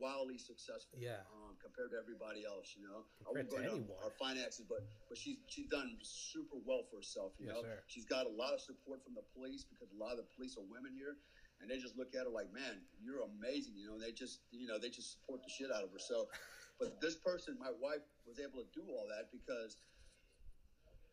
wildly 0.00 0.38
successful 0.38 0.98
Yeah. 1.00 1.24
um, 1.28 1.47
compared 1.68 1.92
to 1.92 1.98
everybody 2.00 2.48
else. 2.48 2.72
You 2.72 2.88
know, 2.88 3.04
Compared 3.20 3.28
I 3.28 3.68
won't 3.76 3.84
go 3.84 3.92
into. 3.92 3.92
Our 4.00 4.14
finances, 4.16 4.64
but 4.64 4.88
but 5.08 5.20
she's 5.20 5.36
she's 5.52 5.68
done 5.68 5.92
super 6.00 6.56
well 6.64 6.88
for 6.88 7.04
herself. 7.04 7.36
You 7.36 7.52
Yes, 7.52 7.54
know, 7.54 7.62
sir. 7.68 7.76
she's 7.92 8.08
got 8.08 8.24
a 8.24 8.32
lot 8.32 8.56
of 8.56 8.60
support 8.64 9.04
from 9.04 9.12
the 9.12 9.24
police 9.36 9.68
because 9.68 9.92
a 9.92 9.98
lot 10.00 10.16
of 10.16 10.24
the 10.24 10.30
police 10.32 10.56
are 10.56 10.64
women 10.64 10.96
here, 10.96 11.20
and 11.60 11.68
they 11.68 11.76
just 11.76 11.96
look 12.00 12.16
at 12.16 12.24
her 12.24 12.32
like, 12.32 12.48
man, 12.56 12.80
you're 12.96 13.20
amazing. 13.28 13.76
You 13.76 13.92
know, 13.92 13.94
and 14.00 14.02
they 14.02 14.12
just 14.16 14.40
you 14.50 14.64
know 14.64 14.80
they 14.80 14.88
just 14.88 15.20
support 15.20 15.44
the 15.44 15.52
shit 15.52 15.68
out 15.68 15.84
of 15.84 15.92
her. 15.92 16.00
So, 16.00 16.32
but 16.80 16.96
this 17.04 17.20
person, 17.20 17.60
my 17.60 17.72
wife, 17.76 18.02
was 18.24 18.40
able 18.40 18.64
to 18.64 18.68
do 18.72 18.88
all 18.88 19.04
that 19.12 19.28
because 19.28 19.76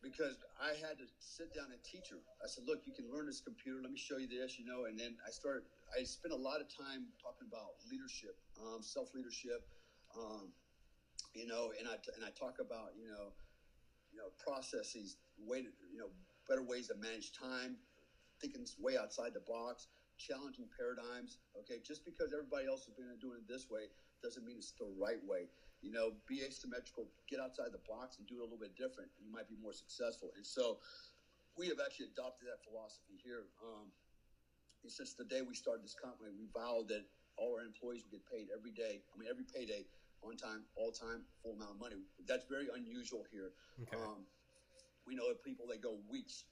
because 0.04 0.38
I 0.60 0.76
had 0.78 1.00
to 1.02 1.06
sit 1.18 1.50
down 1.56 1.72
and 1.72 1.80
teach 1.82 2.12
her. 2.14 2.20
I 2.44 2.46
said, 2.46 2.64
"Look, 2.68 2.86
you 2.86 2.94
can 2.94 3.10
learn 3.10 3.26
this 3.26 3.40
computer. 3.40 3.80
Let 3.82 3.90
me 3.90 3.98
show 3.98 4.18
you 4.18 4.28
this," 4.28 4.58
you 4.58 4.64
know. 4.64 4.84
And 4.86 4.94
then 4.98 5.16
I 5.26 5.30
started. 5.30 5.64
I 5.98 6.04
spent 6.04 6.32
a 6.34 6.38
lot 6.38 6.60
of 6.60 6.68
time 6.68 7.08
talking 7.22 7.48
about 7.48 7.80
leadership, 7.90 8.36
um, 8.60 8.82
self 8.82 9.14
leadership, 9.14 9.64
um, 10.18 10.52
you 11.34 11.46
know. 11.46 11.72
And 11.78 11.88
I 11.88 11.96
and 12.16 12.24
I 12.24 12.30
talk 12.32 12.58
about 12.60 12.96
you 12.98 13.08
know, 13.08 13.32
you 14.12 14.18
know, 14.18 14.32
processes, 14.40 15.16
way 15.38 15.62
to 15.62 15.70
you 15.92 15.98
know, 15.98 16.10
better 16.48 16.62
ways 16.62 16.88
to 16.88 16.96
manage 16.96 17.32
time, 17.32 17.76
thinking 18.40 18.66
way 18.80 18.96
outside 18.96 19.32
the 19.34 19.44
box, 19.44 19.88
challenging 20.18 20.66
paradigms. 20.72 21.38
Okay, 21.60 21.80
just 21.84 22.04
because 22.04 22.32
everybody 22.32 22.66
else 22.66 22.84
has 22.86 22.94
been 22.94 23.08
doing 23.20 23.40
it 23.40 23.48
this 23.48 23.68
way 23.70 23.92
doesn't 24.22 24.44
mean 24.44 24.56
it's 24.58 24.72
the 24.80 24.88
right 24.96 25.20
way. 25.24 25.48
You 25.84 25.92
know, 25.92 26.16
be 26.26 26.40
asymmetrical, 26.40 27.06
get 27.28 27.38
outside 27.38 27.70
the 27.70 27.84
box 27.84 28.16
and 28.16 28.26
do 28.26 28.40
it 28.40 28.42
a 28.42 28.48
little 28.48 28.58
bit 28.58 28.74
different. 28.74 29.12
You 29.20 29.30
might 29.30 29.46
be 29.46 29.60
more 29.60 29.76
successful. 29.76 30.32
And 30.34 30.44
so, 30.44 30.80
we 31.56 31.68
have 31.68 31.80
actually 31.80 32.12
adopted 32.12 32.48
that 32.48 32.60
philosophy 32.64 33.16
here. 33.20 33.48
Um, 33.64 33.88
since 34.86 35.16
the 35.16 35.24
day 35.24 35.42
we 35.42 35.56
started 35.56 35.82
this 35.82 35.96
company, 35.96 36.30
we 36.36 36.46
vowed 36.52 36.88
that 36.92 37.04
all 37.36 37.56
our 37.58 37.64
employees 37.64 38.04
would 38.06 38.12
get 38.12 38.24
paid 38.28 38.48
every 38.52 38.70
day. 38.70 39.02
I 39.10 39.12
mean, 39.18 39.28
every 39.28 39.44
payday, 39.44 39.84
on 40.22 40.36
time, 40.36 40.64
all 40.76 40.90
time, 40.92 41.24
full 41.42 41.52
amount 41.52 41.72
of 41.72 41.80
money. 41.80 41.96
That's 42.26 42.44
very 42.48 42.68
unusual 42.74 43.24
here. 43.30 43.52
Okay. 43.82 43.96
Um, 43.96 44.24
we 45.06 45.14
know 45.14 45.28
that 45.28 45.42
people 45.44 45.66
they 45.68 45.78
go 45.78 45.98
weeks, 46.10 46.44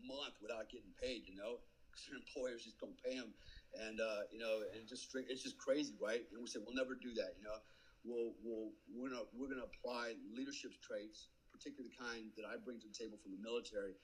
month 0.00 0.34
without 0.40 0.68
getting 0.70 0.92
paid. 1.00 1.26
You 1.28 1.36
know, 1.36 1.60
'cause 1.92 2.04
their 2.08 2.16
employers 2.18 2.64
just 2.64 2.78
don't 2.78 2.96
pay 3.02 3.16
them, 3.18 3.34
and 3.74 4.00
uh, 4.00 4.22
you 4.30 4.38
know, 4.38 4.62
and 4.74 4.86
just 4.88 5.02
straight- 5.08 5.26
it's 5.28 5.42
just 5.42 5.58
crazy, 5.58 5.94
right? 6.00 6.24
And 6.32 6.40
we 6.40 6.46
said 6.48 6.62
we'll 6.64 6.76
never 6.78 6.94
do 6.94 7.12
that. 7.14 7.34
You 7.36 7.44
know, 7.44 7.58
we'll 8.04 8.32
we'll 8.42 8.70
we're 8.88 9.10
gonna 9.10 9.24
we're 9.34 9.48
gonna 9.48 9.66
apply 9.68 10.14
leadership 10.32 10.72
traits, 10.80 11.28
particularly 11.52 11.90
the 11.90 11.98
kind 12.00 12.30
that 12.36 12.46
I 12.46 12.56
bring 12.56 12.78
to 12.80 12.88
the 12.88 12.94
table 12.96 13.18
from 13.22 13.32
the 13.32 13.42
military, 13.42 13.94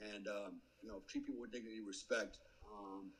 and 0.00 0.26
um, 0.28 0.62
you 0.80 0.88
know, 0.88 1.02
treat 1.08 1.26
people 1.26 1.40
with 1.40 1.52
dignity 1.52 1.78
and 1.78 1.86
respect. 1.86 2.38
Um, 2.64 3.10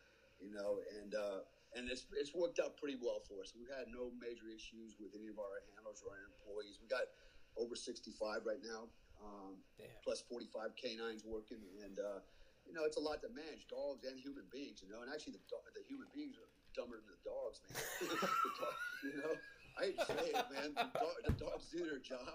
you 0.40 0.52
know, 0.54 0.80
and 0.96 1.14
uh, 1.14 1.40
and 1.76 1.86
it's 1.86 2.06
it's 2.18 2.34
worked 2.34 2.58
out 2.58 2.76
pretty 2.76 2.98
well 2.98 3.22
for 3.22 3.38
us. 3.42 3.54
We've 3.54 3.70
had 3.70 3.86
no 3.94 4.10
major 4.18 4.50
issues 4.50 4.98
with 4.98 5.14
any 5.14 5.30
of 5.30 5.38
our 5.38 5.62
handlers 5.70 6.02
or 6.02 6.14
our 6.14 6.26
employees. 6.26 6.82
We 6.82 6.90
got 6.90 7.06
over 7.54 7.74
65 7.74 8.46
right 8.46 8.62
now, 8.62 8.90
um, 9.22 9.58
plus 10.02 10.22
45 10.26 10.74
canines 10.74 11.22
working, 11.22 11.62
and 11.86 11.98
uh, 11.98 12.20
you 12.66 12.74
know 12.74 12.82
it's 12.82 12.98
a 12.98 13.04
lot 13.04 13.22
to 13.22 13.30
manage 13.30 13.70
dogs 13.70 14.02
and 14.02 14.18
human 14.18 14.46
beings. 14.50 14.82
You 14.82 14.90
know, 14.90 15.06
and 15.06 15.10
actually 15.10 15.38
the 15.38 15.44
the 15.74 15.84
human 15.86 16.10
beings 16.10 16.34
are 16.38 16.50
dumber 16.74 16.98
than 16.98 17.10
the 17.10 17.22
dogs, 17.22 17.62
man. 17.62 17.78
the 18.18 18.52
dog, 18.58 18.76
you 19.06 19.16
know. 19.22 19.34
I 19.78 19.94
hate 19.94 19.98
to 20.02 20.06
say 20.12 20.34
it, 20.34 20.46
man. 20.50 20.74
The, 20.76 20.92
dog, 20.92 21.14
the, 21.24 21.32
dogs 21.40 21.70
do 21.72 21.78
their 21.86 22.02
job 22.02 22.26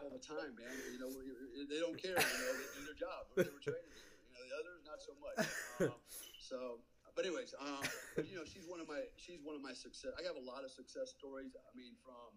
all 0.00 0.08
the 0.08 0.22
time, 0.22 0.54
man. 0.54 0.70
You 0.94 1.02
know, 1.02 1.10
they 1.12 1.82
don't 1.82 1.98
care. 1.98 2.14
You 2.14 2.38
know, 2.40 2.52
they 2.56 2.68
do 2.72 2.82
their 2.88 2.96
job. 2.96 3.20
They 3.36 3.42
were 3.42 3.60
trained. 3.60 3.84
You 3.84 4.32
know, 4.32 4.44
the 4.48 4.54
others 4.56 4.80
not 4.86 5.00
so 5.02 5.12
much. 5.18 5.44
Um, 5.82 6.00
so 6.38 6.80
but 7.16 7.24
anyways, 7.24 7.56
um, 7.56 7.80
but, 8.14 8.28
you 8.28 8.36
know, 8.36 8.44
she's 8.44 8.68
one 8.68 8.78
of 8.78 8.86
my 8.86 9.00
she's 9.16 9.40
one 9.42 9.56
of 9.56 9.64
my 9.64 9.72
success. 9.72 10.12
I 10.20 10.22
have 10.28 10.36
a 10.36 10.44
lot 10.44 10.62
of 10.62 10.70
success 10.70 11.16
stories. 11.16 11.56
I 11.56 11.72
mean, 11.72 11.96
from 12.04 12.36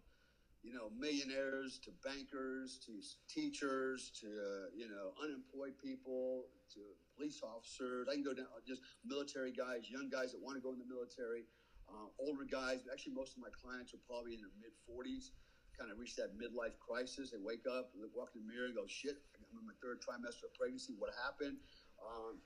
you 0.64 0.72
know 0.72 0.88
millionaires 0.96 1.80
to 1.84 1.92
bankers 2.04 2.80
to 2.88 3.00
teachers 3.28 4.12
to 4.24 4.28
uh, 4.28 4.68
you 4.72 4.88
know 4.88 5.12
unemployed 5.20 5.76
people 5.84 6.48
to 6.72 6.80
police 7.16 7.44
officers. 7.44 8.08
I 8.08 8.16
can 8.16 8.24
go 8.24 8.34
down 8.34 8.48
just 8.64 8.82
military 9.04 9.52
guys, 9.52 9.92
young 9.92 10.08
guys 10.08 10.32
that 10.32 10.40
want 10.40 10.56
to 10.56 10.64
go 10.64 10.72
in 10.72 10.80
the 10.80 10.88
military, 10.88 11.44
uh, 11.92 12.08
older 12.16 12.48
guys. 12.48 12.88
Actually, 12.88 13.20
most 13.20 13.36
of 13.36 13.44
my 13.44 13.52
clients 13.52 13.92
are 13.92 14.04
probably 14.08 14.40
in 14.40 14.40
their 14.40 14.56
mid 14.64 14.72
forties. 14.88 15.36
Kind 15.76 15.92
of 15.92 16.00
reach 16.00 16.20
that 16.20 16.36
midlife 16.36 16.76
crisis. 16.80 17.32
They 17.32 17.40
wake 17.40 17.64
up, 17.64 17.96
walk 18.12 18.36
in 18.36 18.44
the 18.44 18.48
mirror, 18.52 18.68
and 18.68 18.76
go, 18.76 18.84
"Shit, 18.88 19.16
I'm 19.40 19.60
in 19.60 19.68
my 19.68 19.76
third 19.80 20.04
trimester 20.04 20.48
of 20.48 20.56
pregnancy. 20.56 20.96
What 21.00 21.12
happened?" 21.24 21.56
Um, 22.04 22.40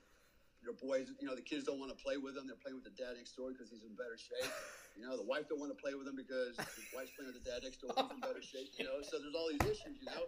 your 0.64 0.80
boys, 0.80 1.12
you 1.20 1.28
know, 1.28 1.36
the 1.36 1.44
kids 1.44 1.68
don't 1.68 1.78
want 1.78 1.92
to 1.92 2.00
play 2.00 2.16
with 2.16 2.40
them. 2.40 2.48
They're 2.48 2.60
playing 2.60 2.80
with 2.80 2.88
the 2.88 2.96
dad 2.96 3.20
next 3.20 3.36
door 3.36 3.52
because 3.52 3.68
he's 3.68 3.84
in 3.84 3.92
better 4.00 4.16
shape. 4.16 4.48
You 4.96 5.04
know, 5.04 5.20
the 5.20 5.28
wife 5.28 5.52
don't 5.52 5.60
want 5.60 5.76
to 5.76 5.80
play 5.80 5.92
with 5.92 6.08
him 6.08 6.16
because 6.16 6.56
the 6.56 6.88
wife's 6.96 7.12
playing 7.20 7.36
with 7.36 7.44
the 7.44 7.46
dad 7.46 7.68
next 7.68 7.84
door. 7.84 7.92
He's 7.92 8.16
in 8.16 8.24
better 8.24 8.42
shape. 8.42 8.72
You 8.80 8.88
know, 8.88 9.04
so 9.04 9.20
there's 9.20 9.36
all 9.36 9.52
these 9.52 9.68
issues. 9.68 10.00
You 10.00 10.08
know, 10.08 10.26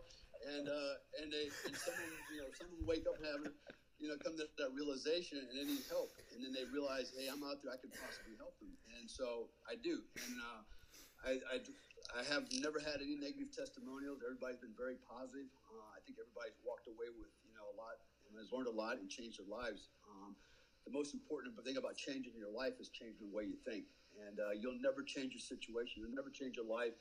and 0.60 0.68
uh, 0.68 1.24
and 1.24 1.32
they 1.32 1.48
and 1.66 1.74
someone, 1.80 2.12
you 2.30 2.44
know, 2.44 2.50
someone 2.60 2.84
wake 2.84 3.08
up 3.08 3.16
having, 3.24 3.56
you 3.98 4.12
know, 4.12 4.20
come 4.20 4.36
to 4.36 4.46
that 4.60 4.72
realization 4.76 5.40
and 5.40 5.56
they 5.56 5.64
need 5.66 5.88
help, 5.88 6.12
and 6.36 6.44
then 6.44 6.52
they 6.52 6.68
realize, 6.68 7.16
hey, 7.16 7.32
I'm 7.32 7.42
out 7.48 7.64
there, 7.64 7.72
I 7.72 7.80
can 7.80 7.96
possibly 7.96 8.36
help 8.36 8.60
them, 8.60 8.76
and 9.00 9.08
so 9.08 9.48
I 9.66 9.80
do, 9.80 10.04
and 10.20 10.36
uh, 10.38 10.62
I, 11.24 11.32
I. 11.56 11.58
I 12.14 12.22
have 12.30 12.46
never 12.62 12.78
had 12.78 13.02
any 13.02 13.18
negative 13.18 13.50
testimonials. 13.50 14.22
Everybody's 14.22 14.62
been 14.62 14.78
very 14.78 15.02
positive. 15.10 15.50
Uh, 15.66 15.82
I 15.90 16.00
think 16.06 16.22
everybody's 16.22 16.54
walked 16.62 16.86
away 16.86 17.10
with 17.10 17.34
you 17.42 17.58
know 17.58 17.66
a 17.66 17.76
lot 17.82 17.98
and 18.36 18.44
has 18.44 18.52
learned 18.52 18.68
a 18.68 18.76
lot 18.76 19.00
and 19.00 19.08
changed 19.08 19.40
their 19.40 19.48
lives. 19.48 19.88
Um, 20.04 20.36
the 20.84 20.92
most 20.92 21.16
important 21.16 21.56
thing 21.64 21.80
about 21.80 21.96
changing 21.96 22.36
your 22.36 22.52
life 22.52 22.76
is 22.84 22.92
changing 22.92 23.32
the 23.32 23.32
way 23.32 23.48
you 23.48 23.56
think. 23.64 23.88
And 24.28 24.44
uh, 24.44 24.52
you'll 24.52 24.80
never 24.84 25.02
change 25.02 25.32
your 25.32 25.42
situation. 25.44 26.04
You'll 26.04 26.16
never 26.16 26.30
change 26.30 26.60
your 26.60 26.68
life. 26.68 26.94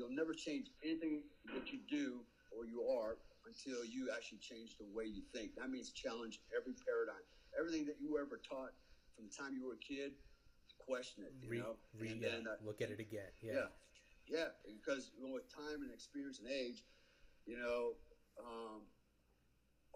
You'll 0.00 0.16
never 0.16 0.32
change 0.32 0.72
anything 0.80 1.28
that 1.52 1.68
you 1.68 1.84
do 1.84 2.24
or 2.56 2.64
you 2.64 2.88
are 2.88 3.20
until 3.44 3.84
you 3.84 4.08
actually 4.08 4.40
change 4.40 4.80
the 4.80 4.88
way 4.88 5.04
you 5.04 5.22
think. 5.32 5.52
That 5.60 5.68
means 5.68 5.92
challenge 5.92 6.40
every 6.56 6.74
paradigm. 6.80 7.22
Everything 7.52 7.84
that 7.86 8.00
you 8.00 8.16
were 8.16 8.24
ever 8.24 8.40
taught 8.40 8.72
from 9.12 9.28
the 9.28 9.34
time 9.34 9.52
you 9.52 9.64
were 9.64 9.76
a 9.76 9.84
kid, 9.84 10.16
question 10.80 11.24
it. 11.24 11.32
You 11.40 11.48
re, 11.48 11.58
know, 11.60 11.76
re, 11.96 12.08
and 12.12 12.20
then 12.22 12.44
uh, 12.48 12.56
look 12.64 12.80
at 12.80 12.90
it 12.90 13.00
again. 13.00 13.32
Yeah, 13.40 13.52
yeah, 13.52 13.68
yeah. 14.28 14.48
Because 14.64 15.10
with 15.16 15.48
time 15.48 15.84
and 15.84 15.92
experience 15.92 16.38
and 16.40 16.48
age, 16.48 16.84
you 17.46 17.56
know, 17.56 17.96
um, 18.38 18.84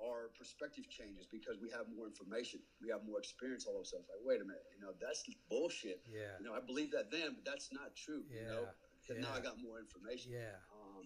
our 0.00 0.30
perspective 0.38 0.88
changes 0.88 1.26
because 1.26 1.60
we 1.60 1.70
have 1.70 1.86
more 1.92 2.06
information, 2.06 2.60
we 2.80 2.88
have 2.88 3.04
more 3.04 3.18
experience. 3.18 3.66
All 3.66 3.76
of 3.76 3.82
a 3.82 3.88
sudden, 3.88 4.06
like, 4.08 4.22
wait 4.24 4.40
a 4.40 4.46
minute, 4.46 4.64
you 4.74 4.80
know, 4.84 4.92
that's 5.00 5.24
bullshit. 5.48 6.00
Yeah. 6.08 6.38
You 6.40 6.46
know, 6.46 6.54
I 6.54 6.60
believe 6.60 6.90
that 6.92 7.10
then, 7.10 7.36
but 7.36 7.44
that's 7.44 7.72
not 7.72 7.94
true. 7.96 8.24
Yeah. 8.30 8.40
You 8.40 8.46
know, 8.48 8.64
yeah. 9.08 9.20
now 9.20 9.32
I 9.36 9.40
got 9.40 9.60
more 9.60 9.78
information. 9.78 10.32
Yeah. 10.32 10.56
Um, 10.72 11.04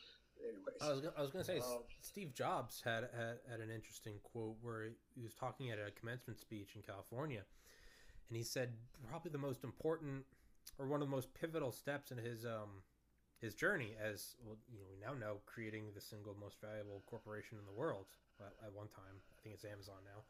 anyways, 0.41 0.81
I 0.81 0.89
was 0.89 1.01
I 1.17 1.21
was 1.21 1.31
gonna 1.31 1.45
say 1.45 1.59
uh, 1.59 1.83
Steve 2.01 2.33
Jobs 2.33 2.81
had, 2.83 3.09
had 3.15 3.41
had 3.49 3.59
an 3.59 3.69
interesting 3.69 4.15
quote 4.23 4.55
where 4.61 4.89
he 5.13 5.21
was 5.21 5.33
talking 5.33 5.71
at 5.71 5.77
a 5.79 5.91
commencement 5.91 6.39
speech 6.39 6.75
in 6.75 6.81
California, 6.81 7.43
and 8.29 8.37
he 8.37 8.43
said 8.43 8.73
probably 9.09 9.31
the 9.31 9.37
most 9.37 9.63
important 9.63 10.25
or 10.77 10.87
one 10.87 11.01
of 11.01 11.07
the 11.07 11.11
most 11.11 11.33
pivotal 11.33 11.71
steps 11.71 12.11
in 12.11 12.17
his 12.17 12.45
um 12.45 12.81
his 13.41 13.55
journey 13.55 13.95
as 14.01 14.35
well, 14.45 14.55
you 14.71 14.79
know, 14.79 14.85
we 14.89 14.97
now 14.99 15.13
know 15.19 15.37
creating 15.45 15.85
the 15.95 16.01
single 16.01 16.35
most 16.39 16.57
valuable 16.61 17.01
corporation 17.07 17.57
in 17.57 17.65
the 17.65 17.71
world 17.71 18.05
at 18.39 18.71
one 18.73 18.87
time. 18.87 19.17
I 19.37 19.41
think 19.43 19.55
it's 19.55 19.65
Amazon 19.65 19.95
now, 20.05 20.21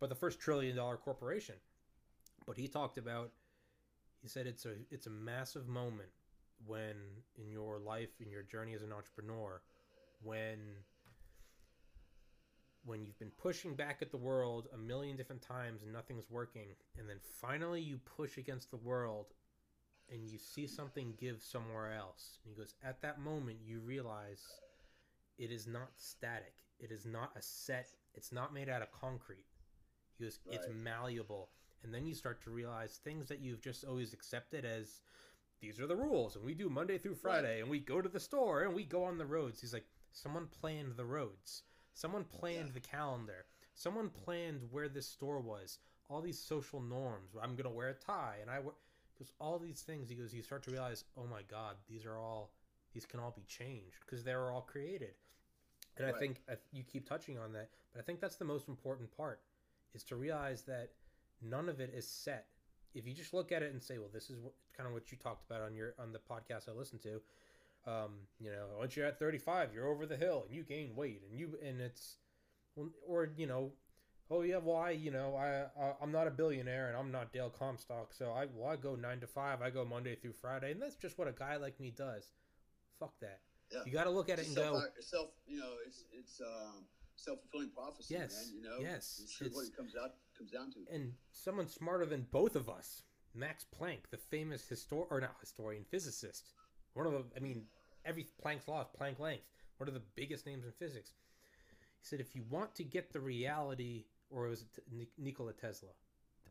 but 0.00 0.08
the 0.08 0.14
first 0.14 0.40
trillion 0.40 0.76
dollar 0.76 0.96
corporation. 0.96 1.54
But 2.46 2.56
he 2.56 2.68
talked 2.68 2.98
about. 2.98 3.30
He 4.20 4.28
said 4.28 4.46
it's 4.48 4.64
a 4.66 4.74
it's 4.90 5.06
a 5.06 5.10
massive 5.10 5.68
moment 5.68 6.08
when 6.66 6.96
in 7.36 7.50
your 7.50 7.78
life 7.78 8.10
in 8.20 8.30
your 8.30 8.42
journey 8.42 8.74
as 8.74 8.82
an 8.82 8.92
entrepreneur 8.92 9.60
when 10.22 10.58
when 12.84 13.04
you've 13.04 13.18
been 13.18 13.30
pushing 13.38 13.74
back 13.74 13.98
at 14.02 14.10
the 14.10 14.16
world 14.16 14.66
a 14.74 14.76
million 14.76 15.16
different 15.16 15.42
times 15.42 15.82
and 15.82 15.92
nothing's 15.92 16.28
working 16.30 16.66
and 16.98 17.08
then 17.08 17.18
finally 17.40 17.80
you 17.80 18.00
push 18.16 18.38
against 18.38 18.70
the 18.70 18.76
world 18.78 19.26
and 20.12 20.28
you 20.28 20.38
see 20.38 20.66
something 20.66 21.14
give 21.18 21.42
somewhere 21.42 21.92
else. 21.92 22.38
And 22.44 22.54
he 22.54 22.60
goes, 22.60 22.74
at 22.82 23.02
that 23.02 23.20
moment, 23.20 23.58
you 23.64 23.80
realize 23.80 24.42
it 25.38 25.50
is 25.50 25.66
not 25.66 25.90
static. 25.96 26.54
It 26.80 26.90
is 26.90 27.04
not 27.04 27.32
a 27.36 27.42
set. 27.42 27.88
It's 28.14 28.32
not 28.32 28.54
made 28.54 28.68
out 28.68 28.82
of 28.82 28.90
concrete. 28.92 29.46
He 30.16 30.24
goes, 30.24 30.38
right. 30.46 30.56
it's 30.56 30.68
malleable. 30.82 31.50
And 31.82 31.94
then 31.94 32.06
you 32.06 32.14
start 32.14 32.42
to 32.44 32.50
realize 32.50 33.00
things 33.02 33.28
that 33.28 33.40
you've 33.40 33.60
just 33.60 33.84
always 33.84 34.12
accepted 34.12 34.64
as 34.64 35.00
these 35.60 35.80
are 35.80 35.86
the 35.86 35.96
rules. 35.96 36.36
And 36.36 36.44
we 36.44 36.54
do 36.54 36.68
Monday 36.68 36.98
through 36.98 37.16
Friday. 37.16 37.54
Right. 37.54 37.62
And 37.62 37.70
we 37.70 37.80
go 37.80 38.00
to 38.00 38.08
the 38.08 38.20
store 38.20 38.62
and 38.62 38.74
we 38.74 38.84
go 38.84 39.04
on 39.04 39.18
the 39.18 39.26
roads. 39.26 39.60
He's 39.60 39.72
like, 39.72 39.86
someone 40.12 40.48
planned 40.60 40.96
the 40.96 41.04
roads. 41.04 41.62
Someone 41.94 42.24
planned 42.24 42.68
yeah. 42.68 42.74
the 42.74 42.80
calendar. 42.80 43.44
Someone 43.74 44.10
planned 44.10 44.60
where 44.70 44.88
this 44.88 45.06
store 45.08 45.40
was. 45.40 45.78
All 46.08 46.20
these 46.20 46.40
social 46.40 46.80
norms. 46.80 47.30
I'm 47.40 47.54
going 47.54 47.64
to 47.64 47.70
wear 47.70 47.88
a 47.88 47.94
tie 47.94 48.36
and 48.40 48.50
I 48.50 48.60
wear 48.60 48.74
because 49.18 49.32
all 49.40 49.58
these 49.58 49.80
things 49.80 50.08
he 50.08 50.14
goes 50.14 50.32
you 50.32 50.42
start 50.42 50.62
to 50.62 50.70
realize 50.70 51.04
oh 51.16 51.26
my 51.30 51.42
god 51.50 51.74
these 51.88 52.04
are 52.04 52.16
all 52.16 52.50
these 52.94 53.04
can 53.04 53.20
all 53.20 53.32
be 53.34 53.44
changed 53.46 53.96
because 54.06 54.24
they 54.24 54.34
were 54.34 54.50
all 54.52 54.62
created 54.62 55.14
and 55.96 56.06
right. 56.06 56.14
i 56.14 56.18
think 56.18 56.40
you 56.72 56.82
keep 56.82 57.08
touching 57.08 57.38
on 57.38 57.52
that 57.52 57.68
but 57.92 58.00
i 58.00 58.02
think 58.02 58.20
that's 58.20 58.36
the 58.36 58.44
most 58.44 58.68
important 58.68 59.14
part 59.16 59.40
is 59.94 60.02
to 60.04 60.16
realize 60.16 60.62
that 60.62 60.90
none 61.42 61.68
of 61.68 61.80
it 61.80 61.92
is 61.94 62.06
set 62.06 62.46
if 62.94 63.06
you 63.06 63.14
just 63.14 63.34
look 63.34 63.52
at 63.52 63.62
it 63.62 63.72
and 63.72 63.82
say 63.82 63.98
well 63.98 64.10
this 64.12 64.30
is 64.30 64.38
what, 64.40 64.52
kind 64.76 64.86
of 64.86 64.92
what 64.92 65.10
you 65.10 65.18
talked 65.18 65.44
about 65.48 65.62
on 65.62 65.74
your 65.74 65.94
on 65.98 66.12
the 66.12 66.18
podcast 66.18 66.68
i 66.68 66.72
listened 66.72 67.02
to 67.02 67.20
um, 67.86 68.16
you 68.38 68.50
know 68.50 68.66
once 68.78 68.96
you're 68.96 69.06
at 69.06 69.18
35 69.18 69.72
you're 69.72 69.86
over 69.86 70.04
the 70.04 70.16
hill 70.16 70.44
and 70.46 70.54
you 70.54 70.62
gain 70.62 70.94
weight 70.94 71.22
and 71.28 71.38
you 71.38 71.56
and 71.64 71.80
it's 71.80 72.16
or 73.06 73.30
you 73.36 73.46
know 73.46 73.70
oh 74.30 74.42
yeah, 74.42 74.58
well 74.62 74.76
I 74.76 74.90
you 74.90 75.10
know 75.10 75.36
I, 75.36 75.82
I 75.82 75.92
am 76.02 76.12
not 76.12 76.26
a 76.26 76.30
billionaire 76.30 76.88
and 76.88 76.96
I'm 76.96 77.10
not 77.10 77.32
Dale 77.32 77.50
Comstock, 77.50 78.12
so 78.12 78.32
I 78.32 78.46
well 78.54 78.70
I 78.70 78.76
go 78.76 78.94
nine 78.94 79.20
to 79.20 79.26
five, 79.26 79.62
I 79.62 79.70
go 79.70 79.84
Monday 79.84 80.14
through 80.16 80.34
Friday, 80.34 80.72
and 80.72 80.80
that's 80.80 80.96
just 80.96 81.18
what 81.18 81.28
a 81.28 81.32
guy 81.32 81.56
like 81.56 81.78
me 81.80 81.92
does. 81.96 82.30
Fuck 82.98 83.18
that. 83.20 83.40
Yeah. 83.72 83.80
You 83.84 83.92
got 83.92 84.04
to 84.04 84.10
look 84.10 84.30
at 84.30 84.38
it 84.38 84.46
and 84.46 84.54
self, 84.54 84.82
go 84.82 84.88
self. 85.00 85.28
You 85.46 85.58
know, 85.58 85.72
it's 85.86 86.04
it's 86.12 86.40
um, 86.40 86.84
self 87.16 87.40
fulfilling 87.40 87.70
prophecy. 87.70 88.14
Yes. 88.14 88.46
Man, 88.46 88.56
you 88.56 88.62
know. 88.62 88.76
Yes. 88.80 89.20
It's, 89.22 89.40
it's 89.40 89.54
what 89.54 89.66
it 89.66 89.76
comes 89.76 89.94
out 90.02 90.12
comes 90.36 90.50
down 90.50 90.70
to. 90.72 90.78
And 90.92 91.12
someone 91.32 91.68
smarter 91.68 92.06
than 92.06 92.26
both 92.30 92.56
of 92.56 92.68
us, 92.68 93.02
Max 93.34 93.66
Planck, 93.78 94.10
the 94.10 94.16
famous 94.16 94.64
histor 94.70 95.04
or 95.10 95.20
not 95.20 95.36
historian, 95.40 95.84
physicist, 95.90 96.52
one 96.94 97.06
of 97.06 97.12
the 97.12 97.24
I 97.36 97.40
mean, 97.40 97.64
every 98.04 98.26
Planck's 98.44 98.68
law 98.68 98.80
is 98.80 98.88
Planck 98.98 99.18
length. 99.18 99.44
One 99.76 99.88
of 99.88 99.94
the 99.94 100.02
biggest 100.16 100.46
names 100.46 100.64
in 100.64 100.72
physics. 100.72 101.12
He 102.00 102.06
said, 102.06 102.20
if 102.20 102.34
you 102.34 102.44
want 102.48 102.74
to 102.76 102.84
get 102.84 103.12
the 103.12 103.20
reality 103.20 104.06
or 104.30 104.46
it 104.46 104.50
was 104.50 104.64
Nikola 105.16 105.52
Tesla. 105.52 105.90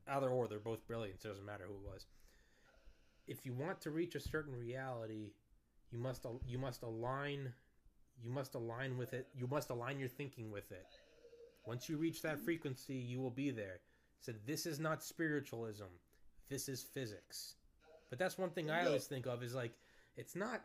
Either 0.08 0.30
or, 0.30 0.48
they're 0.48 0.60
both 0.60 0.88
brilliant. 0.88 1.22
So 1.22 1.30
it 1.30 1.32
doesn't 1.34 1.46
matter 1.46 1.66
who 1.68 1.74
it 1.74 1.94
was. 1.94 2.06
If 3.28 3.46
you 3.46 3.54
want 3.54 3.82
to 3.82 3.92
reach 3.92 4.16
a 4.16 4.20
certain 4.20 4.56
reality, 4.56 5.34
you 5.92 6.00
must 6.00 6.26
you 6.46 6.58
must 6.58 6.84
align 6.84 7.54
you 8.24 8.30
must 8.30 8.56
align 8.56 8.98
with 8.98 9.14
it. 9.14 9.28
You 9.36 9.48
must 9.48 9.70
align 9.70 10.00
your 10.00 10.10
thinking 10.10 10.50
with 10.52 10.72
it. 10.72 10.88
Once 11.66 11.90
you 11.90 11.98
reach 11.98 12.22
that 12.22 12.40
frequency, 12.40 12.96
you 12.96 13.20
will 13.20 13.32
be 13.32 13.52
there. 13.52 13.80
So 14.22 14.34
this 14.46 14.66
is 14.66 14.80
not 14.80 15.04
spiritualism. 15.04 15.86
This 16.50 16.70
is 16.70 16.82
physics. 16.82 17.56
But 18.10 18.18
that's 18.18 18.38
one 18.38 18.52
thing 18.52 18.72
I 18.72 18.86
always 18.86 19.06
think 19.06 19.28
of 19.28 19.44
is 19.44 19.54
like 19.54 19.74
it's 20.16 20.36
not 20.36 20.62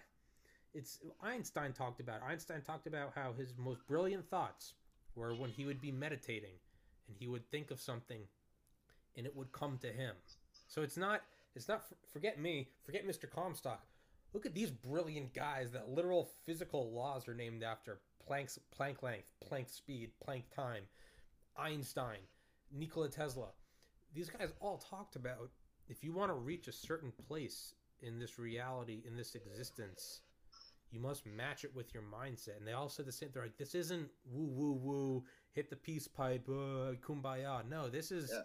it's 0.72 1.00
Einstein 1.20 1.72
talked 1.72 2.00
about. 2.00 2.22
Einstein 2.22 2.62
talked 2.62 2.86
about 2.86 3.12
how 3.14 3.32
his 3.36 3.52
most 3.58 3.86
brilliant 3.86 4.28
thoughts 4.30 4.74
were 5.16 5.34
when 5.34 5.50
he 5.50 5.64
would 5.64 5.80
be 5.80 5.92
meditating 5.92 6.54
and 7.07 7.16
he 7.18 7.28
would 7.28 7.48
think 7.50 7.70
of 7.70 7.80
something 7.80 8.20
and 9.16 9.26
it 9.26 9.36
would 9.36 9.53
come 9.53 9.78
to 9.78 9.88
him. 9.88 10.14
So 10.68 10.82
it's 10.82 10.96
not 10.96 11.22
it's 11.55 11.68
not 11.68 11.84
forget 12.12 12.40
me, 12.40 12.68
forget 12.84 13.07
Mr. 13.07 13.30
Comstock. 13.30 13.84
Look 14.32 14.46
at 14.46 14.55
these 14.55 14.70
brilliant 14.70 15.34
guys 15.34 15.72
that 15.72 15.90
literal 15.90 16.30
physical 16.46 16.90
laws 16.92 17.28
are 17.28 17.34
named 17.34 17.62
after 17.62 17.98
Planck's 18.28 18.59
Planck 18.78 19.03
length, 19.03 19.30
Planck 19.50 19.68
speed, 19.70 20.11
Planck 20.26 20.44
time, 20.55 20.84
Einstein, 21.59 22.20
Nikola 22.72 23.09
Tesla. 23.09 23.48
These 24.14 24.30
guys 24.30 24.53
all 24.61 24.78
talked 24.78 25.16
about 25.16 25.50
if 25.88 26.03
you 26.03 26.12
want 26.12 26.30
to 26.30 26.34
reach 26.34 26.68
a 26.68 26.72
certain 26.72 27.12
place 27.28 27.74
in 28.00 28.18
this 28.18 28.38
reality, 28.38 29.03
in 29.07 29.16
this 29.16 29.34
existence, 29.34 30.20
you 30.93 31.01
must 31.01 31.24
match 31.26 31.64
it 31.64 31.74
with 31.74 31.93
your 31.95 32.03
mindset. 32.03 32.57
And 32.59 32.66
they 32.66 32.72
all 32.72 32.88
said 32.88 33.07
the 33.07 33.12
same. 33.12 33.30
They're 33.32 33.43
like, 33.43 33.57
this 33.57 33.74
isn't 33.74 34.09
woo 34.30 34.47
woo 34.47 34.72
woo, 34.72 35.24
hit 35.53 35.70
the 35.70 35.76
peace 35.76 36.07
pipe, 36.07 36.47
uh, 36.49 36.95
kumbaya. 37.07 37.66
No, 37.68 37.88
this 37.88 38.12
is 38.12 38.30
Yeah. 38.30 38.43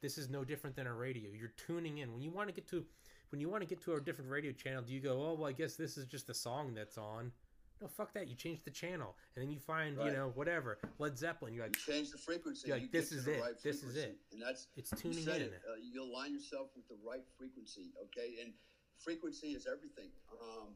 this 0.00 0.18
is 0.18 0.28
no 0.28 0.44
different 0.44 0.76
than 0.76 0.86
a 0.86 0.94
radio. 0.94 1.30
You're 1.32 1.54
tuning 1.66 1.98
in 1.98 2.12
when 2.12 2.22
you 2.22 2.30
want 2.30 2.48
to 2.48 2.54
get 2.54 2.66
to 2.68 2.84
when 3.30 3.40
you 3.40 3.48
want 3.48 3.62
to 3.62 3.66
get 3.68 3.82
to 3.82 3.94
a 3.94 4.00
different 4.00 4.30
radio 4.30 4.52
channel. 4.52 4.82
Do 4.82 4.92
you 4.92 5.00
go, 5.00 5.22
oh 5.22 5.34
well, 5.34 5.46
I 5.48 5.52
guess 5.52 5.76
this 5.76 5.96
is 5.96 6.06
just 6.06 6.26
the 6.26 6.34
song 6.34 6.74
that's 6.74 6.98
on? 6.98 7.32
No, 7.80 7.86
fuck 7.86 8.12
that. 8.14 8.26
You 8.26 8.34
change 8.34 8.64
the 8.64 8.72
channel, 8.72 9.14
and 9.36 9.44
then 9.44 9.52
you 9.52 9.60
find 9.60 9.96
you 10.04 10.10
know 10.10 10.32
whatever 10.34 10.78
Led 10.98 11.16
Zeppelin. 11.16 11.54
You're 11.54 11.66
You 11.66 11.70
like, 11.72 11.78
change 11.78 12.10
the 12.10 12.18
frequency. 12.18 12.66
You're 12.68 12.76
like, 12.78 12.82
you 12.84 12.88
this 12.90 13.12
is 13.12 13.28
it. 13.28 13.40
right 13.40 13.54
This 13.62 13.84
is 13.84 13.96
it. 13.96 14.18
And 14.32 14.42
that's 14.42 14.66
It's 14.76 14.90
you 14.92 14.98
tuning 14.98 15.22
said 15.24 15.42
in. 15.42 15.48
It. 15.48 15.62
Uh, 15.70 15.76
you 15.80 16.02
align 16.02 16.34
yourself 16.34 16.70
with 16.74 16.88
the 16.88 16.96
right 17.06 17.24
frequency. 17.36 17.92
Okay, 18.06 18.38
and 18.42 18.52
frequency 18.96 19.48
is 19.52 19.68
everything. 19.68 20.10
Um, 20.42 20.74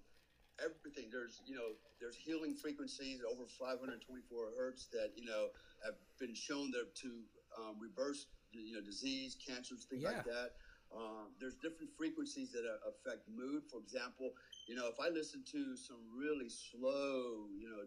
everything. 0.62 1.10
There's 1.10 1.40
you 1.44 1.54
know 1.54 1.74
there's 2.00 2.16
healing 2.16 2.54
frequencies 2.54 3.20
over 3.28 3.46
524 3.46 4.52
hertz 4.56 4.86
that 4.92 5.10
you 5.16 5.24
know 5.24 5.48
have 5.84 5.94
been 6.18 6.34
shown 6.34 6.72
to, 6.72 6.84
to 7.02 7.24
um, 7.58 7.78
reverse 7.80 8.26
you 8.52 8.72
know 8.74 8.80
disease, 8.80 9.36
cancers, 9.36 9.84
things 9.88 10.02
Yeah. 10.02 10.10
like 10.10 10.24
that. 10.24 10.50
Um, 10.94 11.32
there's 11.40 11.56
different 11.56 11.90
frequencies 11.96 12.50
that 12.52 12.64
uh, 12.64 12.76
affect 12.88 13.28
mood. 13.28 13.64
For 13.70 13.78
example, 13.80 14.32
you 14.66 14.74
know 14.74 14.88
if 14.88 14.98
I 15.00 15.08
listen 15.08 15.42
to 15.52 15.76
some 15.76 16.02
really 16.16 16.48
slow, 16.48 17.48
you 17.56 17.68
know. 17.68 17.84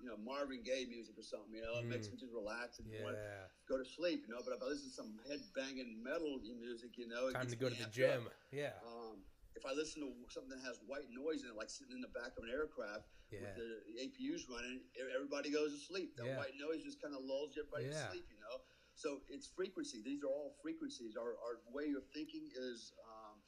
You 0.00 0.08
know 0.08 0.16
Marvin 0.16 0.62
Gaye 0.62 0.86
music 0.88 1.18
or 1.18 1.22
something. 1.22 1.52
You 1.54 1.62
know, 1.62 1.78
it 1.78 1.86
makes 1.88 2.08
Mm. 2.08 2.12
me 2.12 2.18
just 2.18 2.32
relax 2.32 2.78
and 2.78 2.88
want 3.00 3.16
yeah, 3.16 3.46
go 3.68 3.76
to 3.76 3.84
sleep, 3.84 4.24
you 4.26 4.32
know. 4.34 4.40
But 4.44 4.54
if 4.54 4.62
I 4.62 4.66
listen 4.66 4.88
to 4.88 4.94
some 4.94 5.20
head 5.28 5.40
banging 5.54 6.02
metal 6.02 6.40
music, 6.58 6.96
you 6.96 7.06
know, 7.06 7.28
it 7.28 7.34
time 7.34 7.48
to 7.48 7.56
go 7.56 7.68
to 7.68 7.74
the 7.74 7.90
gym. 7.90 8.26
up. 8.26 8.32
Yeah, 8.50 8.70
Um, 8.84 9.22
if 9.54 9.64
I 9.64 9.72
listen 9.72 10.00
to 10.02 10.12
something 10.30 10.50
that 10.50 10.64
has 10.64 10.78
white 10.86 11.08
noise 11.10 11.42
in 11.42 11.50
it, 11.50 11.54
like 11.56 11.70
sitting 11.70 11.92
in 11.94 12.00
the 12.00 12.08
back 12.08 12.32
of 12.36 12.44
an 12.44 12.50
aircraft 12.50 13.04
Yeah. 13.30 13.40
with 13.40 13.54
the 13.56 14.00
APUs 14.00 14.48
running, 14.48 14.84
everybody 15.14 15.50
goes 15.50 15.72
to 15.72 15.78
sleep. 15.78 16.10
That 16.16 16.26
Yeah. 16.26 16.36
white 16.36 16.54
noise 16.54 16.82
just 16.82 17.00
kind 17.00 17.14
of 17.14 17.22
lulls 17.22 17.56
everybody 17.56 17.84
Yeah. 17.84 18.04
to 18.04 18.10
sleep, 18.10 18.26
you 18.30 18.38
know. 18.38 18.60
So 18.94 19.22
it's 19.28 19.46
frequency. 19.46 20.00
These 20.00 20.22
are 20.22 20.28
all 20.28 20.50
frequencies. 20.62 21.16
Our, 21.16 21.36
our 21.38 21.58
way 21.66 21.92
of 21.92 22.04
thinking 22.12 22.50
is 22.54 22.92
um, 23.04 23.42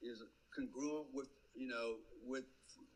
is 0.00 0.22
congruent 0.54 1.12
with 1.12 1.28
you 1.54 1.66
know 1.66 2.00
with, 2.22 2.44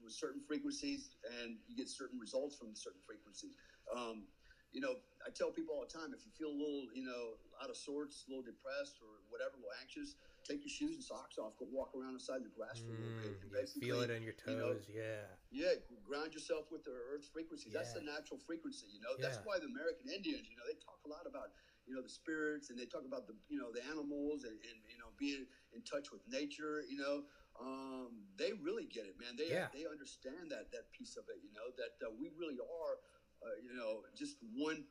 with 0.01 0.13
certain 0.13 0.41
frequencies, 0.41 1.17
and 1.25 1.61
you 1.67 1.77
get 1.77 1.89
certain 1.89 2.19
results 2.19 2.57
from 2.57 2.75
certain 2.75 3.01
frequencies. 3.07 3.55
Um, 3.95 4.27
you 4.73 4.81
know, 4.81 4.97
I 5.25 5.31
tell 5.31 5.51
people 5.51 5.75
all 5.75 5.87
the 5.87 5.99
time, 5.99 6.13
if 6.13 6.25
you 6.27 6.33
feel 6.33 6.49
a 6.51 6.59
little, 6.59 6.89
you 6.93 7.03
know, 7.03 7.39
out 7.63 7.71
of 7.71 7.77
sorts, 7.77 8.25
a 8.27 8.31
little 8.31 8.43
depressed 8.43 8.99
or 9.01 9.23
whatever, 9.31 9.57
a 9.57 9.61
little 9.61 9.73
anxious, 9.81 10.17
take 10.47 10.63
your 10.65 10.71
shoes 10.71 10.95
and 10.95 11.05
socks 11.05 11.39
off, 11.39 11.57
go 11.59 11.67
walk 11.71 11.91
around 11.95 12.15
inside 12.15 12.45
the 12.45 12.53
grass 12.55 12.81
for 12.87 12.93
a 12.93 12.99
little 12.99 13.15
bit. 13.19 13.35
Mm, 13.35 13.43
And 13.43 13.51
you 13.75 13.81
feel 13.81 14.01
it 14.03 14.11
on 14.11 14.23
your 14.23 14.35
you 14.47 14.57
know, 14.57 14.73
toes. 14.73 14.87
yeah, 14.89 15.27
yeah, 15.51 15.75
ground 16.05 16.35
yourself 16.35 16.71
with 16.71 16.85
the 16.85 16.95
earth's 16.95 17.29
frequency. 17.29 17.71
That's 17.73 17.93
the 17.93 18.01
natural 18.03 18.39
frequency, 18.39 18.87
you 18.91 19.01
know. 19.01 19.15
That's 19.21 19.39
why 19.45 19.59
the 19.59 19.67
American 19.67 20.09
Indians, 20.11 20.49
you 20.49 20.57
know, 20.57 20.67
they 20.67 20.79
talk 20.79 21.01
a 21.07 21.11
lot 21.11 21.27
about, 21.27 21.51
you 21.87 21.95
know, 21.95 22.03
the 22.03 22.11
spirits 22.11 22.71
and 22.71 22.79
they 22.79 22.87
talk 22.87 23.05
about 23.07 23.27
the, 23.27 23.35
you 23.49 23.59
know, 23.59 23.71
the 23.73 23.83
animals 23.87 24.43
and, 24.45 24.59
and 24.59 24.79
you 24.91 24.99
know, 24.99 25.15
being 25.19 25.47
in 25.75 25.83
touch 25.83 26.11
with 26.13 26.23
nature, 26.27 26.83
you 26.89 26.99
know. 26.99 27.23
Um, 27.61 28.27
they 28.37 28.53
really 28.53 28.85
get 28.87 29.07
it, 29.07 29.17
man. 29.19 29.37
They 29.39 29.49
Yeah. 29.49 29.69
they 29.73 29.87
understand 29.87 30.51
that 30.51 30.71
that 30.73 30.91
piece 30.93 31.17
of 31.17 31.25
it, 31.31 31.41
you 31.43 31.53
know, 31.55 31.71
that 31.79 31.95
uh, 32.05 32.11
we 32.11 32.29
really 32.37 32.59
are, 32.61 32.95
uh, 33.43 33.57
you 33.63 33.73
know, 33.73 34.03
just 34.17 34.37
one 34.55 34.85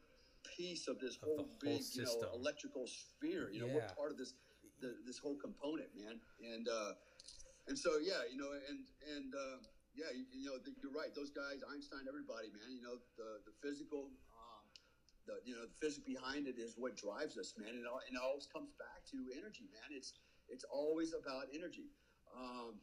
piece 0.57 0.87
of 0.87 0.99
this 0.99 1.15
Of 1.21 1.27
whole 1.27 1.37
whole 1.37 1.57
big, 1.59 1.81
you 1.93 2.03
know, 2.03 2.29
electrical 2.33 2.87
sphere. 2.87 3.49
You 3.51 3.59
know, 3.59 3.67
we're 3.67 3.81
part 3.95 4.11
of 4.11 4.17
this 4.17 4.33
the, 4.81 4.95
this 5.05 5.17
whole 5.17 5.37
component, 5.37 5.89
man. 5.95 6.19
And 6.41 6.67
uh, 6.67 6.93
and 7.67 7.77
so 7.77 7.97
yeah, 8.01 8.27
you 8.29 8.37
know, 8.37 8.51
and 8.53 8.85
and 9.15 9.29
uh, 9.33 9.57
yeah, 9.95 10.11
you, 10.11 10.27
you 10.31 10.47
know, 10.51 10.59
you're 10.83 10.93
right. 10.93 11.13
Those 11.15 11.31
guys, 11.31 11.63
Einstein, 11.71 12.05
everybody, 12.07 12.51
man. 12.51 12.69
You 12.69 12.83
know, 12.83 12.99
the 13.15 13.41
the 13.47 13.53
physical, 13.63 14.11
um, 14.35 14.63
the 15.25 15.39
you 15.47 15.55
know, 15.55 15.65
the 15.65 15.77
physics 15.79 16.03
behind 16.03 16.47
it 16.47 16.59
is 16.59 16.75
what 16.75 16.99
drives 16.99 17.39
us, 17.39 17.55
man. 17.55 17.71
And 17.71 17.83
it, 17.83 17.89
all, 17.89 18.03
and 18.03 18.13
it 18.13 18.21
always 18.21 18.45
comes 18.47 18.75
back 18.75 19.07
to 19.15 19.17
energy, 19.33 19.71
man. 19.71 19.89
It's 19.95 20.13
it's 20.51 20.67
always 20.67 21.15
about 21.15 21.49
energy. 21.55 21.89
Um, 22.35 22.77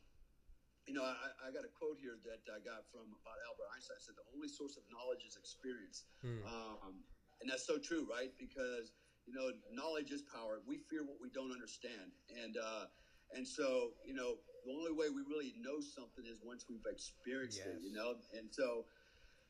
you 0.87 0.99
know, 0.99 1.07
I, 1.07 1.31
I 1.47 1.49
got 1.55 1.63
a 1.63 1.71
quote 1.71 1.95
here 2.03 2.19
that 2.27 2.43
I 2.51 2.59
got 2.59 2.83
from 2.91 3.07
about 3.23 3.39
Albert 3.47 3.71
Einstein. 3.71 4.03
It 4.03 4.03
said 4.03 4.19
the 4.19 4.27
only 4.35 4.51
source 4.51 4.75
of 4.75 4.83
knowledge 4.91 5.23
is 5.23 5.39
experience. 5.39 6.11
Hmm. 6.27 6.43
Um, 6.43 6.95
and 7.39 7.47
that's 7.47 7.67
so 7.67 7.79
true, 7.79 8.07
right? 8.11 8.35
Because 8.39 8.91
you 9.27 9.33
know, 9.35 9.51
knowledge 9.71 10.11
is 10.11 10.23
power. 10.23 10.61
We 10.67 10.79
fear 10.91 11.03
what 11.05 11.19
we 11.21 11.31
don't 11.31 11.53
understand, 11.53 12.13
and 12.43 12.57
uh, 12.59 12.87
and 13.35 13.47
so 13.47 13.93
you 14.05 14.15
know, 14.15 14.39
the 14.67 14.73
only 14.73 14.93
way 14.93 15.09
we 15.11 15.23
really 15.23 15.55
know 15.61 15.81
something 15.81 16.25
is 16.27 16.39
once 16.43 16.67
we've 16.69 16.85
experienced 16.87 17.63
it. 17.63 17.79
You 17.83 17.93
know, 17.95 18.15
and 18.37 18.51
so 18.51 18.87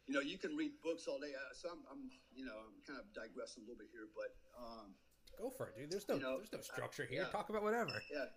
you 0.07 0.13
know, 0.15 0.21
you 0.21 0.37
can 0.37 0.57
read 0.57 0.73
books 0.83 1.07
all 1.07 1.19
day. 1.23 1.31
Uh, 1.33 1.55
So 1.55 1.71
I'm, 1.71 1.83
I'm 1.91 2.11
you 2.35 2.45
know, 2.45 2.59
I'm 2.59 2.77
kind 2.87 2.99
of 2.99 3.07
digressing 3.15 3.63
a 3.63 3.67
little 3.71 3.79
bit 3.79 3.89
here, 3.95 4.11
but 4.13 4.31
um, 4.59 4.95
go 5.39 5.49
for 5.55 5.71
it, 5.71 5.79
dude. 5.79 5.91
There's 5.95 6.09
no 6.11 6.17
You 6.19 6.27
know, 6.27 6.37
there's 6.43 6.53
no 6.53 6.59
I- 6.61 6.73
structure 6.75 7.07
here. 7.07 7.23
yeah. 7.25 7.31
Talk 7.33 7.49
about 7.51 7.63
whatever. 7.63 7.95
yeah. 8.13 8.29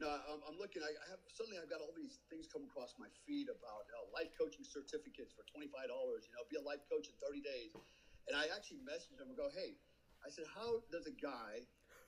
No, 0.00 0.08
I'm, 0.08 0.40
I'm 0.48 0.56
looking. 0.56 0.80
I 0.80 0.88
I 0.96 1.06
have 1.12 1.20
suddenly 1.28 1.60
I've 1.60 1.68
got 1.68 1.84
all 1.84 1.92
these 1.92 2.24
things 2.32 2.48
come 2.48 2.64
across 2.64 2.96
my 2.96 3.12
feed 3.28 3.52
about 3.52 3.84
uh, 3.92 4.08
life 4.16 4.32
coaching 4.32 4.64
certificates 4.64 5.36
for 5.36 5.44
twenty 5.52 5.68
five 5.68 5.92
dollars. 5.92 6.24
You 6.24 6.32
know, 6.34 6.42
be 6.48 6.56
a 6.56 6.64
life 6.64 6.80
coach 6.88 7.04
in 7.12 7.14
thirty 7.20 7.44
days. 7.44 7.76
And 8.28 8.32
I 8.32 8.48
actually 8.48 8.80
messaged 8.80 9.20
them 9.20 9.28
and 9.28 9.36
go, 9.36 9.52
"Hey," 9.52 9.76
I 10.24 10.30
said, 10.30 10.44
"How 10.52 10.82
does 10.92 11.06
a 11.06 11.16
guy 11.16 11.66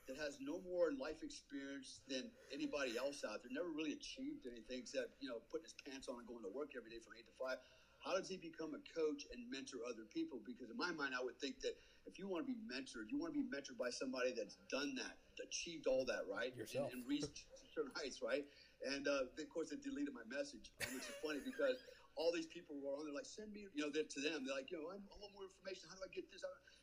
that 0.08 0.18
has 0.18 0.38
no 0.42 0.58
more 0.66 0.90
life 0.98 1.22
experience 1.22 2.02
than 2.10 2.26
anybody 2.50 2.98
else 2.98 3.22
out 3.22 3.38
there, 3.42 3.54
never 3.54 3.70
really 3.70 3.94
achieved 3.94 4.46
anything 4.50 4.82
except 4.82 5.14
you 5.22 5.30
know 5.30 5.38
putting 5.46 5.70
his 5.70 5.76
pants 5.86 6.10
on 6.10 6.18
and 6.18 6.26
going 6.26 6.42
to 6.42 6.50
work 6.50 6.74
every 6.74 6.90
day 6.90 6.98
from 6.98 7.14
eight 7.14 7.26
to 7.26 7.34
five, 7.38 7.62
how 8.02 8.18
does 8.18 8.26
he 8.26 8.34
become 8.34 8.74
a 8.74 8.82
coach 8.90 9.22
and 9.30 9.46
mentor 9.46 9.86
other 9.86 10.02
people? 10.10 10.42
Because 10.42 10.74
in 10.74 10.78
my 10.78 10.90
mind, 10.90 11.14
I 11.14 11.22
would 11.22 11.38
think 11.38 11.62
that 11.62 11.78
if 12.02 12.18
you 12.18 12.26
want 12.26 12.42
to 12.42 12.50
be 12.50 12.58
mentored, 12.66 13.06
you 13.14 13.18
want 13.22 13.30
to 13.30 13.38
be 13.38 13.46
mentored 13.46 13.78
by 13.78 13.94
somebody 13.94 14.34
that's 14.34 14.58
done 14.66 14.98
that, 14.98 15.22
achieved 15.38 15.86
all 15.86 16.02
that, 16.10 16.26
right? 16.26 16.50
Yourself. 16.58 16.90
And, 16.90 17.06
and 17.06 17.08
reached 17.08 17.46
certain 17.70 17.94
heights, 17.94 18.18
right? 18.18 18.42
And 18.82 19.06
uh, 19.06 19.30
of 19.30 19.48
course, 19.54 19.70
they 19.70 19.78
deleted 19.78 20.10
my 20.10 20.26
message, 20.26 20.74
which 20.90 21.06
is 21.06 21.14
funny 21.22 21.38
because 21.46 21.78
all 22.18 22.34
these 22.34 22.50
people 22.50 22.74
were 22.82 22.90
on 22.98 23.06
there 23.06 23.14
like, 23.14 23.24
send 23.24 23.54
me, 23.54 23.70
you 23.70 23.86
know, 23.86 23.94
to 23.94 24.18
them, 24.18 24.42
they're 24.42 24.58
like, 24.58 24.68
you 24.74 24.82
know, 24.82 24.90
I, 24.90 24.98
I 24.98 25.14
want 25.22 25.30
more 25.30 25.46
information. 25.46 25.86
How 25.86 25.94
do 25.94 26.02
I 26.02 26.10
get 26.10 26.26
this? 26.34 26.42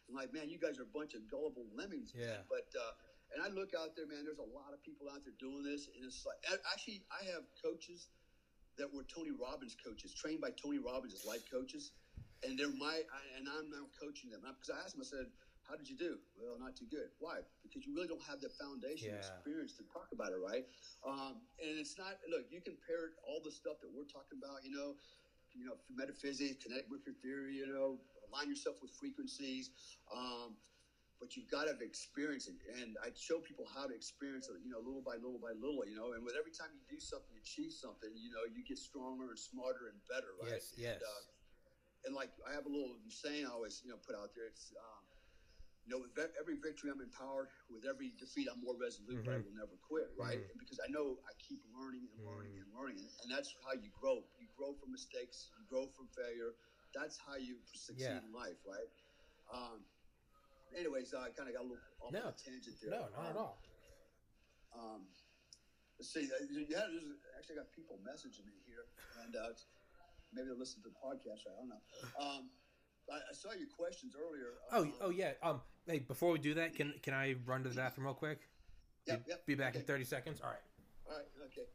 I'm 0.10 0.16
like, 0.18 0.34
man, 0.34 0.50
you 0.50 0.58
guys 0.58 0.80
are 0.82 0.90
a 0.90 0.94
bunch 0.94 1.14
of 1.14 1.30
gullible 1.30 1.70
lemmings. 1.78 2.14
man." 2.18 2.26
Yeah. 2.26 2.42
But, 2.50 2.68
uh, 2.74 2.94
and 3.30 3.46
I 3.46 3.54
look 3.54 3.78
out 3.78 3.94
there, 3.96 4.10
man, 4.10 4.26
there's 4.26 4.42
a 4.42 4.52
lot 4.58 4.74
of 4.74 4.82
people 4.82 5.06
out 5.06 5.22
there 5.24 5.38
doing 5.38 5.62
this. 5.62 5.86
And 5.94 6.02
it's 6.02 6.26
like, 6.26 6.42
actually, 6.74 7.06
I 7.14 7.30
have 7.30 7.46
coaches 7.62 8.10
that 8.82 8.90
were 8.90 9.06
Tony 9.06 9.30
Robbins 9.30 9.78
coaches, 9.78 10.14
trained 10.18 10.42
by 10.42 10.50
Tony 10.58 10.80
Robbins 10.82 11.14
as 11.14 11.26
life 11.26 11.46
coaches. 11.46 11.94
And 12.42 12.58
they're 12.58 12.74
my, 12.74 13.06
I- 13.06 13.30
and 13.38 13.46
I'm 13.46 13.70
now 13.70 13.86
coaching 14.02 14.32
them. 14.34 14.42
Because 14.42 14.72
I 14.74 14.82
asked 14.82 14.98
them, 14.98 15.06
I 15.06 15.10
said, 15.10 15.28
how 15.70 15.78
did 15.78 15.86
you 15.86 15.94
do? 16.00 16.18
Well, 16.34 16.58
not 16.58 16.74
too 16.74 16.90
good. 16.90 17.14
Why? 17.22 17.46
Because 17.62 17.86
you 17.86 17.94
really 17.94 18.10
don't 18.10 18.24
have 18.26 18.42
the 18.42 18.50
foundation 18.50 19.14
Yeah. 19.14 19.22
experience 19.22 19.78
to 19.78 19.84
talk 19.94 20.10
about 20.10 20.34
it, 20.34 20.42
right? 20.42 20.66
Um, 21.06 21.46
and 21.62 21.78
it's 21.78 21.94
not. 22.02 22.18
Look, 22.26 22.50
you 22.50 22.58
compare 22.66 23.14
all 23.22 23.38
the 23.46 23.52
stuff 23.54 23.78
that 23.86 23.92
we're 23.94 24.10
talking 24.10 24.42
about. 24.42 24.66
You 24.66 24.74
know, 24.74 24.98
you 25.54 25.66
know, 25.70 25.78
metaphysics, 25.94 26.58
kinetic 26.64 26.90
mercury 26.90 27.14
theory. 27.22 27.54
You 27.62 27.68
know, 27.70 28.02
align 28.30 28.50
yourself 28.50 28.78
with 28.82 28.92
frequencies. 28.94 29.70
Um, 30.14 30.56
but 31.20 31.36
you've 31.36 31.52
got 31.52 31.68
to 31.68 31.76
experience 31.84 32.48
it, 32.48 32.56
and 32.80 32.96
I 33.04 33.12
show 33.12 33.44
people 33.44 33.68
how 33.68 33.92
to 33.92 33.94
experience 33.94 34.48
it. 34.48 34.56
You 34.64 34.72
know, 34.72 34.80
little 34.80 35.04
by 35.04 35.20
little 35.20 35.36
by 35.42 35.52
little. 35.52 35.84
You 35.84 36.00
know, 36.00 36.16
and 36.16 36.24
with 36.24 36.40
every 36.40 36.56
time 36.56 36.72
you 36.72 36.80
do 36.88 36.96
something, 36.96 37.28
you 37.36 37.44
achieve 37.44 37.76
something. 37.76 38.08
You 38.16 38.32
know, 38.32 38.48
you 38.48 38.64
get 38.64 38.80
stronger 38.80 39.28
and 39.28 39.36
smarter 39.36 39.92
and 39.92 40.00
better, 40.08 40.32
right? 40.40 40.56
Yes, 40.56 40.72
yes. 40.80 40.96
And, 40.96 41.04
uh, 41.04 41.24
and 42.08 42.12
like 42.16 42.32
I 42.48 42.56
have 42.56 42.64
a 42.64 42.72
little 42.72 42.96
saying 43.12 43.44
I 43.44 43.52
always 43.52 43.84
you 43.84 43.92
know 43.92 44.00
put 44.00 44.16
out 44.16 44.32
there. 44.32 44.48
It's 44.48 44.72
um, 44.80 45.04
you 45.84 45.92
know 45.92 46.00
with 46.08 46.16
every 46.40 46.56
victory 46.56 46.88
I'm 46.88 47.04
empowered. 47.04 47.52
With 47.68 47.84
every 47.84 48.16
defeat 48.16 48.48
I'm 48.48 48.64
more 48.64 48.80
resolute. 48.80 49.20
But 49.28 49.36
I 49.36 49.44
will 49.44 49.52
never 49.60 49.76
quit. 49.84 50.08
Right? 50.16 50.40
Mhm. 50.40 50.56
Because 50.56 50.80
I 50.80 50.88
know 50.88 51.20
I 51.28 51.36
keep 51.44 51.60
learning 51.76 52.08
and 52.16 52.24
learning 52.24 52.56
Mhm. 52.56 52.64
and 52.64 52.70
learning, 52.72 53.04
and 53.04 53.28
that's 53.28 53.52
how 53.68 53.76
you 53.76 53.92
grow. 53.92 54.24
You 54.40 54.48
grow 54.56 54.72
from 54.80 54.96
mistakes. 54.96 55.52
You 55.60 55.68
grow 55.68 55.92
from 55.92 56.08
failure. 56.16 56.56
That's 56.94 57.18
how 57.18 57.36
you 57.36 57.58
succeed 57.74 58.04
Yeah. 58.04 58.20
in 58.20 58.32
life, 58.34 58.58
right? 58.66 58.90
Um, 59.54 59.86
anyways, 60.76 61.14
I 61.14 61.30
kind 61.32 61.50
of 61.50 61.56
got 61.56 61.62
a 61.62 61.70
little 61.70 61.84
off 62.02 62.12
No. 62.14 62.22
on 62.22 62.34
a 62.34 62.38
tangent 62.38 62.78
there. 62.82 62.92
No, 62.92 63.10
not 63.10 63.26
at 63.26 63.32
Um, 63.32 63.38
all. 63.38 63.58
um, 64.74 65.08
let's 65.98 66.10
see. 66.12 66.26
uh, 66.32 66.38
Yeah, 66.50 66.86
there's 66.90 67.06
actually 67.38 67.56
got 67.58 67.72
people 67.72 67.98
messaging 68.00 68.46
me 68.46 68.54
here, 68.66 68.86
and 69.24 69.36
uh, 69.36 69.54
maybe 70.34 70.48
they'll 70.48 70.58
listen 70.58 70.82
to 70.84 70.90
the 70.90 70.96
podcast. 70.96 71.46
Right? 71.46 71.54
I 71.56 71.60
don't 71.60 71.70
know. 71.70 71.82
Um, 72.18 72.52
I, 73.12 73.22
I 73.30 73.34
saw 73.34 73.52
your 73.54 73.70
questions 73.70 74.16
earlier. 74.16 74.54
Oh, 74.72 74.82
um, 74.84 74.94
oh 75.02 75.10
yeah. 75.10 75.34
Um, 75.42 75.62
hey, 75.88 76.00
before 76.00 76.32
we 76.32 76.40
do 76.40 76.54
that, 76.56 76.76
can 76.76 76.94
can 77.00 77.14
I 77.14 77.34
run 77.46 77.64
to 77.64 77.70
the 77.70 77.76
bathroom 77.76 78.06
real 78.08 78.16
quick? 78.16 78.48
Yep, 79.06 79.26
Be- 79.26 79.30
yep. 79.30 79.46
Be 79.46 79.56
back 79.56 79.76
in 79.76 79.84
thirty 79.84 80.04
seconds. 80.06 80.42
All 80.42 80.50
right. 80.50 80.62
All 81.08 81.18
right. 81.18 81.26
Okay. 81.46 81.66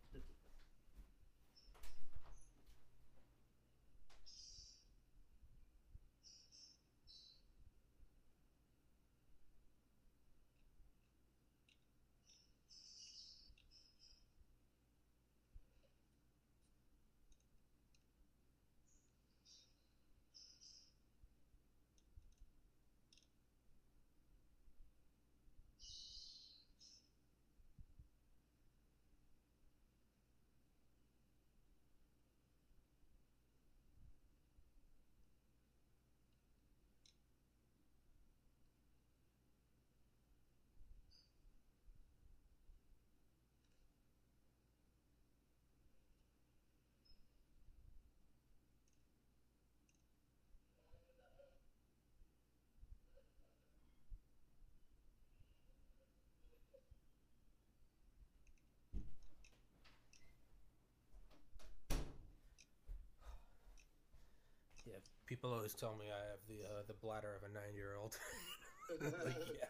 Yeah, 64.95 65.03
people 65.27 65.51
always 65.53 65.75
tell 65.75 65.97
me 65.99 66.07
I 66.07 66.23
have 66.31 66.43
the 66.47 66.63
uh, 66.63 66.83
the 66.87 66.95
bladder 66.95 67.35
of 67.35 67.43
a 67.43 67.51
nine 67.53 67.75
year 67.75 67.99
old. 67.99 68.15
like, 69.03 69.35
yeah, 69.51 69.67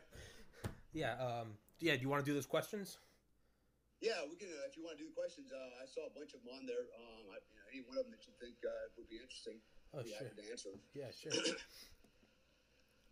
yeah. 0.93 1.14
Um, 1.16 1.57
yeah. 1.81 1.97
Do 1.97 2.03
you 2.03 2.09
want 2.12 2.25
to 2.25 2.29
do 2.29 2.35
those 2.35 2.45
questions? 2.47 2.99
Yeah, 4.01 4.20
we 4.29 4.37
can. 4.37 4.49
Uh, 4.53 4.68
if 4.68 4.77
you 4.77 4.85
want 4.85 4.99
to 4.99 5.03
do 5.05 5.09
the 5.09 5.16
questions, 5.16 5.49
uh, 5.49 5.81
I 5.81 5.87
saw 5.89 6.05
a 6.05 6.12
bunch 6.12 6.35
of 6.37 6.45
them 6.45 6.53
on 6.61 6.66
there. 6.68 6.85
Um, 7.01 7.33
I, 7.33 7.41
you 7.49 7.57
know, 7.57 7.66
any 7.72 7.81
one 7.89 7.97
of 7.97 8.05
them 8.05 8.12
that 8.12 8.27
you 8.29 8.35
think 8.37 8.61
uh, 8.61 8.93
would 9.01 9.09
be 9.09 9.16
interesting, 9.16 9.64
Oh, 9.97 10.03
be 10.05 10.12
sure. 10.12 10.29
happy 10.29 10.45
to 10.45 10.51
answer. 10.53 10.70
them. 10.77 10.81
Yeah, 10.93 11.09
sure. 11.09 11.33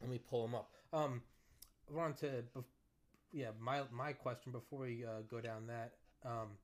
Let 0.04 0.10
me 0.10 0.18
pull 0.18 0.42
them 0.44 0.54
up. 0.54 0.68
Um, 0.92 1.22
I 1.88 1.96
wanted 1.96 2.44
to, 2.52 2.64
yeah, 3.32 3.56
my 3.58 3.82
my 3.90 4.12
question 4.12 4.52
before 4.52 4.80
we 4.84 5.04
uh, 5.06 5.22
go 5.30 5.40
down 5.40 5.66
that. 5.68 5.96
Um, 6.26 6.58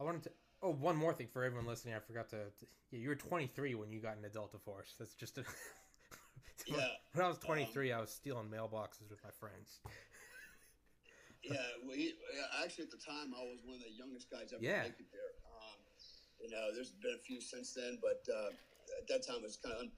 I 0.00 0.04
wanted 0.04 0.22
to. 0.24 0.30
Oh, 0.62 0.72
one 0.72 0.96
more 0.96 1.14
thing 1.14 1.28
for 1.32 1.42
everyone 1.42 1.66
listening. 1.66 1.94
I 1.94 2.00
forgot 2.00 2.28
to. 2.30 2.36
to 2.36 2.66
yeah, 2.90 2.98
you 3.00 3.08
were 3.08 3.14
23 3.14 3.74
when 3.76 3.90
you 3.90 4.00
got 4.00 4.16
into 4.16 4.28
Delta 4.28 4.58
Force. 4.58 4.94
That's 4.98 5.14
just 5.14 5.38
a. 5.38 5.44
Yeah, 6.68 6.92
when 7.16 7.24
I 7.24 7.28
was 7.28 7.38
23, 7.38 7.90
I 7.90 8.00
was 8.04 8.12
stealing 8.12 8.52
mailboxes 8.52 9.08
with 9.08 9.24
my 9.24 9.32
friends. 9.40 9.80
yeah. 11.42 11.56
Well, 11.88 11.96
actually, 12.62 12.84
at 12.84 12.92
the 12.92 13.00
time, 13.00 13.32
I 13.32 13.40
was 13.48 13.64
one 13.64 13.80
of 13.80 13.82
the 13.82 13.96
youngest 13.96 14.28
guys 14.28 14.52
ever 14.52 14.60
Yeah. 14.60 14.84
to 14.84 14.92
make 14.92 15.00
it 15.00 15.08
there. 15.08 15.32
Um, 15.48 15.80
you 16.36 16.52
know, 16.52 16.68
there's 16.76 16.92
been 17.00 17.16
a 17.16 17.22
few 17.24 17.40
since 17.40 17.72
then, 17.72 17.96
but 18.04 18.20
uh, 18.28 18.52
at 19.00 19.08
that 19.08 19.24
time, 19.26 19.40
it 19.40 19.48
was 19.48 19.56
kind 19.56 19.72
of 19.72 19.80
un- 19.88 19.96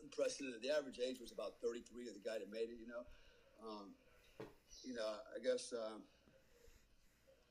unprecedented. 0.00 0.64
The 0.64 0.72
average 0.72 0.96
age 0.96 1.20
was 1.20 1.30
about 1.30 1.60
33 1.60 2.08
of 2.08 2.14
the 2.16 2.24
guy 2.24 2.40
that 2.40 2.48
made 2.48 2.72
it. 2.72 2.80
You 2.80 2.88
know, 2.88 3.04
um, 3.60 3.92
you 4.88 4.96
know, 4.96 5.12
I 5.12 5.44
guess. 5.44 5.76
Um, 5.76 6.08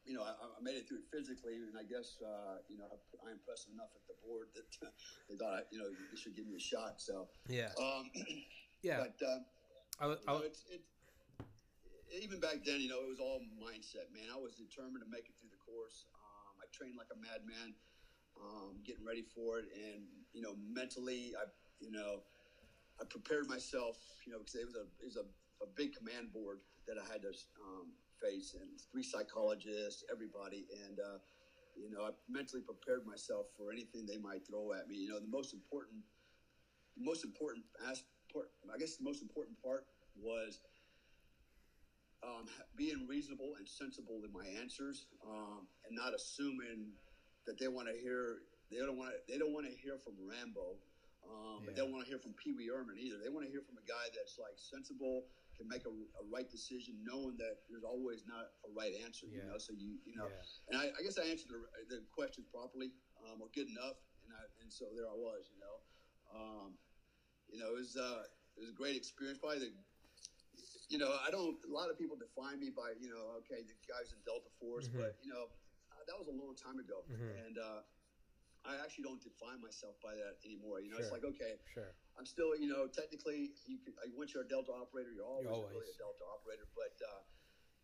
you 0.07 0.15
know, 0.15 0.23
I, 0.23 0.31
I 0.31 0.59
made 0.63 0.79
it 0.79 0.87
through 0.87 1.03
it 1.03 1.11
physically, 1.11 1.59
and 1.59 1.75
I 1.75 1.83
guess 1.83 2.23
uh, 2.23 2.63
you 2.71 2.79
know 2.79 2.87
I, 2.87 3.31
impressed 3.31 3.67
enough 3.67 3.91
at 3.91 4.07
the 4.07 4.15
board 4.23 4.47
that 4.55 4.63
they 5.27 5.35
thought 5.35 5.53
I, 5.53 5.61
you 5.69 5.77
know 5.77 5.91
they 5.91 6.15
should 6.17 6.33
give 6.33 6.47
me 6.47 6.55
a 6.55 6.63
shot. 6.63 7.03
So, 7.03 7.27
Yeah, 7.51 7.75
um, 7.75 8.07
yeah. 8.81 9.03
but 9.03 9.19
uh, 9.19 9.43
I, 9.99 10.03
you 10.15 10.27
I, 10.27 10.31
know, 10.31 10.47
it's, 10.47 10.63
it, 10.71 10.81
even 12.23 12.39
back 12.39 12.63
then, 12.63 12.79
you 12.79 12.87
know, 12.87 13.03
it 13.03 13.11
was 13.11 13.19
all 13.19 13.43
mindset, 13.59 14.07
man. 14.15 14.31
I 14.31 14.39
was 14.39 14.55
determined 14.55 15.03
to 15.03 15.11
make 15.11 15.27
it 15.27 15.35
through 15.35 15.51
the 15.51 15.59
course. 15.59 16.07
Um, 16.15 16.55
I 16.63 16.65
trained 16.71 16.95
like 16.95 17.11
a 17.11 17.19
madman, 17.19 17.75
um, 18.39 18.79
getting 18.87 19.03
ready 19.03 19.27
for 19.27 19.59
it, 19.59 19.67
and 19.75 20.07
you 20.31 20.39
know, 20.39 20.55
mentally, 20.55 21.35
I, 21.35 21.51
you 21.83 21.91
know, 21.91 22.23
I 22.95 23.03
prepared 23.03 23.51
myself, 23.51 23.99
you 24.23 24.31
know, 24.31 24.39
because 24.39 24.55
it 24.55 24.65
was 24.65 24.79
a 24.79 24.87
it 25.03 25.07
was 25.11 25.19
a, 25.19 25.27
a 25.59 25.67
big 25.75 25.99
command 25.99 26.31
board 26.31 26.63
that 26.87 26.95
I 26.95 27.03
had 27.11 27.21
to 27.27 27.35
um, 27.59 27.91
face, 28.21 28.55
and 28.59 28.69
three 28.91 29.03
psychologists, 29.03 30.03
everybody, 30.11 30.65
and 30.85 30.99
uh, 30.99 31.17
you 31.77 31.91
know, 31.93 32.03
I 32.03 32.09
mentally 32.27 32.61
prepared 32.61 33.05
myself 33.05 33.47
for 33.55 33.71
anything 33.71 34.05
they 34.05 34.17
might 34.17 34.41
throw 34.49 34.73
at 34.73 34.87
me. 34.87 34.97
You 34.97 35.09
know, 35.09 35.19
the 35.19 35.29
most 35.29 35.53
important, 35.53 36.01
the 36.97 37.05
most 37.05 37.23
important 37.23 37.65
aspect, 37.85 38.09
I 38.73 38.77
guess, 38.77 38.97
the 38.97 39.05
most 39.05 39.21
important 39.21 39.61
part 39.61 39.85
was 40.17 40.59
um, 42.25 42.49
being 42.75 43.05
reasonable 43.07 43.53
and 43.57 43.67
sensible 43.67 44.21
in 44.25 44.33
my 44.33 44.45
answers, 44.59 45.05
um, 45.21 45.67
and 45.85 45.93
not 45.95 46.13
assuming 46.13 46.97
that 47.45 47.59
they 47.59 47.67
want 47.67 47.87
to 47.87 47.93
hear. 47.93 48.41
They 48.71 48.83
don't 48.83 48.97
want 48.97 49.13
to. 49.13 49.17
They 49.31 49.37
don't 49.37 49.53
want 49.53 49.69
to 49.69 49.75
hear 49.77 49.95
from 50.01 50.17
Rambo, 50.19 50.75
um, 51.23 51.63
but 51.63 51.75
they 51.77 51.81
don't 51.81 51.93
want 51.93 52.03
to 52.03 52.09
hear 52.09 52.19
from 52.19 52.33
Pee 52.35 52.51
Wee 52.57 52.67
Herman 52.67 52.97
either. 52.99 53.21
They 53.21 53.29
want 53.29 53.45
to 53.45 53.51
hear 53.51 53.61
from 53.61 53.77
a 53.77 53.85
guy 53.87 54.11
that's 54.11 54.35
like 54.41 54.57
sensible, 54.57 55.23
can 55.57 55.67
make 55.67 55.85
a, 55.85 55.89
a 55.91 56.23
right 56.29 56.49
decision, 56.49 57.01
knowing 57.03 57.35
that 57.37 57.65
there's 57.69 57.83
always 57.83 58.23
not 58.29 58.45
a 58.63 58.69
right 58.77 58.93
answer. 59.03 59.25
You 59.25 59.41
Yeah. 59.41 59.49
know, 59.51 59.57
so 59.57 59.73
you 59.73 59.97
you 60.05 60.15
know, 60.15 60.29
yeah. 60.29 60.69
and 60.69 60.75
I, 60.77 60.85
I 60.93 61.01
guess 61.03 61.17
I 61.17 61.25
answered 61.25 61.49
the, 61.49 61.61
the 61.89 61.99
questions 62.13 62.45
properly 62.53 62.93
um, 63.25 63.41
or 63.41 63.49
good 63.53 63.67
enough, 63.67 63.97
and 64.23 64.31
I, 64.33 64.43
and 64.61 64.69
so 64.71 64.93
there 64.95 65.09
I 65.09 65.17
was. 65.17 65.49
You 65.49 65.59
know, 65.59 65.75
um, 66.29 66.77
you 67.49 67.57
know, 67.59 67.73
it 67.73 67.77
was 67.81 67.97
uh, 67.97 68.23
it 68.55 68.61
was 68.61 68.69
a 68.69 68.77
great 68.77 68.95
experience. 68.95 69.39
Probably 69.41 69.59
the, 69.67 69.73
you 70.89 70.97
know, 70.97 71.11
I 71.25 71.29
don't. 71.31 71.57
A 71.65 71.71
lot 71.73 71.89
of 71.89 71.97
people 71.97 72.15
define 72.17 72.59
me 72.59 72.69
by 72.69 72.93
you 72.99 73.09
know, 73.09 73.41
okay, 73.43 73.65
the 73.65 73.75
guys 73.89 74.13
in 74.13 74.21
Delta 74.23 74.49
Force, 74.59 74.87
Mhm. 74.87 74.97
but 74.97 75.17
you 75.21 75.29
know, 75.33 75.49
uh, 75.91 76.03
that 76.07 76.17
was 76.17 76.27
a 76.27 76.35
long 76.35 76.55
time 76.55 76.79
ago, 76.79 77.03
Mhm. 77.09 77.33
and 77.47 77.57
uh, 77.57 77.81
I 78.65 78.77
actually 78.83 79.03
don't 79.05 79.21
define 79.21 79.61
myself 79.61 79.95
by 80.01 80.15
that 80.15 80.37
anymore. 80.45 80.81
You 80.81 80.91
know, 80.91 80.97
it's 80.97 81.11
like 81.11 81.23
okay, 81.25 81.59
Sure. 81.73 81.95
I'm 82.17 82.25
still, 82.25 82.57
you 82.57 82.65
know, 82.67 82.89
technically, 82.89 83.53
you 83.69 83.77
can, 83.77 83.93
once 84.17 84.33
you're 84.33 84.43
a 84.43 84.49
Delta 84.49 84.73
operator, 84.73 85.13
you're 85.13 85.25
always, 85.25 85.45
You're 85.45 85.53
always. 85.53 85.73
really 85.77 85.93
a 85.93 85.97
Delta 86.01 86.25
operator. 86.33 86.65
But, 86.73 86.97
uh, 86.97 87.21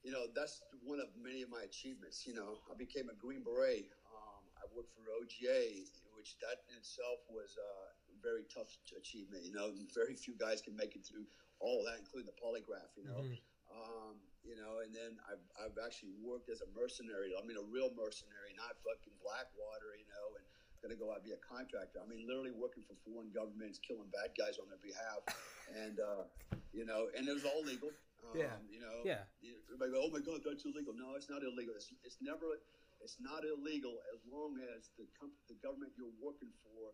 you 0.02 0.10
know, 0.12 0.26
that's 0.34 0.66
one 0.82 0.98
of 1.00 1.14
many 1.16 1.46
of 1.46 1.50
my 1.54 1.62
achievements. 1.64 2.26
You 2.26 2.34
know, 2.34 2.60
I 2.66 2.74
became 2.74 3.14
a 3.14 3.18
Green 3.18 3.46
Beret. 3.46 3.94
Um, 4.10 4.42
I 4.58 4.66
worked 4.74 4.90
for 4.98 5.06
OGA, 5.14 5.86
which 6.18 6.34
that 6.42 6.66
in 6.74 6.82
itself 6.82 7.22
was 7.30 7.54
uh, 7.62 7.88
a 8.10 8.16
very 8.26 8.50
tough 8.50 8.74
achievement. 8.98 9.46
You 9.46 9.54
know, 9.54 9.70
very 9.94 10.18
few 10.18 10.34
guys 10.34 10.66
can 10.66 10.74
make 10.76 10.98
it 10.98 11.06
through 11.06 11.30
all 11.62 11.86
that, 11.86 12.02
including 12.02 12.28
the 12.28 12.38
polygraph, 12.42 12.90
you 12.98 13.06
know. 13.06 13.22
Mhm. 13.22 13.38
Um, 13.74 14.18
you 14.44 14.60
know, 14.60 14.84
and 14.84 14.92
then 14.94 15.16
I've, 15.26 15.42
I've 15.56 15.78
actually 15.80 16.14
worked 16.20 16.52
as 16.52 16.60
a 16.62 16.70
mercenary. 16.76 17.32
I 17.34 17.42
mean, 17.48 17.56
a 17.58 17.64
real 17.64 17.90
mercenary, 17.96 18.52
not 18.60 18.76
fucking 18.84 19.16
Blackwater, 19.24 19.96
you 19.96 20.06
know, 20.12 20.36
and 20.36 20.46
going 20.84 20.92
to 20.92 21.00
go 21.00 21.16
out 21.16 21.24
and 21.24 21.28
be 21.28 21.32
a 21.32 21.40
contractor. 21.40 22.04
I 22.04 22.08
mean, 22.12 22.28
literally 22.28 22.52
working 22.52 22.84
for 22.84 23.00
foreign 23.08 23.32
governments, 23.32 23.80
killing 23.80 24.12
bad 24.12 24.36
guys 24.36 24.60
on 24.60 24.68
their 24.68 24.84
behalf. 24.84 25.24
And, 25.72 25.96
uh, 26.04 26.28
you 26.76 26.84
know, 26.84 27.08
and 27.16 27.24
it 27.24 27.32
was 27.32 27.48
all 27.48 27.64
legal. 27.64 27.88
Um, 28.28 28.36
Yeah. 28.36 28.60
You 28.68 28.84
know, 28.84 28.99
Yeah. 29.07 29.24
everybody 29.72 29.95
go, 29.95 30.03
oh 30.03 30.12
my 30.12 30.20
God, 30.20 30.44
that's 30.44 30.68
illegal. 30.68 30.91
No, 30.91 31.16
it's 31.16 31.32
not 31.32 31.40
illegal. 31.40 31.72
It's, 31.80 31.88
it's 32.03 32.20
never, 32.20 32.60
it's 32.99 33.16
not 33.24 33.48
illegal 33.48 33.95
as 34.12 34.20
long 34.28 34.60
as 34.76 34.91
the, 34.99 35.07
com- 35.16 35.40
the 35.48 35.56
government 35.64 35.95
you're 35.95 36.12
working 36.20 36.52
for 36.68 36.91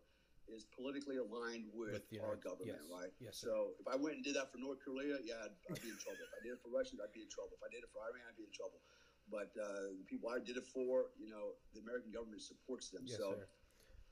is 0.54 0.66
politically 0.74 1.18
aligned 1.18 1.66
with, 1.74 1.94
With 1.98 2.22
our 2.22 2.34
government, 2.38 2.78
yes. 2.78 2.90
right? 2.90 3.10
Yes, 3.18 3.34
sir. 3.42 3.50
So 3.50 3.74
if 3.82 3.86
I 3.90 3.94
went 3.98 4.22
and 4.22 4.24
did 4.24 4.34
that 4.38 4.50
for 4.54 4.58
North 4.62 4.78
Korea, 4.86 5.18
yeah, 5.22 5.46
I'd, 5.46 5.54
I'd 5.70 5.82
be 5.82 5.90
in 5.90 5.98
trouble. 5.98 6.22
If 6.22 6.30
I 6.34 6.40
did 6.46 6.54
it 6.54 6.60
for 6.62 6.70
Russia, 6.74 6.98
I'd 7.02 7.14
be 7.14 7.22
in 7.26 7.30
trouble. 7.30 7.54
If 7.58 7.62
I 7.66 7.70
did 7.74 7.82
it 7.86 7.90
for 7.90 8.02
Iran, 8.06 8.22
I'd 8.26 8.38
be 8.38 8.46
in 8.46 8.54
trouble. 8.54 8.78
But 9.30 9.54
uh, 9.54 9.94
the 9.94 10.06
people 10.10 10.26
I 10.26 10.42
did 10.42 10.58
it 10.58 10.66
for, 10.74 11.14
you 11.22 11.30
know, 11.30 11.54
the 11.70 11.78
American 11.86 12.10
government 12.10 12.42
supports 12.42 12.90
them. 12.90 13.06
Yes, 13.06 13.22
so, 13.22 13.38
sir. 13.38 13.46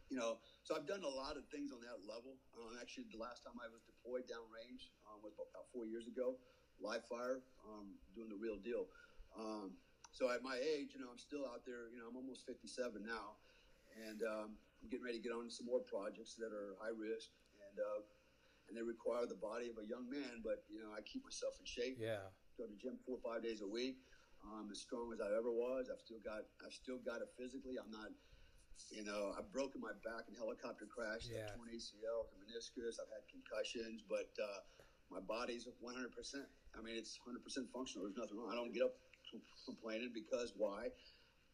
You 0.09 0.17
know, 0.17 0.41
so 0.65 0.73
I've 0.77 0.89
done 0.89 1.05
a 1.05 1.09
lot 1.09 1.37
of 1.37 1.45
things 1.53 1.73
on 1.73 1.81
that 1.85 2.01
level. 2.05 2.41
Um, 2.57 2.77
actually, 2.81 3.09
the 3.13 3.21
last 3.21 3.45
time 3.45 3.57
I 3.61 3.69
was 3.69 3.85
deployed 3.85 4.25
downrange 4.25 4.89
um, 5.05 5.21
was 5.21 5.37
about 5.37 5.69
four 5.73 5.85
years 5.85 6.09
ago, 6.09 6.41
live 6.81 7.05
fire, 7.05 7.45
um, 7.69 7.93
doing 8.17 8.33
the 8.33 8.41
real 8.41 8.57
deal. 8.57 8.89
Um, 9.37 9.77
so 10.13 10.33
at 10.33 10.41
my 10.41 10.57
age, 10.57 10.97
you 10.97 11.01
know, 11.05 11.13
I'm 11.13 11.21
still 11.21 11.45
out 11.45 11.69
there. 11.69 11.93
You 11.93 12.01
know, 12.01 12.09
I'm 12.09 12.17
almost 12.17 12.49
57 12.49 13.05
now, 13.05 13.37
and 14.09 14.25
um, 14.25 14.57
I'm 14.81 14.89
getting 14.89 15.05
ready 15.05 15.21
to 15.21 15.25
get 15.25 15.37
on 15.37 15.53
some 15.53 15.69
more 15.69 15.85
projects 15.85 16.35
that 16.41 16.57
are 16.57 16.81
high 16.81 16.97
risk 16.97 17.29
and 17.69 17.77
uh, 17.77 18.01
and 18.69 18.77
they 18.77 18.85
require 18.85 19.25
the 19.25 19.37
body 19.37 19.69
of 19.69 19.77
a 19.81 19.85
young 19.85 20.09
man. 20.09 20.41
But 20.41 20.65
you 20.73 20.81
know, 20.81 20.93
I 20.97 21.05
keep 21.05 21.25
myself 21.25 21.61
in 21.61 21.69
shape 21.69 22.01
Yeah. 22.01 22.33
go 22.57 22.65
to 22.65 22.77
gym 22.81 22.97
four 23.05 23.21
or 23.21 23.25
five 23.25 23.45
days 23.45 23.61
a 23.61 23.69
week. 23.69 24.01
I'm 24.41 24.71
as 24.71 24.81
strong 24.81 25.13
as 25.13 25.21
I 25.21 25.29
ever 25.37 25.51
was. 25.53 25.91
I've 25.93 26.01
still 26.01 26.23
got 26.25 26.49
I've 26.65 26.73
still 26.73 26.99
got 27.05 27.21
it 27.21 27.29
physically. 27.37 27.77
I'm 27.77 27.91
not 27.93 28.09
you 28.91 29.05
know, 29.05 29.35
I've 29.37 29.51
broken 29.53 29.81
my 29.81 29.93
back 30.05 30.29
in 30.29 30.35
helicopter 30.35 30.87
crash, 30.87 31.27
Yeah. 31.27 31.51
I've 31.51 31.57
torn 31.57 31.69
ACLs, 31.69 32.31
a 32.31 32.37
meniscus, 32.39 32.97
I've 33.03 33.11
had 33.11 33.25
concussions, 33.31 34.03
but 34.09 34.31
uh, 34.39 34.61
my 35.11 35.21
body's 35.21 35.67
100%. 35.67 36.47
I 36.77 36.81
mean, 36.83 36.97
it's 36.97 37.19
100% 37.27 37.41
functional. 37.73 38.07
There's 38.07 38.17
nothing 38.17 38.39
wrong. 38.39 38.51
I 38.53 38.57
don't 38.57 38.73
get 38.73 38.83
up 38.83 38.95
complaining 39.65 40.13
because 40.15 40.55
why? 40.57 40.89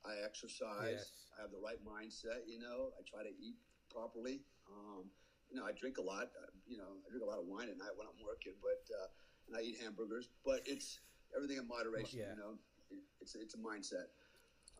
I 0.04 0.20
exercise. 0.24 1.00
Yes. 1.00 1.12
I 1.38 1.42
have 1.42 1.50
the 1.50 1.62
right 1.64 1.80
mindset. 1.80 2.44
You 2.46 2.60
know, 2.60 2.92
I 2.94 3.00
try 3.08 3.24
to 3.24 3.32
eat 3.40 3.56
properly. 3.90 4.44
Um, 4.68 5.08
you 5.48 5.56
know, 5.56 5.64
I 5.64 5.72
drink 5.72 5.96
a 5.98 6.04
lot. 6.04 6.28
Uh, 6.36 6.52
you 6.68 6.76
know, 6.76 7.00
I 7.02 7.08
drink 7.08 7.24
a 7.24 7.28
lot 7.30 7.38
of 7.40 7.46
wine 7.46 7.68
at 7.72 7.78
night 7.78 7.94
when 7.96 8.06
I'm 8.06 8.20
working, 8.20 8.52
but 8.60 8.84
uh, 8.92 9.08
and 9.48 9.56
I 9.56 9.60
eat 9.64 9.80
hamburgers. 9.80 10.28
But 10.44 10.60
it's 10.66 11.00
everything 11.34 11.56
in 11.56 11.66
moderation. 11.66 12.20
Yeah. 12.20 12.36
You 12.36 12.38
know, 12.38 12.52
it, 12.90 13.00
it's 13.20 13.34
it's 13.34 13.54
a 13.54 13.62
mindset. 13.64 14.12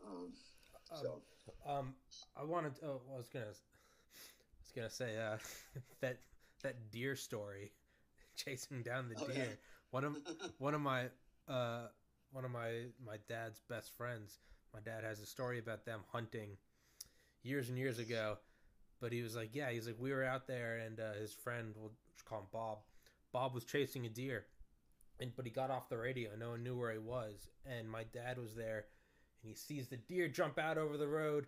Um, 0.05 0.35
Um, 0.93 1.01
so 1.01 1.23
Um, 1.67 1.95
I 2.37 2.45
wanted. 2.45 2.75
Oh, 2.85 3.01
I 3.13 3.17
was 3.17 3.29
gonna. 3.29 3.47
I 3.47 3.49
was 4.63 4.73
gonna 4.75 4.91
say 4.91 5.17
uh, 5.19 5.37
that 6.01 6.19
that 6.63 6.91
deer 6.91 7.17
story, 7.17 7.73
chasing 8.37 8.83
down 8.83 9.09
the 9.09 9.17
Oh, 9.21 9.27
yeah. 9.29 9.35
deer. 9.35 9.59
One 9.91 10.05
of 10.05 10.17
one 10.59 10.75
of 10.75 10.81
my 10.81 11.07
uh 11.49 11.87
one 12.33 12.45
of 12.45 12.51
my 12.51 12.87
my 13.05 13.17
dad's 13.29 13.61
best 13.69 13.97
friends. 13.97 14.39
My 14.73 14.81
dad 14.81 15.05
has 15.05 15.21
a 15.21 15.27
story 15.27 15.59
about 15.59 15.85
them 15.85 16.01
hunting 16.13 16.57
years 17.43 17.69
and 17.69 17.79
years 17.79 17.99
ago. 17.99 18.39
But 19.01 19.13
he 19.13 19.23
was 19.23 19.37
like, 19.37 19.51
yeah, 19.55 19.71
he's 19.71 19.87
like, 19.87 19.97
we 19.99 20.13
were 20.13 20.25
out 20.25 20.47
there, 20.47 20.79
and 20.79 20.99
uh, 21.01 21.13
his 21.15 21.33
friend, 21.33 21.75
we'll 21.77 21.93
call 22.25 22.41
him 22.41 22.47
Bob. 22.53 22.79
Bob 23.33 23.55
was 23.55 23.65
chasing 23.65 24.07
a 24.07 24.09
deer, 24.09 24.47
and 25.21 25.35
but 25.37 25.45
he 25.45 25.51
got 25.51 25.71
off 25.71 25.89
the 25.89 25.99
radio. 25.99 26.31
No 26.39 26.51
one 26.51 26.63
knew 26.63 26.79
where 26.79 26.93
he 26.93 26.99
was, 26.99 27.49
and 27.67 27.91
my 27.91 28.05
dad 28.05 28.39
was 28.39 28.55
there, 28.55 28.87
and 29.45 29.51
he 29.51 29.57
sees 29.57 29.89
the 29.89 29.97
deer 29.97 30.27
jump 30.27 30.59
out 30.59 30.79
over 30.79 30.97
the 30.97 31.07
road, 31.07 31.47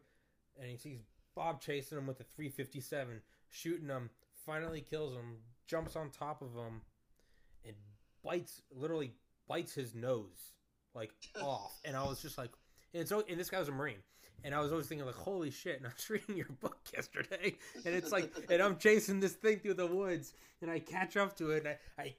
and 0.60 0.70
he 0.70 0.77
sees 0.77 1.01
Bob 1.35 1.60
chasing 1.60 1.98
him 1.98 2.06
with 2.06 2.20
a 2.20 2.24
357, 2.36 3.20
shooting 3.48 3.89
him. 3.89 4.10
Finally 4.44 4.81
kills 4.81 5.12
him, 5.12 5.39
jumps 5.66 5.97
on 5.97 6.10
top 6.10 6.40
of 6.40 6.55
him, 6.55 6.82
and 7.64 7.74
bites 8.23 8.62
literally 8.70 9.12
bites 9.48 9.74
his 9.74 9.94
nose 9.94 10.52
like 10.94 11.10
off. 11.43 11.81
And 11.85 11.97
I 11.97 12.05
was 12.05 12.23
just 12.23 12.39
like, 12.39 12.51
And 12.94 13.09
so, 13.09 13.24
and 13.28 13.40
this 13.40 13.51
guy 13.51 13.59
was 13.59 13.68
a 13.68 13.73
Marine, 13.73 14.02
and 14.44 14.55
I 14.55 14.60
was 14.60 14.70
always 14.70 14.86
thinking 14.86 15.06
like, 15.06 15.16
holy 15.16 15.51
shit! 15.51 15.78
And 15.78 15.86
I 15.86 15.90
was 15.90 16.09
reading 16.10 16.36
your 16.36 16.48
book 16.60 16.78
yesterday, 16.94 17.56
and 17.85 17.94
it's 17.94 18.12
like, 18.12 18.32
and 18.51 18.62
I'm 18.62 18.77
chasing 18.77 19.18
this 19.18 19.32
thing 19.32 19.59
through 19.59 19.74
the 19.74 19.86
woods, 19.86 20.32
and 20.62 20.70
I 20.70 20.78
catch 20.78 21.16
up 21.16 21.36
to 21.39 21.51
it, 21.51 21.64
and 21.64 21.77
I, 21.98 22.02
I 22.02 22.14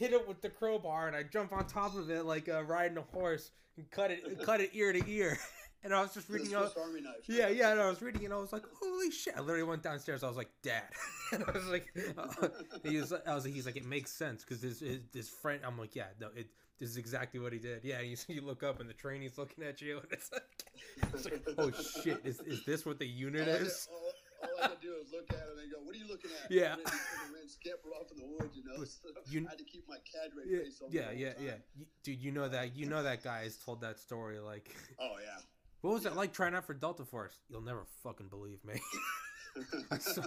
hit 0.00 0.14
it 0.14 0.26
with 0.26 0.40
the 0.40 0.48
crowbar, 0.48 1.06
and 1.06 1.14
I 1.14 1.22
jump 1.22 1.52
on 1.52 1.66
top 1.66 1.94
of 1.94 2.10
it 2.10 2.24
like 2.24 2.48
uh, 2.48 2.64
riding 2.64 2.96
a 2.96 3.02
horse, 3.02 3.50
and 3.76 3.88
cut 3.90 4.10
it, 4.10 4.42
cut 4.44 4.60
it 4.60 4.70
ear 4.72 4.92
to 4.92 5.08
ear. 5.08 5.38
And 5.82 5.94
I 5.94 6.02
was 6.02 6.12
just 6.12 6.28
reading. 6.28 6.48
Swiss 6.48 6.74
Army 6.78 7.00
knife. 7.00 7.26
Yeah, 7.26 7.48
yeah. 7.48 7.72
And 7.72 7.80
I 7.80 7.88
was 7.88 8.02
reading, 8.02 8.26
and 8.26 8.34
I 8.34 8.36
was 8.36 8.52
like, 8.52 8.64
"Holy 8.82 9.10
shit!" 9.10 9.32
I 9.34 9.40
literally 9.40 9.62
went 9.62 9.82
downstairs. 9.82 10.22
I 10.22 10.28
was 10.28 10.36
like, 10.36 10.50
"Dad," 10.62 10.82
and 11.32 11.42
I 11.42 11.52
was 11.52 11.66
like, 11.68 11.86
uh, 12.18 12.48
"He 12.82 12.98
was." 12.98 13.14
I 13.14 13.34
was 13.34 13.46
like, 13.46 13.54
"He's 13.54 13.64
like, 13.64 13.76
it 13.76 13.86
makes 13.86 14.12
sense 14.12 14.44
because 14.44 14.60
this 14.60 14.80
his, 14.80 14.98
his 15.14 15.30
friend." 15.30 15.62
I'm 15.64 15.78
like, 15.78 15.96
"Yeah, 15.96 16.08
no, 16.20 16.26
it 16.36 16.48
this 16.78 16.90
is 16.90 16.98
exactly 16.98 17.40
what 17.40 17.54
he 17.54 17.58
did." 17.58 17.82
Yeah, 17.82 18.00
and 18.00 18.10
you 18.10 18.16
you 18.28 18.42
look 18.42 18.62
up, 18.62 18.80
and 18.80 18.90
the 18.90 18.92
trainee's 18.92 19.38
looking 19.38 19.64
at 19.64 19.80
you, 19.80 20.00
and 20.00 20.12
it's 20.12 20.30
like, 20.30 20.42
it's 21.14 21.24
like 21.24 21.48
"Oh 21.56 21.70
shit! 21.70 22.20
Is 22.24 22.40
is 22.40 22.62
this 22.66 22.84
what 22.84 22.98
the 22.98 23.08
unit 23.08 23.48
all 23.48 23.54
is?" 23.54 23.88
All, 24.42 24.64
I 24.64 24.68
could 24.68 24.80
do 24.80 24.94
is 25.00 25.12
look 25.12 25.28
at 25.30 25.36
him 25.36 25.58
and 25.60 25.70
go, 25.70 25.78
"What 25.82 25.94
are 25.94 25.98
you 25.98 26.08
looking 26.08 26.30
at?" 26.44 26.50
Yeah. 26.50 26.74
And 26.74 26.80
and 26.86 27.34
then 27.34 27.48
scamper 27.48 27.88
off 27.90 28.10
in 28.12 28.18
the 28.18 28.26
woods, 28.26 28.56
you 28.56 28.64
know. 28.64 28.82
So 28.84 29.08
You- 29.30 29.46
I 29.46 29.50
had 29.50 29.58
to 29.58 29.64
keep 29.64 29.88
my 29.88 29.98
cadre 30.04 30.44
Yeah, 30.46 30.58
face 30.64 30.80
on. 30.82 30.90
yeah, 30.90 31.10
yeah, 31.12 31.32
time. 31.34 31.44
yeah. 31.44 31.84
Dude, 32.02 32.20
you 32.20 32.30
know 32.32 32.48
that 32.48 32.74
you 32.76 32.86
know 32.86 33.02
that 33.02 33.22
guy 33.22 33.42
has 33.44 33.56
told 33.56 33.80
that 33.82 33.98
story. 33.98 34.38
Like, 34.38 34.74
Oh 35.00 35.16
yeah. 35.22 35.38
what 35.82 35.92
was 35.94 36.06
it 36.06 36.14
like 36.16 36.32
trying 36.32 36.54
out 36.54 36.64
for 36.66 36.74
Delta 36.74 37.04
Force? 37.04 37.38
You'll 37.48 37.62
never 37.62 37.84
fucking 38.02 38.28
believe 38.28 38.64
me. 38.64 38.80
I 39.90 39.98
saw, 39.98 40.22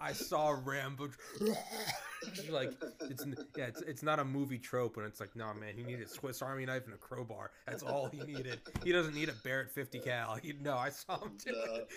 I- 0.00 0.12
saw 0.12 0.56
Rambo. 0.64 1.08
like 2.50 2.72
it's 3.10 3.24
yeah, 3.56 3.64
it's 3.66 3.80
it's 3.82 4.02
not 4.04 4.20
a 4.20 4.24
movie 4.24 4.58
trope, 4.58 4.96
and 4.96 5.04
it's 5.06 5.18
like, 5.20 5.34
no 5.34 5.52
man, 5.54 5.74
he 5.76 5.82
needed 5.82 6.06
a 6.06 6.08
Swiss 6.08 6.42
Army 6.42 6.64
knife 6.64 6.84
and 6.84 6.94
a 6.94 6.98
crowbar. 6.98 7.50
That's 7.66 7.82
all 7.82 8.06
he 8.08 8.20
needed. 8.22 8.60
He 8.84 8.92
doesn't 8.92 9.14
need 9.14 9.28
a 9.28 9.32
Barrett 9.44 9.70
50 9.72 9.98
cal. 9.98 10.36
He, 10.36 10.52
no, 10.52 10.76
I 10.76 10.90
saw 10.90 11.18
him 11.20 11.32
do 11.44 11.52
it. 11.52 11.88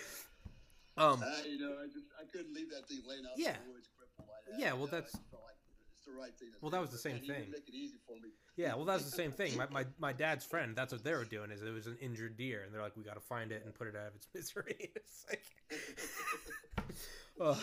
Um, 0.97 1.22
Uh, 1.22 1.26
you 1.45 1.59
know, 1.59 1.76
I 1.81 1.88
just 1.88 2.07
I 2.19 2.23
couldn't 2.31 2.53
leave 2.53 2.69
that 2.72 2.88
thing 2.88 3.01
laying 3.07 3.26
out 3.26 3.34
Yeah. 3.38 3.57
in 3.57 3.67
the 3.67 3.73
woods 3.73 3.89
crippled 3.97 4.27
like 4.31 4.45
that. 4.47 4.59
Yeah, 4.59 4.73
you 4.73 4.76
well, 4.80 4.85
know, 4.85 4.91
that's- 4.91 5.13
I 5.13 5.17
just 5.17 5.30
felt 5.30 5.43
like 5.43 5.55
it's 5.95 6.05
the 6.05 6.11
right 6.13 6.34
thing. 6.39 6.49
Well, 6.61 6.72
that 6.72 6.81
was 6.81 6.91
the 6.91 6.97
same 6.97 7.13
man, 7.15 7.22
he 7.22 7.27
didn't 7.27 7.41
thing. 7.43 7.51
Make 7.51 7.67
it 7.69 7.73
easy 7.76 7.97
for 8.07 8.15
me. 8.19 8.30
Yeah, 8.55 8.76
well, 8.76 8.85
that's 8.85 9.03
the 9.03 9.11
same 9.11 9.31
thing. 9.34 9.57
My, 9.57 9.67
my 9.69 9.85
my 9.99 10.13
dad's 10.13 10.45
friend, 10.45 10.73
that's 10.76 10.93
what 10.93 11.03
they 11.03 11.11
were 11.13 11.26
doing. 11.26 11.51
Is 11.51 11.61
it 11.61 11.72
was 11.72 11.88
an 11.88 11.97
injured 11.99 12.38
deer, 12.38 12.63
and 12.63 12.73
they're 12.73 12.81
like, 12.81 12.95
we 12.95 13.03
got 13.03 13.15
to 13.15 13.19
find 13.19 13.51
it 13.51 13.63
and 13.65 13.73
put 13.76 13.88
it 13.88 13.95
out 13.97 14.07
of 14.07 14.15
its 14.15 14.27
misery. 14.34 14.91
It's 14.95 15.26
like, 15.30 15.43
Ugh. 17.41 17.57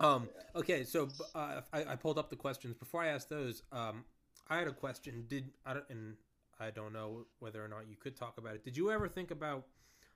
um, 0.00 0.28
okay, 0.56 0.84
so 0.84 1.08
uh, 1.34 1.60
I, 1.74 1.84
I 1.84 1.96
pulled 1.96 2.18
up 2.18 2.30
the 2.30 2.36
questions 2.36 2.74
before 2.74 3.02
I 3.02 3.08
asked 3.08 3.28
those. 3.28 3.62
Um, 3.70 4.04
I 4.48 4.56
had 4.56 4.66
a 4.68 4.72
question. 4.72 5.26
Did 5.28 5.50
I 5.66 5.74
don't, 5.74 5.84
and 5.90 6.16
I 6.58 6.70
don't 6.70 6.94
know 6.94 7.26
whether 7.40 7.62
or 7.62 7.68
not 7.68 7.86
you 7.86 7.96
could 7.96 8.16
talk 8.16 8.38
about 8.38 8.54
it. 8.54 8.64
Did 8.64 8.78
you 8.78 8.90
ever 8.90 9.08
think 9.08 9.30
about? 9.30 9.66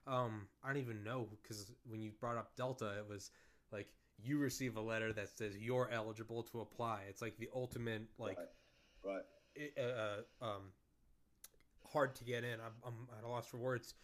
Um, 0.06 0.48
I 0.62 0.68
don't 0.68 0.82
even 0.82 1.02
know 1.02 1.28
because 1.42 1.70
when 1.88 2.02
you 2.02 2.12
brought 2.20 2.36
up 2.36 2.54
Delta, 2.56 2.98
it 2.98 3.08
was 3.08 3.30
like 3.72 3.88
you 4.18 4.38
receive 4.38 4.76
a 4.76 4.80
letter 4.80 5.12
that 5.12 5.28
says 5.36 5.56
you're 5.56 5.88
eligible 5.90 6.42
to 6.44 6.60
apply. 6.60 7.02
It's 7.08 7.22
like 7.22 7.36
the 7.38 7.48
ultimate 7.54 8.02
like 8.18 8.38
Right. 9.02 9.22
it- 9.54 9.78
uh, 9.78 10.22
um, 10.44 10.72
hard 11.92 12.14
to 12.16 12.24
get 12.24 12.44
in. 12.44 12.60
I'm, 12.60 12.72
I'm 12.84 13.08
at 13.18 13.24
a 13.24 13.28
loss 13.28 13.46
for 13.46 13.58
words. 13.58 13.94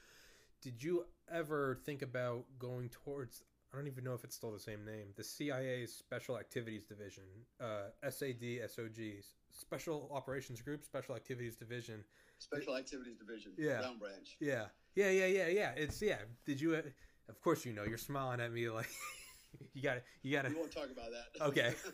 Did 0.63 0.83
you 0.83 1.07
ever 1.31 1.77
think 1.85 2.03
about 2.03 2.45
going 2.59 2.89
towards? 2.91 3.43
I 3.73 3.77
don't 3.77 3.87
even 3.87 4.05
know 4.05 4.15
if 4.15 4.25
it's 4.25 4.35
still 4.37 4.53
the 4.53 4.59
same 4.59 4.85
name. 4.85 5.13
The 5.17 5.23
CIA's 5.25 5.95
Special 5.95 6.37
Activities 6.39 6.85
Division, 6.85 7.25
uh, 7.61 7.91
SAD, 8.11 8.61
SOG, 8.69 9.23
Special 9.53 10.11
Operations 10.13 10.61
Group, 10.61 10.85
Special 10.85 11.15
Activities 11.15 11.57
Division. 11.57 12.05
Special 12.39 12.77
Activities 12.77 13.17
Division. 13.17 13.53
Yeah. 13.57 13.79
Ground 13.79 14.01
Branch. 14.01 14.37
Yeah, 14.41 14.67
yeah, 14.95 15.11
yeah, 15.11 15.27
yeah, 15.27 15.49
yeah. 15.49 15.71
It's 15.77 16.01
yeah. 16.03 16.19
Did 16.47 16.61
you? 16.61 16.75
Uh, 16.75 16.83
of 17.29 17.41
course, 17.41 17.65
you 17.65 17.73
know. 17.73 17.85
You're 17.85 17.99
smiling 17.99 18.41
at 18.41 18.53
me 18.53 18.69
like 18.69 18.89
you 19.75 19.83
got 19.83 19.95
to 19.95 20.03
You 20.23 20.37
got 20.37 20.47
it. 20.47 20.53
We 20.53 20.59
won't 20.59 20.73
talk 20.73 20.91
about 20.91 21.11
that. 21.11 21.45
Okay. 21.47 21.75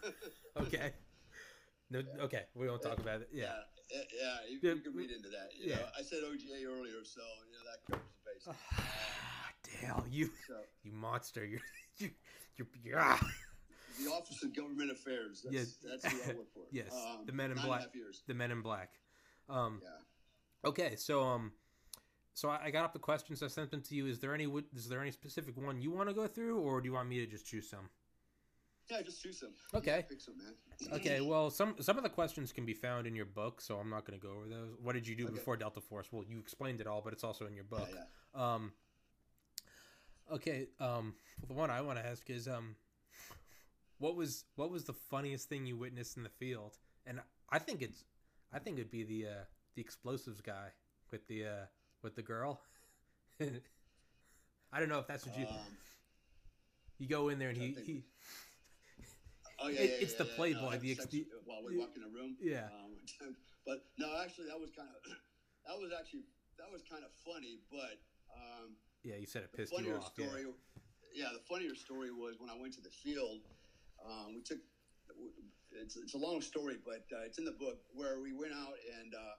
Okay. 0.58 0.92
No. 1.90 2.00
Okay. 2.20 2.44
We 2.54 2.66
won't 2.66 2.80
talk 2.80 2.98
about 2.98 3.20
it. 3.20 3.28
Yeah. 3.30 3.52
Yeah, 3.92 4.00
yeah, 4.18 4.36
you, 4.48 4.58
Yeah, 4.62 4.74
you 4.74 4.80
can 4.80 4.94
read 4.94 5.10
into 5.10 5.28
that. 5.28 5.50
You 5.54 5.70
yeah. 5.70 5.76
know, 5.76 5.86
I 5.98 6.02
said 6.02 6.20
OGA 6.24 6.64
earlier, 6.66 7.04
so 7.04 7.20
you 7.46 7.52
know 7.52 7.64
that 7.70 7.84
covers 7.86 8.06
the 8.46 8.52
base. 8.52 9.80
Dale, 9.82 10.04
you 10.10 10.30
So 10.46 10.54
you 10.82 10.92
monster. 10.92 11.44
You're 11.44 11.60
you 11.98 12.10
you're, 12.56 12.66
you're 12.82 13.00
ah. 13.00 13.20
the 14.02 14.10
Office 14.10 14.42
of 14.42 14.56
Government 14.56 14.90
Affairs. 14.90 15.44
That's, 15.44 15.54
Yeah. 15.54 15.90
that's 15.90 16.12
who 16.12 16.32
I 16.32 16.36
work 16.36 16.52
for. 16.54 16.62
Yes, 16.72 16.92
Um, 16.92 17.26
the 17.26 17.32
Men 17.32 17.50
in 17.50 17.56
nine 17.56 17.64
and 17.66 17.74
a 17.74 17.78
Black. 17.78 17.88
the 18.26 18.34
Men 18.34 18.50
in 18.50 18.62
Black. 18.62 18.90
Um. 19.48 19.80
Yeah. 19.82 20.68
Okay. 20.70 20.96
So 20.96 21.22
um. 21.22 21.52
So 22.36 22.50
I 22.50 22.66
I 22.66 22.70
got 22.70 22.84
up 22.84 22.92
the 22.92 22.98
questions. 22.98 23.42
I 23.42 23.46
sent 23.48 23.70
them 23.70 23.80
to 23.80 23.94
you. 23.94 24.06
Is 24.06 24.18
there 24.18 24.34
any? 24.34 24.44
Is 24.74 24.88
there 24.90 25.00
any 25.00 25.10
specific 25.10 25.56
one 25.56 25.80
you 25.80 25.90
want 25.90 26.10
to 26.10 26.14
go 26.14 26.26
through, 26.26 26.58
or 26.58 26.82
do 26.82 26.86
you 26.86 26.92
want 26.92 27.08
me 27.08 27.18
to 27.20 27.26
just 27.26 27.46
choose 27.46 27.66
some? 27.68 27.88
Yeah, 28.90 29.00
just 29.00 29.22
choose 29.22 29.40
some. 29.40 29.52
Okay. 29.74 30.04
Pick 30.08 30.20
some, 30.20 30.34
man. 30.36 30.52
Okay. 30.92 31.22
Well, 31.22 31.48
some 31.50 31.76
some 31.80 31.96
of 31.96 32.02
the 32.02 32.10
questions 32.10 32.52
can 32.52 32.66
be 32.66 32.74
found 32.74 33.06
in 33.06 33.16
your 33.16 33.24
book, 33.24 33.62
so 33.62 33.78
I'm 33.78 33.88
not 33.88 34.04
going 34.04 34.20
to 34.20 34.24
go 34.24 34.34
over 34.34 34.46
those. 34.50 34.68
What 34.82 34.92
did 34.92 35.08
you 35.08 35.16
do 35.16 35.24
Okay. 35.24 35.32
before 35.32 35.56
Delta 35.56 35.80
Force? 35.80 36.08
Well, 36.12 36.24
you 36.28 36.38
explained 36.38 36.82
it 36.82 36.86
all, 36.86 37.00
but 37.00 37.14
it's 37.14 37.24
also 37.24 37.46
in 37.46 37.54
your 37.54 37.64
Yeah, 37.72 37.78
book. 37.78 37.88
yeah. 37.94 38.54
Um. 38.54 38.72
Okay. 40.30 40.68
Um. 40.78 41.14
Well, 41.40 41.48
the 41.48 41.54
one 41.54 41.70
I 41.70 41.80
want 41.80 41.98
to 41.98 42.06
ask 42.06 42.28
is 42.28 42.46
um. 42.48 42.76
What 43.98 44.14
was 44.14 44.44
what 44.56 44.70
was 44.70 44.84
the 44.84 44.92
funniest 44.92 45.48
thing 45.48 45.64
you 45.64 45.78
witnessed 45.78 46.18
in 46.18 46.22
the 46.22 46.28
field? 46.28 46.76
And 47.06 47.18
I 47.48 47.58
think 47.58 47.80
it's, 47.80 48.04
I 48.52 48.58
think 48.58 48.76
it'd 48.78 48.90
be 48.90 49.04
the 49.04 49.26
uh, 49.26 49.44
the 49.74 49.80
explosives 49.80 50.42
guy 50.42 50.68
with 51.10 51.26
the 51.28 51.46
uh, 51.46 51.66
with 52.02 52.14
the 52.16 52.22
girl. 52.22 52.60
I 53.40 54.80
don't 54.80 54.88
know 54.88 54.98
if 54.98 55.06
that's 55.06 55.26
what 55.26 55.38
you 55.38 55.46
Um, 55.46 55.56
you 56.98 57.08
go 57.08 57.28
in 57.28 57.38
there 57.38 57.50
and 57.50 57.58
he, 57.58 57.76
he 57.84 58.04
oh 59.60 59.68
yeah, 59.68 59.80
It- 59.80 59.90
yeah, 59.90 59.96
it's 60.00 60.12
yeah, 60.12 60.18
the 60.18 60.24
yeah. 60.30 60.36
Playboy, 60.36 60.70
No, 60.72 60.78
the 60.78 60.92
ex- 60.92 61.02
sex 61.02 61.16
while 61.44 61.62
we 61.64 61.76
walk 61.76 61.90
in 61.96 62.02
the 62.02 62.08
room. 62.08 62.36
Yeah. 62.40 62.68
Um, 62.72 62.96
but 63.66 63.84
no, 63.98 64.08
actually, 64.22 64.46
that 64.48 64.58
was 64.58 64.70
kind 64.76 64.88
of 64.88 64.96
that 65.66 65.76
was 65.78 65.92
actually 65.98 66.24
that 66.58 66.70
was 66.72 66.82
kind 66.88 67.04
of 67.04 67.10
funny, 67.24 67.60
but. 67.70 68.00
Um, 68.34 68.76
yeah 69.04 69.16
you 69.16 69.26
said 69.26 69.42
it 69.44 69.52
pissed 69.54 69.72
you 69.72 69.94
off. 69.94 70.12
Yeah. 70.18 70.26
story, 70.26 70.44
yeah. 71.14 71.30
the 71.32 71.40
funnier 71.48 71.74
story 71.74 72.10
was 72.10 72.36
when 72.40 72.50
I 72.50 72.58
went 72.58 72.74
to 72.74 72.80
the 72.82 72.90
field. 72.90 73.40
Um, 74.04 74.34
we 74.34 74.42
took 74.42 74.58
it's, 75.72 75.96
it's 75.96 76.14
a 76.14 76.18
long 76.18 76.40
story, 76.42 76.76
but 76.84 77.04
uh, 77.14 77.24
it's 77.24 77.38
in 77.38 77.44
the 77.44 77.52
book 77.52 77.78
where 77.94 78.20
we 78.20 78.32
went 78.32 78.52
out 78.52 78.74
and 79.00 79.14
uh, 79.14 79.34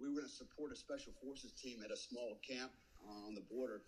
we 0.00 0.08
were 0.08 0.14
going 0.14 0.28
to 0.28 0.32
support 0.32 0.72
a 0.72 0.76
special 0.76 1.12
forces 1.24 1.52
team 1.56 1.80
at 1.80 1.90
a 1.90 1.96
small 1.96 2.36
camp 2.44 2.72
uh, 3.00 3.26
on 3.26 3.34
the 3.34 3.44
border 3.48 3.80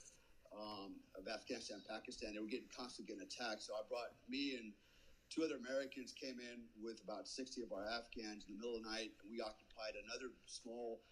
um, 0.57 0.97
of 1.13 1.29
Afghanistan, 1.29 1.85
and 1.85 1.87
Pakistan. 1.87 2.33
They 2.33 2.41
were 2.41 2.49
getting 2.49 2.73
constantly 2.73 3.13
getting 3.13 3.29
attacked, 3.29 3.63
so 3.63 3.77
I 3.77 3.85
brought 3.85 4.17
me 4.29 4.57
and 4.57 4.73
two 5.29 5.45
other 5.45 5.61
Americans 5.61 6.17
came 6.17 6.41
in 6.41 6.65
with 6.81 6.97
about 7.05 7.29
60 7.29 7.61
of 7.61 7.73
our 7.77 7.85
Afghans 7.85 8.49
in 8.49 8.57
the 8.57 8.59
middle 8.59 8.81
of 8.81 8.85
the 8.85 8.89
night, 8.89 9.13
and 9.21 9.29
we 9.29 9.45
occupied 9.45 10.01
another 10.01 10.33
small 10.49 11.05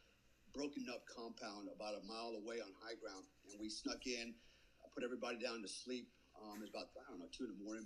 broken 0.57 0.89
up 0.89 1.05
compound 1.05 1.69
about 1.69 1.93
a 1.93 2.03
mile 2.09 2.33
away 2.33 2.65
on 2.65 2.73
high 2.81 2.97
ground, 2.97 3.29
and 3.53 3.61
we 3.61 3.69
snuck 3.69 4.09
in, 4.09 4.33
I 4.81 4.89
put 4.89 5.05
everybody 5.05 5.37
down 5.37 5.61
to 5.61 5.69
sleep. 5.69 6.09
Um, 6.41 6.65
it 6.65 6.69
was 6.69 6.73
about 6.73 6.89
I 6.97 7.13
don't 7.13 7.21
know 7.21 7.29
two 7.29 7.45
in 7.45 7.53
the 7.53 7.61
morning, 7.61 7.85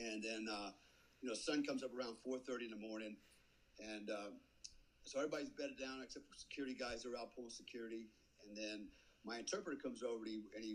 and 0.00 0.24
then 0.24 0.48
uh, 0.48 0.72
you 1.20 1.28
know 1.28 1.36
sun 1.36 1.60
comes 1.60 1.84
up 1.84 1.92
around 1.92 2.16
4:30 2.24 2.72
in 2.72 2.72
the 2.72 2.80
morning, 2.80 3.16
and 3.76 4.08
uh, 4.08 4.32
so 5.04 5.18
everybody's 5.18 5.50
bedded 5.50 5.78
down 5.78 6.00
except 6.02 6.26
for 6.28 6.36
security 6.36 6.74
guys. 6.74 7.02
They're 7.02 7.16
out 7.16 7.34
pulling 7.34 7.50
security, 7.50 8.08
and 8.46 8.56
then 8.56 8.88
my 9.24 9.38
interpreter 9.38 9.78
comes 9.80 10.02
over 10.02 10.24
and 10.24 10.28
he 10.28 10.42
and 10.56 10.64
he, 10.64 10.72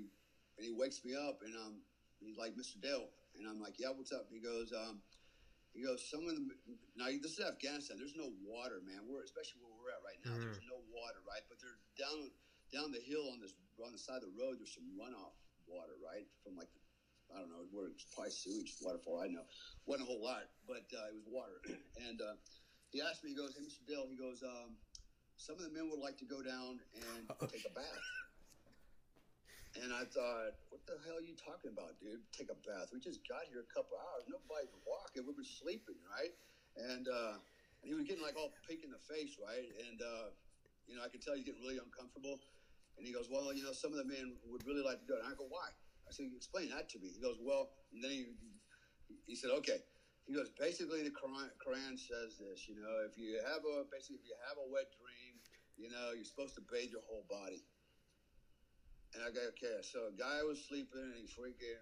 and 0.57 0.64
he 0.65 0.72
wakes 0.72 1.03
me 1.06 1.14
up, 1.15 1.41
and 1.45 1.56
um, 1.56 1.81
he's 2.19 2.38
like, 2.38 2.53
"Mr. 2.56 2.81
Dale," 2.81 3.10
and 3.38 3.47
I'm 3.47 3.60
like, 3.61 3.80
"Yeah, 3.80 3.89
what's 3.93 4.11
up?" 4.11 4.27
And 4.30 4.35
he 4.38 4.43
goes, 4.43 4.73
um, 4.73 5.01
he 5.73 5.85
goes, 5.85 6.01
some 6.10 6.26
of 6.26 6.34
them, 6.34 6.49
now 6.97 7.06
this 7.22 7.38
is 7.38 7.45
Afghanistan. 7.45 8.01
There's 8.01 8.18
no 8.18 8.34
water, 8.41 8.81
man. 8.81 9.06
We're 9.06 9.22
especially 9.22 9.61
where 9.61 9.77
we're 9.77 9.93
at 9.93 10.01
right 10.01 10.18
now. 10.26 10.34
Mhm. 10.34 10.49
There's 10.49 10.65
no 10.65 10.81
water, 10.89 11.22
right? 11.30 11.45
But 11.47 11.61
they're 11.61 11.77
down 11.93 12.31
down 12.73 12.91
the 12.91 12.99
hill 13.01 13.30
on 13.30 13.39
this 13.39 13.53
on 13.77 13.93
the 13.93 14.01
side 14.01 14.22
of 14.26 14.34
the 14.34 14.38
road. 14.38 14.57
There's 14.57 14.73
some 14.73 14.89
runoff 14.97 15.38
water, 15.69 15.93
right, 16.01 16.26
from 16.43 16.57
like 16.57 16.69
I 17.30 17.38
don't 17.38 17.49
know 17.53 17.69
where 17.69 17.93
it's 17.93 18.03
probably 18.10 18.34
sewage 18.34 18.73
waterfall. 18.81 19.22
I 19.22 19.27
know 19.30 19.45
wasn't 19.85 20.10
a 20.10 20.11
whole 20.11 20.22
lot, 20.26 20.49
but 20.65 20.89
uh, 20.89 21.14
it 21.14 21.15
was 21.22 21.27
water. 21.30 21.61
and 22.10 22.18
uh, 22.19 22.34
he 22.91 23.02
asked 23.02 23.24
me, 23.24 23.32
he 23.32 23.38
goes, 23.38 23.53
"Hey, 23.53 23.61
Mr. 23.61 23.86
Dale," 23.86 24.07
he 24.10 24.18
goes, 24.18 24.41
um, 24.44 24.78
"Some 25.38 25.57
of 25.57 25.64
the 25.64 25.70
men 25.70 25.90
would 25.90 25.99
like 25.99 26.18
to 26.20 26.26
go 26.26 26.41
down 26.41 26.82
and 26.94 27.30
take 27.52 27.66
a 27.66 27.74
bath." 27.74 28.06
And 29.78 29.94
I 29.94 30.02
thought, 30.10 30.57
what 30.74 30.82
the 30.90 30.98
hell 31.06 31.22
are 31.22 31.26
you 31.26 31.38
talking 31.38 31.70
about, 31.70 31.94
dude? 32.02 32.26
Take 32.34 32.49
a 32.49 32.57
bath. 32.66 32.90
We 32.90 32.98
just 32.98 33.22
got 33.30 33.45
here 33.45 33.61
a 33.61 33.70
couple 33.70 34.02
hours. 34.02 34.26
Nobody's 34.26 34.74
walking. 34.82 35.30
We 35.30 35.34
were 35.38 35.45
sleeping, 35.45 36.02
right? 36.10 36.34
And, 36.74 37.06
uh, 37.06 37.38
and 37.38 37.86
he 37.86 37.94
was 37.94 38.10
getting 38.10 38.26
like 38.26 38.34
all 38.34 38.49
pink 38.66 38.82
in 38.82 38.90
the 38.90 38.99
face, 39.06 39.38
right? 39.38 39.70
And, 39.86 40.02
uh, 40.02 40.34
you 40.90 40.98
know, 40.98 41.06
I 41.06 41.10
could 41.14 41.22
tell 41.22 41.38
he's 41.38 41.45
getting 41.45 41.61
really 41.61 41.78
uncomfortable. 41.78 42.41
And 42.98 43.06
he 43.06 43.14
goes, 43.14 43.30
well, 43.30 43.53
you 43.53 43.61
know, 43.61 43.72
some 43.72 43.94
of 43.94 44.02
the 44.02 44.10
men 44.10 44.41
would 44.49 44.66
really 44.66 44.82
like 44.82 45.06
to 45.06 45.07
go. 45.07 45.22
And 45.22 45.30
I 45.30 45.38
go, 45.38 45.45
why? 45.45 45.70
I 46.03 46.11
said, 46.11 46.34
explain 46.34 46.74
that 46.74 46.90
to 46.91 46.99
me. 46.99 47.14
He 47.14 47.22
goes, 47.22 47.38
well, 47.38 47.70
and 47.94 48.02
then 48.02 48.11
he, 48.11 48.26
he 49.30 49.36
said, 49.38 49.53
okay. 49.61 49.86
He 50.30 50.38
goes, 50.38 50.53
basically, 50.61 51.01
the 51.01 51.10
Quran, 51.10 51.49
Quran 51.57 51.97
says 51.97 52.38
this, 52.38 52.69
you 52.69 52.77
know, 52.77 53.01
if 53.01 53.18
you 53.18 53.41
have 53.49 53.65
a, 53.65 53.81
basically, 53.89 54.22
if 54.22 54.30
you 54.30 54.38
have 54.45 54.61
a 54.61 54.68
wet 54.69 54.85
dream, 54.93 55.41
you 55.73 55.89
know, 55.89 56.14
you're 56.14 56.30
supposed 56.30 56.53
to 56.53 56.64
bathe 56.69 56.93
your 56.93 57.01
whole 57.10 57.26
body. 57.26 57.65
And 59.18 59.26
I 59.26 59.34
go, 59.34 59.41
okay, 59.57 59.81
so 59.81 60.14
a 60.14 60.14
guy 60.14 60.45
was 60.45 60.61
sleeping 60.69 61.01
and 61.01 61.18
he 61.18 61.26
freaking 61.34 61.81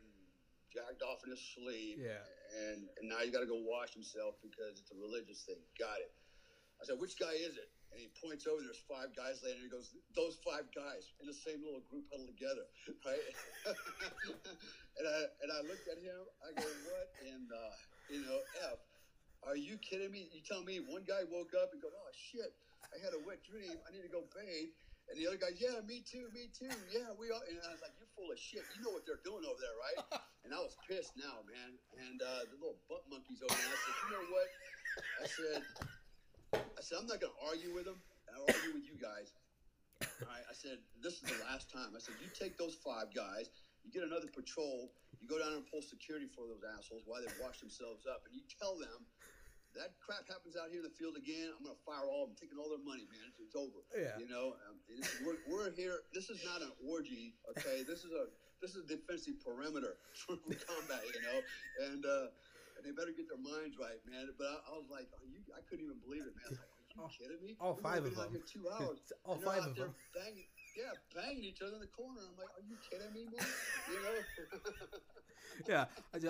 jacked 0.71 1.03
off 1.03 1.27
in 1.27 1.35
his 1.35 1.43
sleep. 1.59 1.99
Yeah. 1.99 2.23
And, 2.71 2.87
and 2.87 3.11
now 3.11 3.19
you 3.19 3.35
got 3.35 3.43
to 3.43 3.51
go 3.51 3.59
wash 3.67 3.91
himself 3.91 4.39
because 4.39 4.79
it's 4.79 4.95
a 4.95 4.99
religious 5.03 5.43
thing. 5.43 5.59
Got 5.75 5.99
it. 5.99 6.15
I 6.79 6.87
said, 6.87 7.03
which 7.03 7.19
guy 7.19 7.35
is 7.35 7.59
it? 7.59 7.67
And 7.91 7.99
he 7.99 8.07
points 8.15 8.47
over, 8.47 8.63
there's 8.63 8.79
five 8.87 9.11
guys 9.11 9.43
laying 9.43 9.59
there. 9.59 9.67
He 9.67 9.75
goes, 9.75 9.91
those 10.15 10.39
five 10.39 10.71
guys 10.71 11.11
in 11.19 11.27
the 11.27 11.35
same 11.35 11.59
little 11.67 11.83
group 11.91 12.07
huddled 12.07 12.31
together, 12.31 12.63
right? 13.03 13.27
and, 14.95 15.03
I, 15.03 15.19
and 15.43 15.49
I 15.51 15.59
looked 15.67 15.91
at 15.91 15.99
him. 15.99 16.23
I 16.47 16.55
go, 16.55 16.63
what 16.63 17.11
in 17.27 17.43
the, 17.51 17.63
you 18.09 18.23
know, 18.23 18.39
F? 18.71 18.79
Are 19.45 19.55
you 19.55 19.77
kidding 19.79 20.11
me? 20.11 20.27
You 20.33 20.41
tell 20.43 20.63
me 20.63 20.83
one 20.83 21.07
guy 21.07 21.23
woke 21.31 21.55
up 21.55 21.71
and 21.71 21.79
go, 21.79 21.87
oh, 21.87 22.11
shit, 22.11 22.51
I 22.91 22.99
had 22.99 23.15
a 23.15 23.21
wet 23.23 23.39
dream. 23.43 23.75
I 23.87 23.93
need 23.95 24.03
to 24.03 24.11
go 24.11 24.27
bathe. 24.35 24.73
And 25.07 25.15
the 25.15 25.23
other 25.23 25.39
guy, 25.39 25.55
yeah, 25.55 25.79
me 25.87 26.03
too, 26.03 26.27
me 26.35 26.51
too. 26.51 26.67
Yeah, 26.91 27.15
we 27.15 27.31
all. 27.31 27.39
And 27.47 27.55
I 27.63 27.71
was 27.71 27.79
like, 27.79 27.95
you're 27.95 28.11
full 28.11 28.27
of 28.27 28.35
shit. 28.35 28.63
You 28.75 28.83
know 28.83 28.91
what 28.91 29.07
they're 29.07 29.23
doing 29.23 29.47
over 29.47 29.59
there, 29.59 29.77
right? 29.79 30.19
And 30.47 30.55
I 30.55 30.63
was 30.63 30.79
pissed 30.87 31.11
now, 31.19 31.43
man. 31.43 31.75
And 32.07 32.23
uh, 32.23 32.47
the 32.47 32.55
little 32.55 32.79
butt 32.87 33.03
monkeys 33.11 33.43
over 33.43 33.51
there. 33.51 33.67
I 33.67 33.79
said, 33.83 33.95
you 33.99 34.09
know 34.15 34.25
what? 34.31 34.47
I 35.19 35.25
said, 35.27 35.59
I 36.55 36.79
said, 36.79 37.03
I'm 37.03 37.07
not 37.11 37.19
going 37.19 37.35
to 37.35 37.41
argue 37.51 37.75
with 37.75 37.83
them. 37.83 37.99
I'll 38.31 38.47
argue 38.47 38.79
with 38.79 38.87
you 38.87 38.95
guys. 38.95 39.35
All 40.23 40.31
right. 40.31 40.47
I 40.47 40.55
said, 40.55 40.79
this 41.03 41.19
is 41.19 41.27
the 41.27 41.35
last 41.51 41.67
time. 41.67 41.91
I 41.91 41.99
said, 41.99 42.15
you 42.23 42.31
take 42.31 42.55
those 42.55 42.79
five 42.79 43.11
guys, 43.11 43.51
you 43.83 43.91
get 43.91 44.07
another 44.07 44.31
patrol, 44.31 44.87
you 45.21 45.27
go 45.27 45.37
down 45.41 45.53
and 45.53 45.65
pull 45.67 45.81
security 45.81 46.27
for 46.29 46.45
those 46.47 46.61
assholes 46.63 47.03
while 47.05 47.21
they 47.21 47.31
wash 47.41 47.59
themselves 47.59 48.05
up, 48.05 48.23
and 48.25 48.33
you 48.35 48.41
tell 48.47 48.77
them 48.77 49.05
that 49.75 49.93
crap 50.01 50.25
happens 50.25 50.57
out 50.57 50.73
here 50.73 50.81
in 50.81 50.87
the 50.89 50.95
field 50.97 51.13
again, 51.21 51.53
I'm 51.53 51.61
going 51.61 51.77
to 51.77 51.85
fire 51.85 52.09
all 52.09 52.25
of 52.25 52.33
them, 52.33 52.37
taking 52.39 52.57
all 52.57 52.65
their 52.65 52.81
money, 52.81 53.05
man. 53.13 53.29
It's, 53.29 53.37
it's 53.37 53.53
over. 53.53 53.85
Yeah. 53.93 54.17
You 54.17 54.25
know, 54.25 54.57
um, 54.65 54.81
we're, 55.21 55.37
we're 55.45 55.69
here. 55.77 56.01
This 56.17 56.33
is 56.33 56.41
not 56.41 56.65
an 56.65 56.73
orgy, 56.81 57.37
okay? 57.53 57.85
This 57.85 58.01
is 58.01 58.09
a 58.09 58.25
this 58.57 58.73
is 58.73 58.81
a 58.85 58.87
defensive 58.89 59.37
perimeter 59.37 60.01
for 60.25 60.33
combat, 60.41 61.05
you 61.13 61.21
know, 61.21 61.37
and 61.85 62.01
uh, 62.01 62.33
and 62.73 62.81
they 62.81 62.89
better 62.89 63.13
get 63.13 63.29
their 63.29 63.37
minds 63.37 63.77
right, 63.77 64.01
man. 64.09 64.33
But 64.33 64.49
I, 64.49 64.73
I 64.73 64.81
was 64.81 64.89
like, 64.89 65.05
are 65.13 65.29
you? 65.29 65.45
I 65.53 65.61
couldn't 65.69 65.85
even 65.85 66.01
believe 66.01 66.25
it, 66.25 66.33
man. 66.33 66.57
I 66.57 66.57
was 66.57 66.61
like, 66.61 66.73
are 66.73 66.89
you 66.89 66.97
All- 67.05 67.13
kidding 67.13 67.41
me? 67.45 67.53
all 67.61 67.77
five 67.77 68.01
of 68.01 68.17
them. 68.17 68.33
here 68.33 68.41
two 68.49 68.65
hours. 68.65 68.97
All 69.29 69.37
five 69.37 69.61
out 69.61 69.69
of 69.69 69.77
there 69.77 69.93
them. 69.93 69.95
Banging, 70.17 70.49
yeah, 70.77 70.93
banging 71.15 71.43
each 71.43 71.61
other 71.61 71.73
in 71.73 71.81
the 71.81 71.87
corner. 71.87 72.21
I'm 72.21 72.37
like, 72.37 72.47
are 72.55 72.65
you 72.69 72.77
kidding 72.89 73.11
me, 73.13 73.25
man? 73.35 73.45
You 73.91 73.99
know? 74.03 74.65
yeah, 75.67 75.85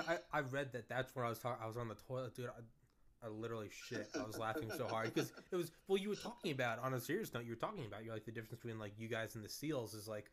I, 0.08 0.14
I, 0.14 0.40
I 0.40 0.42
read 0.42 0.72
that. 0.74 0.88
That's 0.90 1.14
when 1.16 1.26
I 1.26 1.30
was 1.30 1.40
talking. 1.40 1.62
I 1.64 1.68
was 1.68 1.78
on 1.78 1.88
the 1.90 1.96
toilet, 2.08 2.36
dude. 2.36 2.48
I, 2.48 3.26
I 3.26 3.30
literally 3.30 3.70
shit. 3.72 4.10
I 4.18 4.26
was 4.26 4.38
laughing 4.38 4.72
so 4.78 4.88
hard 4.88 5.14
because 5.14 5.32
it 5.52 5.56
was. 5.56 5.72
Well, 5.88 5.98
you 5.98 6.10
were 6.10 6.16
talking 6.16 6.52
about 6.52 6.80
on 6.80 6.94
a 6.94 7.00
serious 7.00 7.34
note. 7.34 7.44
You 7.44 7.52
were 7.52 7.56
talking 7.56 7.86
about 7.86 8.04
you're 8.06 8.14
like 8.14 8.26
the 8.26 8.32
difference 8.32 8.52
between 8.62 8.80
like 8.80 8.94
you 8.98 9.08
guys 9.08 9.36
and 9.36 9.44
the 9.44 9.50
SEALs 9.50 9.94
is 9.94 10.08
like 10.08 10.32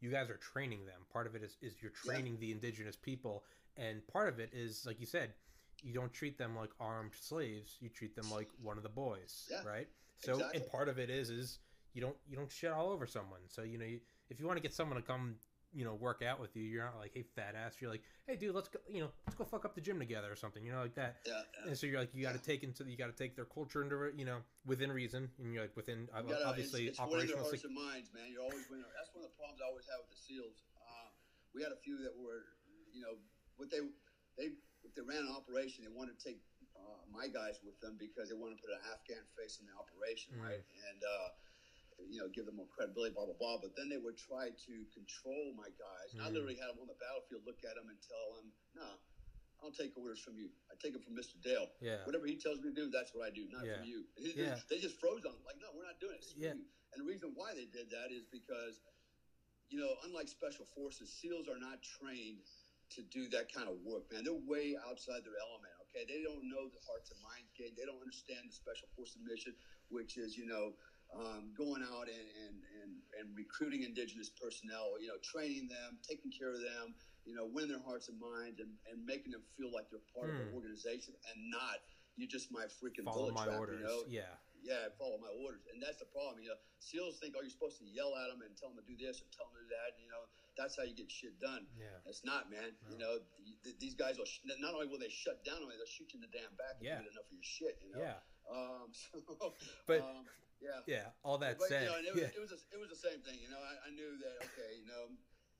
you 0.00 0.10
guys 0.10 0.28
are 0.28 0.36
training 0.36 0.84
them. 0.84 1.00
Part 1.12 1.26
of 1.26 1.34
it 1.34 1.42
is 1.42 1.56
is 1.62 1.74
you're 1.80 1.92
Yeah. 2.04 2.12
training 2.12 2.38
the 2.40 2.52
indigenous 2.52 2.96
people, 2.96 3.44
and 3.76 4.06
part 4.08 4.28
of 4.28 4.38
it 4.40 4.50
is 4.52 4.84
like 4.86 5.00
you 5.00 5.06
said. 5.06 5.32
You 5.82 5.92
don't 5.92 6.12
treat 6.12 6.38
them 6.38 6.56
like 6.56 6.70
armed 6.80 7.12
slaves. 7.20 7.76
You 7.80 7.90
treat 7.90 8.16
them 8.16 8.30
like 8.30 8.48
one 8.62 8.78
of 8.78 8.82
the 8.82 8.88
boys, 8.88 9.46
Yeah, 9.50 9.62
right? 9.62 9.86
So, 10.16 10.32
exactly. 10.36 10.60
and 10.62 10.70
part 10.70 10.88
of 10.88 10.98
it 10.98 11.10
is 11.10 11.28
is 11.28 11.58
you 11.96 12.02
don't 12.02 12.16
you 12.28 12.36
don't 12.36 12.52
shit 12.52 12.70
all 12.70 12.90
over 12.92 13.06
someone. 13.06 13.40
So 13.48 13.62
you 13.62 13.78
know, 13.80 13.86
you, 13.86 14.00
if 14.28 14.38
you 14.38 14.46
want 14.46 14.58
to 14.58 14.62
get 14.62 14.74
someone 14.74 14.96
to 15.00 15.02
come, 15.02 15.36
you 15.72 15.84
know, 15.84 15.94
work 15.94 16.20
out 16.20 16.38
with 16.38 16.54
you, 16.56 16.62
you're 16.62 16.84
not 16.84 16.98
like, 17.00 17.12
hey, 17.14 17.24
fat 17.34 17.54
ass. 17.56 17.80
You're 17.80 17.90
like, 17.90 18.02
hey, 18.28 18.36
dude, 18.36 18.54
let's 18.54 18.68
go, 18.68 18.78
you 18.88 19.00
know, 19.00 19.10
let's 19.26 19.34
go 19.34 19.44
fuck 19.44 19.64
up 19.64 19.74
the 19.74 19.80
gym 19.80 19.98
together 19.98 20.28
or 20.30 20.36
something. 20.36 20.60
You 20.64 20.72
know, 20.72 20.82
like 20.84 20.94
that. 21.00 21.16
yeah. 21.24 21.40
yeah. 21.56 21.68
And 21.68 21.74
so 21.78 21.86
you're 21.88 21.98
like, 22.00 22.12
you 22.12 22.20
got 22.22 22.36
to 22.36 22.42
take 22.44 22.62
into, 22.62 22.84
you 22.84 22.96
got 23.00 23.08
to 23.08 23.16
take 23.16 23.32
their 23.34 23.48
culture 23.48 23.80
into, 23.82 23.96
you 24.16 24.24
know, 24.28 24.44
within 24.68 24.92
reason, 24.92 25.28
and 25.40 25.52
you're 25.56 25.64
like 25.64 25.76
within 25.76 26.04
You 26.12 26.32
gotta- 26.32 26.44
obviously 26.52 26.86
it's, 26.92 26.98
it's 27.00 27.08
winning 27.08 27.32
their 27.32 27.40
operational. 27.40 27.48
hearts 27.48 27.64
and 27.64 27.74
minds, 27.74 28.08
man. 28.12 28.28
You're 28.28 28.44
always 28.44 28.68
winning. 28.68 28.84
That's 28.92 29.08
one 29.16 29.24
of 29.24 29.32
the 29.32 29.36
problems 29.40 29.60
I 29.64 29.66
always 29.72 29.88
have 29.88 30.04
with 30.04 30.12
the 30.12 30.20
SEALs. 30.20 30.58
Uh, 30.76 31.08
we 31.56 31.64
had 31.64 31.72
a 31.72 31.80
few 31.80 31.96
that 32.04 32.12
were, 32.12 32.44
you 32.92 33.00
know, 33.00 33.16
what 33.56 33.72
they 33.72 33.80
they 34.36 34.52
if 34.84 34.92
they 34.94 35.00
ran 35.04 35.24
an 35.24 35.32
operation, 35.32 35.80
they 35.84 35.92
wanted 35.92 36.16
to 36.20 36.22
take 36.24 36.40
uh, 36.76 37.00
my 37.08 37.24
guys 37.28 37.56
with 37.64 37.76
them 37.80 37.96
because 37.96 38.28
they 38.28 38.36
wanted 38.36 38.60
to 38.60 38.62
put 38.68 38.72
an 38.76 38.84
Afghan 38.92 39.24
face 39.36 39.56
in 39.60 39.64
the 39.68 39.72
operation, 39.76 40.36
Mm. 40.36 40.44
right? 40.44 40.60
And 40.92 41.00
uh, 41.00 41.28
you 42.04 42.20
know, 42.20 42.28
give 42.28 42.44
them 42.44 42.60
more 42.60 42.68
credibility, 42.68 43.16
blah 43.16 43.24
blah 43.24 43.38
blah. 43.38 43.56
But 43.60 43.72
then 43.76 43.88
they 43.88 43.96
would 43.96 44.16
try 44.16 44.52
to 44.52 44.74
control 44.92 45.56
my 45.56 45.68
guys. 45.80 46.12
And 46.12 46.20
I 46.20 46.28
mm-hmm. 46.28 46.36
literally 46.36 46.58
had 46.60 46.76
them 46.76 46.84
on 46.84 46.88
the 46.92 46.98
battlefield, 47.00 47.48
look 47.48 47.64
at 47.64 47.74
them, 47.76 47.88
and 47.88 47.98
tell 48.04 48.26
them, 48.36 48.46
"No, 48.76 48.88
I 48.88 49.58
don't 49.64 49.76
take 49.76 49.96
orders 49.96 50.20
from 50.20 50.36
you. 50.36 50.52
I 50.68 50.76
take 50.76 50.92
them 50.92 51.02
from 51.02 51.16
Mr. 51.16 51.40
Dale. 51.40 51.72
Yeah. 51.80 52.04
Whatever 52.04 52.28
he 52.28 52.36
tells 52.36 52.60
me 52.60 52.70
to 52.72 52.76
do, 52.76 52.92
that's 52.92 53.16
what 53.16 53.24
I 53.24 53.32
do, 53.32 53.48
not 53.48 53.64
Yeah. 53.64 53.80
from 53.80 53.88
you." 53.88 54.04
He- 54.16 54.36
Yeah. 54.36 54.60
They 54.68 54.78
just 54.78 55.00
froze 55.00 55.24
on 55.24 55.32
it. 55.32 55.44
Like, 55.48 55.58
no, 55.58 55.72
we're 55.72 55.88
not 55.88 55.98
doing 56.00 56.16
it. 56.16 56.24
Screw 56.24 56.44
Yeah. 56.44 56.60
And 56.92 56.98
the 57.00 57.08
reason 57.08 57.34
why 57.34 57.52
they 57.52 57.66
did 57.66 57.90
that 57.90 58.12
is 58.12 58.24
because, 58.32 58.80
you 59.68 59.80
know, 59.80 59.96
unlike 60.04 60.28
special 60.28 60.64
forces, 60.66 61.12
SEALs 61.12 61.48
are 61.48 61.58
not 61.58 61.82
trained 61.82 62.44
to 62.90 63.02
do 63.02 63.28
that 63.28 63.52
kind 63.52 63.68
of 63.68 63.80
work, 63.82 64.10
man. 64.12 64.24
They're 64.24 64.32
way 64.32 64.76
outside 64.86 65.24
their 65.24 65.36
element, 65.36 65.74
okay? 65.88 66.06
They 66.06 66.22
don't 66.22 66.48
know 66.48 66.68
the 66.68 66.78
hearts 66.86 67.10
and 67.10 67.20
minds 67.20 67.50
game. 67.58 67.74
They 67.74 67.84
don't 67.84 68.00
understand 68.00 68.48
the 68.48 68.54
special 68.54 68.88
forces 68.94 69.18
mission, 69.26 69.54
which 69.88 70.16
is, 70.16 70.38
you 70.38 70.46
know, 70.46 70.76
um, 71.14 71.52
going 71.56 71.82
out 71.82 72.08
and, 72.10 72.26
and, 72.46 72.56
and, 72.82 72.90
and 73.20 73.26
recruiting 73.36 73.82
indigenous 73.82 74.30
personnel, 74.30 74.98
you 75.00 75.06
know, 75.08 75.18
training 75.22 75.68
them, 75.68 75.98
taking 76.02 76.30
care 76.32 76.50
of 76.50 76.60
them, 76.60 76.94
you 77.24 77.34
know, 77.34 77.46
winning 77.46 77.70
their 77.74 77.82
hearts 77.84 78.08
and 78.08 78.18
minds 78.18 78.58
and, 78.60 78.70
and 78.90 79.02
making 79.06 79.32
them 79.32 79.42
feel 79.56 79.70
like 79.72 79.86
they're 79.90 80.04
part 80.14 80.30
of 80.30 80.36
Hmm. 80.36 80.50
an 80.50 80.54
organization 80.54 81.14
and 81.32 81.38
not, 81.50 81.82
you're 82.16 82.30
just 82.30 82.50
my 82.50 82.64
freaking 82.68 83.04
follow 83.06 83.30
bullet 83.30 83.34
my 83.38 83.44
trap, 83.46 83.58
orders. 83.60 83.80
you 83.80 83.86
know? 83.86 84.00
Yeah. 84.08 84.32
yeah, 84.64 84.88
follow 84.98 85.18
my 85.20 85.30
orders. 85.44 85.64
And 85.72 85.78
that's 85.82 86.00
the 86.00 86.08
problem. 86.10 86.40
You 86.42 86.52
know, 86.56 86.60
SEALs 86.80 87.18
think, 87.20 87.34
oh, 87.36 87.42
you're 87.44 87.52
supposed 87.52 87.78
to 87.80 87.86
yell 87.86 88.12
at 88.16 88.32
them 88.32 88.40
and 88.44 88.56
tell 88.56 88.72
them 88.72 88.80
to 88.80 88.86
do 88.88 88.96
this 88.96 89.20
or 89.20 89.28
tell 89.32 89.46
them 89.52 89.60
to 89.60 89.68
do 89.68 89.70
that. 89.72 89.96
You 90.00 90.08
know, 90.08 90.24
that's 90.56 90.76
how 90.80 90.84
you 90.88 90.96
get 90.96 91.12
shit 91.12 91.36
done. 91.40 91.68
Yeah. 91.76 91.92
It's 92.08 92.24
not, 92.24 92.48
man. 92.48 92.72
You 92.88 92.96
know, 92.96 93.20
th- 93.20 93.60
th- 93.64 93.76
these 93.80 93.92
guys 93.92 94.16
will, 94.16 94.24
sh- 94.28 94.40
not 94.60 94.72
only 94.72 94.88
will 94.88 95.00
they 95.00 95.12
shut 95.12 95.44
down 95.44 95.60
on 95.60 95.68
you, 95.68 95.76
they'll 95.76 95.88
shoot 95.92 96.08
you 96.16 96.20
in 96.20 96.24
the 96.24 96.32
damn 96.32 96.48
back 96.56 96.80
if 96.80 96.88
Yeah. 96.88 97.04
you 97.04 97.08
get 97.08 97.12
enough 97.12 97.28
of 97.28 97.34
your 97.36 97.44
shit, 97.44 97.76
you 97.84 97.92
know? 97.92 98.00
Yeah. 98.00 98.20
Um, 98.48 98.88
so, 98.96 99.52
But- 99.84 100.00
um, 100.00 100.24
yeah. 100.60 100.80
Yeah. 100.86 101.06
All 101.22 101.38
that 101.38 101.58
But, 101.58 101.68
said, 101.68 101.84
you 101.84 101.92
know, 101.92 102.00
it 102.00 102.12
was, 102.14 102.22
yeah. 102.22 102.36
it, 102.36 102.42
was 102.42 102.52
a, 102.52 102.60
it 102.72 102.78
was 102.80 102.90
the 102.90 103.00
same 103.00 103.20
thing. 103.22 103.38
You 103.40 103.50
know, 103.52 103.60
I, 103.60 103.88
I 103.88 103.90
knew 103.92 104.16
that, 104.20 104.36
okay, 104.52 104.76
you 104.78 104.86
know, 104.88 105.12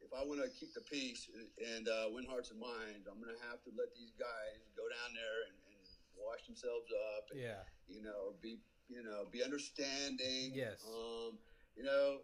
if 0.05 0.13
I 0.13 0.23
want 0.25 0.45
to 0.45 0.51
keep 0.53 0.73
the 0.77 0.85
peace 0.85 1.29
and, 1.33 1.49
and 1.61 1.85
uh, 1.89 2.13
win 2.13 2.29
hearts 2.29 2.53
and 2.53 2.61
minds, 2.61 3.09
I'm 3.09 3.19
going 3.19 3.33
to 3.33 3.43
have 3.49 3.61
to 3.65 3.71
let 3.75 3.93
these 3.97 4.13
guys 4.17 4.61
go 4.77 4.87
down 4.87 5.17
there 5.17 5.39
and, 5.51 5.57
and 5.73 5.81
wash 6.17 6.45
themselves 6.47 6.89
up 7.17 7.33
and, 7.33 7.41
yeah. 7.41 7.65
you 7.89 8.05
know, 8.05 8.37
be 8.41 8.61
you 8.89 9.03
know, 9.03 9.27
be 9.31 9.43
understanding. 9.43 10.55
Yes. 10.55 10.79
Um, 10.87 11.39
you 11.75 11.83
know, 11.83 12.23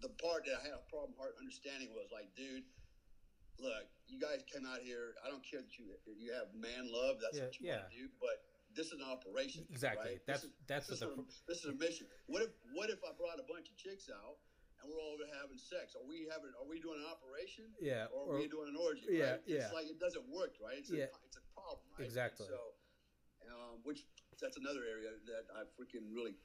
the 0.00 0.08
part 0.16 0.48
that 0.48 0.56
I 0.58 0.62
had 0.64 0.74
a 0.74 0.84
problem 0.88 1.12
heart 1.20 1.36
understanding 1.36 1.92
was 1.92 2.08
like, 2.10 2.32
dude, 2.34 2.64
look, 3.60 3.86
you 4.08 4.18
guys 4.18 4.42
came 4.48 4.64
out 4.64 4.80
here. 4.80 5.14
I 5.20 5.28
don't 5.28 5.44
care 5.44 5.60
that 5.60 5.76
you 5.76 5.92
you 6.16 6.32
have 6.32 6.48
man 6.56 6.88
love. 6.88 7.20
That's 7.20 7.36
Yeah, 7.36 7.44
what 7.44 7.60
you 7.60 7.64
yeah. 7.68 7.84
want 7.84 7.92
to 7.92 7.96
do, 7.96 8.06
but 8.18 8.36
this 8.78 8.94
is 8.94 9.02
an 9.02 9.02
operation. 9.10 9.66
Exactly. 9.74 10.14
right? 10.14 10.22
That's- 10.22 10.46
this 10.46 10.54
is, 10.54 10.56
that's 10.70 10.86
this 10.86 11.02
is, 11.02 11.10
the 11.10 11.10
a, 11.18 11.26
this 11.50 11.58
is 11.66 11.68
a 11.74 11.76
mission. 11.76 12.06
What 12.30 12.46
if 12.46 12.54
what 12.78 12.88
if 12.94 13.02
I 13.02 13.10
brought 13.18 13.42
a 13.42 13.46
bunch 13.50 13.66
of 13.66 13.76
chicks 13.76 14.06
out? 14.06 14.38
And 14.78 14.86
we're 14.94 15.02
all 15.02 15.18
over 15.18 15.26
having 15.42 15.58
sex. 15.58 15.98
Are 15.98 16.06
we 16.06 16.30
having? 16.30 16.54
Are 16.54 16.62
we 16.70 16.78
doing 16.78 17.02
an 17.02 17.10
operation? 17.10 17.66
Yeah, 17.82 18.06
Or 18.14 18.30
or- 18.30 18.38
are 18.38 18.38
we 18.38 18.46
doing 18.46 18.70
an 18.70 18.78
orgy? 18.78 19.10
yeah, 19.10 19.42
right? 19.42 19.42
yeah. 19.42 19.66
It's 19.66 19.74
like 19.74 19.90
it 19.90 19.98
doesn't 19.98 20.22
work, 20.30 20.54
right? 20.62 20.78
It's 20.78 20.86
Yeah. 20.94 21.10
a, 21.10 21.18
it's 21.26 21.34
a 21.34 21.42
problem, 21.50 21.82
right? 21.98 22.06
Exactly. 22.06 22.46
So, 22.46 22.78
um, 23.50 23.82
which 23.82 24.06
that's 24.38 24.54
another 24.56 24.86
area 24.86 25.10
that 25.26 25.50
I 25.50 25.66
freaking 25.74 26.06
really 26.14 26.38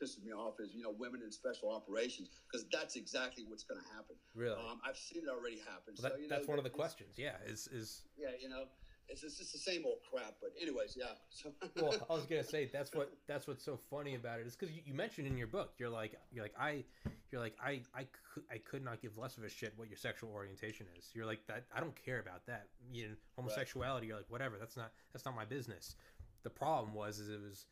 pisses 0.00 0.24
me 0.24 0.32
off 0.32 0.56
is 0.64 0.72
you 0.72 0.80
know 0.80 0.96
women 0.96 1.20
in 1.20 1.28
special 1.30 1.68
operations 1.68 2.32
because 2.48 2.64
that's 2.72 2.96
exactly 2.96 3.44
what's 3.44 3.64
going 3.68 3.84
to 3.84 3.88
happen. 3.92 4.16
Really? 4.34 4.56
Um, 4.56 4.80
I've 4.80 4.96
seen 4.96 5.28
it 5.28 5.28
already 5.28 5.60
happen. 5.60 5.92
Well, 6.00 6.08
that, 6.08 6.12
so 6.16 6.18
you 6.24 6.28
know 6.28 6.34
that's 6.40 6.48
one 6.48 6.56
of 6.56 6.64
the 6.64 6.72
questions. 6.72 7.20
Yeah. 7.20 7.36
Is 7.44 7.68
is 7.68 8.08
Yeah, 8.16 8.32
you 8.40 8.48
know, 8.48 8.64
it's 9.08 9.20
just, 9.20 9.40
it's 9.40 9.52
the 9.52 9.58
same 9.58 9.82
old 9.84 9.98
crap. 10.10 10.34
But 10.40 10.52
anyways, 10.60 10.96
yeah. 10.96 11.06
So 11.28 11.52
well, 11.80 11.94
I 12.08 12.14
was 12.14 12.26
gonna 12.26 12.44
say 12.54 12.70
that's 12.72 12.92
what 12.94 13.12
that's 13.26 13.46
what's 13.46 13.64
so 13.64 13.78
funny 13.90 14.14
about 14.14 14.40
it 14.40 14.46
is 14.46 14.56
because 14.56 14.74
you, 14.74 14.82
you 14.84 14.94
mentioned 14.94 15.26
in 15.26 15.36
your 15.36 15.46
book 15.46 15.72
you're 15.78 15.90
like 15.90 16.14
you're 16.32 16.44
like 16.44 16.54
I 16.58 16.84
you're 17.30 17.40
like 17.40 17.56
I 17.62 17.82
I 17.94 18.06
could 18.32 18.44
I 18.50 18.58
could 18.58 18.84
not 18.84 19.00
give 19.00 19.16
less 19.18 19.36
of 19.36 19.44
a 19.44 19.48
shit 19.48 19.72
what 19.76 19.88
your 19.88 19.98
sexual 19.98 20.30
orientation 20.30 20.86
is. 20.98 21.10
You're 21.14 21.26
like 21.26 21.46
that 21.46 21.64
I 21.74 21.80
don't 21.80 21.94
care 22.04 22.18
about 22.20 22.46
that. 22.46 22.68
You 22.92 23.08
know, 23.08 23.14
homosexuality. 23.36 24.08
You're 24.08 24.16
like 24.16 24.30
whatever. 24.30 24.56
That's 24.58 24.76
not 24.76 24.92
that's 25.12 25.24
not 25.24 25.36
my 25.36 25.44
business. 25.44 25.96
The 26.42 26.50
problem 26.50 26.94
was 26.94 27.18
is 27.18 27.28
it 27.28 27.40
was. 27.40 27.66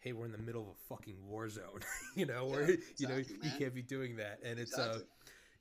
Hey, 0.00 0.12
we're 0.12 0.26
in 0.26 0.30
the 0.30 0.38
middle 0.38 0.62
of 0.62 0.68
a 0.68 0.94
fucking 0.94 1.16
war 1.26 1.48
zone, 1.48 1.80
you 2.14 2.26
know. 2.26 2.46
Where 2.46 2.70
Yeah, 2.70 2.76
you 2.98 3.08
know 3.08 3.14
exactly, 3.14 3.48
you 3.48 3.58
can't 3.58 3.74
be 3.74 3.82
doing 3.82 4.16
that, 4.16 4.38
and 4.44 4.60
it's 4.60 4.78
uh, 4.78 5.00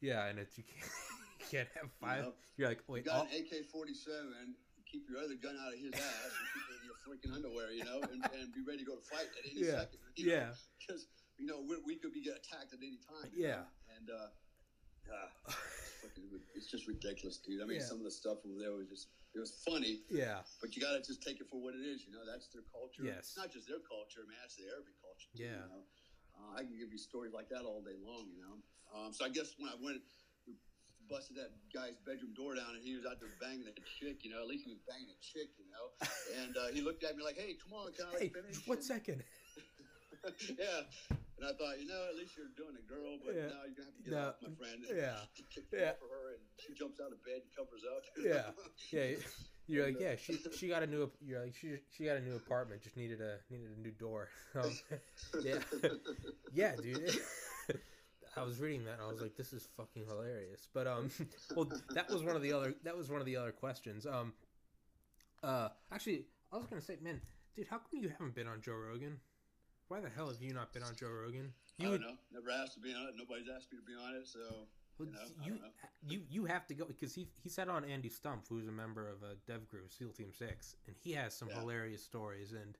yeah, 0.01 0.25
and 0.25 0.37
it's 0.37 0.55
you 0.57 0.65
can't 0.65 0.91
you 1.39 1.45
can't 1.49 1.69
have 1.73 1.89
five. 1.99 2.23
know, 2.25 2.33
You're 2.57 2.67
like 2.67 2.79
you 2.87 2.93
wait, 2.93 3.05
got 3.05 3.15
all, 3.15 3.21
an 3.23 3.29
AK 3.39 3.65
forty 3.71 3.93
seven. 3.93 4.53
Keep 4.95 5.11
your 5.11 5.19
other 5.19 5.35
gun 5.35 5.59
out 5.59 5.75
of 5.75 5.79
his 5.83 5.91
ass 5.91 6.31
and 6.31 6.47
keep 6.55 6.63
it 6.71 6.75
in 6.79 6.83
your 6.87 6.95
freaking 7.03 7.35
underwear, 7.35 7.67
you 7.75 7.83
know, 7.83 7.99
and, 8.07 8.23
and 8.31 8.47
be 8.55 8.63
ready 8.63 8.79
to 8.79 8.87
go 8.87 8.95
to 8.95 9.03
fight 9.03 9.27
at 9.27 9.43
any 9.43 9.67
Yeah, 9.67 9.83
second. 9.83 9.99
You 10.15 10.31
yeah. 10.31 10.55
Because 10.79 11.11
you 11.35 11.43
know 11.51 11.59
we're, 11.67 11.83
we 11.83 11.99
could 11.99 12.15
be 12.15 12.23
attacked 12.31 12.71
at 12.71 12.79
any 12.79 12.95
time. 13.03 13.27
Yeah. 13.35 13.67
know? 13.67 13.91
And 13.99 14.07
uh, 14.07 14.31
ah, 15.11 15.27
it's, 16.55 16.71
just 16.71 16.87
ridiculous, 16.87 17.43
dude. 17.43 17.59
I 17.59 17.67
mean, 17.67 17.83
Yeah. 17.83 17.91
some 17.91 17.99
of 17.99 18.07
the 18.07 18.15
stuff 18.15 18.39
over 18.47 18.55
there 18.55 18.71
was 18.71 18.87
just 18.87 19.11
it 19.35 19.43
was 19.43 19.51
funny. 19.67 19.99
yeah, 20.07 20.47
But 20.63 20.79
you 20.79 20.79
got 20.79 20.95
to 20.95 21.03
just 21.03 21.19
take 21.19 21.43
it 21.43 21.51
for 21.51 21.59
what 21.59 21.75
it 21.75 21.83
is. 21.83 22.07
You 22.07 22.15
know, 22.15 22.23
that's 22.23 22.47
their 22.55 22.63
culture. 22.71 23.03
Yes. 23.03 23.35
It's 23.35 23.37
not 23.37 23.51
just 23.51 23.67
their 23.67 23.83
culture, 23.83 24.23
man. 24.23 24.39
It's 24.47 24.55
the 24.55 24.71
Arabic 24.71 24.95
culture. 25.03 25.27
too, 25.35 25.43
Yeah. 25.43 25.59
You 25.59 25.75
know? 25.75 25.83
Uh, 26.39 26.55
I 26.55 26.63
can 26.63 26.79
give 26.79 26.87
you 26.87 26.95
stories 26.95 27.35
like 27.35 27.51
that 27.51 27.67
all 27.67 27.83
day 27.83 27.99
long, 27.99 28.31
you 28.31 28.39
know. 28.47 28.63
Um, 28.95 29.11
so 29.11 29.27
I 29.27 29.31
guess 29.35 29.59
when 29.59 29.67
I 29.67 29.75
went, 29.75 29.99
we 29.99 30.24
busted 31.09 31.37
that 31.37 31.51
guy's 31.73 31.95
bedroom 32.05 32.33
door 32.33 32.55
down, 32.55 32.75
and 32.75 32.83
he 32.83 32.95
was 32.95 33.05
out 33.05 33.19
there 33.19 33.29
banging 33.41 33.67
a 33.67 33.75
chick, 33.99 34.23
you 34.25 34.31
know. 34.31 34.41
At 34.41 34.47
least 34.47 34.65
he 34.65 34.71
was 34.71 34.81
banging 34.87 35.09
a 35.09 35.19
chick, 35.21 35.49
you 35.57 35.65
know. 35.71 35.85
And 36.41 36.55
uh, 36.57 36.73
he 36.73 36.81
looked 36.81 37.03
at 37.03 37.15
me 37.17 37.23
like, 37.23 37.37
"Hey, 37.37 37.55
come 37.61 37.73
on, 37.77 37.91
can 37.93 38.05
I 38.09 38.19
Hey, 38.19 38.29
finish?" 38.29 38.65
one 38.65 38.81
second. 38.81 39.23
yeah. 40.57 40.85
And 41.37 41.43
I 41.45 41.51
thought, 41.53 41.77
you 41.79 41.87
know, 41.87 42.07
at 42.09 42.15
least 42.15 42.33
you're 42.37 42.49
doing 42.57 42.75
a 42.79 42.85
girl, 42.89 43.19
but 43.23 43.35
Yeah. 43.35 43.51
now 43.51 43.61
you're 43.67 43.75
gonna 43.75 43.91
have 43.91 43.97
to 43.97 44.03
get 44.03 44.13
No. 44.13 44.27
off, 44.29 44.35
my 44.41 44.55
friend. 44.55 44.79
Yeah. 44.89 45.19
Kick 45.53 45.65
Yeah. 45.71 45.93
for 45.99 46.07
her, 46.07 46.33
and 46.33 46.41
she 46.57 46.73
jumps 46.73 46.99
out 46.99 47.11
of 47.11 47.21
bed 47.23 47.43
and 47.43 47.51
covers 47.55 47.83
up. 47.85 48.01
Yeah, 48.17 48.51
yeah. 48.91 49.15
You're 49.67 49.87
like, 49.87 49.99
yeah. 49.99 50.15
She 50.15 50.37
she 50.55 50.67
got 50.67 50.83
a 50.83 50.87
new. 50.87 51.09
You're 51.21 51.41
like, 51.43 51.55
she 51.55 51.77
she 51.91 52.05
got 52.05 52.17
a 52.17 52.21
new 52.21 52.35
apartment. 52.35 52.81
Just 52.83 52.97
needed 52.97 53.19
a 53.19 53.39
needed 53.49 53.69
a 53.75 53.81
new 53.81 53.91
door. 53.91 54.29
Um, 54.53 54.71
yeah, 55.43 55.57
yeah, 56.53 56.75
dude. 56.75 57.19
I 58.37 58.43
was 58.43 58.59
reading 58.59 58.85
that 58.85 58.93
and 58.93 59.01
I 59.01 59.07
was 59.07 59.21
like, 59.21 59.35
this 59.35 59.53
is 59.53 59.67
fucking 59.77 60.05
hilarious. 60.07 60.67
But 60.73 60.87
um, 60.87 61.09
well, 61.55 61.69
that 61.93 62.09
was 62.09 62.23
one 62.23 62.35
of 62.35 62.41
the 62.41 62.53
other 62.53 62.73
that 62.83 62.95
was 62.97 63.09
one 63.09 63.19
of 63.19 63.25
the 63.25 63.37
other 63.37 63.51
questions. 63.51 64.05
Um, 64.05 64.33
uh, 65.43 65.69
actually, 65.91 66.25
I 66.51 66.57
was 66.57 66.67
gonna 66.67 66.81
say, 66.81 66.97
man, 67.01 67.21
dude, 67.55 67.67
how 67.67 67.77
come 67.77 67.99
you 67.99 68.09
haven't 68.09 68.35
been 68.35 68.47
on 68.47 68.61
Joe 68.61 68.75
Rogan? 68.75 69.19
Why 69.87 69.99
the 69.99 70.09
hell 70.09 70.27
have 70.27 70.41
you 70.41 70.53
not 70.53 70.73
been 70.73 70.83
on 70.83 70.95
Joe 70.95 71.09
Rogan? 71.09 71.53
I 71.79 71.83
You 71.83 71.89
don't 71.91 72.01
know. 72.01 72.17
Never 72.33 72.49
asked 72.51 72.73
to 72.75 72.79
be 72.79 72.93
on 72.93 73.03
it. 73.03 73.13
Nobody's 73.17 73.47
asked 73.53 73.71
me 73.71 73.77
to 73.79 73.85
be 73.85 73.93
on 73.93 74.15
it, 74.15 74.27
so 74.27 74.39
you 74.99 75.05
know, 75.07 75.17
you, 75.43 75.59
you 76.07 76.21
you 76.29 76.45
have 76.45 76.65
to 76.67 76.73
go 76.73 76.85
because 76.85 77.13
he 77.13 77.27
he 77.41 77.49
said 77.49 77.67
on 77.67 77.83
Andy 77.83 78.09
Stumpf, 78.09 78.47
who's 78.49 78.67
a 78.67 78.71
member 78.71 79.07
of 79.09 79.23
a 79.23 79.35
dev 79.45 79.67
group, 79.67 79.91
SEAL 79.91 80.11
Team 80.11 80.31
Six, 80.31 80.75
and 80.87 80.95
he 81.03 81.11
has 81.13 81.35
some 81.35 81.49
Yeah. 81.49 81.59
hilarious 81.59 82.03
stories. 82.03 82.53
And 82.53 82.77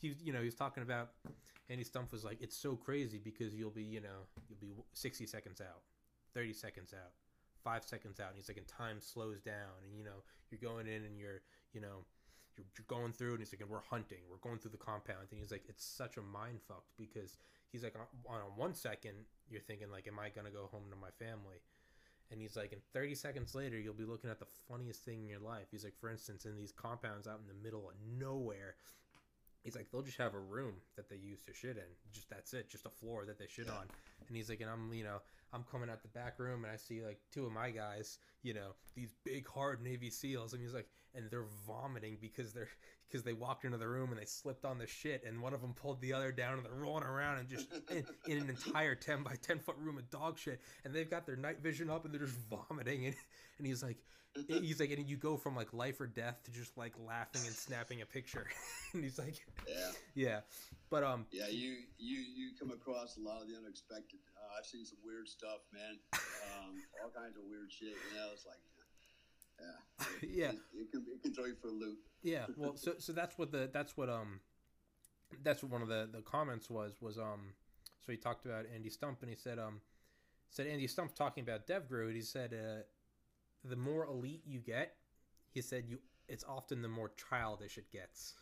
he 0.00 0.14
you 0.22 0.32
know 0.32 0.42
he 0.42 0.50
talking 0.50 0.82
about 0.82 1.10
Andy 1.68 1.84
Stumpf 1.84 2.12
was 2.12 2.24
like, 2.24 2.38
it's 2.40 2.56
so 2.56 2.74
crazy 2.74 3.20
because 3.22 3.54
you'll 3.54 3.70
be 3.70 3.82
you 3.82 4.00
know 4.00 4.26
you'll 4.48 4.60
be 4.60 4.74
sixty 4.92 5.26
seconds 5.26 5.60
out, 5.60 5.82
thirty 6.34 6.52
seconds 6.52 6.94
out, 6.94 7.12
five 7.62 7.84
seconds 7.84 8.18
out, 8.20 8.28
and 8.28 8.36
he's 8.36 8.48
like, 8.48 8.58
and 8.58 8.66
time 8.66 9.00
slows 9.00 9.40
down, 9.40 9.84
and 9.86 9.96
you 9.96 10.04
know 10.04 10.22
you're 10.50 10.60
going 10.60 10.86
in 10.86 11.04
and 11.04 11.18
you're 11.18 11.42
you 11.72 11.80
know. 11.80 12.04
You're, 12.56 12.66
you're 12.76 12.98
going 12.98 13.12
through, 13.12 13.30
and 13.30 13.38
he's 13.38 13.52
like, 13.54 13.60
and 13.60 13.70
we're 13.70 13.78
hunting. 13.88 14.18
We're 14.28 14.42
going 14.42 14.58
through 14.58 14.72
the 14.72 14.76
compound, 14.76 15.30
and 15.30 15.38
he's 15.38 15.52
like, 15.52 15.62
it's 15.68 15.84
such 15.84 16.16
a 16.16 16.20
mind 16.20 16.58
fuck 16.66 16.82
because 16.98 17.38
he's 17.70 17.84
like, 17.84 17.94
on, 17.94 18.34
on 18.34 18.40
one 18.56 18.74
second, 18.74 19.14
you're 19.48 19.60
thinking 19.60 19.88
like, 19.88 20.08
am 20.08 20.18
I 20.18 20.30
gonna 20.30 20.50
go 20.50 20.68
home 20.72 20.90
to 20.90 20.96
my 20.96 21.10
family? 21.24 21.62
And 22.30 22.40
he's 22.40 22.56
like, 22.56 22.72
and 22.72 22.82
30 22.92 23.14
seconds 23.14 23.54
later, 23.54 23.78
you'll 23.78 23.94
be 23.94 24.04
looking 24.04 24.30
at 24.30 24.38
the 24.38 24.46
funniest 24.68 25.04
thing 25.04 25.22
in 25.22 25.28
your 25.28 25.40
life. 25.40 25.66
He's 25.70 25.84
like, 25.84 25.98
for 25.98 26.10
instance, 26.10 26.44
in 26.44 26.56
these 26.56 26.72
compounds 26.72 27.26
out 27.26 27.40
in 27.40 27.46
the 27.46 27.62
middle 27.62 27.88
of 27.88 27.94
nowhere, 28.18 28.74
he's 29.62 29.76
like, 29.76 29.90
they'll 29.90 30.02
just 30.02 30.18
have 30.18 30.34
a 30.34 30.38
room 30.38 30.74
that 30.96 31.08
they 31.08 31.16
use 31.16 31.40
to 31.42 31.52
shit 31.54 31.76
in. 31.76 31.90
Just 32.12 32.30
that's 32.30 32.52
it, 32.54 32.68
just 32.70 32.86
a 32.86 32.90
floor 32.90 33.24
that 33.26 33.38
they 33.38 33.46
shit 33.46 33.66
Yeah. 33.66 33.72
on. 33.74 33.86
And 34.28 34.36
he's 34.36 34.48
like, 34.48 34.60
and 34.60 34.70
I'm, 34.70 34.92
you 34.92 35.04
know, 35.04 35.18
I'm 35.52 35.64
coming 35.70 35.90
out 35.90 36.02
the 36.02 36.08
back 36.08 36.38
room 36.38 36.64
and 36.64 36.72
I 36.72 36.76
see 36.76 37.02
like 37.02 37.18
two 37.32 37.46
of 37.46 37.52
my 37.52 37.70
guys, 37.70 38.18
you 38.42 38.54
know, 38.54 38.74
these 38.94 39.14
big 39.24 39.48
hard 39.48 39.82
Navy 39.82 40.10
SEALs, 40.10 40.52
and 40.52 40.62
he's 40.62 40.74
like, 40.74 40.86
and 41.14 41.28
they're 41.30 41.46
vomiting 41.66 42.18
because 42.20 42.52
they're 42.52 42.68
because 43.08 43.24
they 43.24 43.32
walked 43.32 43.64
into 43.64 43.76
the 43.76 43.88
room 43.88 44.10
and 44.10 44.20
they 44.20 44.24
slipped 44.24 44.64
on 44.64 44.78
the 44.78 44.86
shit, 44.86 45.24
and 45.26 45.40
one 45.40 45.52
of 45.52 45.60
them 45.60 45.74
pulled 45.74 46.00
the 46.00 46.12
other 46.12 46.30
down, 46.30 46.54
and 46.54 46.64
they're 46.64 46.72
rolling 46.72 47.04
around 47.04 47.38
and 47.38 47.48
just 47.48 47.68
in, 47.90 48.04
in 48.26 48.38
an 48.38 48.50
entire 48.50 48.94
ten 48.94 49.22
by 49.22 49.34
ten 49.42 49.58
foot 49.58 49.76
room 49.78 49.98
of 49.98 50.08
dog 50.10 50.38
shit, 50.38 50.60
and 50.84 50.94
they've 50.94 51.10
got 51.10 51.26
their 51.26 51.36
night 51.36 51.60
vision 51.60 51.90
up 51.90 52.04
and 52.04 52.14
they're 52.14 52.26
just 52.26 52.38
vomiting, 52.50 53.06
and 53.06 53.14
and 53.58 53.66
he's 53.66 53.82
like, 53.82 53.98
he's 54.46 54.78
like, 54.78 54.90
and 54.90 55.08
you 55.08 55.16
go 55.16 55.36
from 55.36 55.56
like 55.56 55.72
life 55.72 56.00
or 56.00 56.06
death 56.06 56.40
to 56.44 56.52
just 56.52 56.76
like 56.78 56.94
laughing 57.06 57.42
and 57.46 57.54
snapping 57.54 58.02
a 58.02 58.06
picture, 58.06 58.46
and 58.92 59.02
he's 59.02 59.18
like, 59.18 59.34
Yeah, 59.68 59.90
yeah, 60.14 60.40
but 60.90 61.02
um, 61.02 61.26
yeah. 61.32 61.48
You 61.48 61.76
you 61.98 62.18
you 62.18 62.50
come 62.58 62.70
across 62.70 63.16
a 63.16 63.20
lot 63.20 63.42
of 63.42 63.48
the 63.48 63.56
unexpected. 63.56 64.20
Uh, 64.50 64.58
I've 64.58 64.66
seen 64.66 64.84
some 64.84 64.98
weird 65.04 65.28
stuff, 65.28 65.60
man. 65.72 65.98
Um, 66.12 66.82
all 67.02 67.10
kinds 67.10 67.36
of 67.36 67.42
weird 67.48 67.70
shit. 67.70 67.94
You 67.94 68.18
know, 68.18 68.28
it's 68.32 68.46
like, 68.46 68.58
yeah, 69.60 70.46
yeah. 70.46 70.50
It, 70.50 70.58
it 70.74 70.90
can 70.90 71.04
it 71.12 71.22
can 71.22 71.34
throw 71.34 71.44
you 71.44 71.54
for 71.60 71.68
a 71.68 71.72
loop. 71.72 71.98
Yeah, 72.22 72.46
well, 72.56 72.76
so 72.76 72.94
so 72.98 73.12
that's 73.12 73.38
what 73.38 73.52
the 73.52 73.70
that's 73.72 73.96
what 73.96 74.08
um 74.08 74.40
that's 75.42 75.62
what 75.62 75.70
one 75.70 75.82
of 75.82 75.88
the 75.88 76.08
the 76.12 76.22
comments 76.22 76.68
was 76.68 77.00
was 77.00 77.18
um 77.18 77.54
so 78.04 78.12
he 78.12 78.18
talked 78.18 78.46
about 78.46 78.64
Andy 78.74 78.90
Stumpf 78.90 79.20
and 79.20 79.30
he 79.30 79.36
said 79.36 79.58
um 79.58 79.80
said 80.50 80.66
Andy 80.66 80.88
Stumpf 80.88 81.14
talking 81.14 81.42
about 81.42 81.66
DevGru 81.66 82.12
he 82.12 82.22
said 82.22 82.52
uh 82.52 82.82
the 83.68 83.76
more 83.76 84.06
elite 84.06 84.42
you 84.46 84.58
get 84.58 84.96
he 85.52 85.60
said 85.60 85.84
you 85.86 85.98
it's 86.28 86.44
often 86.44 86.82
the 86.82 86.88
more 86.88 87.10
childish 87.30 87.76
it 87.78 87.90
gets. 87.90 88.34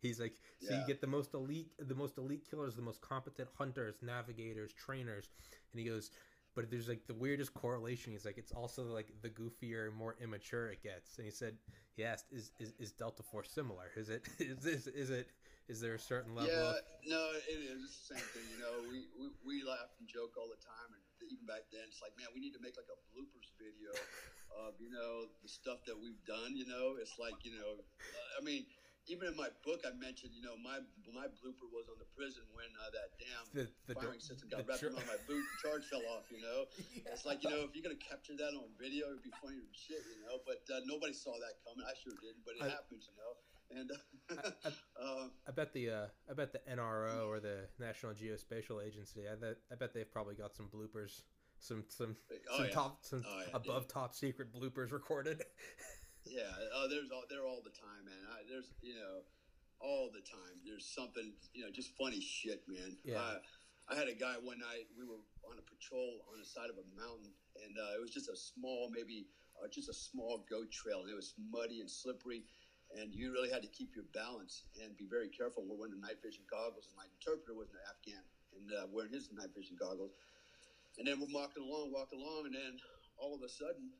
He's 0.00 0.20
like, 0.20 0.34
so 0.58 0.74
you 0.74 0.82
get 0.86 1.00
the 1.00 1.06
most 1.06 1.34
elite, 1.34 1.70
the 1.78 1.94
most 1.94 2.16
elite 2.18 2.44
killers, 2.48 2.74
the 2.74 2.82
most 2.82 3.00
competent 3.00 3.48
hunters, 3.56 3.96
navigators, 4.02 4.72
trainers, 4.72 5.28
and 5.72 5.80
he 5.80 5.86
goes, 5.86 6.10
but 6.54 6.70
there's 6.70 6.88
like 6.88 7.06
the 7.06 7.14
weirdest 7.14 7.54
correlation. 7.54 8.12
He's 8.12 8.24
like, 8.24 8.38
it's 8.38 8.52
also 8.52 8.84
like 8.84 9.08
the 9.22 9.30
goofier 9.30 9.92
more 9.94 10.16
immature 10.20 10.68
it 10.68 10.82
gets. 10.82 11.16
And 11.18 11.24
he 11.24 11.30
said, 11.30 11.54
he 11.96 12.04
asked, 12.04 12.26
is 12.32 12.52
is, 12.58 12.74
is 12.78 12.92
Delta 12.92 13.22
Force 13.22 13.50
similar? 13.50 13.90
Is 13.96 14.10
it 14.10 14.26
is 14.38 14.58
this 14.58 14.86
is 14.86 15.10
it 15.10 15.28
is 15.68 15.80
there 15.80 15.94
a 15.94 16.02
certain 16.02 16.34
level? 16.34 16.50
Yeah, 16.50 16.74
of, 16.74 16.82
no, 17.06 17.22
it 17.46 17.54
is 17.54 17.78
It's 17.86 18.08
the 18.08 18.14
same 18.18 18.26
thing. 18.34 18.42
You 18.50 18.58
know, 18.58 18.74
we, 18.90 19.06
we 19.14 19.30
we 19.46 19.54
laugh 19.62 19.94
and 20.00 20.08
joke 20.08 20.34
all 20.34 20.50
the 20.50 20.58
time, 20.58 20.90
and 20.90 21.02
even 21.30 21.46
back 21.46 21.70
then, 21.70 21.86
it's 21.86 22.02
like, 22.02 22.10
man, 22.18 22.26
we 22.34 22.42
need 22.42 22.56
to 22.58 22.62
make 22.62 22.74
like 22.74 22.90
a 22.90 22.98
bloopers 23.14 23.54
video 23.54 23.94
of 24.66 24.74
you 24.82 24.90
know 24.90 25.30
the 25.46 25.48
stuff 25.48 25.86
that 25.86 25.94
we've 25.94 26.18
done. 26.26 26.58
You 26.58 26.66
know, 26.66 26.98
it's 26.98 27.14
like 27.22 27.38
you 27.46 27.54
know, 27.54 27.86
I 28.34 28.42
mean, 28.42 28.66
even 29.08 29.28
in 29.28 29.36
my 29.36 29.48
book, 29.64 29.80
I 29.86 29.92
mentioned 29.96 30.32
you 30.36 30.42
know 30.42 30.56
my 30.60 30.78
my 31.14 31.26
blooper 31.40 31.66
was 31.72 31.88
on 31.88 31.96
the 31.98 32.08
prison 32.16 32.42
when 32.52 32.68
uh, 32.78 32.90
that 32.92 33.08
damn 33.18 33.46
The- 33.54 33.72
the 33.88 33.94
firing 33.94 34.20
dr- 34.20 34.22
system 34.22 34.48
got 34.50 34.66
wrapped 34.68 34.80
dr- 34.84 34.92
around 34.94 35.06
my 35.08 35.18
boot, 35.26 35.40
and 35.42 35.56
charge 35.62 35.84
fell 35.88 36.04
off. 36.12 36.28
You 36.30 36.40
know, 36.42 36.66
it's 37.12 37.24
like 37.24 37.42
you 37.42 37.50
know 37.50 37.64
if 37.64 37.74
you're 37.74 37.84
gonna 37.86 37.98
capture 38.00 38.36
that 38.36 38.52
on 38.54 38.68
video, 38.78 39.10
it'd 39.14 39.22
be 39.24 39.32
funny 39.42 39.56
as 39.58 39.70
shit. 39.72 40.02
You 40.04 40.20
know, 40.28 40.38
but 40.44 40.62
uh, 40.68 40.80
nobody 40.86 41.12
saw 41.14 41.32
that 41.40 41.58
coming. 41.64 41.86
I 41.86 41.94
sure 41.98 42.14
didn't, 42.20 42.44
but 42.44 42.54
it 42.60 42.64
I- 42.66 42.74
happens. 42.76 43.08
You 43.08 43.16
know, 43.18 43.32
and 43.70 43.88
I- 44.66 45.00
uh, 45.00 45.26
I 45.46 45.50
bet 45.52 45.72
the 45.72 45.90
uh, 45.90 46.06
I 46.28 46.34
bet 46.34 46.52
the 46.52 46.60
NRO 46.70 47.26
or 47.26 47.40
the 47.40 47.66
National 47.78 48.12
Geospatial 48.12 48.84
Agency. 48.84 49.26
I 49.30 49.34
bet 49.36 49.56
I 49.70 49.74
bet 49.76 49.94
they've 49.94 50.10
probably 50.10 50.34
got 50.34 50.54
some 50.54 50.68
bloopers, 50.68 51.22
some 51.58 51.84
some 51.88 52.16
Oh, 52.50 52.56
some 52.56 52.66
yeah. 52.66 52.70
top 52.72 52.98
some 53.02 53.22
Oh, 53.26 53.38
yeah, 53.46 53.56
above 53.56 53.82
dude. 53.84 53.90
top 53.94 54.14
secret 54.14 54.52
bloopers 54.52 54.92
recorded. 54.92 55.42
Yeah, 56.30 56.46
uh, 56.70 56.86
there's 56.86 57.10
all 57.10 57.26
there 57.26 57.42
all 57.42 57.58
the 57.58 57.74
time, 57.74 58.06
man. 58.06 58.22
I, 58.30 58.46
there's 58.46 58.70
you 58.80 58.94
know, 58.94 59.26
all 59.82 60.06
the 60.14 60.22
time. 60.22 60.62
There's 60.62 60.86
something 60.86 61.34
you 61.52 61.66
know, 61.66 61.70
just 61.74 61.90
funny 61.98 62.22
shit, 62.22 62.62
man. 62.70 62.94
Yeah. 63.02 63.18
Uh, 63.18 63.38
I 63.90 63.98
had 63.98 64.06
a 64.06 64.14
guy 64.14 64.38
one 64.38 64.62
night. 64.62 64.86
We 64.94 65.02
were 65.02 65.18
on 65.42 65.58
a 65.58 65.66
patrol 65.66 66.22
on 66.30 66.38
the 66.38 66.46
side 66.46 66.70
of 66.70 66.78
a 66.78 66.86
mountain, 66.94 67.34
and 67.58 67.74
uh, 67.74 67.98
it 67.98 68.00
was 68.00 68.14
just 68.14 68.30
a 68.30 68.38
small, 68.38 68.86
maybe 68.86 69.26
uh, 69.58 69.66
just 69.66 69.90
a 69.90 69.96
small 69.96 70.46
goat 70.46 70.70
trail, 70.70 71.02
and 71.02 71.10
it 71.10 71.18
was 71.18 71.34
muddy 71.50 71.82
and 71.82 71.90
slippery. 71.90 72.46
And 72.94 73.14
you 73.14 73.30
really 73.34 73.50
had 73.50 73.62
to 73.62 73.70
keep 73.70 73.94
your 73.94 74.06
balance 74.14 74.66
and 74.82 74.94
be 74.98 75.06
very 75.06 75.30
careful. 75.30 75.66
We're 75.66 75.78
wearing 75.78 75.94
the 75.94 76.02
night 76.02 76.22
vision 76.22 76.46
goggles, 76.46 76.86
and 76.86 76.94
my 76.94 77.06
interpreter 77.10 77.58
was 77.58 77.70
an 77.74 77.82
Afghan, 77.90 78.22
and 78.54 78.66
uh, 78.70 78.86
wearing 78.90 79.10
his 79.10 79.30
night 79.34 79.50
vision 79.54 79.74
goggles. 79.78 80.14
And 80.98 81.06
then 81.06 81.18
we're 81.18 81.30
walking 81.34 81.62
along, 81.62 81.90
walking 81.90 82.18
along, 82.22 82.46
and 82.46 82.54
then 82.54 82.78
all 83.18 83.34
of 83.34 83.42
a 83.42 83.50
sudden, 83.50 83.90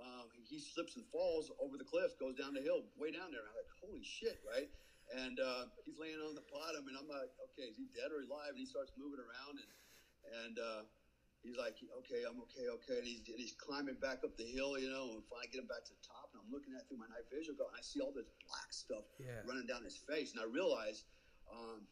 um, 0.00 0.28
he 0.48 0.60
slips 0.60 0.96
and 0.96 1.04
falls 1.08 1.50
over 1.60 1.76
the 1.76 1.84
cliff, 1.88 2.12
goes 2.20 2.36
down 2.36 2.52
the 2.54 2.60
hill, 2.62 2.84
way 2.96 3.10
down 3.10 3.32
there. 3.32 3.40
And 3.40 3.50
I'm 3.50 3.56
like, 3.56 3.72
holy 3.80 4.04
shit, 4.04 4.38
right? 4.44 4.68
And 5.14 5.38
uh, 5.38 5.70
he's 5.86 5.98
laying 5.98 6.18
on 6.18 6.34
the 6.34 6.44
bottom, 6.50 6.90
and 6.90 6.98
I'm 6.98 7.06
like, 7.06 7.30
okay, 7.52 7.70
is 7.70 7.78
he 7.78 7.86
dead 7.94 8.10
or 8.10 8.26
alive? 8.26 8.58
And 8.58 8.60
he 8.60 8.66
starts 8.66 8.90
moving 8.98 9.22
around, 9.22 9.62
and 9.62 9.70
and 10.42 10.54
uh, 10.58 10.82
he's 11.46 11.54
like, 11.54 11.78
okay, 12.02 12.26
I'm 12.26 12.42
okay, 12.50 12.66
okay. 12.66 12.98
And 12.98 13.06
he's, 13.06 13.22
and 13.30 13.38
he's 13.38 13.54
climbing 13.54 14.02
back 14.02 14.26
up 14.26 14.34
the 14.34 14.48
hill, 14.50 14.74
you 14.74 14.90
know, 14.90 15.14
and 15.14 15.22
finally 15.30 15.46
get 15.54 15.62
him 15.62 15.70
back 15.70 15.86
to 15.86 15.94
the 15.94 16.02
top. 16.02 16.34
And 16.34 16.42
I'm 16.42 16.50
looking 16.50 16.74
at 16.74 16.90
through 16.90 16.98
my 16.98 17.06
night 17.06 17.30
vision, 17.30 17.54
and 17.54 17.70
I 17.70 17.82
see 17.86 18.02
all 18.02 18.10
this 18.10 18.26
black 18.50 18.74
stuff 18.74 19.06
Yeah. 19.22 19.46
running 19.46 19.70
down 19.70 19.86
his 19.86 19.94
face, 19.94 20.34
and 20.34 20.42
I 20.42 20.50
realize 20.50 21.06
um, 21.46 21.86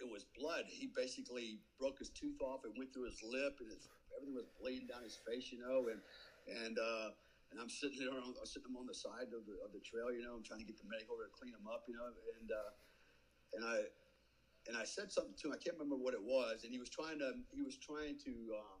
it 0.00 0.08
was 0.08 0.24
blood. 0.32 0.64
He 0.64 0.88
basically 0.96 1.60
broke 1.76 2.00
his 2.00 2.08
tooth 2.16 2.40
off. 2.40 2.64
It 2.64 2.72
went 2.72 2.96
through 2.96 3.12
his 3.12 3.20
lip, 3.20 3.60
and 3.60 3.68
it's, 3.68 3.84
everything 4.16 4.32
was 4.32 4.48
bleeding 4.56 4.88
down 4.88 5.04
his 5.04 5.20
face, 5.28 5.52
you 5.52 5.60
know. 5.60 5.92
And 5.92 6.00
and 6.50 6.76
uh, 6.78 7.14
and 7.50 7.58
I'm 7.58 7.70
sitting 7.70 7.98
there, 7.98 8.14
on, 8.14 8.22
I'm 8.22 8.46
sitting 8.46 8.70
on 8.78 8.86
the 8.86 8.94
side 8.94 9.34
of 9.34 9.42
the, 9.42 9.58
of 9.66 9.74
the 9.74 9.82
trail, 9.82 10.14
you 10.14 10.22
know. 10.22 10.38
I'm 10.38 10.46
trying 10.46 10.62
to 10.62 10.68
get 10.68 10.78
the 10.78 10.86
medic 10.86 11.10
over 11.10 11.26
to 11.26 11.32
clean 11.34 11.50
him 11.50 11.66
up, 11.66 11.82
you 11.90 11.98
know. 11.98 12.06
And 12.10 12.48
uh, 12.50 12.70
and 13.58 13.62
I 13.66 13.76
and 14.70 14.74
I 14.78 14.86
said 14.86 15.10
something 15.10 15.34
to 15.42 15.50
him. 15.50 15.52
I 15.54 15.60
can't 15.62 15.74
remember 15.78 15.98
what 15.98 16.14
it 16.14 16.22
was, 16.22 16.62
and 16.62 16.70
he 16.70 16.78
was 16.78 16.90
trying 16.90 17.18
to 17.18 17.38
he 17.50 17.62
was 17.62 17.78
trying 17.78 18.18
to. 18.26 18.32
Um, 18.58 18.80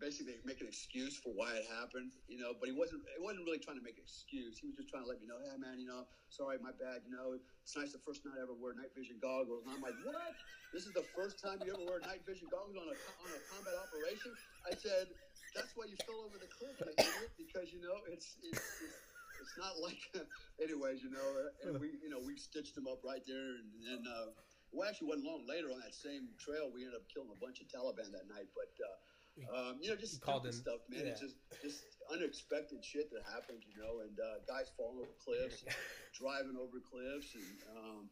basically 0.00 0.40
make 0.48 0.64
an 0.64 0.66
excuse 0.66 1.20
for 1.20 1.28
why 1.36 1.52
it 1.52 1.68
happened, 1.68 2.16
you 2.24 2.40
know. 2.40 2.56
But 2.56 2.72
he 2.72 2.74
wasn't. 2.74 3.04
It 3.12 3.20
wasn't 3.20 3.44
really 3.44 3.60
trying 3.60 3.76
to 3.76 3.84
make 3.84 4.00
an 4.00 4.08
excuse. 4.08 4.56
He 4.56 4.66
was 4.72 4.80
just 4.80 4.88
trying 4.88 5.04
to 5.04 5.10
let 5.12 5.20
me 5.20 5.28
know, 5.28 5.36
hey 5.44 5.60
man, 5.60 5.76
you 5.76 5.86
know, 5.86 6.08
sorry, 6.32 6.56
my 6.58 6.72
bad. 6.72 7.04
You 7.04 7.12
know, 7.12 7.36
it's 7.36 7.76
nice 7.76 7.92
the 7.92 8.00
first 8.00 8.24
night 8.24 8.40
I 8.40 8.42
ever 8.42 8.56
wear 8.56 8.72
night 8.72 8.96
vision 8.96 9.20
goggles. 9.20 9.68
And 9.68 9.76
I'm 9.76 9.84
like, 9.84 10.00
what? 10.02 10.32
This 10.72 10.88
is 10.88 10.96
the 10.96 11.04
first 11.12 11.36
time 11.36 11.60
you 11.62 11.76
ever 11.76 11.84
wear 11.84 12.00
night 12.00 12.24
vision 12.24 12.48
goggles 12.48 12.80
on 12.80 12.88
a 12.88 12.96
on 12.96 13.28
a 13.28 13.40
combat 13.52 13.76
operation? 13.76 14.32
I 14.64 14.72
said, 14.72 15.12
that's 15.54 15.72
why 15.74 15.86
you 15.86 15.96
fell 16.06 16.22
over 16.24 16.38
the 16.38 16.50
cliff, 16.50 16.76
idiot, 16.80 17.30
because 17.36 17.72
you 17.72 17.80
know 17.80 17.98
it's 18.08 18.36
it's. 18.42 18.82
it's 18.82 18.98
it's 19.40 19.56
not 19.56 19.80
like, 19.80 20.04
anyways, 20.62 21.00
you 21.02 21.08
know, 21.08 21.24
and 21.64 21.80
we, 21.80 21.96
you 22.04 22.12
know, 22.12 22.20
we 22.20 22.36
stitched 22.36 22.76
him 22.76 22.84
up 22.86 23.00
right 23.02 23.24
there, 23.24 23.56
and 23.56 23.72
then, 23.80 24.04
uh, 24.04 24.36
well, 24.70 24.86
actually, 24.86 25.08
wasn't 25.08 25.26
long 25.26 25.48
later 25.48 25.72
on 25.72 25.80
that 25.80 25.96
same 25.96 26.28
trail, 26.36 26.68
we 26.68 26.84
ended 26.84 27.00
up 27.00 27.08
killing 27.08 27.32
a 27.32 27.40
bunch 27.40 27.64
of 27.64 27.66
Taliban 27.66 28.12
that 28.12 28.28
night. 28.28 28.46
But 28.54 28.70
uh, 28.78 28.96
um, 29.50 29.78
you 29.80 29.90
know, 29.90 29.96
just 29.96 30.20
called 30.20 30.46
in- 30.46 30.52
stuff, 30.52 30.84
man. 30.88 31.06
It's 31.06 31.20
just 31.20 31.36
just 31.62 31.82
unexpected 32.12 32.84
shit 32.84 33.10
that 33.10 33.22
happens, 33.26 33.64
you 33.66 33.80
know, 33.80 34.04
and 34.06 34.14
uh, 34.20 34.44
guys 34.46 34.70
falling 34.76 34.98
over 35.02 35.14
cliffs, 35.18 35.64
driving 36.20 36.54
over 36.54 36.78
cliffs, 36.78 37.34
and 37.34 37.48
um, 37.74 38.10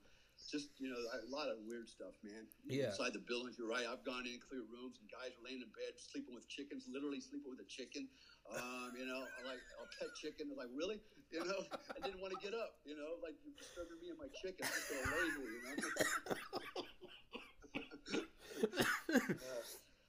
just 0.48 0.72
you 0.80 0.88
know, 0.88 0.96
a 0.96 1.28
lot 1.28 1.52
of 1.52 1.60
weird 1.68 1.88
stuff, 1.88 2.16
man. 2.24 2.48
Yeah. 2.64 2.88
Inside 2.88 3.12
the 3.12 3.20
buildings, 3.20 3.60
you're 3.60 3.68
right. 3.68 3.84
I've 3.84 4.00
gone 4.02 4.24
in 4.24 4.40
clear 4.40 4.64
rooms, 4.64 4.96
and 4.96 5.04
guys 5.12 5.36
are 5.36 5.44
laying 5.44 5.60
in 5.60 5.68
bed 5.76 6.00
sleeping 6.00 6.32
with 6.32 6.48
chickens, 6.48 6.88
literally 6.88 7.20
sleeping 7.20 7.52
with 7.52 7.60
a 7.60 7.68
chicken. 7.68 8.08
Um, 8.48 8.96
you 8.96 9.04
know, 9.04 9.28
like 9.44 9.60
a 9.60 9.86
pet 10.00 10.08
chicken. 10.16 10.48
They're 10.48 10.56
like, 10.56 10.72
really? 10.72 11.04
You 11.28 11.44
know, 11.44 11.60
I 11.94 12.00
didn't 12.00 12.24
want 12.24 12.32
to 12.32 12.40
get 12.40 12.56
up. 12.56 12.80
You 12.88 12.96
know, 12.96 13.20
like 13.20 13.36
you're 13.44 13.52
disturbing 13.60 14.00
me 14.00 14.08
and 14.08 14.16
my 14.16 14.32
chicken. 14.40 14.64
I'm 14.64 14.72
just 14.72 14.88
so 14.88 14.96
lazy. 15.12 15.44
You 15.44 15.60
know. 15.68 15.76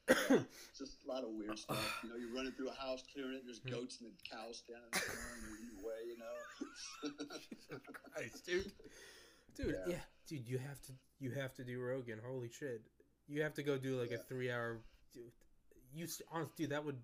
Uh, 0.10 0.40
just 0.80 1.03
a 1.03 1.07
lot 1.11 1.28
of 1.28 1.36
weird 1.36 1.60
stuff. 1.60 1.84
You 2.03 2.10
know, 2.10 2.16
you're 2.16 2.34
running 2.34 2.56
through 2.56 2.72
a 2.72 2.80
house, 2.80 3.03
clearing 3.11 3.36
it. 3.36 3.44
There's 3.44 3.60
goats 3.60 3.99
and 3.99 4.07
the 4.07 4.16
cows 4.24 4.64
standing 4.64 4.88
in 4.88 5.68
your 5.68 5.84
way. 5.84 6.02
You 6.07 6.18
know. 6.18 6.36
Christ, 8.16 8.48
dude. 8.48 8.72
Dude, 9.60 9.76
Yeah. 9.88 9.94
yeah. 9.95 10.02
dude, 10.27 10.48
you 10.48 10.57
have 10.57 10.80
to 10.88 10.94
you 11.19 11.31
have 11.31 11.53
to 11.56 11.64
do 11.65 11.81
Rogan. 11.81 12.19
Holy 12.26 12.49
shit, 12.49 12.81
you 13.27 13.44
have 13.44 13.53
to 13.56 13.64
go 13.64 13.77
do 13.77 13.99
like 13.99 14.11
a 14.11 14.18
three 14.18 14.49
hour. 14.52 14.80
Dude, 15.14 15.31
you 15.94 16.07
honest, 16.31 16.56
dude, 16.56 16.69
that 16.72 16.86
would. 16.86 16.98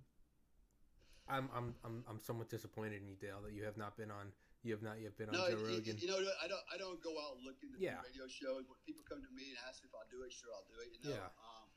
I'm 1.28 1.50
I'm 1.54 1.74
I'm 1.84 2.04
I'm 2.08 2.20
somewhat 2.22 2.50
disappointed 2.50 3.02
in 3.02 3.08
you, 3.10 3.16
Dale, 3.20 3.42
that 3.44 3.54
you 3.54 3.64
have 3.66 3.78
not 3.78 3.98
been 3.98 4.12
on. 4.12 4.32
You 4.64 4.74
have 4.74 4.82
not 4.82 4.98
yet 5.02 5.14
been 5.18 5.30
on 5.30 5.36
Joe 5.36 5.58
Rogan. 5.62 5.98
you 6.00 6.08
know, 6.08 6.18
I 6.42 6.48
don't. 6.48 6.64
I 6.74 6.78
don't 6.78 7.02
go 7.04 7.12
out 7.22 7.38
looking 7.44 7.70
to 7.74 7.78
Yeah. 7.78 8.02
radio 8.02 8.26
shows. 8.30 8.66
When 8.66 8.78
people 8.86 9.04
come 9.10 9.22
to 9.22 9.32
me 9.36 9.50
and 9.54 9.58
ask 9.68 9.84
if 9.84 9.92
I'll 9.94 10.08
do 10.10 10.24
it, 10.26 10.32
sure 10.34 10.50
I'll 10.56 10.66
do 10.66 10.80
it. 10.82 10.90
You 10.96 11.00
know, 11.10 11.16
Yeah. 11.18 11.30
um, 11.38 11.68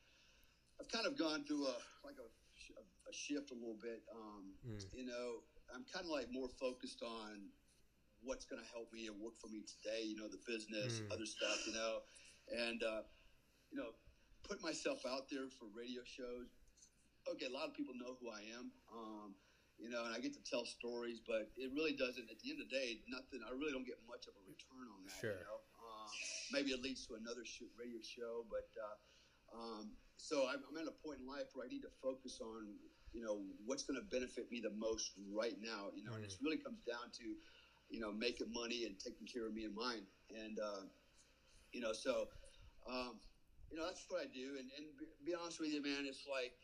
I've 0.80 0.88
kind 0.88 1.04
of 1.06 1.16
gone 1.18 1.44
through 1.44 1.66
a 1.66 1.76
like 2.04 2.16
a, 2.16 2.28
a 2.28 3.12
shift 3.12 3.50
a 3.50 3.54
little 3.54 3.76
bit. 3.80 4.04
Um, 4.12 4.54
Mm. 4.68 4.84
You 4.94 5.04
know, 5.04 5.42
I'm 5.74 5.84
kind 5.92 6.04
of 6.04 6.12
like 6.12 6.30
more 6.30 6.48
focused 6.48 7.02
on 7.02 7.48
what's 8.22 8.44
going 8.44 8.60
to 8.62 8.68
help 8.70 8.92
me 8.92 9.06
and 9.06 9.16
work 9.20 9.38
for 9.40 9.48
me 9.48 9.62
today. 9.64 10.02
You 10.04 10.16
know, 10.16 10.28
the 10.28 10.40
business, 10.46 11.00
Mm. 11.00 11.12
other 11.12 11.26
stuff. 11.26 11.58
You 11.66 11.74
know, 11.74 12.02
and 12.50 12.82
uh, 12.82 13.02
you 13.70 13.78
know, 13.78 13.94
put 14.46 14.62
myself 14.62 15.04
out 15.06 15.28
there 15.30 15.48
for 15.48 15.66
radio 15.74 16.02
shows. 16.04 16.48
Okay, 17.28 17.46
a 17.46 17.52
lot 17.52 17.68
of 17.68 17.74
people 17.74 17.92
know 17.94 18.16
who 18.20 18.30
I 18.30 18.40
am. 18.56 18.72
Um, 18.88 19.34
you 19.78 19.86
know, 19.88 20.02
and 20.04 20.10
I 20.10 20.18
get 20.18 20.34
to 20.34 20.42
tell 20.42 20.66
stories, 20.66 21.20
but 21.22 21.52
it 21.54 21.70
really 21.70 21.94
doesn't. 21.94 22.26
At 22.26 22.40
the 22.42 22.50
end 22.50 22.58
of 22.58 22.66
the 22.66 22.74
day, 22.74 22.98
nothing. 23.06 23.44
I 23.46 23.54
really 23.54 23.70
don't 23.70 23.86
get 23.86 24.00
much 24.10 24.26
of 24.26 24.34
a 24.34 24.42
return 24.42 24.90
on 24.90 25.06
that. 25.06 25.20
Sure. 25.22 25.38
You 25.38 25.46
know, 25.46 25.60
um, 25.78 26.10
maybe 26.50 26.74
it 26.74 26.82
leads 26.82 27.06
to 27.06 27.14
another 27.14 27.44
shoot, 27.46 27.70
radio 27.78 28.02
show, 28.02 28.42
but 28.50 28.66
uh, 28.74 28.96
um, 29.54 29.94
so 30.18 30.50
I'm, 30.50 30.66
I'm 30.66 30.76
at 30.82 30.90
a 30.90 30.96
point 30.98 31.22
in 31.22 31.26
life 31.30 31.54
where 31.54 31.62
I 31.62 31.70
need 31.70 31.86
to 31.86 31.94
focus 32.02 32.42
on, 32.42 32.74
you 33.14 33.22
know, 33.22 33.38
what's 33.70 33.86
going 33.86 33.94
to 34.00 34.06
benefit 34.10 34.50
me 34.50 34.58
the 34.58 34.74
most 34.74 35.14
right 35.30 35.54
now. 35.62 35.94
You 35.94 36.02
know, 36.02 36.18
and 36.18 36.26
it 36.26 36.34
really 36.42 36.58
comes 36.58 36.82
down 36.82 37.14
to, 37.22 37.26
you 37.90 38.00
know, 38.00 38.12
making 38.12 38.52
money 38.52 38.84
and 38.84 38.98
taking 38.98 39.26
care 39.26 39.46
of 39.46 39.54
me 39.54 39.64
and 39.64 39.74
mine, 39.74 40.06
and 40.30 40.58
uh, 40.58 40.82
you 41.72 41.80
know, 41.80 41.92
so. 41.92 42.28
Um, 42.88 43.20
you 43.70 43.76
know 43.76 43.84
that's 43.84 44.06
what 44.08 44.22
I 44.22 44.26
do, 44.32 44.56
and, 44.58 44.70
and 44.78 44.86
be, 45.26 45.34
honest 45.34 45.60
with 45.60 45.68
you, 45.72 45.82
man, 45.82 46.06
it's 46.08 46.24
like 46.26 46.54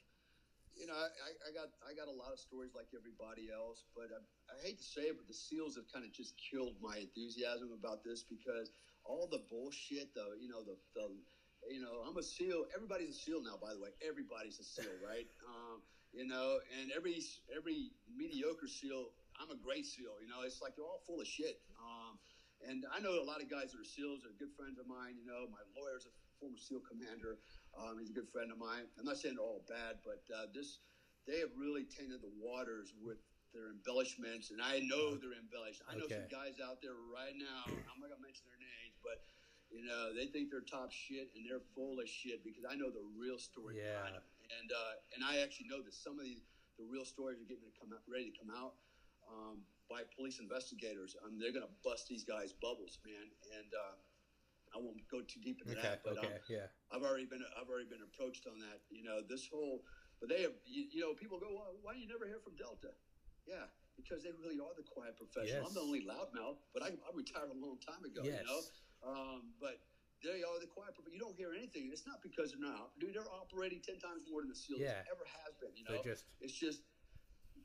you 0.74 0.86
know, 0.86 0.94
I, 0.94 1.06
I- 1.06 1.40
I 1.48 1.52
got 1.52 1.68
I 1.86 1.94
got 1.94 2.09
a 2.09 2.16
lot 2.16 2.32
of 2.32 2.38
stories 2.38 2.74
like 2.74 2.88
everybody 2.96 3.51
else, 3.52 3.84
but 3.94 4.10
I, 4.10 4.18
I 4.52 4.56
hate 4.64 4.78
to 4.78 4.84
say 4.84 5.02
it, 5.12 5.16
but 5.16 5.28
the 5.28 5.34
seals 5.34 5.76
have 5.76 5.84
kind 5.92 6.05
of 6.05 6.12
just 6.12 6.34
killed 6.38 6.76
my 6.80 6.98
enthusiasm 6.98 7.72
about 7.72 8.02
this 8.05 8.24
because 8.24 8.70
all 9.05 9.28
the 9.30 9.38
bullshit, 9.51 10.14
the 10.14 10.36
you 10.40 10.48
know 10.48 10.62
the 10.64 10.76
the 10.94 11.09
you 11.70 11.80
know 11.80 12.02
I'm 12.06 12.16
a 12.16 12.22
seal. 12.22 12.64
Everybody's 12.74 13.10
a 13.10 13.18
seal 13.20 13.42
now, 13.42 13.56
by 13.60 13.74
the 13.74 13.80
way. 13.80 13.90
Everybody's 14.06 14.59
a 14.60 14.64
seal, 14.64 14.92
right? 15.05 15.26
Um, 15.46 15.82
you 16.12 16.26
know, 16.26 16.59
and 16.80 16.92
every 16.92 17.20
every 17.55 17.90
mediocre 18.09 18.68
seal, 18.68 19.10
I'm 19.40 19.51
a 19.51 19.59
great 19.59 19.86
seal. 19.86 20.19
You 20.23 20.28
know, 20.28 20.43
it's 20.47 20.61
like 20.62 20.74
they're 20.77 20.86
all 20.86 21.02
full 21.06 21.20
of 21.20 21.27
shit. 21.27 21.59
Um, 21.78 22.19
and 22.62 22.86
I 22.94 23.01
know 23.02 23.19
a 23.19 23.27
lot 23.27 23.43
of 23.43 23.51
guys 23.51 23.74
that 23.74 23.81
are 23.82 23.86
SEALs 23.86 24.23
are 24.24 24.32
good 24.39 24.52
friends 24.55 24.78
of 24.78 24.86
mine. 24.86 25.19
You 25.19 25.27
know, 25.27 25.44
my 25.51 25.62
lawyer's 25.74 26.06
a 26.06 26.12
former 26.39 26.56
SEAL 26.56 26.86
commander. 26.86 27.36
Um, 27.74 27.98
he's 27.98 28.11
a 28.11 28.16
good 28.16 28.31
friend 28.31 28.55
of 28.55 28.59
mine. 28.59 28.86
I'm 28.98 29.05
not 29.05 29.19
saying 29.19 29.35
they're 29.36 29.44
all 29.44 29.66
bad, 29.66 29.98
but 30.06 30.23
uh, 30.31 30.47
this 30.55 30.78
they 31.27 31.40
have 31.43 31.51
really 31.59 31.82
tainted 31.89 32.23
the 32.23 32.31
waters 32.39 32.94
with 33.01 33.19
their 33.51 33.70
embellishments, 33.70 34.51
and 34.51 34.61
I 34.62 34.82
know 34.82 35.15
they're 35.19 35.35
embellished. 35.35 35.82
I 35.86 35.94
know 35.98 36.06
some 36.11 36.27
guys 36.31 36.59
out 36.62 36.82
there 36.82 36.94
right 37.11 37.35
now. 37.35 37.70
I'm 37.90 37.98
not 38.02 38.11
gonna 38.15 38.23
mention 38.23 38.47
their 38.51 38.59
names, 38.62 38.94
but 39.02 39.19
you 39.70 39.82
know 39.82 40.15
they 40.15 40.31
think 40.31 40.51
they're 40.51 40.66
top 40.66 40.94
shit, 40.94 41.31
and 41.35 41.43
they're 41.43 41.62
full 41.74 41.98
of 41.98 42.06
shit 42.06 42.43
because 42.47 42.62
I 42.66 42.78
know 42.78 42.90
the 42.90 43.02
real 43.19 43.39
story 43.39 43.78
Yeah. 43.82 43.98
behind 43.98 44.15
them, 44.15 44.27
and 44.62 44.69
uh, 44.70 44.94
and 45.19 45.20
I 45.27 45.43
actually 45.43 45.66
know 45.70 45.82
that 45.82 45.94
some 45.94 46.19
of 46.19 46.24
the 46.27 46.39
the 46.78 46.86
real 46.86 47.06
stories 47.06 47.39
are 47.39 47.47
getting 47.47 47.66
to 47.66 47.74
come 47.78 47.94
out, 47.94 48.02
ready 48.11 48.31
to 48.31 48.36
come 48.39 48.51
out 48.51 48.74
um, 49.30 49.62
by 49.90 50.02
police 50.16 50.40
investigators. 50.40 51.16
Um, 51.24 51.38
they're 51.38 51.52
going 51.52 51.66
to 51.66 51.74
bust 51.84 52.09
these 52.09 52.24
guys' 52.24 52.52
bubbles, 52.52 52.98
man. 53.05 53.28
And 53.60 53.70
uh, 53.72 53.94
I 54.74 54.82
won't 54.82 55.01
go 55.10 55.20
too 55.22 55.40
deep 55.44 55.60
into 55.62 55.76
Okay, 55.78 55.82
that, 55.86 56.02
but 56.02 56.18
okay, 56.18 56.40
um, 56.40 56.48
yeah. 56.48 56.66
I've 56.90 57.02
already 57.06 57.26
been 57.26 57.44
I've 57.55 57.68
already 57.70 57.88
been 57.88 58.02
approached 58.02 58.46
on 58.51 58.59
that. 58.59 58.82
You 58.90 59.05
know, 59.05 59.20
this 59.22 59.46
whole, 59.46 59.84
but 60.20 60.28
they 60.28 60.42
have 60.42 60.56
you, 60.66 60.88
you 60.90 61.01
know 61.05 61.14
people 61.14 61.38
go, 61.38 61.52
well, 61.52 61.76
why 61.82 61.94
do 61.94 62.01
you 62.01 62.09
never 62.09 62.26
hear 62.26 62.40
from 62.42 62.56
Delta? 62.59 62.90
Yeah, 63.46 63.68
because 63.94 64.24
they 64.24 64.32
really 64.40 64.56
are 64.59 64.72
the 64.74 64.82
quiet 64.82 65.14
professional. 65.20 65.68
I'm 65.68 65.74
the 65.76 65.84
only 65.84 66.02
loudmouth, 66.02 66.59
but 66.72 66.82
I, 66.82 66.96
I 66.96 67.10
retired 67.14 67.52
a 67.52 67.59
long 67.60 67.76
time 67.84 68.02
ago. 68.02 68.24
Yes. 68.24 68.40
You 68.40 68.46
know, 68.48 68.60
um, 69.06 69.40
but. 69.60 69.78
They 70.24 70.40
are 70.40 70.56
the 70.56 70.64
quiet, 70.72 70.96
prof- 70.96 71.12
you 71.12 71.20
don't 71.20 71.36
hear 71.36 71.52
anything. 71.52 71.92
It's 71.92 72.09
not 72.09 72.24
because 72.24 72.56
they're 72.56 72.64
not, 72.64 72.96
dude. 72.96 73.12
They're 73.12 73.28
operating 73.28 73.84
ten 73.84 74.01
times 74.01 74.24
more 74.24 74.40
than 74.40 74.48
the 74.48 74.56
SEALs 74.56 74.80
Yeah. 74.80 75.05
ever 75.05 75.20
has 75.20 75.52
been. 75.60 75.76
You 75.76 75.84
know, 75.84 76.01
They're 76.01 76.16
just 76.16 76.24
it's 76.40 76.56
just 76.56 76.80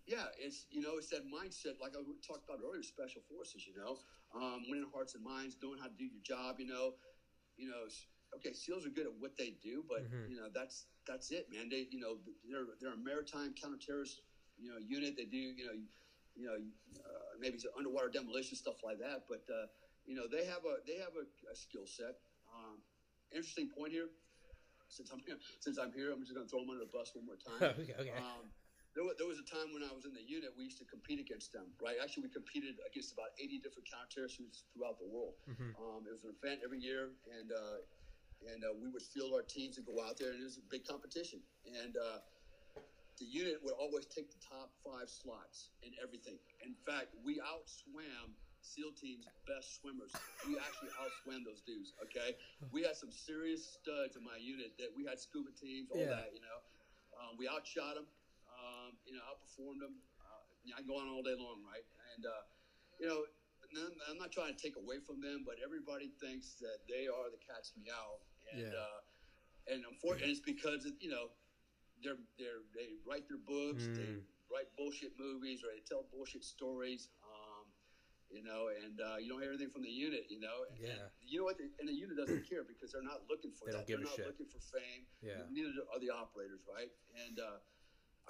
yeah 0.09 0.27
it's 0.37 0.65
you 0.71 0.81
know 0.81 0.97
it's 0.97 1.09
that 1.09 1.23
mindset 1.23 1.77
like 1.79 1.93
i 1.95 2.01
talked 2.25 2.43
about 2.49 2.59
earlier 2.65 2.83
special 2.83 3.21
forces 3.29 3.65
you 3.67 3.75
know? 3.77 3.97
Um, 4.35 4.65
winning 4.69 4.87
hearts 4.91 5.15
and 5.15 5.23
minds 5.23 5.57
knowing 5.61 5.79
how 5.79 5.87
to 5.87 5.95
do 5.97 6.05
your 6.05 6.21
job 6.25 6.59
you 6.59 6.65
know? 6.67 6.93
You 7.57 7.69
know 7.69 7.85
okay 8.35 8.53
seals 8.53 8.85
are 8.85 8.89
good 8.89 9.07
at 9.07 9.13
what 9.19 9.31
they 9.37 9.53
do 9.61 9.83
but 9.87 10.03
Mhm. 10.03 10.27
you 10.27 10.35
know 10.37 10.49
that's 10.53 10.85
that's 11.07 11.31
it 11.31 11.45
man. 11.51 11.69
They 11.69 11.87
you 11.89 11.99
know 11.99 12.17
they're 12.49 12.65
they're 12.81 12.93
a 12.93 12.97
maritime 12.97 13.53
counterterrorist 13.53 14.19
you 14.57 14.69
know 14.69 14.77
unit. 14.79 15.15
They 15.17 15.25
do 15.25 15.37
you 15.37 15.65
know 15.65 15.73
you 16.35 16.45
know 16.45 16.55
uh, 16.55 17.35
maybe 17.39 17.55
it's 17.55 17.65
underwater 17.77 18.09
demolition 18.09 18.55
stuff 18.55 18.77
like 18.83 18.99
that 18.99 19.21
but 19.27 19.41
uh, 19.51 19.65
you 20.05 20.15
know 20.15 20.27
they 20.27 20.45
have 20.45 20.65
a 20.65 20.77
they 20.85 20.97
have 20.97 21.13
a, 21.15 21.25
a 21.51 21.55
skill 21.55 21.85
set. 21.87 22.15
Um, 22.53 22.81
interesting 23.33 23.67
point 23.67 23.91
here. 23.91 24.09
Since 24.89 25.09
i'm 25.11 25.19
here 25.25 25.37
since 25.59 25.77
i'm 25.77 25.91
here 25.91 26.11
i'm 26.11 26.21
just 26.21 26.33
going 26.33 26.45
to 26.45 26.49
throw 26.49 26.59
them 26.61 26.69
under 26.69 26.81
the 26.83 26.89
bus 26.91 27.11
one 27.13 27.25
more 27.25 27.37
time. 27.37 27.61
Okay, 27.79 27.93
okay. 27.99 28.11
um, 28.17 28.51
there, 28.95 29.05
was, 29.05 29.15
there 29.21 29.27
was 29.29 29.37
a 29.37 29.45
time 29.45 29.69
when 29.73 29.85
I 29.85 29.93
was 29.93 30.05
in 30.05 30.13
the 30.17 30.23
unit, 30.25 30.49
we 30.57 30.65
used 30.65 30.81
to 30.81 30.87
compete 30.89 31.19
against 31.21 31.53
them, 31.53 31.69
right? 31.81 31.97
Actually, 32.01 32.29
we 32.29 32.33
competed 32.33 32.75
against 32.89 33.13
about 33.13 33.31
80 33.37 33.61
different 33.61 33.85
counterterrorist 33.85 34.39
units 34.41 34.65
throughout 34.73 34.97
the 34.97 35.05
world. 35.07 35.37
Mhm. 35.47 35.77
Um, 35.77 36.07
it 36.07 36.13
was 36.13 36.23
an 36.25 36.33
event 36.41 36.61
every 36.65 36.79
year, 36.81 37.13
and 37.29 37.51
uh, 37.51 37.77
and 38.49 38.63
uh, 38.63 38.71
we 38.73 38.87
would 38.87 39.03
field 39.03 39.33
our 39.35 39.43
teams 39.43 39.75
and 39.77 39.85
go 39.85 39.99
out 40.01 40.15
there, 40.17 40.31
and 40.31 40.39
it 40.39 40.47
was 40.47 40.57
a 40.57 40.67
big 40.71 40.85
competition. 40.87 41.43
And 41.67 41.91
uh, 41.97 42.19
the 43.19 43.25
unit 43.27 43.59
would 43.63 43.75
always 43.75 44.05
take 44.07 44.31
the 44.31 44.39
top 44.39 44.71
five 44.79 45.09
slots 45.11 45.71
in 45.83 45.91
everything. 46.01 46.39
In 46.63 46.73
fact, 46.87 47.11
we 47.21 47.35
outswam 47.43 48.31
SEAL 48.61 48.91
teams' 48.95 49.27
best 49.45 49.75
swimmers. 49.81 50.11
We 50.47 50.55
actually 50.57 50.89
outswam 51.03 51.43
those 51.43 51.61
dudes. 51.67 51.91
Okay, 52.03 52.35
we 52.71 52.81
had 52.81 52.95
some 52.95 53.11
serious 53.11 53.75
studs 53.75 54.15
in 54.15 54.23
my 54.23 54.37
unit 54.39 54.71
that 54.79 54.87
we 54.95 55.03
had 55.03 55.19
scuba 55.19 55.51
teams, 55.51 55.91
all 55.91 55.99
Yeah. 55.99 56.15
that. 56.23 56.31
You 56.33 56.39
know, 56.39 56.59
um, 57.19 57.35
we 57.37 57.47
outshot 57.47 57.95
them. 57.95 58.07
Um, 58.59 58.91
you 59.07 59.15
know, 59.15 59.23
outperformed 59.23 59.79
them. 59.79 59.95
Uh, 60.19 60.43
you 60.63 60.71
know, 60.71 60.77
I 60.79 60.83
go 60.83 60.99
on 60.99 61.07
all 61.07 61.23
day 61.23 61.35
long, 61.39 61.63
right? 61.63 61.85
And 62.15 62.27
uh, 62.27 62.43
you 62.99 63.07
know, 63.07 63.23
I'm, 64.11 64.17
not 64.19 64.31
trying 64.35 64.51
to 64.51 64.59
take 64.59 64.75
away 64.75 64.99
from 64.99 65.21
them, 65.23 65.47
but 65.47 65.55
everybody 65.63 66.11
thinks 66.19 66.59
that 66.59 66.83
they 66.91 67.07
are 67.07 67.31
the 67.31 67.39
cat's 67.39 67.71
meow, 67.79 68.19
and 68.51 68.67
Yeah. 68.67 68.75
uh, 68.75 68.99
and 69.71 69.79
unfortunately, 69.87 70.33
it's 70.35 70.43
because 70.43 70.83
of, 70.85 70.93
you 70.99 71.07
know 71.09 71.31
they're 72.03 72.19
they're 72.35 72.63
they 72.75 72.99
write 73.07 73.27
their 73.31 73.39
books, 73.39 73.87
they 73.95 74.19
Mm. 74.19 74.23
write 74.51 74.67
bullshit 74.75 75.15
movies, 75.17 75.63
or 75.63 75.71
they 75.71 75.79
tell 75.87 76.03
bullshit 76.11 76.43
stories. 76.43 77.07
Um, 77.23 77.71
you 78.29 78.43
know, 78.45 78.69
and 78.69 79.01
uh, 79.01 79.17
you 79.17 79.25
don't 79.27 79.41
hear 79.41 79.49
anything 79.49 79.71
from 79.73 79.81
the 79.81 79.89
unit. 79.89 80.29
You 80.29 80.39
know, 80.39 80.65
and, 80.69 80.77
Yeah. 80.77 80.89
and 80.91 81.01
you 81.25 81.39
know 81.39 81.45
what? 81.49 81.57
The, 81.57 81.71
and 81.79 81.87
the 81.87 81.93
unit 81.93 82.17
doesn't 82.17 82.43
care 82.47 82.63
because 82.63 82.91
they're 82.91 83.01
not 83.05 83.25
looking 83.29 83.51
for 83.51 83.65
They 83.65 83.71
don't 83.73 83.87
give 83.87 83.99
a 83.99 84.03
they're 84.03 84.11
not 84.11 84.15
shit. 84.21 84.25
looking 84.27 84.45
for 84.47 84.59
fame. 84.59 85.07
Yeah. 85.21 85.47
Neither 85.49 85.71
are 85.93 85.99
the 85.99 86.09
operators, 86.11 86.61
right? 86.69 86.91
And 87.25 87.39
uh, 87.39 87.57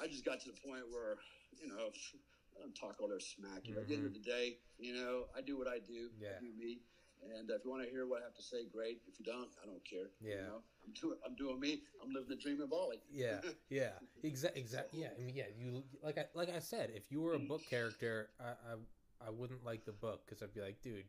I 0.01 0.07
just 0.07 0.26
got 0.26 0.39
to 0.41 0.47
the 0.47 0.57
point 0.65 0.84
where, 0.91 1.17
you 1.61 1.67
know, 1.67 1.91
I 2.55 2.61
don't 2.61 2.76
talk 2.76 2.97
all 2.99 3.07
their 3.07 3.19
smack. 3.19 3.63
You 3.63 3.76
know, 3.76 3.81
At 3.81 3.88
the 3.88 3.95
end 3.95 4.05
of 4.05 4.13
the 4.13 4.19
day, 4.19 4.57
you 4.80 4.93
know, 4.93 5.26
I 5.35 5.41
do 5.41 5.57
what 5.57 5.67
I 5.67 5.80
do. 5.80 6.09
Mm-hmm. 6.11 6.23
Yeah. 6.23 6.38
I 6.38 6.41
do 6.41 6.51
me. 6.57 6.80
And 7.21 7.49
if 7.49 7.65
you 7.65 7.71
want 7.71 7.84
to 7.84 7.89
hear 7.89 8.07
what 8.07 8.21
I 8.21 8.26
have 8.26 8.35
to 8.35 8.41
say, 8.41 8.63
great. 8.71 9.01
If 9.07 9.19
you 9.19 9.26
don't, 9.26 9.49
I 9.61 9.65
don't 9.67 9.84
care. 9.84 10.07
Yeah. 10.21 10.30
You 10.30 10.41
know, 10.41 10.59
I'm 10.88 10.93
doing, 10.93 11.17
I'm 11.26 11.35
doing 11.35 11.59
me. 11.59 11.81
I'm 12.01 12.13
living 12.13 12.30
the 12.30 12.38
dream 12.38 12.61
in 12.61 12.69
Bali. 12.69 12.97
Yeah, 13.11 13.41
yeah, 13.69 13.89
exactly, 14.23 14.61
exactly. 14.61 15.01
Yeah, 15.01 15.09
I 15.17 15.21
mean, 15.21 15.35
yeah. 15.35 15.51
You 15.57 15.84
like 16.01 16.17
I 16.17 16.26
like 16.34 16.49
I 16.49 16.59
said, 16.59 16.91
if 16.95 17.11
you 17.11 17.19
were 17.21 17.34
a 17.34 17.39
book 17.39 17.61
character, 17.69 18.30
I 18.39 18.51
I, 18.71 19.27
I 19.27 19.30
wouldn't 19.31 19.65
like 19.65 19.84
the 19.84 19.91
book 19.91 20.21
because 20.26 20.41
I'd 20.41 20.53
be 20.53 20.61
like, 20.61 20.81
dude, 20.81 21.03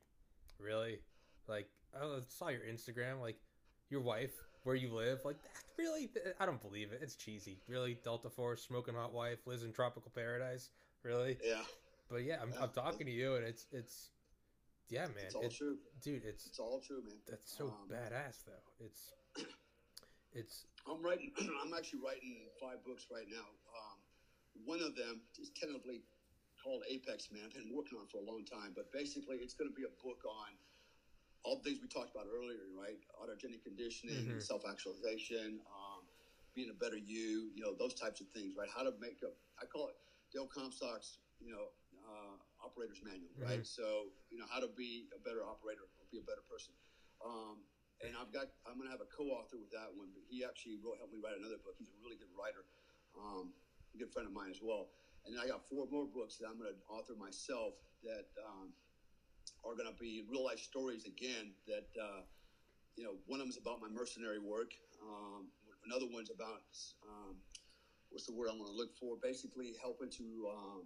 really? 0.59 0.99
Like, 1.47 1.69
I 1.95 2.19
saw 2.29 2.49
your 2.49 2.63
Instagram. 2.63 3.21
Like, 3.21 3.37
your 3.89 4.01
wife, 4.01 4.35
where 4.65 4.77
you 4.77 4.93
live. 4.95 5.21
Like, 5.25 5.37
really? 5.79 6.11
I 6.39 6.47
don't 6.47 6.61
believe 6.61 6.93
it. 6.93 7.01
It's 7.03 7.15
cheesy. 7.17 7.59
Really, 7.69 7.99
Delta 8.05 8.29
Force, 8.31 8.63
smoking 8.63 8.95
hot 8.95 9.13
wife, 9.13 9.39
lives 9.47 9.65
in 9.65 9.73
tropical 9.73 10.11
paradise. 10.15 10.71
Really? 11.03 11.39
Yeah. 11.43 11.63
But 12.11 12.25
yeah, 12.25 12.39
I'm, 12.43 12.51
Yeah. 12.53 12.63
I'm 12.63 12.71
talking 12.71 13.07
to 13.07 13.13
you, 13.13 13.37
and 13.37 13.45
it's 13.45 13.67
it's 13.73 14.11
yeah, 14.89 15.07
man. 15.07 15.27
It's 15.27 15.35
all 15.35 15.45
It- 15.45 15.53
true. 15.55 15.79
dude. 16.03 16.25
It's 16.25 16.47
It's 16.47 16.59
all 16.59 16.81
true, 16.81 17.03
man. 17.03 17.21
that's 17.29 17.57
so 17.57 17.67
Um, 17.69 17.89
badass, 17.89 18.45
though. 18.45 18.85
It's 18.85 19.13
it's 20.33 20.67
I'm 20.87 21.03
writing. 21.03 21.33
I'm 21.63 21.73
actually 21.75 22.01
writing 22.05 22.49
five 22.61 22.85
books 22.85 23.07
right 23.11 23.27
now. 23.31 23.47
Um, 23.79 23.99
one 24.67 24.81
of 24.83 24.95
them 24.97 25.23
is 25.41 25.51
tentatively 25.51 26.03
called 26.63 26.83
Apex 26.89 27.31
Man. 27.33 27.43
I've 27.47 27.55
been 27.55 27.73
working 27.75 27.97
on 27.99 28.05
it 28.05 28.11
for 28.11 28.19
a 28.19 28.27
long 28.27 28.45
time, 28.45 28.73
but 28.75 28.93
basically, 28.93 29.37
it's 29.39 29.55
going 29.55 29.71
to 29.71 29.75
be 29.75 29.85
a 29.85 29.95
book 30.05 30.21
on 30.27 30.53
all 31.43 31.57
the 31.57 31.63
things 31.63 31.81
we 31.81 31.89
talked 31.89 32.11
about 32.15 32.27
earlier, 32.29 32.69
right? 32.77 32.99
Autogenic 33.17 33.63
conditioning, 33.63 34.27
Mhm. 34.29 34.43
self-actualization, 34.43 35.61
um, 35.67 36.07
being 36.55 36.69
a 36.71 36.75
better 36.75 36.97
you. 36.97 37.51
You 37.55 37.63
know, 37.63 37.75
those 37.75 37.95
types 37.95 38.21
of 38.21 38.29
things, 38.31 38.55
right? 38.57 38.69
How 38.69 38.83
to 38.83 38.93
make 38.93 39.23
a. 39.23 39.33
I 39.61 39.67
call 39.67 39.89
it 39.89 39.97
Dale 40.33 40.47
Comstock's. 40.47 41.19
You 41.41 41.51
know. 41.53 41.73
Uh, 42.01 42.37
operator's 42.65 43.03
manual, 43.03 43.31
right? 43.39 43.65
So 43.67 44.13
you 44.31 44.39
know 44.39 44.47
how 44.47 44.59
to 44.61 44.69
be 44.69 45.09
a 45.15 45.19
better 45.19 45.45
operator, 45.45 45.83
or 45.99 46.05
be 46.11 46.19
a 46.19 46.23
better 46.23 46.43
person. 46.49 46.73
Um, 47.25 47.65
and 48.01 48.17
I've 48.17 48.33
got 48.33 48.49
I'm 48.67 48.77
going 48.77 48.87
to 48.89 48.95
have 48.95 49.01
a 49.05 49.11
co-author 49.11 49.59
with 49.59 49.71
that 49.73 49.93
one, 49.95 50.11
but 50.13 50.23
he 50.29 50.45
actually 50.45 50.77
wrote 50.81 50.97
helped 50.99 51.13
me 51.13 51.19
write 51.23 51.37
another 51.37 51.59
book. 51.59 51.75
He's 51.79 51.91
a 51.93 51.99
really 52.03 52.17
good 52.17 52.31
writer, 52.37 52.65
um, 53.17 53.53
a 53.95 53.99
good 53.99 54.11
friend 54.13 54.27
of 54.27 54.33
mine 54.33 54.51
as 54.51 54.61
well. 54.63 54.91
And 55.25 55.35
then 55.35 55.41
I 55.43 55.47
got 55.47 55.67
four 55.69 55.87
more 55.91 56.07
books 56.07 56.37
that 56.39 56.49
I'm 56.49 56.59
going 56.59 56.73
to 56.73 56.79
author 56.89 57.15
myself 57.15 57.75
that 58.03 58.27
um, 58.43 58.73
are 59.65 59.75
going 59.75 59.89
to 59.91 59.99
be 59.99 60.25
real 60.31 60.45
life 60.45 60.61
stories 60.61 61.05
again. 61.05 61.53
That 61.67 61.89
uh, 62.01 62.23
you 62.97 63.05
know, 63.05 63.15
one 63.27 63.41
of 63.41 63.47
them 63.47 63.51
is 63.51 63.59
about 63.59 63.81
my 63.81 63.89
mercenary 63.89 64.39
work. 64.39 64.73
Um, 65.03 65.49
another 65.87 66.07
one's 66.11 66.31
about 66.31 66.65
um, 67.09 67.37
what's 68.11 68.27
the 68.27 68.35
word 68.35 68.49
I'm 68.51 68.59
going 68.59 68.71
to 68.71 68.77
look 68.77 68.97
for? 68.99 69.17
Basically, 69.23 69.77
helping 69.81 70.11
to 70.21 70.27
um, 70.53 70.85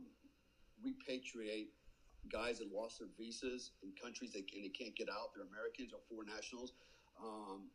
repatriate 0.82 1.74
guys 2.32 2.58
that 2.58 2.72
lost 2.72 2.98
their 2.98 3.08
visas 3.18 3.72
in 3.84 3.92
countries 4.00 4.32
that 4.32 4.48
and 4.54 4.64
they 4.64 4.72
can't 4.72 4.96
get 4.96 5.08
out. 5.08 5.34
They're 5.34 5.44
Americans 5.44 5.92
or 5.92 6.00
foreign 6.08 6.28
nationals. 6.32 6.72
Um, 7.20 7.70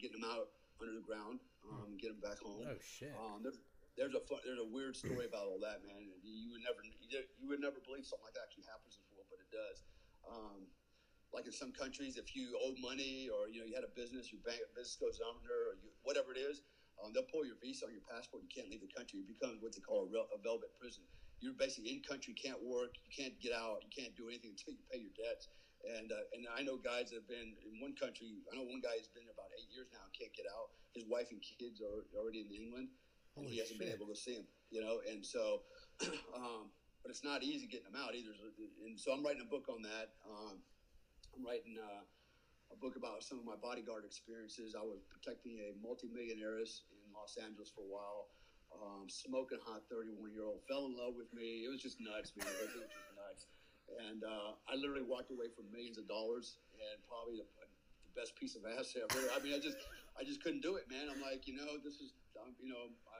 getting 0.00 0.20
them 0.20 0.28
out 0.28 0.52
under 0.80 0.92
the 0.92 1.04
ground, 1.04 1.40
um, 1.70 1.96
get 1.96 2.12
them 2.12 2.20
back 2.20 2.36
home. 2.42 2.66
oh 2.66 2.76
shit. 2.82 3.14
Um, 3.16 3.40
there's, 3.40 3.56
there's 3.96 4.12
a 4.12 4.22
fun, 4.26 4.42
there's 4.44 4.60
a 4.60 4.66
weird 4.68 4.92
story 4.98 5.24
about 5.24 5.46
all 5.46 5.60
that, 5.62 5.80
man. 5.86 6.02
You 6.20 6.50
would 6.52 6.64
never 6.66 6.82
you 6.82 7.46
would 7.48 7.62
never 7.62 7.78
believe 7.80 8.04
something 8.04 8.26
like 8.26 8.34
that 8.34 8.50
actually 8.50 8.66
happens 8.68 8.98
in 8.98 9.06
the 9.06 9.10
world, 9.14 9.30
but 9.30 9.38
it 9.40 9.50
does. 9.54 9.86
Um, 10.28 10.66
like 11.34 11.50
in 11.50 11.52
some 11.52 11.74
countries, 11.74 12.14
if 12.14 12.38
you 12.38 12.54
owe 12.62 12.78
money 12.78 13.26
or 13.26 13.50
you 13.50 13.58
know 13.58 13.66
you 13.66 13.74
had 13.74 13.82
a 13.82 13.90
business, 13.98 14.30
your 14.30 14.40
bank 14.46 14.62
business 14.78 14.94
goes 14.96 15.18
under, 15.18 15.74
or 15.74 15.74
you, 15.82 15.90
whatever 16.06 16.30
it 16.30 16.38
is, 16.38 16.62
um, 17.02 17.10
they'll 17.10 17.26
pull 17.26 17.42
your 17.42 17.58
visa 17.58 17.90
or 17.90 17.92
your 17.92 18.06
passport. 18.06 18.46
You 18.46 18.52
can't 18.54 18.70
leave 18.70 18.86
the 18.86 18.92
country. 18.94 19.18
You 19.18 19.26
become 19.26 19.58
what 19.58 19.74
they 19.74 19.82
call 19.82 20.06
a, 20.06 20.08
rel- 20.08 20.30
a 20.30 20.38
velvet 20.38 20.70
prison. 20.78 21.02
You're 21.42 21.58
basically 21.58 21.98
in 21.98 22.00
country, 22.06 22.32
can't 22.38 22.62
work, 22.62 22.94
you 23.02 23.10
can't 23.10 23.34
get 23.42 23.52
out, 23.52 23.82
you 23.82 23.90
can't 23.90 24.14
do 24.14 24.30
anything 24.30 24.54
until 24.54 24.78
you 24.78 24.84
pay 24.88 25.02
your 25.02 25.12
debts. 25.18 25.50
And 25.84 26.08
uh, 26.08 26.32
and 26.32 26.48
I 26.48 26.64
know 26.64 26.80
guys 26.80 27.12
that 27.12 27.20
have 27.20 27.28
been 27.28 27.52
in 27.60 27.76
one 27.82 27.92
country. 27.98 28.40
I 28.48 28.56
know 28.56 28.64
one 28.64 28.80
guy 28.80 28.96
has 28.96 29.10
been 29.12 29.28
about 29.28 29.52
eight 29.52 29.68
years 29.68 29.90
now, 29.92 30.06
can't 30.16 30.32
get 30.32 30.48
out. 30.48 30.72
His 30.96 31.04
wife 31.04 31.28
and 31.34 31.42
kids 31.42 31.82
are 31.84 32.06
already 32.16 32.46
in 32.46 32.54
England, 32.54 32.88
and 33.36 33.44
Holy 33.44 33.52
he 33.52 33.60
hasn't 33.60 33.76
been 33.76 33.92
able 33.92 34.08
to 34.08 34.16
see 34.16 34.40
him. 34.40 34.48
You 34.72 34.80
know, 34.80 35.04
and 35.04 35.20
so, 35.20 35.68
um, 36.32 36.72
but 37.04 37.12
it's 37.12 37.20
not 37.20 37.44
easy 37.44 37.68
getting 37.68 37.92
them 37.92 38.00
out 38.00 38.16
either. 38.16 38.32
And 38.88 38.96
so 38.96 39.12
I'm 39.12 39.20
writing 39.20 39.44
a 39.44 39.50
book 39.52 39.68
on 39.68 39.84
that. 39.84 40.16
Um, 40.24 40.56
I'm 41.36 41.44
writing 41.44 41.76
uh, 41.76 42.00
a 42.72 42.76
book 42.80 42.96
about 42.96 43.20
some 43.20 43.36
of 43.36 43.44
my 43.44 43.60
bodyguard 43.60 44.08
experiences. 44.08 44.72
I 44.72 44.80
was 44.80 45.04
protecting 45.12 45.60
a 45.60 45.76
multimillionaires 45.84 46.88
in 46.96 47.12
Los 47.12 47.36
Angeles 47.36 47.68
for 47.68 47.84
a 47.84 47.90
while. 47.92 48.32
Um, 48.72 49.06
smoking 49.06 49.60
hot 49.60 49.84
31 49.92 50.32
year 50.32 50.48
old 50.48 50.64
fell 50.64 50.88
in 50.88 50.96
love 50.96 51.12
with 51.12 51.28
me. 51.36 51.68
It 51.68 51.70
was 51.70 51.84
just 51.84 52.00
nuts, 52.00 52.32
man. 52.34 52.48
It 52.48 52.72
was, 52.72 52.88
just 52.88 53.12
nuts. 53.14 53.52
And 54.08 54.24
uh, 54.24 54.56
I 54.64 54.74
literally 54.74 55.04
walked 55.04 55.28
away 55.28 55.52
from 55.52 55.68
millions 55.68 56.00
of 56.00 56.08
dollars 56.08 56.56
and 56.72 56.96
probably 57.04 57.38
the, 57.38 57.46
the 57.60 58.12
best 58.16 58.32
piece 58.34 58.56
of 58.56 58.64
ass 58.64 58.96
ever. 58.96 59.28
I 59.30 59.44
mean, 59.44 59.52
I 59.52 59.60
just, 59.60 59.76
I 60.16 60.24
just 60.24 60.40
couldn't 60.40 60.64
do 60.64 60.80
it, 60.80 60.88
man. 60.88 61.12
I'm 61.12 61.20
like, 61.20 61.44
you 61.44 61.54
know, 61.54 61.76
this 61.84 62.00
is, 62.00 62.16
you 62.58 62.72
know, 62.72 62.90
I, 63.12 63.18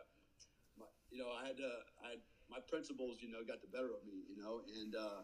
my, 0.80 0.88
you 1.12 1.20
know, 1.20 1.30
I 1.30 1.46
had, 1.46 1.60
to, 1.60 1.70
I 2.02 2.18
had 2.18 2.22
my 2.50 2.60
principles, 2.60 3.20
you 3.22 3.30
know, 3.30 3.42
got 3.44 3.60
the 3.62 3.68
better 3.68 3.92
of 3.94 4.04
me, 4.04 4.24
you 4.28 4.36
know, 4.36 4.60
and 4.82 4.94
uh, 4.94 5.22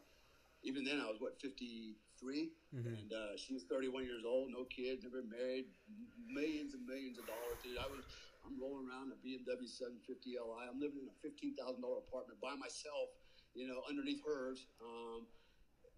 even 0.63 0.85
then 0.85 1.01
I 1.01 1.09
was 1.09 1.21
what 1.21 1.41
53, 1.41 2.53
Mhm. 2.73 2.87
and 2.87 3.13
uh, 3.13 3.37
she 3.37 3.53
was 3.55 3.65
31 3.65 4.05
years 4.05 4.25
old, 4.25 4.51
no 4.51 4.65
kids, 4.65 5.05
never 5.05 5.23
married, 5.23 5.73
millions 6.27 6.75
and 6.75 6.85
millions 6.87 7.19
of 7.19 7.27
dollars, 7.27 7.59
dude. 7.63 7.79
I 7.79 7.87
was, 7.89 8.05
I'm 8.45 8.61
rolling 8.61 8.89
around 8.89 9.13
a 9.13 9.17
BMW 9.17 9.69
750 9.69 10.31
Li. 10.37 10.65
I'm 10.69 10.81
living 10.81 11.01
in 11.01 11.09
a 11.09 11.17
$15,000 11.27 11.99
apartment 11.99 12.41
by 12.41 12.55
myself, 12.57 13.09
you 13.55 13.67
know, 13.67 13.83
underneath 13.89 14.23
hers. 14.25 14.67
Um, 14.81 15.27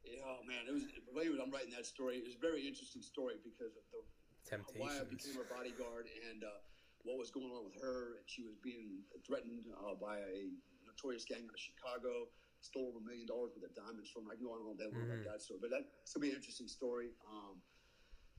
yeah, 0.05 0.19
oh 0.27 0.43
man, 0.47 0.67
it 0.67 0.73
was. 0.73 0.83
Anyway, 1.15 1.39
I'm 1.43 1.51
writing 1.51 1.71
that 1.75 1.87
story. 1.87 2.19
It 2.19 2.25
was 2.27 2.35
a 2.35 2.43
very 2.43 2.67
interesting 2.67 3.03
story 3.03 3.39
because 3.43 3.77
of 3.77 3.85
the 3.93 4.03
why 4.79 4.91
I 4.99 5.05
became 5.11 5.35
her 5.39 5.45
bodyguard 5.47 6.07
and 6.31 6.43
uh, 6.43 6.59
what 7.05 7.19
was 7.19 7.31
going 7.31 7.51
on 7.51 7.65
with 7.65 7.79
her. 7.81 8.19
And 8.19 8.27
she 8.27 8.43
was 8.43 8.57
being 8.59 9.05
threatened 9.27 9.67
uh, 9.79 9.95
by 9.95 10.19
a 10.19 10.51
notorious 10.93 11.25
gang 11.25 11.45
out 11.49 11.55
of 11.57 11.61
Chicago. 11.61 12.29
Stole 12.61 12.95
over 12.95 12.99
a 13.03 13.07
million 13.09 13.27
dollars 13.27 13.51
worth 13.59 13.67
of 13.67 13.75
diamonds 13.75 14.07
from. 14.13 14.31
I 14.31 14.37
can 14.39 14.45
go 14.47 14.53
on 14.55 14.63
all 14.63 14.75
day 14.79 14.87
long 14.87 15.03
Mhm. 15.09 15.25
about 15.27 15.33
that 15.35 15.43
story, 15.43 15.59
but 15.61 15.71
that's 15.71 16.13
gonna 16.15 16.23
be 16.23 16.31
an 16.31 16.37
interesting 16.37 16.69
story. 16.69 17.11
Um, 17.27 17.61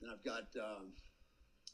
then 0.00 0.10
I've 0.10 0.24
got 0.24 0.48
um, 0.56 0.94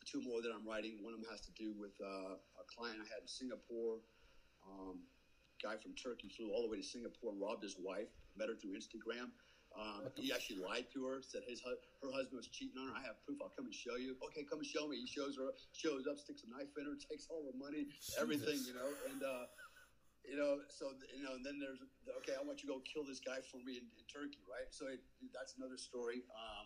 two 0.05 0.20
more 0.23 0.43
that 0.43 0.51
I'm 0.51 0.66
writing. 0.66 1.02
One 1.05 1.15
of 1.15 1.20
them 1.20 1.31
has 1.31 1.40
to 1.43 1.52
do 1.52 1.73
with 1.73 1.94
uh, 2.01 2.35
a 2.35 2.65
client 2.66 2.98
I 3.01 3.07
had 3.07 3.23
in 3.23 3.28
Singapore. 3.28 4.01
Um, 4.66 5.07
guy 5.62 5.77
from 5.77 5.94
Turkey 5.94 6.28
flew 6.28 6.51
all 6.51 6.62
the 6.62 6.69
way 6.69 6.78
to 6.78 6.82
Singapore 6.82 7.32
and 7.32 7.40
robbed 7.40 7.62
his 7.62 7.77
wife. 7.78 8.09
Met 8.36 8.48
her 8.48 8.57
through 8.57 8.74
Instagram. 8.74 9.31
Um, 9.77 10.11
he 10.16 10.32
actually 10.32 10.59
lied 10.59 10.90
to 10.90 11.05
her, 11.07 11.23
said 11.23 11.44
his 11.47 11.61
her 11.62 11.77
husband 12.11 12.39
was 12.39 12.48
cheating 12.48 12.77
on 12.78 12.89
her. 12.89 12.94
I 12.97 13.02
have 13.07 13.23
proof. 13.24 13.39
I'll 13.40 13.51
come 13.51 13.66
and 13.66 13.74
show 13.74 13.94
you. 13.94 14.16
Okay, 14.27 14.43
come 14.43 14.59
and 14.59 14.66
show 14.66 14.89
me. 14.89 14.97
He 14.98 15.07
shows 15.07 15.36
her, 15.36 15.55
shows 15.73 16.09
up, 16.09 16.19
sticks 16.19 16.43
a 16.43 16.48
knife 16.51 16.77
in 16.77 16.86
her, 16.86 16.97
takes 17.11 17.28
all 17.31 17.47
her 17.47 17.57
money, 17.57 17.86
everything, 18.19 18.59
you 18.66 18.74
know. 18.74 18.90
And 19.11 19.23
uh, 19.23 19.47
you 20.31 20.36
know, 20.39 20.62
so 20.70 20.94
you 21.11 21.27
know, 21.27 21.35
and 21.35 21.44
then 21.44 21.59
there's 21.59 21.82
okay. 22.23 22.39
I 22.39 22.43
want 22.47 22.62
you 22.62 22.70
to 22.70 22.74
go 22.78 22.81
kill 22.86 23.02
this 23.02 23.19
guy 23.19 23.43
for 23.51 23.59
me 23.59 23.82
in, 23.82 23.90
in 23.98 24.05
Turkey, 24.07 24.47
right? 24.47 24.70
So 24.70 24.86
it, 24.86 25.02
that's 25.35 25.59
another 25.59 25.77
story. 25.77 26.23
Um, 26.31 26.65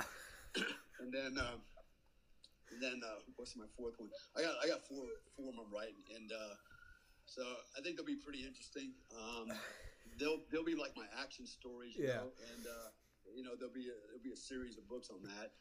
and 1.00 1.08
then, 1.08 1.40
um, 1.40 1.64
and 2.68 2.78
then 2.84 3.00
uh, 3.00 3.24
what's 3.40 3.56
my 3.56 3.64
fourth 3.72 3.96
one? 3.96 4.12
I 4.36 4.44
got 4.44 4.60
I 4.60 4.68
got 4.68 4.84
four 4.84 5.08
four 5.32 5.48
of 5.48 5.56
them 5.56 5.72
writing, 5.72 6.04
and 6.12 6.28
uh, 6.28 6.54
so 7.24 7.40
I 7.72 7.80
think 7.80 7.96
they'll 7.96 8.04
be 8.04 8.20
pretty 8.20 8.44
interesting. 8.44 8.92
Um, 9.16 9.48
they'll 10.20 10.44
they'll 10.52 10.68
be 10.68 10.76
like 10.76 10.92
my 10.92 11.08
action 11.16 11.48
stories, 11.48 11.96
you 11.96 12.04
Yeah. 12.04 12.20
know, 12.20 12.36
and 12.52 12.68
uh, 12.68 12.88
you 13.32 13.42
know 13.42 13.56
there'll 13.56 13.72
be 13.72 13.88
a, 13.88 13.96
there'll 14.12 14.28
be 14.28 14.36
a 14.36 14.42
series 14.44 14.76
of 14.76 14.84
books 14.92 15.08
on 15.08 15.24
that. 15.24 15.56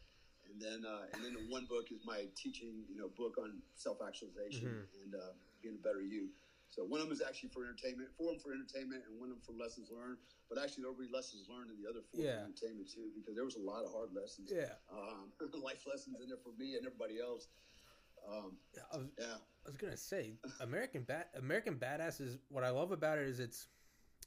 And 0.51 0.59
then, 0.59 0.83
uh, 0.83 1.07
and 1.15 1.23
then 1.23 1.31
the 1.39 1.47
one 1.47 1.63
book 1.71 1.87
is 1.89 2.03
my 2.03 2.27
teaching, 2.35 2.83
you 2.91 2.97
know, 2.99 3.07
book 3.15 3.37
on 3.39 3.63
self 3.79 4.03
actualization 4.05 4.67
Mhm. 4.67 4.91
and 5.01 5.15
uh, 5.15 5.31
being 5.63 5.75
a 5.75 5.77
better 5.79 6.01
you. 6.03 6.27
So 6.73 6.81
one 6.83 6.99
of 7.01 7.05
them 7.05 7.13
is 7.13 7.21
actually 7.21 7.49
for 7.53 7.61
entertainment, 7.69 8.09
four 8.17 8.33
of 8.33 8.41
them 8.41 8.41
for 8.41 8.51
entertainment, 8.51 9.03
and 9.05 9.19
one 9.21 9.29
of 9.29 9.37
them 9.37 9.45
for 9.45 9.53
lessons 9.53 9.93
learned. 9.93 10.17
But 10.49 10.57
actually, 10.57 10.89
there'll 10.89 10.97
be 10.97 11.05
lessons 11.13 11.45
learned 11.45 11.69
in 11.69 11.77
the 11.77 11.85
other 11.87 12.01
four 12.01 12.25
Yeah. 12.25 12.41
for 12.41 12.49
entertainment 12.49 12.89
too, 12.89 13.13
because 13.13 13.35
there 13.37 13.45
was 13.45 13.55
a 13.57 13.61
lot 13.61 13.85
of 13.85 13.93
hard 13.93 14.09
lessons, 14.11 14.49
Yeah. 14.49 14.73
um, 14.89 15.29
life 15.61 15.85
lessons 15.85 16.17
in 16.19 16.27
there 16.29 16.41
for 16.41 16.51
me 16.57 16.73
and 16.75 16.85
everybody 16.85 17.21
else. 17.21 17.47
Um, 18.27 18.57
I 18.91 18.97
was, 18.97 19.07
yeah, 19.19 19.37
I 19.37 19.69
was 19.69 19.77
gonna 19.77 19.97
say 19.97 20.33
American 20.61 21.03
Bat 21.03 21.29
American 21.35 21.75
Badass 21.77 22.21
is 22.21 22.39
what 22.49 22.63
I 22.63 22.69
love 22.69 22.91
about 22.91 23.17
it 23.19 23.27
is 23.27 23.39
it's 23.39 23.67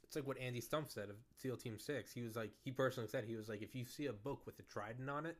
it's 0.04 0.14
like 0.14 0.26
what 0.26 0.38
Andy 0.38 0.60
Stumpf 0.60 0.92
said 0.92 1.08
of 1.08 1.16
SEAL 1.38 1.56
Team 1.56 1.78
Six. 1.78 2.12
He 2.12 2.20
was 2.22 2.36
like 2.36 2.52
he 2.62 2.70
personally 2.70 3.08
said 3.08 3.24
he 3.24 3.36
was 3.36 3.48
like 3.48 3.62
if 3.62 3.74
you 3.74 3.86
see 3.86 4.06
a 4.06 4.12
book 4.12 4.44
with 4.46 4.56
the 4.56 4.62
trident 4.64 5.08
on 5.08 5.24
it, 5.26 5.36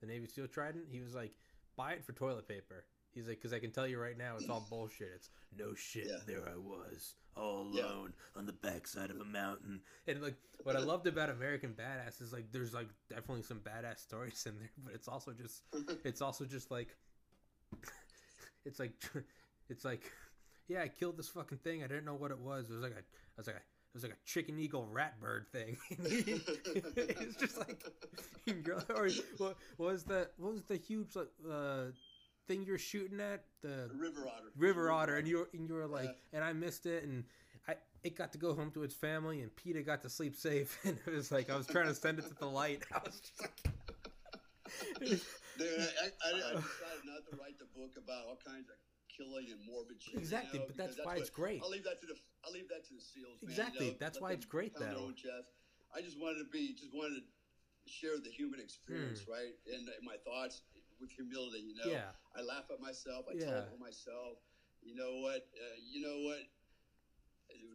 the 0.00 0.06
Navy 0.06 0.26
SEAL 0.28 0.46
trident, 0.48 0.86
he 0.88 1.00
was 1.00 1.14
like 1.14 1.32
buy 1.76 1.92
it 1.92 2.04
for 2.04 2.12
toilet 2.12 2.46
paper. 2.46 2.84
He's 3.16 3.26
like 3.26 3.38
because 3.38 3.52
I 3.52 3.58
can 3.58 3.72
tell 3.72 3.88
you 3.88 3.98
right 3.98 4.16
now 4.16 4.36
it's 4.38 4.48
all 4.48 4.64
bullshit. 4.70 5.08
It's 5.16 5.30
no 5.58 5.74
shit. 5.74 6.06
Yeah. 6.08 6.18
There 6.26 6.42
I 6.48 6.56
was 6.56 7.14
all 7.36 7.68
Yeah. 7.72 7.86
alone 7.86 8.12
on 8.36 8.46
the 8.46 8.52
backside 8.52 9.10
of 9.10 9.18
a 9.20 9.24
mountain. 9.24 9.80
And 10.06 10.22
like 10.22 10.36
what 10.62 10.76
I 10.76 10.80
loved 10.80 11.06
about 11.08 11.30
American 11.30 11.70
Badass 11.74 12.20
is 12.22 12.32
like 12.32 12.52
there's 12.52 12.72
like 12.74 12.88
definitely 13.08 13.42
some 13.42 13.58
badass 13.60 13.98
stories 14.00 14.44
in 14.46 14.56
there, 14.58 14.70
but 14.84 14.94
it's 14.94 15.08
also 15.08 15.32
just 15.32 15.62
it's 16.04 16.20
also 16.20 16.44
just 16.44 16.70
like 16.70 16.94
it's 18.64 18.78
like 18.78 18.92
it's 19.68 19.84
like 19.84 20.02
yeah 20.68 20.82
i 20.82 20.88
killed 20.88 21.16
this 21.16 21.28
fucking 21.28 21.58
thing 21.58 21.82
i 21.82 21.86
didn't 21.86 22.04
know 22.04 22.14
what 22.14 22.30
it 22.30 22.38
was 22.38 22.68
it 22.70 22.74
was 22.74 22.82
like 22.82 22.92
a 22.92 22.98
it 22.98 23.04
was 23.36 23.46
like 23.46 23.56
a 23.56 23.58
it 23.58 23.94
was 23.94 24.02
like 24.02 24.12
a 24.12 24.16
chicken 24.28 24.58
eagle 24.58 24.86
rat 24.90 25.18
bird 25.20 25.46
thing 25.52 25.76
it's 25.90 27.36
just 27.36 27.58
like 27.58 27.82
or 28.90 29.08
what 29.38 29.56
what 29.76 29.92
was 29.92 30.04
the 30.04 30.28
what 30.38 30.52
was 30.52 30.62
the 30.64 30.76
huge 30.76 31.14
like 31.16 31.28
uh 31.50 31.84
thing 32.46 32.64
you're 32.64 32.78
shooting 32.78 33.20
at 33.20 33.44
the 33.62 33.90
River 33.98 34.26
Otter. 34.28 34.50
river 34.56 34.90
otter 34.90 35.16
and 35.16 35.26
you 35.26 35.38
were 35.38 35.48
and 35.52 35.68
you 35.68 35.74
were 35.74 35.86
like 35.86 36.04
Yeah. 36.32 36.38
and 36.38 36.44
i 36.44 36.52
missed 36.52 36.86
it 36.86 37.02
and 37.04 37.24
i 37.68 37.74
it 38.04 38.14
got 38.16 38.32
to 38.32 38.38
go 38.38 38.54
home 38.54 38.70
to 38.72 38.82
its 38.84 38.94
family 38.94 39.40
and 39.42 39.54
peter 39.56 39.82
got 39.82 40.02
to 40.02 40.08
sleep 40.08 40.34
safe 40.36 40.78
and 40.84 40.98
it 41.06 41.10
was 41.12 41.32
like 41.32 41.50
i 41.50 41.56
was 41.56 41.66
trying 41.66 41.86
to 41.86 41.94
send 41.94 42.18
it 42.18 42.28
to 42.28 42.34
the 42.34 42.46
light 42.46 42.82
i 42.94 43.00
was 43.04 43.20
just 43.20 43.40
like 43.40 43.72
Dude, 45.00 45.20
I, 45.80 46.12
I, 46.20 46.28
I 46.28 46.32
decided 46.60 47.04
not 47.08 47.24
to 47.30 47.36
write 47.40 47.56
the 47.58 47.64
book 47.72 47.96
about 47.96 48.26
all 48.28 48.38
kinds 48.44 48.68
of 48.68 48.76
killing 49.08 49.46
and 49.48 49.60
morbid 49.64 49.96
shit. 50.02 50.18
Exactly, 50.20 50.58
you 50.60 50.60
know, 50.60 50.66
but 50.68 50.76
that's 50.76 50.96
because 50.96 51.06
why 51.06 51.16
it's 51.16 51.30
great. 51.30 51.62
I'll 51.64 51.70
leave 51.70 51.84
that 51.84 51.96
to 52.02 52.06
the 52.06 52.16
I'll 52.44 52.52
leave 52.52 52.68
that 52.68 52.84
to 52.88 52.92
the 52.94 53.00
seals. 53.00 53.40
man, 53.40 53.50
Exactly, 53.50 53.86
you 53.86 53.92
know, 53.92 53.98
that's 53.98 54.20
why 54.20 54.32
it's 54.32 54.44
great, 54.44 54.76
though. 54.76 55.08
I 55.96 56.02
just 56.02 56.20
wanted 56.20 56.44
to 56.44 56.50
be, 56.52 56.74
just 56.76 56.92
wanted 56.92 57.24
to 57.24 57.88
share 57.88 58.18
the 58.20 58.28
human 58.28 58.60
experience, 58.60 59.22
Hmm. 59.24 59.32
right, 59.32 59.54
and 59.72 59.88
my 60.04 60.16
thoughts 60.28 60.60
with 61.00 61.10
humility. 61.10 61.60
You 61.60 61.74
know, 61.76 61.90
Yeah. 61.90 62.12
I 62.34 62.42
laugh 62.42 62.70
at 62.70 62.80
myself. 62.80 63.26
I 63.28 63.34
Yeah. 63.34 63.64
tell 63.66 63.78
myself, 63.78 64.38
you 64.82 64.94
know 64.94 65.20
what, 65.20 65.42
uh, 65.54 65.76
you 65.80 66.00
know 66.00 66.18
what, 66.22 66.42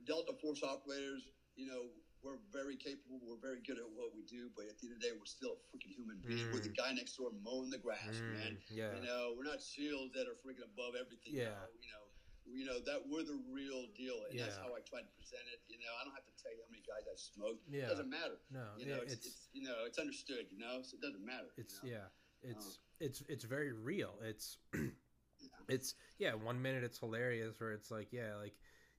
Delta 0.06 0.34
Force 0.42 0.64
operators, 0.64 1.24
you 1.56 1.66
know, 1.68 1.90
we're 2.22 2.38
very 2.54 2.78
capable. 2.78 3.18
We're 3.22 3.42
very 3.42 3.62
good 3.62 3.78
at 3.80 3.90
what 3.90 4.14
we 4.14 4.22
do, 4.24 4.50
but 4.56 4.66
at 4.70 4.78
the 4.78 4.88
end 4.88 4.96
of 4.98 5.02
the 5.02 5.08
day, 5.10 5.14
we're 5.18 5.26
still 5.26 5.58
a 5.58 5.62
freaking 5.74 5.94
human 5.98 6.22
being. 6.22 6.52
We're 6.54 6.62
the 6.62 6.70
guy 6.70 6.94
next 6.94 7.18
door 7.18 7.32
mowing 7.42 7.70
the 7.72 7.80
grass, 7.82 8.14
Mm, 8.14 8.34
man. 8.38 8.62
yeah. 8.70 8.94
You 8.96 9.02
know, 9.02 9.34
we're 9.36 9.44
not 9.50 9.62
shields 9.62 10.14
that 10.14 10.28
are 10.28 10.36
freaking 10.46 10.64
above 10.64 10.94
everything. 10.96 11.34
Yeah. 11.34 11.50
now, 11.50 11.68
You 11.74 11.90
know, 11.90 12.06
you 12.46 12.66
know 12.66 12.80
that 12.82 13.08
we're 13.08 13.24
the 13.24 13.38
real 13.50 13.88
deal, 13.94 14.26
and 14.26 14.38
that's 14.38 14.58
how 14.58 14.74
I 14.76 14.82
try 14.82 15.02
to 15.02 15.08
present 15.18 15.48
it. 15.54 15.62
You 15.68 15.78
know, 15.80 15.94
I 16.00 16.04
don't 16.04 16.14
have 16.14 16.26
to 16.26 16.36
tell 16.44 16.52
you 16.52 16.62
how 16.62 16.70
many 16.70 16.84
guys 16.84 17.06
I 17.08 17.16
smoked. 17.16 17.64
Yeah. 17.70 17.86
It 17.86 17.90
doesn't 17.90 18.10
matter. 18.10 18.38
No, 18.50 18.74
you 18.78 18.86
know, 18.88 19.02
it's, 19.02 19.14
it's- 19.14 19.26
it's, 19.28 19.50
you 19.54 19.62
know 19.64 19.86
it's 19.86 19.98
understood. 19.98 20.52
You 20.52 20.58
know, 20.58 20.82
so 20.82 20.96
it 20.98 21.02
doesn't 21.02 21.24
matter. 21.26 21.54
you 21.58 21.64
It's 21.64 21.82
know? 21.84 21.90
yeah, 21.90 22.08
it's 22.44 22.66
Um, 22.66 22.72
it's 23.00 23.24
it's 23.28 23.44
very 23.46 23.72
real. 23.74 24.14
It's 24.24 24.58
it's 25.70 25.96
yeah. 26.20 26.34
One 26.34 26.62
minute 26.62 26.84
it's 26.84 27.00
hilarious 27.00 27.60
where 27.60 27.72
it's 27.72 27.92
like 27.92 28.12
yeah, 28.12 28.36
like 28.42 28.54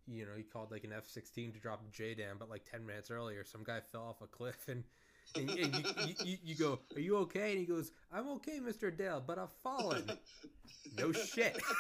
you 0.07 0.25
know 0.25 0.33
he 0.37 0.43
called 0.43 0.71
like 0.71 0.85
an 0.85 0.93
F 0.93 1.07
sixteen 1.09 1.53
to 1.53 1.61
drop 1.61 1.83
a 1.87 1.91
JDAM, 2.03 2.39
but 2.39 2.51
like 2.51 2.65
ten 2.65 2.85
minutes 2.87 3.11
earlier 3.11 3.45
some 3.45 3.65
guy 3.65 3.81
fell 3.81 4.03
off 4.03 4.23
a 4.23 4.27
cliff 4.27 4.65
and. 4.69 4.85
And, 5.35 5.49
and 5.51 5.75
you, 6.07 6.15
you, 6.25 6.37
you, 6.45 6.55
go, 6.55 6.79
are 6.95 7.01
you 7.01 7.17
okay? 7.19 7.51
And 7.53 7.61
he 7.61 7.65
goes, 7.65 7.93
I'm 8.13 8.29
okay, 8.33 8.59
Mr. 8.61 8.95
Dell, 8.95 9.23
but 9.27 9.39
I've 9.39 9.53
fallen. 9.63 10.11
no 10.99 11.13
shit. 11.13 11.61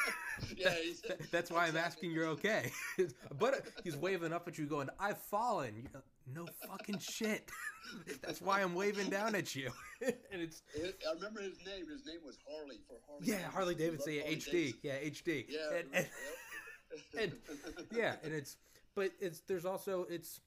Yeah, 0.56 0.74
That- 1.08 1.30
that's 1.30 1.50
why 1.50 1.66
I'm 1.66 1.76
asking 1.76 2.10
you're 2.12 2.26
okay. 2.28 2.72
but 3.38 3.66
he's 3.84 3.96
waving 3.96 4.32
up 4.32 4.48
at 4.48 4.56
you, 4.58 4.66
going, 4.66 4.88
"I've 4.98 5.18
fallen." 5.18 5.86
No 6.34 6.46
fucking 6.66 6.98
shit. 6.98 7.50
that's 8.22 8.40
why 8.40 8.62
I'm 8.62 8.74
waving 8.74 9.10
down 9.10 9.34
at 9.34 9.54
you. 9.54 9.70
and 10.00 10.14
it's 10.40 10.62
It- 10.74 10.98
I 11.08 11.12
remember 11.14 11.42
his 11.42 11.58
name. 11.66 11.86
His 11.88 12.06
name 12.06 12.20
was 12.24 12.38
Harley 12.50 12.78
for 12.88 12.96
Harley. 13.06 13.26
yeah, 13.26 13.50
Harley 13.50 13.74
Davidson, 13.74 14.14
yeah, 14.14 14.22
HD, 14.22 14.50
Davidson. 14.50 14.80
yeah, 14.82 14.94
HD. 14.94 15.44
Yeah, 15.48 15.78
and, 15.78 15.88
and, 15.94 17.32
and- 17.76 17.86
yeah, 17.94 18.14
and 18.24 18.32
it's 18.32 18.56
but 18.96 19.10
it's 19.20 19.40
there's 19.46 19.66
also 19.66 20.06
it's 20.10 20.40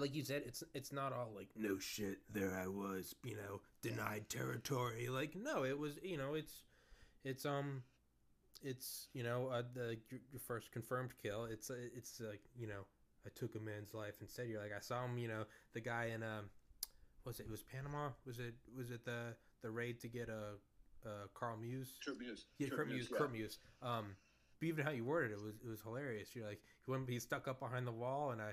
like 0.00 0.14
you 0.14 0.24
said, 0.24 0.42
it's 0.46 0.62
it's 0.74 0.92
not 0.92 1.12
all 1.12 1.30
like 1.34 1.48
no 1.56 1.78
shit. 1.78 2.18
There 2.32 2.54
I 2.54 2.66
was, 2.66 3.14
you 3.24 3.36
know, 3.36 3.60
denied 3.82 4.28
territory. 4.28 5.08
Like 5.08 5.34
no, 5.36 5.64
it 5.64 5.78
was 5.78 5.98
you 6.02 6.16
know 6.16 6.34
it's 6.34 6.62
it's 7.24 7.44
um 7.44 7.82
it's 8.62 9.08
you 9.12 9.22
know 9.22 9.48
uh, 9.48 9.62
the 9.74 9.98
your, 10.10 10.20
your 10.30 10.40
first 10.46 10.72
confirmed 10.72 11.10
kill. 11.22 11.44
It's 11.44 11.70
uh, 11.70 11.74
it's 11.96 12.20
like 12.20 12.40
you 12.56 12.66
know 12.66 12.86
I 13.26 13.30
took 13.34 13.54
a 13.54 13.60
man's 13.60 13.92
life 13.92 14.16
instead. 14.20 14.48
You're 14.48 14.62
like 14.62 14.72
I 14.76 14.80
saw 14.80 15.04
him. 15.04 15.18
You 15.18 15.28
know 15.28 15.44
the 15.74 15.80
guy 15.80 16.10
in 16.14 16.22
um 16.22 16.50
was 17.24 17.40
it, 17.40 17.46
it 17.46 17.50
was 17.50 17.62
Panama? 17.62 18.10
Was 18.26 18.38
it 18.38 18.54
was 18.76 18.90
it 18.90 19.04
the 19.04 19.34
the 19.62 19.70
raid 19.70 20.00
to 20.00 20.08
get 20.08 20.28
a 20.28 20.54
uh, 21.06 21.26
Carl 21.34 21.56
Muse? 21.56 21.98
Kurt 22.04 22.18
Muse. 22.18 22.46
Yeah, 22.58 22.68
Kurt 22.68 22.88
Muse. 22.88 23.08
yeah. 23.10 23.18
Kurt 23.18 23.32
Muse. 23.32 23.58
Um, 23.82 24.16
but 24.60 24.66
even 24.66 24.84
how 24.84 24.92
you 24.92 25.04
worded 25.04 25.32
it 25.32 25.42
was 25.42 25.54
it 25.64 25.68
was 25.68 25.80
hilarious. 25.82 26.34
You're 26.34 26.46
like 26.46 26.60
he 26.84 26.90
wouldn't 26.90 27.08
be 27.08 27.18
stuck 27.18 27.48
up 27.48 27.60
behind 27.60 27.86
the 27.86 27.92
wall, 27.92 28.30
and 28.30 28.40
I 28.40 28.52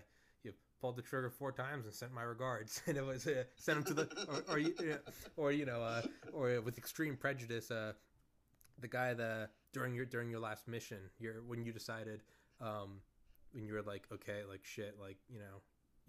pulled 0.79 0.95
the 0.95 1.01
trigger 1.01 1.29
four 1.29 1.51
times 1.51 1.85
and 1.85 1.93
sent 1.93 2.13
my 2.13 2.21
regards, 2.23 2.81
and 2.87 2.97
it 2.97 3.05
was 3.05 3.27
uh, 3.27 3.43
sent 3.55 3.77
him 3.79 3.83
to 3.85 3.93
the 3.93 4.25
or 4.47 4.53
or, 4.55 4.59
you- 4.59 4.75
yeah, 4.83 4.95
or 5.37 5.51
you 5.51 5.65
know 5.65 5.81
uh, 5.81 6.01
or 6.33 6.61
with 6.61 6.77
extreme 6.77 7.15
prejudice. 7.15 7.71
Uh, 7.71 7.93
the 8.81 8.87
guy 8.87 9.13
the 9.13 9.49
during 9.73 9.93
your 9.93 10.05
during 10.05 10.29
your 10.29 10.39
last 10.39 10.67
mission, 10.67 10.99
your 11.19 11.41
when 11.47 11.63
you 11.63 11.71
decided 11.73 12.21
um, 12.61 13.01
when 13.51 13.65
you 13.65 13.73
were 13.73 13.81
like 13.81 14.03
okay 14.13 14.43
like 14.49 14.63
shit 14.63 14.95
like 15.01 15.17
you 15.29 15.39
know. 15.39 15.61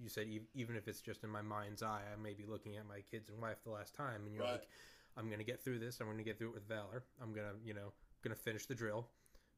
You 0.03 0.09
said 0.09 0.29
even 0.55 0.77
if 0.77 0.89
it's 0.89 1.03
just 1.03 1.25
in 1.25 1.29
my 1.31 1.43
mind's 1.43 1.83
eye, 1.83 2.01
I 2.11 2.19
may 2.23 2.33
be 2.33 2.47
looking 2.47 2.77
at 2.79 2.87
my 2.89 3.01
kids 3.11 3.29
and 3.29 3.39
wife 3.39 3.59
the 3.65 3.71
last 3.71 3.95
time, 3.95 4.23
and 4.25 4.35
you're 4.35 4.45
Right. 4.45 4.53
like, 4.53 4.69
I'm 5.15 5.29
gonna 5.29 5.45
get 5.45 5.63
through 5.63 5.79
this. 5.79 6.01
I'm 6.01 6.07
gonna 6.07 6.23
get 6.23 6.39
through 6.39 6.49
it 6.49 6.55
with 6.55 6.67
valor. 6.67 7.05
I'm 7.21 7.35
gonna, 7.35 7.53
you 7.63 7.75
know, 7.75 7.93
gonna 8.25 8.35
finish 8.35 8.65
the 8.65 8.75
drill. 8.75 9.09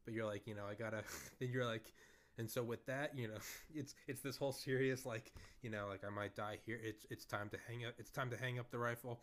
But 0.05 0.15
you're 0.15 0.27
like, 0.27 0.49
you 0.49 0.57
know, 0.57 0.65
I 0.69 0.75
gotta. 0.75 1.05
Then 1.39 1.51
you're 1.53 1.65
like, 1.65 1.93
and 2.39 2.51
so 2.51 2.63
with 2.63 2.85
that, 2.87 3.17
you 3.17 3.29
know, 3.29 3.39
it's 3.75 3.95
it's 4.09 4.21
this 4.21 4.37
whole 4.37 4.53
serious 4.53 5.05
like, 5.07 5.33
you 5.63 5.71
know, 5.71 5.87
like 5.89 6.03
I 6.05 6.11
might 6.11 6.35
die 6.35 6.59
here. 6.65 6.81
It's 6.83 7.07
it's 7.11 7.25
time 7.25 7.49
to 7.51 7.59
hang 7.69 7.85
up. 7.85 7.95
It's 7.99 8.11
time 8.11 8.31
to 8.31 8.37
hang 8.37 8.59
up 8.59 8.71
the 8.71 8.79
rifle. 8.79 9.21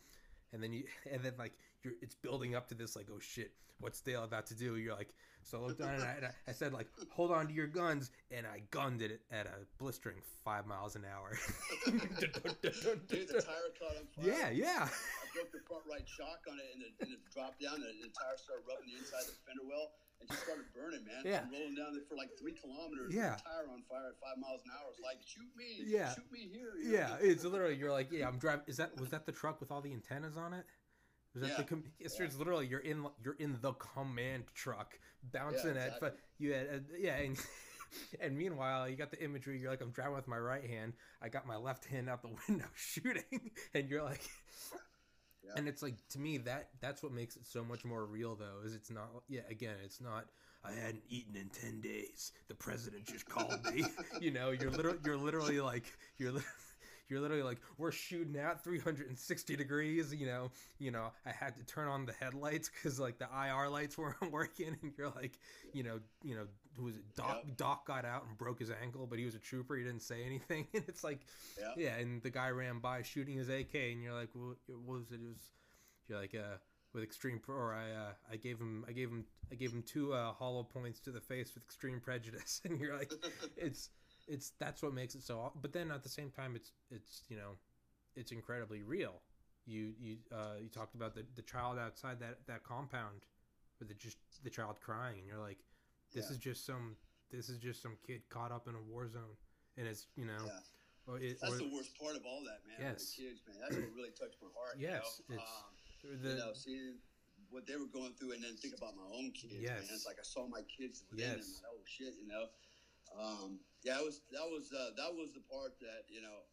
And 0.53 0.63
then 0.63 0.73
you, 0.73 0.83
and 1.11 1.21
then 1.23 1.33
like 1.37 1.53
you're, 1.83 1.93
it's 2.01 2.15
building 2.15 2.55
up 2.55 2.67
to 2.69 2.75
this 2.75 2.95
like, 2.95 3.07
oh 3.11 3.19
shit, 3.19 3.51
what's 3.79 4.01
Dale 4.01 4.23
about 4.23 4.45
to 4.47 4.55
do? 4.55 4.77
You're 4.77 4.95
like, 4.95 5.13
so 5.43 5.57
I 5.57 5.67
looked 5.67 5.79
down 5.79 5.95
and 5.95 6.03
I, 6.03 6.13
and 6.17 6.25
I, 6.25 6.31
I 6.49 6.51
said 6.51 6.73
like, 6.73 6.87
hold 7.09 7.31
on 7.31 7.47
to 7.47 7.53
your 7.53 7.67
guns, 7.67 8.11
and 8.29 8.45
I 8.45 8.61
gunned 8.71 9.01
it 9.01 9.21
at 9.31 9.47
a 9.47 9.65
blistering 9.77 10.17
five 10.43 10.67
miles 10.67 10.95
an 10.95 11.05
hour. 11.05 11.37
The 11.85 13.41
tire 13.41 13.71
caught 13.79 13.97
on 13.97 14.05
fire. 14.13 14.25
yeah, 14.27 14.49
yeah. 14.49 14.83
I 14.85 15.25
broke 15.33 15.51
the 15.51 15.63
front 15.65 15.83
right 15.89 16.05
shock 16.05 16.43
on 16.51 16.59
it, 16.59 16.69
and 16.75 16.83
it, 16.83 16.93
and 16.99 17.09
it 17.13 17.19
dropped 17.33 17.61
down, 17.61 17.75
and 17.75 17.97
the 18.03 18.11
tire 18.11 18.37
started 18.37 18.67
rubbing 18.67 18.91
the 18.91 18.99
inside 18.99 19.25
of 19.25 19.33
the 19.33 19.41
fender 19.47 19.65
well, 19.65 19.95
and 20.19 20.29
just 20.29 20.43
started 20.43 20.65
burning, 20.75 21.03
man. 21.05 21.21
Yeah. 21.25 21.41
I'm 21.45 21.51
rolling 21.51 21.75
down 21.75 21.93
there 21.93 22.03
for 22.07 22.15
like 22.15 22.29
three 22.39 22.53
kilometers. 22.53 23.13
Yeah. 23.13 23.37
tire 23.43 23.67
on 23.71 23.83
fire 23.89 24.09
at 24.11 24.19
five 24.19 24.37
miles 24.37 24.61
an 24.65 24.71
hour. 24.75 24.89
It's 24.91 24.99
like, 24.99 25.17
shoot 25.25 25.49
me. 25.57 25.83
Yeah. 25.85 26.13
Shoot 26.13 26.31
me 26.31 26.49
here. 26.51 26.73
you 26.81 26.91
Yeah, 26.91 27.07
know? 27.09 27.17
it's 27.21 27.43
literally 27.43 27.75
you're 27.75 27.91
like, 27.91 28.11
yeah, 28.11 28.27
I'm 28.27 28.37
driving. 28.37 28.63
Is 28.67 28.77
that 28.77 28.99
was 28.99 29.09
that 29.09 29.25
the 29.25 29.31
truck 29.31 29.59
with 29.59 29.71
all 29.71 29.81
the 29.81 29.91
antennas 29.93 30.37
on 30.37 30.53
it? 30.53 30.65
Was 31.33 31.43
that 31.43 31.51
Yeah. 31.51 31.57
the? 31.57 31.63
Com- 31.63 31.83
it's, 31.99 32.19
it's 32.19 32.35
literally 32.37 32.67
you're 32.67 32.79
in 32.79 33.05
you're 33.23 33.35
in 33.39 33.57
the 33.61 33.73
command 33.73 34.45
truck 34.55 34.99
bouncing 35.31 35.75
Yeah, 35.75 35.81
at. 35.81 35.87
exactly. 35.87 35.99
But 36.09 36.17
you 36.39 36.53
had 36.53 36.67
uh, 36.67 36.79
yeah, 36.99 37.15
and, 37.17 37.37
and 38.19 38.37
meanwhile 38.37 38.89
you 38.89 38.95
got 38.95 39.11
the 39.11 39.23
imagery. 39.23 39.59
You're 39.59 39.71
like, 39.71 39.81
I'm 39.81 39.91
driving 39.91 40.15
with 40.15 40.27
my 40.27 40.37
right 40.39 40.65
hand. 40.65 40.93
I 41.21 41.29
got 41.29 41.45
my 41.45 41.55
left 41.55 41.85
hand 41.85 42.09
out 42.09 42.21
the 42.23 42.29
window 42.47 42.65
shooting, 42.75 43.51
and 43.73 43.89
you're 43.89 44.03
like. 44.03 44.21
Yeah. 45.49 45.59
And 45.59 45.67
it's 45.67 45.81
like 45.81 45.95
to 46.09 46.19
me 46.19 46.37
that 46.39 46.69
that's 46.81 47.03
what 47.03 47.11
makes 47.11 47.35
it 47.35 47.45
so 47.45 47.63
much 47.63 47.83
more 47.85 48.05
real 48.05 48.35
though 48.35 48.65
is 48.65 48.73
it's 48.75 48.91
not 48.91 49.09
yeah 49.27 49.41
again 49.49 49.75
it's 49.83 50.01
not 50.01 50.25
I 50.63 50.71
hadn't 50.71 51.03
eaten 51.09 51.35
in 51.35 51.49
ten 51.49 51.81
days 51.81 52.31
the 52.47 52.55
president 52.55 53.05
just 53.05 53.27
called 53.27 53.59
me 53.73 53.83
you 54.21 54.31
know 54.31 54.51
you're 54.51 54.71
literally 54.71 54.99
you're 55.05 55.17
literally 55.17 55.59
like 55.61 55.85
you're 56.17 56.31
li- 56.33 56.41
you're 57.09 57.19
literally 57.19 57.43
like 57.43 57.59
we're 57.77 57.91
shooting 57.91 58.35
at 58.37 58.63
360 58.63 59.55
degrees 59.55 60.13
you 60.13 60.25
know 60.25 60.51
you 60.77 60.91
know 60.91 61.11
I 61.25 61.31
had 61.31 61.55
to 61.57 61.63
turn 61.65 61.87
on 61.87 62.05
the 62.05 62.13
headlights 62.13 62.69
because 62.69 62.99
like 62.99 63.17
the 63.19 63.27
IR 63.33 63.69
lights 63.69 63.97
weren't 63.97 64.31
working 64.31 64.77
and 64.81 64.93
you're 64.97 65.09
like 65.15 65.39
you 65.73 65.83
know 65.83 65.99
you 66.23 66.35
know 66.35 66.45
who 66.77 66.83
was 66.85 66.95
it 66.95 67.15
Doc 67.15 67.41
Yep. 67.45 67.57
Doc 67.57 67.85
got 67.87 68.05
out 68.05 68.25
and 68.27 68.37
broke 68.37 68.59
his 68.59 68.71
ankle 68.81 69.07
but 69.07 69.19
he 69.19 69.25
was 69.25 69.35
a 69.35 69.39
trooper 69.39 69.75
he 69.75 69.83
didn't 69.83 70.01
say 70.03 70.23
anything 70.25 70.67
and 70.73 70.83
it's 70.87 71.03
like 71.03 71.19
Yeah. 71.59 71.73
yeah, 71.77 71.95
and 71.97 72.21
the 72.21 72.29
guy 72.29 72.49
ran 72.49 72.79
by 72.79 73.01
shooting 73.01 73.37
his 73.37 73.49
AK, 73.49 73.73
and 73.75 74.01
you're 74.03 74.13
like, 74.13 74.29
well, 74.35 74.55
what 74.67 74.99
was 74.99 75.11
it? 75.11 75.15
It 75.15 75.27
was 75.27 75.51
you're 76.07 76.19
like, 76.19 76.33
uh, 76.35 76.57
with 76.93 77.03
extreme 77.03 77.39
or 77.47 77.73
I, 77.73 77.91
uh, 77.91 78.11
I 78.31 78.37
gave 78.37 78.57
him, 78.59 78.83
I 78.87 78.93
gave 78.93 79.09
him, 79.09 79.25
I 79.51 79.55
gave 79.55 79.71
him 79.71 79.83
two 79.83 80.13
uh, 80.13 80.33
hollow 80.33 80.63
points 80.63 80.99
to 81.01 81.11
the 81.11 81.21
face 81.21 81.53
with 81.53 81.63
extreme 81.63 81.99
prejudice, 81.99 82.61
and 82.65 82.79
you're 82.79 82.97
like, 82.97 83.11
it's, 83.57 83.89
it's 84.29 84.51
that's 84.59 84.81
what 84.81 84.93
makes 84.93 85.15
it 85.15 85.23
so. 85.23 85.51
But 85.61 85.73
then 85.73 85.91
at 85.91 86.03
the 86.03 86.09
same 86.09 86.29
time, 86.29 86.55
it's, 86.55 86.71
it's 86.91 87.23
you 87.29 87.35
know, 87.35 87.57
it's 88.15 88.31
incredibly 88.31 88.83
real. 88.83 89.21
You, 89.65 89.93
you, 89.99 90.17
uh, 90.31 90.55
you 90.61 90.69
talked 90.69 90.95
about 90.95 91.13
the 91.15 91.25
the 91.35 91.41
child 91.41 91.77
outside 91.77 92.19
that 92.21 92.37
that 92.47 92.63
compound, 92.63 93.25
with 93.79 93.87
the 93.89 93.95
just 93.95 94.17
the 94.43 94.49
child 94.49 94.79
crying, 94.79 95.17
and 95.19 95.27
you're 95.27 95.37
like, 95.41 95.59
this 96.13 96.25
Yeah. 96.27 96.31
is 96.31 96.37
just 96.37 96.65
some, 96.65 96.95
this 97.31 97.49
is 97.49 97.59
just 97.59 97.81
some 97.81 97.97
kid 98.05 98.21
caught 98.29 98.51
up 98.51 98.67
in 98.67 98.75
a 98.75 98.81
war 98.81 99.07
zone, 99.07 99.35
and 99.77 99.87
it's 99.87 100.07
you 100.15 100.25
know. 100.25 100.43
Yeah. 100.45 100.59
Or 101.07 101.17
it, 101.17 101.37
That's 101.41 101.53
or, 101.55 101.57
the 101.57 101.73
worst 101.73 101.97
part 101.97 102.15
of 102.15 102.21
all 102.23 102.41
that, 102.45 102.61
man. 102.69 102.93
Yes. 102.93 103.15
The 103.17 103.23
kids, 103.23 103.41
man. 103.47 103.57
That's 103.61 103.75
what 103.81 103.89
really 103.97 104.13
touched 104.13 104.37
my 104.45 104.49
heart. 104.53 104.77
Yes, 104.77 105.21
You 105.27 105.35
know? 105.37 105.41
it's- 105.41 105.57
um, 106.05 106.21
the, 106.21 106.29
you 106.29 106.37
know, 106.37 106.53
seeing 106.53 106.95
what 107.49 107.65
they 107.65 107.75
were 107.81 107.89
going 107.89 108.13
through, 108.13 108.33
and 108.37 108.43
then 108.43 108.53
think 108.61 108.77
about 108.77 108.93
my 108.95 109.09
own 109.17 109.31
kids. 109.33 109.57
Yes. 109.57 109.89
Man. 109.89 109.89
It's 109.89 110.05
like 110.05 110.17
I 110.21 110.23
saw 110.27 110.45
my 110.45 110.61
kids 110.69 111.01
within 111.09 111.33
Yes. 111.33 111.61
them. 111.61 111.65
Like, 111.65 111.73
oh 111.73 111.81
shit, 111.89 112.13
you 112.21 112.27
know. 112.29 112.45
Um, 113.15 113.59
yeah, 113.83 113.97
it 113.99 114.05
was 114.05 114.21
that 114.31 114.45
was 114.45 114.71
uh, 114.71 114.91
that 114.97 115.11
was 115.13 115.31
the 115.33 115.41
part 115.41 115.79
that 115.81 116.05
you 116.09 116.21
know 116.21 116.45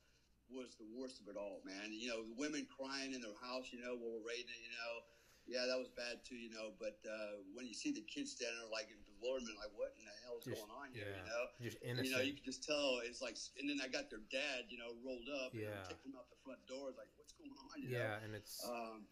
was 0.48 0.78
the 0.78 0.86
worst 0.94 1.18
of 1.20 1.26
it 1.26 1.36
all, 1.36 1.60
man. 1.66 1.90
You 1.90 2.08
know, 2.08 2.22
the 2.22 2.36
women 2.38 2.66
crying 2.70 3.12
in 3.12 3.20
their 3.20 3.34
house, 3.42 3.74
you 3.74 3.82
know, 3.82 3.98
while 3.98 4.22
we're 4.22 4.28
raiding 4.30 4.50
it, 4.54 4.62
you 4.62 4.70
know. 4.70 5.02
Yeah, 5.46 5.62
that 5.70 5.78
was 5.78 5.86
bad 5.94 6.26
too, 6.26 6.34
you 6.34 6.50
know. 6.50 6.74
But 6.74 6.98
uh, 7.06 7.38
when 7.54 7.66
you 7.70 7.74
see 7.74 7.94
the 7.94 8.02
kids 8.02 8.34
standing 8.34 8.58
there 8.58 8.66
like 8.70 8.90
in 8.90 8.98
bewilderment, 9.06 9.54
like 9.58 9.70
what 9.74 9.94
in 9.98 10.02
the 10.06 10.14
hell 10.26 10.38
is 10.38 10.46
Just- 10.46 10.58
going 10.58 10.74
on 10.74 10.90
here, 10.90 11.06
yeah, 11.06 11.22
you 11.22 11.26
know? 11.26 11.44
just 11.62 11.78
innocent. 11.82 12.06
You 12.06 12.12
know, 12.18 12.22
you 12.22 12.34
can 12.34 12.42
just 12.46 12.62
tell 12.66 12.98
it's 13.06 13.22
like, 13.22 13.38
and 13.58 13.66
then 13.70 13.78
I 13.82 13.86
got 13.86 14.10
their 14.10 14.22
dad, 14.30 14.66
you 14.70 14.78
know, 14.78 14.94
rolled 15.06 15.30
up, 15.30 15.54
and 15.54 15.62
Yeah. 15.66 15.86
I'm 15.86 15.90
taking 15.90 16.10
him 16.14 16.18
out 16.18 16.26
the 16.30 16.38
front 16.42 16.62
door. 16.66 16.90
It's 16.90 16.98
like, 16.98 17.10
what's 17.18 17.34
going 17.38 17.54
on? 17.54 17.74
You 17.78 17.94
know? 17.94 17.98
yeah, 17.98 18.22
and 18.26 18.34
it's 18.34 18.58
Um, 18.66 19.06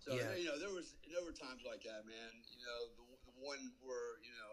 so 0.00 0.16
Yeah. 0.16 0.36
you 0.40 0.48
know, 0.48 0.56
there 0.56 0.72
was 0.72 0.96
there 1.08 1.20
were 1.24 1.36
times 1.36 1.64
like 1.64 1.84
that, 1.84 2.04
man. 2.08 2.32
You 2.52 2.64
know, 2.64 2.80
the, 2.96 3.04
the 3.32 3.36
one 3.40 3.72
where 3.84 4.20
you 4.24 4.32
know, 4.36 4.51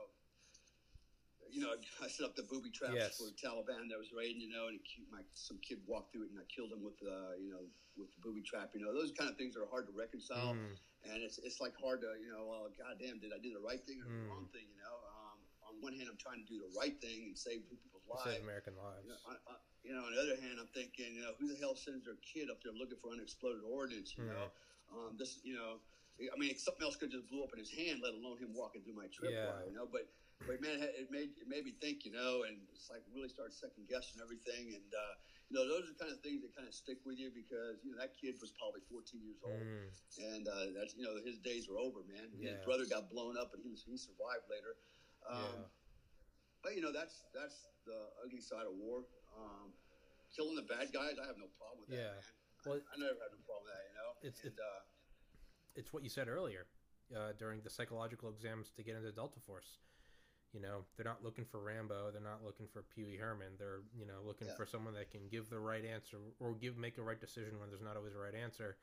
you 1.52 1.62
know, 1.62 1.74
I 2.02 2.08
set 2.08 2.26
up 2.26 2.36
the 2.36 2.44
booby 2.44 2.70
traps 2.72 2.96
Yes. 2.96 3.18
for 3.18 3.30
Taliban 3.36 3.90
that 3.90 3.98
was 3.98 4.12
raiding. 4.12 4.42
You 4.42 4.50
know, 4.50 4.68
and 4.68 4.80
my 5.12 5.22
some 5.34 5.60
kid 5.60 5.80
walked 5.86 6.12
through 6.12 6.24
it, 6.26 6.32
and 6.32 6.40
I 6.40 6.46
killed 6.54 6.72
him 6.72 6.82
with 6.84 6.98
uh, 7.04 7.36
you 7.40 7.50
know, 7.52 7.66
with 7.98 8.10
the 8.14 8.22
booby 8.22 8.42
trap. 8.42 8.70
You 8.74 8.82
know, 8.82 8.94
those 8.94 9.12
kind 9.12 9.30
of 9.30 9.36
things 9.38 9.56
are 9.56 9.66
hard 9.70 9.86
to 9.88 9.94
reconcile. 9.96 10.54
mm, 10.56 10.76
and 11.10 11.24
it's 11.24 11.40
it's 11.44 11.60
like 11.60 11.74
hard 11.80 12.02
to 12.02 12.12
you 12.20 12.28
know, 12.32 12.46
well, 12.46 12.68
goddamn, 12.76 13.20
did 13.20 13.32
I 13.32 13.40
do 13.40 13.54
the 13.54 13.64
right 13.64 13.80
thing 13.88 14.00
or 14.04 14.08
the 14.08 14.20
Mm. 14.20 14.30
wrong 14.30 14.48
thing? 14.52 14.68
You 14.68 14.80
know, 14.84 14.96
um, 15.16 15.38
on 15.68 15.74
one 15.82 15.94
hand, 15.94 16.10
I'm 16.10 16.20
trying 16.20 16.44
to 16.44 16.48
do 16.50 16.60
the 16.60 16.72
right 16.76 16.96
thing 17.00 17.28
and 17.32 17.38
save 17.38 17.64
people's 17.70 18.04
lives. 18.08 18.36
Save. 18.36 18.44
American 18.44 18.76
lives. 18.76 19.04
You 19.08 19.10
know, 19.16 19.20
I, 19.28 19.56
you 19.84 19.94
know, 19.96 20.04
on 20.04 20.12
the 20.12 20.20
other 20.20 20.36
hand, 20.36 20.60
I'm 20.60 20.68
thinking, 20.76 21.16
you 21.16 21.22
know, 21.24 21.32
who 21.40 21.48
the 21.48 21.56
hell 21.56 21.76
sends 21.76 22.04
their 22.04 22.20
kid 22.20 22.50
up 22.52 22.60
there 22.64 22.74
looking 22.76 22.98
for 23.00 23.12
unexploded 23.16 23.64
ordnance? 23.64 24.12
You 24.18 24.28
Hmm. 24.28 24.36
know, 24.36 24.46
um, 24.92 25.16
this, 25.18 25.40
you 25.44 25.56
know, 25.56 25.80
I 26.20 26.36
mean, 26.36 26.52
something 26.60 26.84
else 26.84 26.98
could 27.00 27.12
just 27.12 27.28
blow 27.32 27.44
up 27.48 27.54
in 27.54 27.60
his 27.60 27.72
hand, 27.72 28.02
let 28.04 28.12
alone 28.12 28.36
him 28.44 28.52
walking 28.52 28.84
through 28.84 28.96
my 29.00 29.08
trip. 29.08 29.32
Yeah. 29.32 29.64
You 29.64 29.72
know, 29.72 29.88
but 29.88 30.04
but 30.48 30.62
man, 30.64 30.80
it 30.80 31.12
made 31.12 31.36
it 31.36 31.48
made 31.48 31.66
me 31.68 31.74
think, 31.84 32.06
you 32.08 32.12
know, 32.16 32.48
and 32.48 32.56
it's 32.72 32.88
like 32.88 33.04
really 33.12 33.28
start 33.28 33.52
second 33.52 33.88
guessing 33.92 34.24
everything, 34.24 34.72
and 34.76 34.90
uh, 34.96 35.14
you 35.52 35.58
know, 35.60 35.68
those 35.68 35.84
are 35.90 35.92
the 35.92 36.00
kind 36.00 36.12
of 36.14 36.20
things 36.24 36.40
that 36.46 36.56
kind 36.56 36.68
of 36.68 36.74
stick 36.74 37.02
with 37.04 37.20
you 37.20 37.28
because 37.34 37.84
you 37.84 37.92
know 37.92 38.00
that 38.00 38.16
kid 38.16 38.40
was 38.40 38.56
probably 38.56 38.80
14 38.88 39.20
years 39.20 39.40
old, 39.44 39.60
Mm. 39.60 39.92
and 40.36 40.44
uh, 40.48 40.72
that's 40.80 40.96
you 40.96 41.04
know 41.04 41.20
his 41.20 41.40
days 41.44 41.68
were 41.68 41.78
over, 41.80 42.06
man. 42.08 42.32
Yeah. 42.38 42.56
His 42.56 42.64
brother 42.64 42.86
got 42.88 43.12
blown 43.12 43.36
up, 43.36 43.52
but 43.52 43.60
he 43.60 43.68
was, 43.70 43.84
he 43.84 43.98
survived 44.00 44.48
later. 44.48 44.74
Um, 45.28 45.44
Yeah. 45.44 45.68
But 46.64 46.72
you 46.76 46.82
know 46.84 46.92
that's 46.96 47.24
that's 47.36 47.68
the 47.84 48.00
ugly 48.24 48.42
side 48.44 48.68
of 48.68 48.76
war. 48.80 49.04
Um, 49.36 49.72
killing 50.36 50.56
the 50.56 50.68
bad 50.68 50.92
guys, 50.96 51.20
I 51.20 51.26
have 51.28 51.40
no 51.40 51.48
problem 51.60 51.84
with 51.84 51.92
that, 51.96 52.00
Yeah. 52.00 52.16
man. 52.16 52.36
Well, 52.66 52.76
I, 52.76 52.96
I 52.96 52.96
never 53.00 53.16
had 53.20 53.32
no 53.32 53.40
problem 53.48 53.64
with 53.68 53.74
that, 53.76 53.84
you 53.88 53.96
know. 53.96 54.12
It's- 54.28 54.44
and, 54.44 54.60
uh, 54.60 54.82
it's 55.76 55.94
what 55.94 56.04
you 56.04 56.10
said 56.10 56.28
earlier 56.28 56.68
uh, 57.16 57.32
during 57.40 57.62
the 57.62 57.70
psychological 57.70 58.28
exams 58.30 58.72
to 58.76 58.84
get 58.84 58.96
into 58.98 59.12
Delta 59.14 59.40
Force. 59.40 59.80
You 60.54 60.60
know, 60.62 60.86
they're 60.96 61.06
not 61.06 61.24
looking 61.24 61.46
for 61.46 61.60
Rambo. 61.60 62.10
They're 62.12 62.22
not 62.22 62.44
looking 62.44 62.66
for 62.68 62.82
Pee 62.82 63.04
Wee 63.04 63.18
Herman. 63.18 63.54
They're 63.60 63.82
you 63.98 64.06
know 64.06 64.22
looking 64.26 64.48
Yeah. 64.48 64.56
for 64.56 64.66
someone 64.66 64.94
that 64.96 65.12
can 65.12 65.28
give 65.30 65.50
the 65.50 65.60
right 65.60 65.86
answer 65.86 66.18
or 66.40 66.56
give 66.56 66.76
make 66.78 66.98
a 66.98 67.04
right 67.04 67.20
decision 67.20 67.60
when 67.60 67.70
there's 67.70 67.82
not 67.84 67.96
always 67.98 68.16
a 68.16 68.18
right 68.18 68.34
answer. 68.34 68.78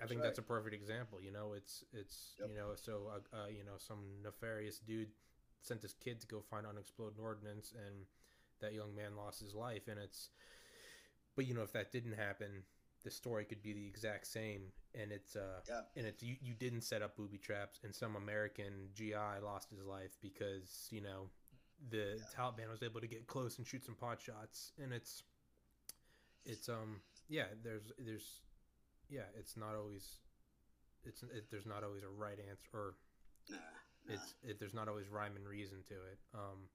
I 0.00 0.04
That's 0.04 0.10
think 0.10 0.22
that's 0.22 0.38
a 0.38 0.42
perfect 0.42 0.74
example. 0.74 1.20
You 1.20 1.30
know, 1.30 1.52
it's 1.52 1.84
it's 1.92 2.34
Yep. 2.40 2.48
you 2.48 2.54
know 2.56 2.74
so 2.74 3.10
uh, 3.14 3.36
uh, 3.36 3.46
you 3.46 3.64
know 3.64 3.78
some 3.78 4.22
nefarious 4.22 4.78
dude 4.80 5.10
sent 5.60 5.82
his 5.82 5.94
kid 5.94 6.20
to 6.20 6.26
go 6.26 6.40
find 6.40 6.66
unexploded 6.66 7.18
ordnance, 7.20 7.72
and 7.72 8.06
that 8.60 8.74
young 8.74 8.94
man 8.94 9.16
lost 9.16 9.40
his 9.40 9.54
life. 9.54 9.86
And 9.88 9.98
it's 10.00 10.30
but 11.36 11.46
you 11.46 11.54
know 11.54 11.62
if 11.62 11.72
that 11.72 11.92
didn't 11.92 12.14
happen, 12.14 12.64
the 13.04 13.10
story 13.10 13.44
could 13.44 13.62
be 13.62 13.72
the 13.72 13.86
exact 13.86 14.26
same, 14.26 14.62
and 14.94 15.12
it's 15.12 15.36
uh 15.36 15.60
yeah, 15.68 15.80
and 15.96 16.06
it's 16.06 16.22
you, 16.22 16.36
you 16.40 16.54
didn't 16.54 16.82
set 16.82 17.02
up 17.02 17.16
booby 17.16 17.38
traps 17.38 17.80
and 17.84 17.94
some 17.94 18.16
american 18.16 18.88
gi 18.94 19.14
lost 19.42 19.70
his 19.70 19.84
life 19.84 20.16
because 20.20 20.88
you 20.90 21.00
know 21.00 21.28
the 21.90 22.20
taliban 22.36 22.68
was 22.70 22.82
able 22.82 23.00
to 23.00 23.06
get 23.06 23.26
close 23.26 23.58
and 23.58 23.66
shoot 23.66 23.84
some 23.84 23.94
pot 23.94 24.20
shots 24.20 24.72
and 24.82 24.92
it's 24.92 25.22
it's 26.44 26.68
um 26.68 27.00
yeah 27.28 27.44
there's 27.62 27.92
there's 27.98 28.40
yeah 29.08 29.28
it's 29.38 29.56
not 29.56 29.74
always 29.76 30.16
it's 31.04 31.22
it, 31.22 31.50
there's 31.50 31.66
not 31.66 31.84
always 31.84 32.02
a 32.02 32.08
right 32.08 32.38
answer 32.50 32.68
or 32.74 32.94
nah, 33.48 33.56
nah. 34.08 34.14
it's 34.14 34.34
it, 34.42 34.58
there's 34.58 34.74
not 34.74 34.88
always 34.88 35.08
rhyme 35.08 35.36
and 35.36 35.46
reason 35.46 35.78
to 35.86 35.94
it 35.94 36.18
um 36.34 36.66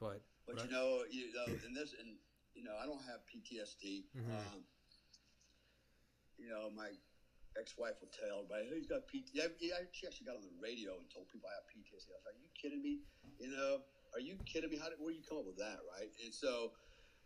but 0.00 0.22
But 0.46 0.56
but 0.56 0.64
you 0.64 0.70
know, 0.70 1.02
you 1.10 1.32
know, 1.34 1.44
in 1.66 1.74
this, 1.74 1.94
and 1.98 2.16
you 2.54 2.64
know, 2.64 2.74
I 2.80 2.86
don't 2.86 3.02
have 3.04 3.20
PTSD. 3.26 4.06
Mhm. 4.16 4.30
Um, 4.30 4.64
you 6.38 6.48
know, 6.48 6.70
my 6.70 6.94
ex-wife 7.58 7.98
would 8.00 8.14
tell 8.14 8.46
everybody, 8.46 8.70
"Hey, 8.70 8.78
he's 8.78 8.86
got 8.86 9.06
PTSD." 9.10 9.74
Yeah, 9.74 9.82
she 9.90 10.06
actually 10.06 10.30
got 10.30 10.38
on 10.38 10.46
the 10.46 10.54
radio 10.62 10.96
and 10.96 11.10
told 11.10 11.28
people 11.28 11.50
I 11.50 11.58
have 11.58 11.66
PTSD. 11.66 12.14
I 12.14 12.16
was 12.16 12.24
like, 12.24 12.34
"Are 12.34 12.38
you 12.38 12.48
kidding 12.54 12.82
me? 12.82 13.02
You 13.38 13.50
know, 13.50 13.82
are 14.14 14.22
you 14.22 14.38
kidding 14.46 14.70
me? 14.70 14.78
How 14.78 14.88
did 14.88 15.02
where 15.02 15.12
you 15.12 15.22
come 15.26 15.38
up 15.42 15.46
with 15.46 15.58
that, 15.58 15.82
right?" 15.90 16.10
And 16.22 16.32
so, 16.32 16.72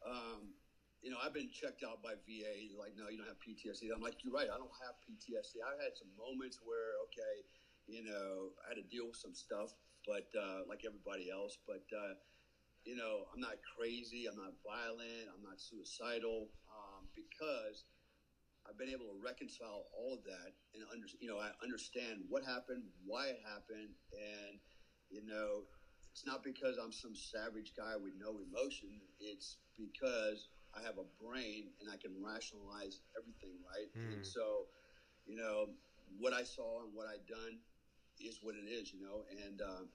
um, 0.04 0.56
you 1.04 1.10
know, 1.10 1.18
I've 1.20 1.34
been 1.34 1.50
checked 1.52 1.84
out 1.84 2.02
by 2.02 2.16
VA. 2.24 2.72
Like, 2.74 2.96
no, 2.96 3.08
you 3.08 3.18
don't 3.18 3.28
have 3.28 3.40
PTSD. 3.40 3.92
I'm 3.92 4.00
like, 4.00 4.24
you're 4.24 4.32
right. 4.32 4.48
I 4.48 4.56
don't 4.56 4.76
have 4.86 4.96
PTSD. 5.04 5.60
I've 5.60 5.80
had 5.82 5.96
some 5.98 6.10
moments 6.16 6.60
where, 6.62 6.96
okay, 7.10 7.44
you 7.86 8.04
know, 8.04 8.54
I 8.64 8.74
had 8.74 8.78
to 8.80 8.86
deal 8.86 9.08
with 9.10 9.16
some 9.18 9.34
stuff, 9.34 9.74
but 10.06 10.30
uh, 10.34 10.64
like 10.68 10.84
everybody 10.84 11.30
else, 11.30 11.58
but. 11.66 11.84
Uh, 11.92 12.14
you 12.84 12.96
know, 12.96 13.30
I'm 13.32 13.38
not 13.38 13.62
crazy, 13.62 14.26
I'm 14.26 14.34
not 14.34 14.58
violent, 14.66 15.30
I'm 15.30 15.42
not 15.42 15.60
suicidal, 15.62 16.50
um, 16.66 17.06
because 17.14 17.84
I've 18.68 18.78
been 18.78 18.90
able 18.90 19.10
to 19.10 19.18
reconcile 19.18 19.90
all 19.90 20.14
of 20.14 20.22
that 20.24 20.54
and 20.74 20.84
under, 20.92 21.06
you 21.20 21.28
know, 21.28 21.38
I 21.38 21.50
understand 21.62 22.22
what 22.28 22.44
happened, 22.44 22.86
why 23.04 23.34
it 23.34 23.40
happened, 23.42 23.90
and 24.14 24.58
you 25.10 25.20
know, 25.26 25.66
it's 26.12 26.24
not 26.24 26.42
because 26.44 26.78
I'm 26.78 26.92
some 26.92 27.14
savage 27.14 27.72
guy 27.76 27.96
with 27.96 28.14
no 28.16 28.40
emotion. 28.40 28.88
It's 29.20 29.58
because 29.76 30.48
I 30.72 30.80
have 30.80 30.96
a 30.96 31.08
brain 31.20 31.68
and 31.80 31.90
I 31.92 31.96
can 32.00 32.16
rationalize 32.22 33.02
everything, 33.18 33.60
right? 33.66 33.90
Hmm. 33.92 34.16
And 34.16 34.24
so, 34.24 34.70
you 35.26 35.36
know, 35.36 35.68
what 36.18 36.32
I 36.32 36.44
saw 36.44 36.80
and 36.84 36.94
what 36.94 37.08
I 37.08 37.20
done 37.28 37.60
is 38.20 38.40
what 38.42 38.54
it 38.54 38.68
is, 38.70 38.92
you 38.92 39.00
know, 39.00 39.24
and. 39.44 39.60
Um, 39.60 39.88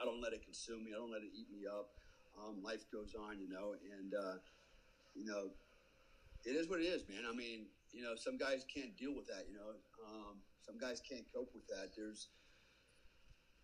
I 0.00 0.04
don't 0.04 0.20
let 0.20 0.32
it 0.32 0.44
consume 0.44 0.84
me. 0.84 0.92
I 0.92 1.00
don't 1.00 1.10
let 1.10 1.22
it 1.22 1.32
eat 1.32 1.48
me 1.50 1.64
up. 1.64 1.88
Um, 2.36 2.60
life 2.62 2.84
goes 2.92 3.16
on, 3.16 3.40
you 3.40 3.48
know, 3.48 3.72
and 3.96 4.12
uh, 4.12 4.36
you 5.14 5.24
know, 5.24 5.48
it 6.44 6.52
is 6.52 6.68
what 6.68 6.80
it 6.80 6.84
is, 6.84 7.08
man. 7.08 7.24
I 7.24 7.34
mean, 7.34 7.64
you 7.96 8.04
know, 8.04 8.12
some 8.12 8.36
guys 8.36 8.60
can't 8.68 8.92
deal 9.00 9.16
with 9.16 9.24
that. 9.32 9.48
You 9.48 9.56
know, 9.56 9.72
um, 10.04 10.44
some 10.60 10.76
guys 10.76 11.00
can't 11.00 11.24
cope 11.32 11.48
with 11.56 11.64
that. 11.72 11.96
There's, 11.96 12.28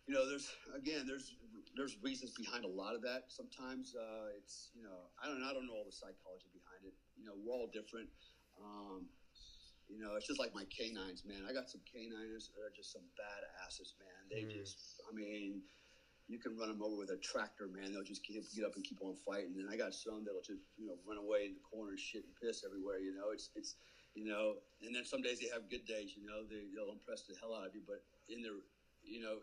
you 0.08 0.16
know, 0.16 0.24
there's 0.24 0.48
again, 0.72 1.04
there's 1.04 1.36
there's 1.76 2.00
reasons 2.00 2.32
behind 2.32 2.64
a 2.64 2.72
lot 2.72 2.96
of 2.96 3.04
that. 3.04 3.28
Sometimes 3.28 3.92
uh, 3.92 4.32
it's, 4.40 4.72
you 4.72 4.80
know, 4.80 5.12
I 5.20 5.28
don't, 5.28 5.44
I 5.44 5.52
don't 5.52 5.68
know 5.68 5.76
all 5.76 5.84
the 5.84 5.92
psychology 5.92 6.48
behind 6.48 6.88
it. 6.88 6.96
You 7.12 7.28
know, 7.28 7.36
we're 7.36 7.52
all 7.52 7.68
different. 7.68 8.08
Um, 8.56 9.12
you 9.92 10.00
know, 10.00 10.16
it's 10.16 10.26
just 10.26 10.40
like 10.40 10.56
my 10.56 10.64
canines, 10.72 11.28
man. 11.28 11.44
I 11.44 11.52
got 11.52 11.68
some 11.68 11.84
canines 11.84 12.48
that 12.56 12.64
are 12.64 12.72
just 12.72 12.88
some 12.88 13.04
badasses, 13.12 13.92
man. 14.00 14.22
They 14.32 14.48
Mm. 14.48 14.64
just, 14.64 15.00
I 15.04 15.12
mean, 15.12 15.60
you 16.28 16.38
can 16.38 16.56
run 16.56 16.68
them 16.72 16.80
over 16.80 16.96
with 16.96 17.10
a 17.10 17.18
tractor, 17.20 17.68
man. 17.68 17.92
They'll 17.92 18.06
just 18.06 18.24
get, 18.24 18.40
get 18.56 18.64
up 18.64 18.76
and 18.76 18.84
keep 18.84 19.02
on 19.02 19.16
fighting. 19.16 19.60
And 19.60 19.68
I 19.68 19.76
got 19.76 19.92
some 19.92 20.24
that'll 20.24 20.40
just, 20.40 20.64
you 20.80 20.86
know, 20.86 20.96
run 21.04 21.18
away 21.18 21.44
in 21.44 21.52
the 21.52 21.60
corner, 21.60 21.92
shit 21.98 22.24
and 22.24 22.32
piss 22.40 22.64
everywhere. 22.64 23.00
You 23.00 23.12
know, 23.12 23.30
it's 23.36 23.50
it's, 23.54 23.76
you 24.14 24.24
know. 24.24 24.56
And 24.82 24.94
then 24.94 25.04
some 25.04 25.22
days 25.22 25.38
they 25.38 25.48
have 25.52 25.68
good 25.70 25.86
days. 25.86 26.12
You 26.16 26.24
know, 26.26 26.42
they, 26.44 26.66
they'll 26.74 26.92
impress 26.92 27.22
the 27.22 27.34
hell 27.40 27.54
out 27.54 27.66
of 27.66 27.74
you. 27.74 27.82
But 27.86 28.00
in 28.28 28.42
their, 28.42 28.58
you 29.02 29.20
know, 29.20 29.38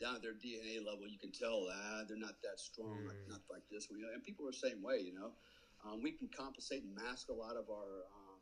down 0.00 0.16
at 0.16 0.22
their 0.22 0.34
DNA 0.34 0.84
level, 0.84 1.06
you 1.08 1.18
can 1.18 1.32
tell 1.32 1.68
ah, 1.70 2.02
they're 2.06 2.16
not 2.16 2.34
that 2.42 2.58
strong, 2.58 3.04
not, 3.04 3.14
Mm. 3.26 3.28
not 3.28 3.40
like 3.50 3.62
this 3.70 3.88
one. 3.88 3.98
You 4.00 4.06
know, 4.06 4.12
and 4.12 4.22
people 4.22 4.46
are 4.46 4.52
the 4.52 4.68
same 4.68 4.82
way. 4.82 4.98
You 5.00 5.14
know, 5.14 5.34
um, 5.84 6.02
we 6.02 6.12
can 6.12 6.28
compensate 6.36 6.82
and 6.82 6.94
mask 6.94 7.28
a 7.28 7.32
lot 7.34 7.56
of 7.56 7.68
our, 7.70 8.04
um, 8.14 8.40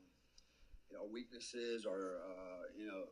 you 0.91 0.97
know, 0.97 1.05
weaknesses, 1.05 1.87
our, 1.87 2.19
uh, 2.25 2.63
you 2.77 2.87
know, 2.87 3.05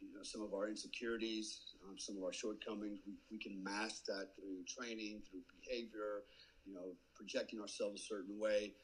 you 0.00 0.12
know, 0.12 0.22
some 0.22 0.42
of 0.42 0.52
our 0.52 0.68
insecurities, 0.68 1.74
um, 1.88 1.96
some 1.98 2.16
of 2.16 2.22
our 2.22 2.32
shortcomings. 2.32 3.00
We, 3.06 3.14
we 3.30 3.38
can 3.38 3.62
mask 3.62 4.04
that 4.06 4.28
through 4.36 4.64
training, 4.68 5.22
through 5.28 5.40
behavior, 5.62 6.22
you 6.64 6.74
know, 6.74 6.96
projecting 7.14 7.60
ourselves 7.60 8.02
a 8.02 8.04
certain 8.04 8.38
way. 8.38 8.74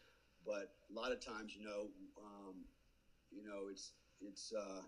But 0.44 0.68
a 0.90 0.92
lot 0.92 1.12
of 1.12 1.20
times, 1.24 1.54
you 1.54 1.62
know, 1.64 1.90
um, 2.18 2.64
you 3.34 3.42
know, 3.44 3.68
it's 3.70 3.92
it's 4.20 4.52
uh, 4.52 4.82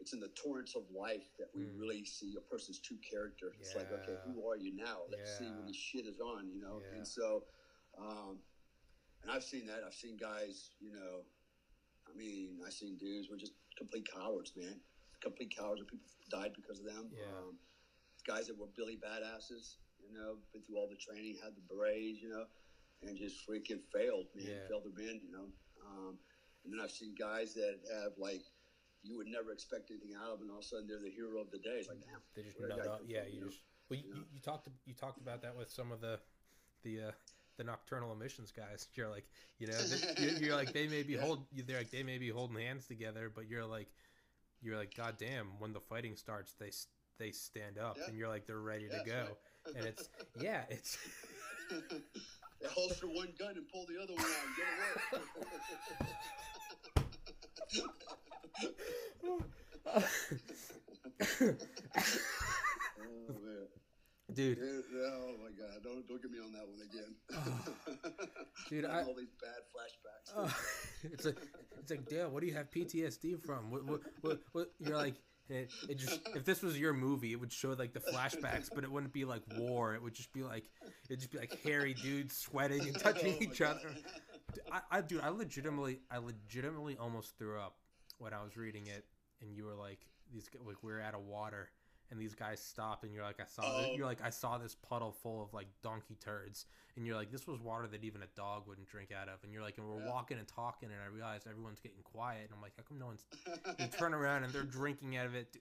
it's 0.00 0.12
in 0.12 0.20
the 0.20 0.28
torrents 0.34 0.74
of 0.76 0.82
life 0.90 1.26
that 1.38 1.48
we 1.54 1.64
Mm. 1.64 1.78
really 1.78 2.04
see 2.04 2.34
a 2.36 2.40
person's 2.40 2.80
true 2.80 2.98
character. 2.98 3.54
It's 3.60 3.74
like, 3.74 3.90
okay, 3.92 4.16
who 4.24 4.46
are 4.48 4.56
you 4.56 4.74
now? 4.74 5.06
Let's 5.10 5.38
see 5.38 5.50
when 5.50 5.60
Yeah. 5.66 5.72
the 5.72 5.72
shit 5.74 6.06
is 6.06 6.20
on, 6.20 6.48
you 6.50 6.60
know. 6.60 6.80
Yeah. 6.80 6.96
And 6.98 7.06
so, 7.08 7.46
um, 7.96 8.42
and 9.22 9.30
I've 9.30 9.44
seen 9.44 9.66
that. 9.66 9.82
I've 9.84 9.94
seen 9.94 10.16
guys, 10.16 10.70
you 10.80 10.92
know, 10.92 11.24
I 12.10 12.12
mean, 12.14 12.60
I've 12.66 12.72
seen 12.74 12.96
dudes 12.98 13.28
who 13.28 13.34
are 13.34 13.38
just 13.38 13.54
complete 13.78 14.06
cowards, 14.12 14.52
man. 14.56 14.80
Complete 15.22 15.54
cowards, 15.56 15.80
and 15.80 15.88
people 15.88 16.08
died 16.28 16.52
because 16.54 16.80
of 16.80 16.86
them. 16.86 17.10
Yeah. 17.12 17.24
Um, 17.38 17.58
guys 18.26 18.46
that 18.48 18.58
were 18.58 18.66
Billy 18.76 18.96
badasses, 18.96 19.76
you 19.98 20.12
know, 20.12 20.38
been 20.52 20.62
through 20.62 20.76
all 20.76 20.88
the 20.88 20.96
training, 20.96 21.38
had 21.42 21.54
the 21.56 21.62
berets, 21.62 22.20
you 22.20 22.28
know, 22.28 22.46
and 23.02 23.16
just 23.16 23.46
freaking 23.48 23.80
failed, 23.92 24.26
man. 24.34 24.46
Yeah. 24.46 24.68
Failed 24.68 24.84
to 24.84 24.90
bend, 24.90 25.22
you 25.22 25.30
know. 25.32 25.48
Um, 25.86 26.18
and 26.64 26.72
then 26.72 26.80
I've 26.82 26.90
seen 26.90 27.14
guys 27.18 27.54
that 27.54 27.78
have 27.92 28.12
like 28.18 28.42
you 29.02 29.16
would 29.18 29.26
never 29.26 29.52
expect 29.52 29.90
anything 29.90 30.12
out 30.16 30.32
of, 30.32 30.40
and 30.40 30.50
all 30.50 30.58
of 30.58 30.64
a 30.64 30.66
sudden 30.66 30.86
they're 30.88 30.98
the 30.98 31.10
hero 31.10 31.38
of 31.40 31.50
the 31.50 31.58
day. 31.58 31.76
It's 31.84 31.88
like, 31.88 32.00
damn, 32.00 32.20
they 32.34 32.42
just 32.42 32.58
nut 32.60 32.72
up 32.86 33.02
yeah 33.06 33.22
from, 33.24 33.32
you 33.34 33.40
know? 33.40 33.46
just 33.48 33.60
well 33.90 34.00
you, 34.00 34.06
You 34.14 34.24
you, 34.32 34.40
talked 34.40 34.68
you 34.86 34.94
talked 34.94 35.20
about 35.20 35.42
that 35.42 35.56
with 35.56 35.70
some 35.70 35.92
of 35.92 36.00
the 36.00 36.18
the 36.82 37.00
uh 37.00 37.10
the 37.56 37.64
nocturnal 37.64 38.12
emissions 38.12 38.50
guys 38.50 38.88
you're 38.94 39.08
like 39.10 39.24
you 39.58 39.66
know 39.68 39.78
you're, 40.18 40.30
you're 40.32 40.56
like 40.56 40.72
they 40.72 40.88
may 40.88 41.02
be 41.02 41.12
Yeah. 41.16 41.20
hold 41.20 41.44
they're 41.66 41.78
like 41.78 41.90
they 41.90 42.02
may 42.02 42.18
be 42.18 42.28
holding 42.30 42.56
hands 42.56 42.86
together 42.86 43.30
but 43.32 43.46
you're 43.48 43.64
like 43.64 43.88
you're 44.62 44.76
like 44.76 44.94
god 44.96 45.16
damn 45.18 45.46
when 45.60 45.72
the 45.72 45.80
fighting 45.80 46.16
starts 46.16 46.54
they 46.58 46.70
they 47.18 47.30
stand 47.30 47.78
up 47.78 47.96
Yeah. 47.98 48.04
and 48.08 48.16
you're 48.18 48.28
like 48.28 48.46
they're 48.46 48.58
ready 48.58 48.88
Yeah, 48.90 48.98
to 48.98 49.04
go 49.04 49.26
right. 49.66 49.76
and 49.76 49.84
it's 49.86 50.08
yeah 50.40 50.62
it's 50.70 50.96
they 51.70 52.68
holster 52.68 53.06
one 53.06 53.28
gun 53.38 53.54
and 53.56 53.68
pull 53.68 53.86
the 53.86 54.02
other 54.02 54.14
one 54.14 54.24
out 54.24 54.46
and 54.46 54.56
get 54.56 55.20
away. 55.20 56.43
Oh 59.94 60.12
man. 63.42 63.66
dude 64.32 64.58
Yeah, 64.58 64.80
oh 65.02 65.34
my 65.42 65.50
god! 65.56 65.82
Don't 65.82 66.06
don't 66.08 66.22
get 66.22 66.30
me 66.30 66.38
on 66.38 66.52
that 66.52 66.68
one 66.68 66.80
again. 66.88 67.14
Oh. 67.34 67.64
Dude, 68.70 68.84
Having 68.84 68.98
I- 68.98 69.02
all 69.04 69.14
these 69.14 69.34
bad 69.40 69.62
flashbacks. 69.74 70.30
Oh, 70.36 70.54
it's 71.12 71.24
like 71.24 71.38
it's 71.78 71.90
like 71.90 72.06
Dale. 72.08 72.30
What 72.30 72.40
do 72.40 72.46
you 72.46 72.54
have 72.54 72.70
PTSD 72.70 73.44
from? 73.44 73.70
What, 73.70 73.84
what, 73.84 74.00
what, 74.22 74.40
what, 74.52 74.70
you're 74.78 74.96
like 74.96 75.16
It, 75.50 75.70
it 75.88 75.98
just 75.98 76.20
if 76.34 76.44
this 76.44 76.62
was 76.62 76.78
your 76.78 76.94
movie, 76.94 77.32
it 77.32 77.40
would 77.40 77.52
show 77.52 77.70
like 77.78 77.92
the 77.92 78.00
flashbacks, 78.00 78.70
but 78.74 78.84
it 78.84 78.90
wouldn't 78.90 79.12
be 79.12 79.24
like 79.26 79.42
war. 79.58 79.94
It 79.94 80.02
would 80.02 80.14
just 80.14 80.32
be 80.32 80.42
like 80.42 80.64
it'd 81.10 81.20
just 81.20 81.30
be 81.32 81.38
like 81.38 81.58
hairy 81.62 81.92
dudes 81.94 82.36
sweating 82.36 82.80
and 82.82 82.94
touching 82.98 83.34
Oh 83.38 83.42
each 83.42 83.58
God. 83.58 83.76
other. 83.76 83.90
I, 84.72 84.80
I 84.90 85.00
dude, 85.00 85.20
I 85.22 85.28
legitimately, 85.28 86.00
I 86.10 86.18
legitimately 86.18 86.96
almost 86.98 87.36
threw 87.38 87.58
up 87.60 87.76
when 88.18 88.32
I 88.32 88.42
was 88.42 88.56
reading 88.56 88.86
it, 88.86 89.04
and 89.40 89.52
you 89.54 89.64
were 89.64 89.74
like, 89.74 90.00
these 90.32 90.48
like 90.66 90.82
we 90.82 90.92
are 90.92 91.00
out 91.00 91.14
of 91.14 91.22
water, 91.22 91.70
and 92.10 92.20
these 92.20 92.34
guys 92.34 92.60
stopped, 92.60 93.04
and 93.04 93.12
you're 93.12 93.24
like, 93.24 93.40
I 93.40 93.44
saw, 93.46 93.62
thi- 93.62 93.90
Oh. 93.90 93.94
you're 93.96 94.06
like, 94.06 94.22
I 94.22 94.30
saw 94.30 94.58
this 94.58 94.74
puddle 94.74 95.12
full 95.12 95.42
of 95.42 95.52
like 95.54 95.66
donkey 95.82 96.16
turds, 96.20 96.66
and 96.96 97.06
you're 97.06 97.16
like, 97.16 97.30
this 97.30 97.46
was 97.46 97.60
water 97.60 97.86
that 97.88 98.04
even 98.04 98.22
a 98.22 98.26
dog 98.36 98.66
wouldn't 98.66 98.88
drink 98.88 99.10
out 99.12 99.28
of, 99.28 99.42
and 99.42 99.52
you're 99.52 99.62
like, 99.62 99.78
and 99.78 99.86
we're 99.88 100.00
Yeah. 100.00 100.10
walking 100.10 100.38
and 100.38 100.46
talking, 100.48 100.90
and 100.90 100.98
I 101.02 101.06
realized 101.14 101.46
everyone's 101.48 101.80
getting 101.80 102.02
quiet, 102.04 102.42
and 102.44 102.50
I'm 102.54 102.62
like, 102.62 102.72
how 102.76 102.82
come 102.88 102.98
no 102.98 103.06
one's? 103.06 103.24
You 103.78 103.86
turn 103.88 104.14
around 104.14 104.44
and 104.44 104.52
they're 104.52 104.62
drinking 104.62 105.16
out 105.16 105.26
of 105.26 105.34
it. 105.34 105.56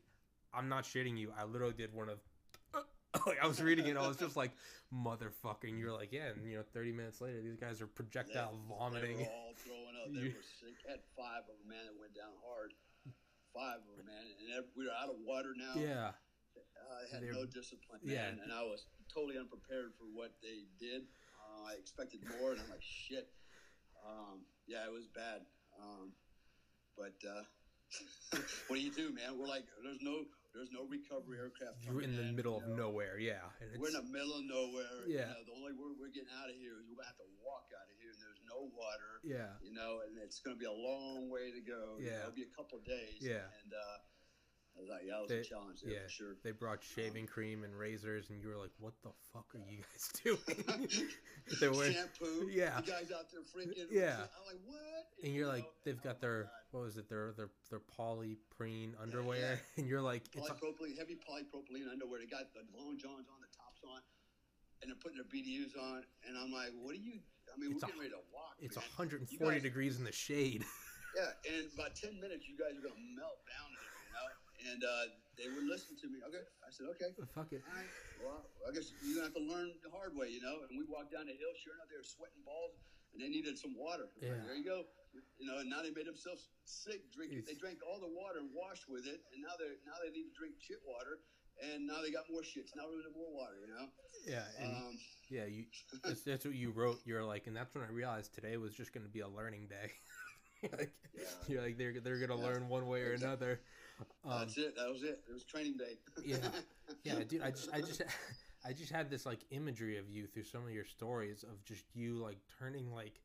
I'm 0.53 0.69
not 0.69 0.83
shitting 0.83 1.17
you. 1.17 1.33
I 1.37 1.45
literally 1.45 1.73
did 1.73 1.91
one 1.93 2.09
of. 2.09 2.19
like, 3.27 3.37
I 3.41 3.47
was 3.47 3.61
reading 3.61 3.85
it. 3.87 3.97
I 3.97 4.07
was 4.07 4.17
just 4.17 4.35
like, 4.35 4.51
motherfucker. 4.93 5.69
And 5.69 5.77
you're 5.79 5.93
like, 5.93 6.11
yeah. 6.11 6.33
And 6.33 6.45
you 6.49 6.57
know, 6.57 6.63
30 6.73 6.91
minutes 6.91 7.21
later, 7.21 7.41
these 7.41 7.57
guys 7.57 7.81
are 7.81 7.87
projectile 7.87 8.53
vomiting. 8.67 9.17
They 9.17 9.23
were 9.23 9.29
all 9.29 9.53
throwing 9.61 9.95
up. 10.01 10.09
They 10.13 10.27
were 10.33 10.45
sick. 10.61 10.75
Had 10.87 10.99
five 11.17 11.45
of 11.45 11.55
them, 11.61 11.69
man, 11.69 11.85
that 11.85 11.97
went 11.99 12.13
down 12.17 12.33
hard. 12.45 12.73
Five 13.53 13.85
of 13.85 13.93
them, 14.01 14.09
man, 14.09 14.25
and 14.41 14.49
ev- 14.57 14.73
we 14.73 14.89
were 14.89 14.97
out 14.97 15.13
of 15.13 15.21
water 15.21 15.53
now. 15.53 15.77
Yeah. 15.77 16.09
I 16.57 17.05
had 17.13 17.21
They're- 17.21 17.37
no 17.37 17.45
discipline, 17.45 18.01
yeah. 18.01 18.33
man, 18.33 18.41
and 18.41 18.49
I 18.51 18.65
was 18.65 18.85
totally 19.13 19.37
unprepared 19.37 19.93
for 19.93 20.09
what 20.09 20.33
they 20.41 20.65
did. 20.81 21.05
Uh, 21.37 21.69
I 21.69 21.77
expected 21.77 22.21
more, 22.41 22.51
and 22.53 22.61
I'm 22.61 22.69
like, 22.73 22.81
shit. 22.81 23.29
Um, 24.01 24.41
yeah, 24.65 24.89
it 24.89 24.91
was 24.91 25.05
bad. 25.13 25.45
Um, 25.77 26.13
but 26.97 27.13
uh, 27.21 27.45
what 28.67 28.77
do 28.77 28.81
you 28.81 28.91
do, 28.91 29.13
man? 29.13 29.37
We're 29.37 29.47
like, 29.47 29.65
there's 29.85 30.01
no, 30.01 30.25
there's 30.53 30.69
no 30.71 30.85
recovery 30.85 31.41
aircraft. 31.41 31.81
You're 31.83 32.05
in 32.05 32.15
the 32.15 32.29
middle 32.31 32.61
you 32.61 32.71
of 32.71 32.77
nowhere. 32.77 33.17
Yeah. 33.17 33.41
And 33.59 33.81
We're 33.81 33.89
in 33.89 33.97
the 33.97 34.09
middle 34.09 34.37
of 34.37 34.45
nowhere. 34.45 35.03
Yeah. 35.09 35.33
You 35.33 35.33
know, 35.33 35.43
the 35.49 35.55
only 35.57 35.73
way 35.73 35.89
we're 35.97 36.13
getting 36.13 36.33
out 36.37 36.49
of 36.49 36.55
here 36.55 36.77
is 36.77 36.85
we're 36.87 37.01
gonna 37.01 37.09
have 37.09 37.21
to 37.21 37.29
walk 37.41 37.73
out 37.73 37.89
of 37.89 37.95
here, 37.97 38.13
and 38.13 38.21
there's 38.21 38.41
no 38.45 38.69
water 38.77 39.13
yeah. 39.23 39.55
you 39.63 39.71
know, 39.71 40.03
and 40.03 40.19
it's 40.19 40.43
going 40.43 40.55
to 40.55 40.59
be 40.59 40.67
a 40.67 40.71
long 40.71 41.31
way 41.31 41.49
to 41.49 41.63
go. 41.63 41.95
you 41.97 42.11
Yeah. 42.11 42.27
know, 42.27 42.35
it'll 42.35 42.43
be 42.43 42.47
a 42.47 42.53
couple 42.53 42.79
days. 42.83 43.23
Yeah. 43.23 43.47
and 43.63 43.71
uh, 43.71 43.97
I 44.75 44.81
was 44.81 44.89
like, 44.89 45.01
yeah, 45.05 45.17
it 45.17 45.21
was 45.21 45.29
They- 45.29 45.37
a 45.39 45.43
challenge 45.43 45.81
there 45.83 45.93
yeah. 45.93 46.03
for 46.03 46.09
sure. 46.09 46.35
They 46.43 46.51
brought 46.51 46.83
shaving 46.83 47.23
um, 47.23 47.27
cream 47.27 47.63
and 47.63 47.77
razors, 47.77 48.29
and 48.29 48.41
you 48.41 48.49
were 48.49 48.57
like, 48.57 48.71
"What 48.79 48.93
the 49.03 49.11
fuck 49.31 49.45
are 49.53 49.61
you 49.69 49.79
guys 49.85 50.09
doing?" 50.23 51.09
they 51.61 51.69
were, 51.69 51.91
shampoo. 51.91 52.49
Yeah. 52.51 52.81
the 52.81 52.91
guys 52.91 53.11
out 53.13 53.29
there 53.31 53.41
freaking. 53.45 53.85
Yeah. 53.91 54.25
I'm 54.33 54.45
like, 54.49 54.61
what? 54.65 54.79
and 55.23 55.33
you're 55.33 55.45
You 55.45 55.53
like, 55.53 55.63
know, 55.63 55.69
they've 55.85 56.01
got 56.01 56.17
oh 56.17 56.21
their 56.21 56.41
God. 56.43 56.51
what 56.71 56.83
was 56.83 56.97
it? 56.97 57.07
Their 57.07 57.33
their 57.33 57.49
their 57.69 57.81
polyprene 57.97 58.93
underwear, 59.01 59.59
yeah. 59.61 59.77
and 59.77 59.87
you're 59.87 60.01
like, 60.01 60.23
it's 60.33 60.49
a, 60.49 60.53
heavy 60.53 61.15
polypropylene 61.21 61.91
underwear. 61.91 62.19
They 62.19 62.25
got 62.25 62.51
the 62.53 62.65
long 62.77 62.97
johns 62.97 63.29
on, 63.29 63.39
the 63.41 63.51
tops 63.55 63.81
on, 63.85 64.01
and 64.81 64.89
they're 64.89 64.97
putting 64.97 65.17
their 65.17 65.29
BDUs 65.29 65.77
on. 65.77 66.03
And 66.27 66.37
I'm 66.37 66.51
like, 66.51 66.71
what 66.81 66.95
are 66.95 66.99
you? 66.99 67.19
I 67.53 67.59
mean, 67.59 67.71
It's 67.73 67.83
we're 67.83 67.87
a- 67.87 67.91
getting 67.93 68.01
ready 68.01 68.11
to 68.17 68.23
walk. 68.33 68.55
it's 68.59 68.75
man. 68.75 68.85
140 68.97 69.53
guys- 69.53 69.61
degrees 69.61 69.97
in 69.99 70.03
the 70.03 70.11
shade. 70.11 70.65
Yeah, 71.13 71.29
and 71.45 71.69
about 71.77 71.93
ten 71.93 72.17
minutes, 72.19 72.49
you 72.49 72.57
guys 72.57 72.73
are 72.73 72.81
gonna 72.81 72.97
melt 73.13 73.37
down 73.45 73.69
there, 73.69 73.69
you 73.69 73.72
know. 73.72 73.72
And 74.71 74.79
uh, 74.83 75.11
they 75.35 75.51
would 75.51 75.67
listen 75.67 75.97
to 75.99 76.07
me. 76.07 76.23
Okay, 76.23 76.39
I 76.63 76.69
said, 76.71 76.87
okay. 76.95 77.11
Fuck 77.35 77.51
it. 77.51 77.59
All 77.67 77.75
right. 77.75 77.91
Well, 78.23 78.39
I 78.63 78.71
guess 78.71 78.95
you're 79.03 79.19
gonna 79.19 79.27
have 79.27 79.35
to 79.35 79.43
learn 79.43 79.75
the 79.83 79.91
hard 79.91 80.15
way, 80.15 80.31
you 80.31 80.39
know. 80.39 80.63
And 80.63 80.71
we 80.79 80.85
walked 80.87 81.11
down 81.11 81.27
the 81.27 81.35
hill. 81.35 81.51
Sure 81.59 81.75
enough, 81.75 81.91
they 81.91 81.99
were 81.99 82.07
sweating 82.07 82.39
balls, 82.47 82.79
and 83.11 83.19
they 83.19 83.27
needed 83.27 83.59
some 83.59 83.75
water. 83.75 84.07
I'm 84.07 84.23
like, 84.23 84.39
Yeah. 84.39 84.47
there 84.47 84.55
you 84.55 84.63
go. 84.63 84.87
You 85.37 85.45
know, 85.51 85.59
and 85.61 85.67
now 85.69 85.83
they 85.83 85.91
made 85.91 86.07
themselves 86.07 86.47
sick. 86.63 87.03
drinking. 87.11 87.43
It's- 87.43 87.49
They 87.51 87.59
drank 87.59 87.83
all 87.83 87.99
the 87.99 88.09
water 88.09 88.39
and 88.39 88.49
washed 88.55 88.87
with 88.87 89.05
it, 89.05 89.19
and 89.35 89.43
now 89.43 89.53
they 89.59 89.75
now 89.83 89.99
they 89.99 90.09
need 90.15 90.31
to 90.31 90.35
drink 90.37 90.55
shit 90.63 90.79
water, 90.87 91.19
and 91.59 91.83
now 91.85 91.99
they 92.01 92.09
got 92.09 92.23
more 92.31 92.41
shits. 92.41 92.71
Now 92.79 92.87
they 92.87 92.97
need 93.03 93.11
more 93.13 93.29
water, 93.35 93.59
you 93.59 93.67
know. 93.67 93.91
Yeah, 94.25 94.47
and 94.63 94.71
Um, 94.71 94.93
yeah, 95.27 95.45
you. 95.45 95.67
That's, 96.07 96.23
that's 96.29 96.45
what 96.47 96.55
you 96.55 96.71
wrote. 96.71 97.03
You're 97.03 97.25
like, 97.27 97.47
and 97.51 97.53
that's 97.55 97.75
when 97.75 97.83
I 97.83 97.91
realized 97.91 98.33
today 98.33 98.55
was 98.57 98.73
just 98.73 98.93
going 98.95 99.03
to 99.05 99.11
be 99.11 99.19
a 99.19 99.27
learning 99.27 99.67
day. 99.67 99.91
like, 100.71 100.93
Yeah. 101.13 101.27
You're 101.47 101.61
like 101.61 101.77
they're 101.77 101.99
they're 101.99 102.17
gonna 102.25 102.39
Yeah. 102.39 102.47
learn 102.47 102.69
one 102.69 102.87
way 102.87 103.01
or 103.03 103.13
another. 103.13 103.59
Um, 104.25 104.39
that's 104.39 104.57
it. 104.57 104.75
That 104.75 104.89
was 104.89 105.03
it. 105.03 105.21
It 105.29 105.33
was 105.33 105.43
training 105.43 105.77
day. 105.77 105.97
Yeah. 106.25 106.37
yeah, 107.03 107.23
dude. 107.27 107.41
I 107.41 107.51
just 107.51 107.69
I 107.73 107.81
just 107.81 108.01
I 108.65 108.73
just 108.73 108.91
had 108.91 109.09
this 109.09 109.25
like 109.25 109.39
imagery 109.51 109.97
of 109.97 110.09
you 110.09 110.25
through 110.25 110.43
some 110.43 110.63
of 110.63 110.71
your 110.71 110.85
stories 110.85 111.43
of 111.43 111.63
just 111.65 111.83
you 111.93 112.15
like 112.15 112.37
turning 112.59 112.93
like 112.93 113.19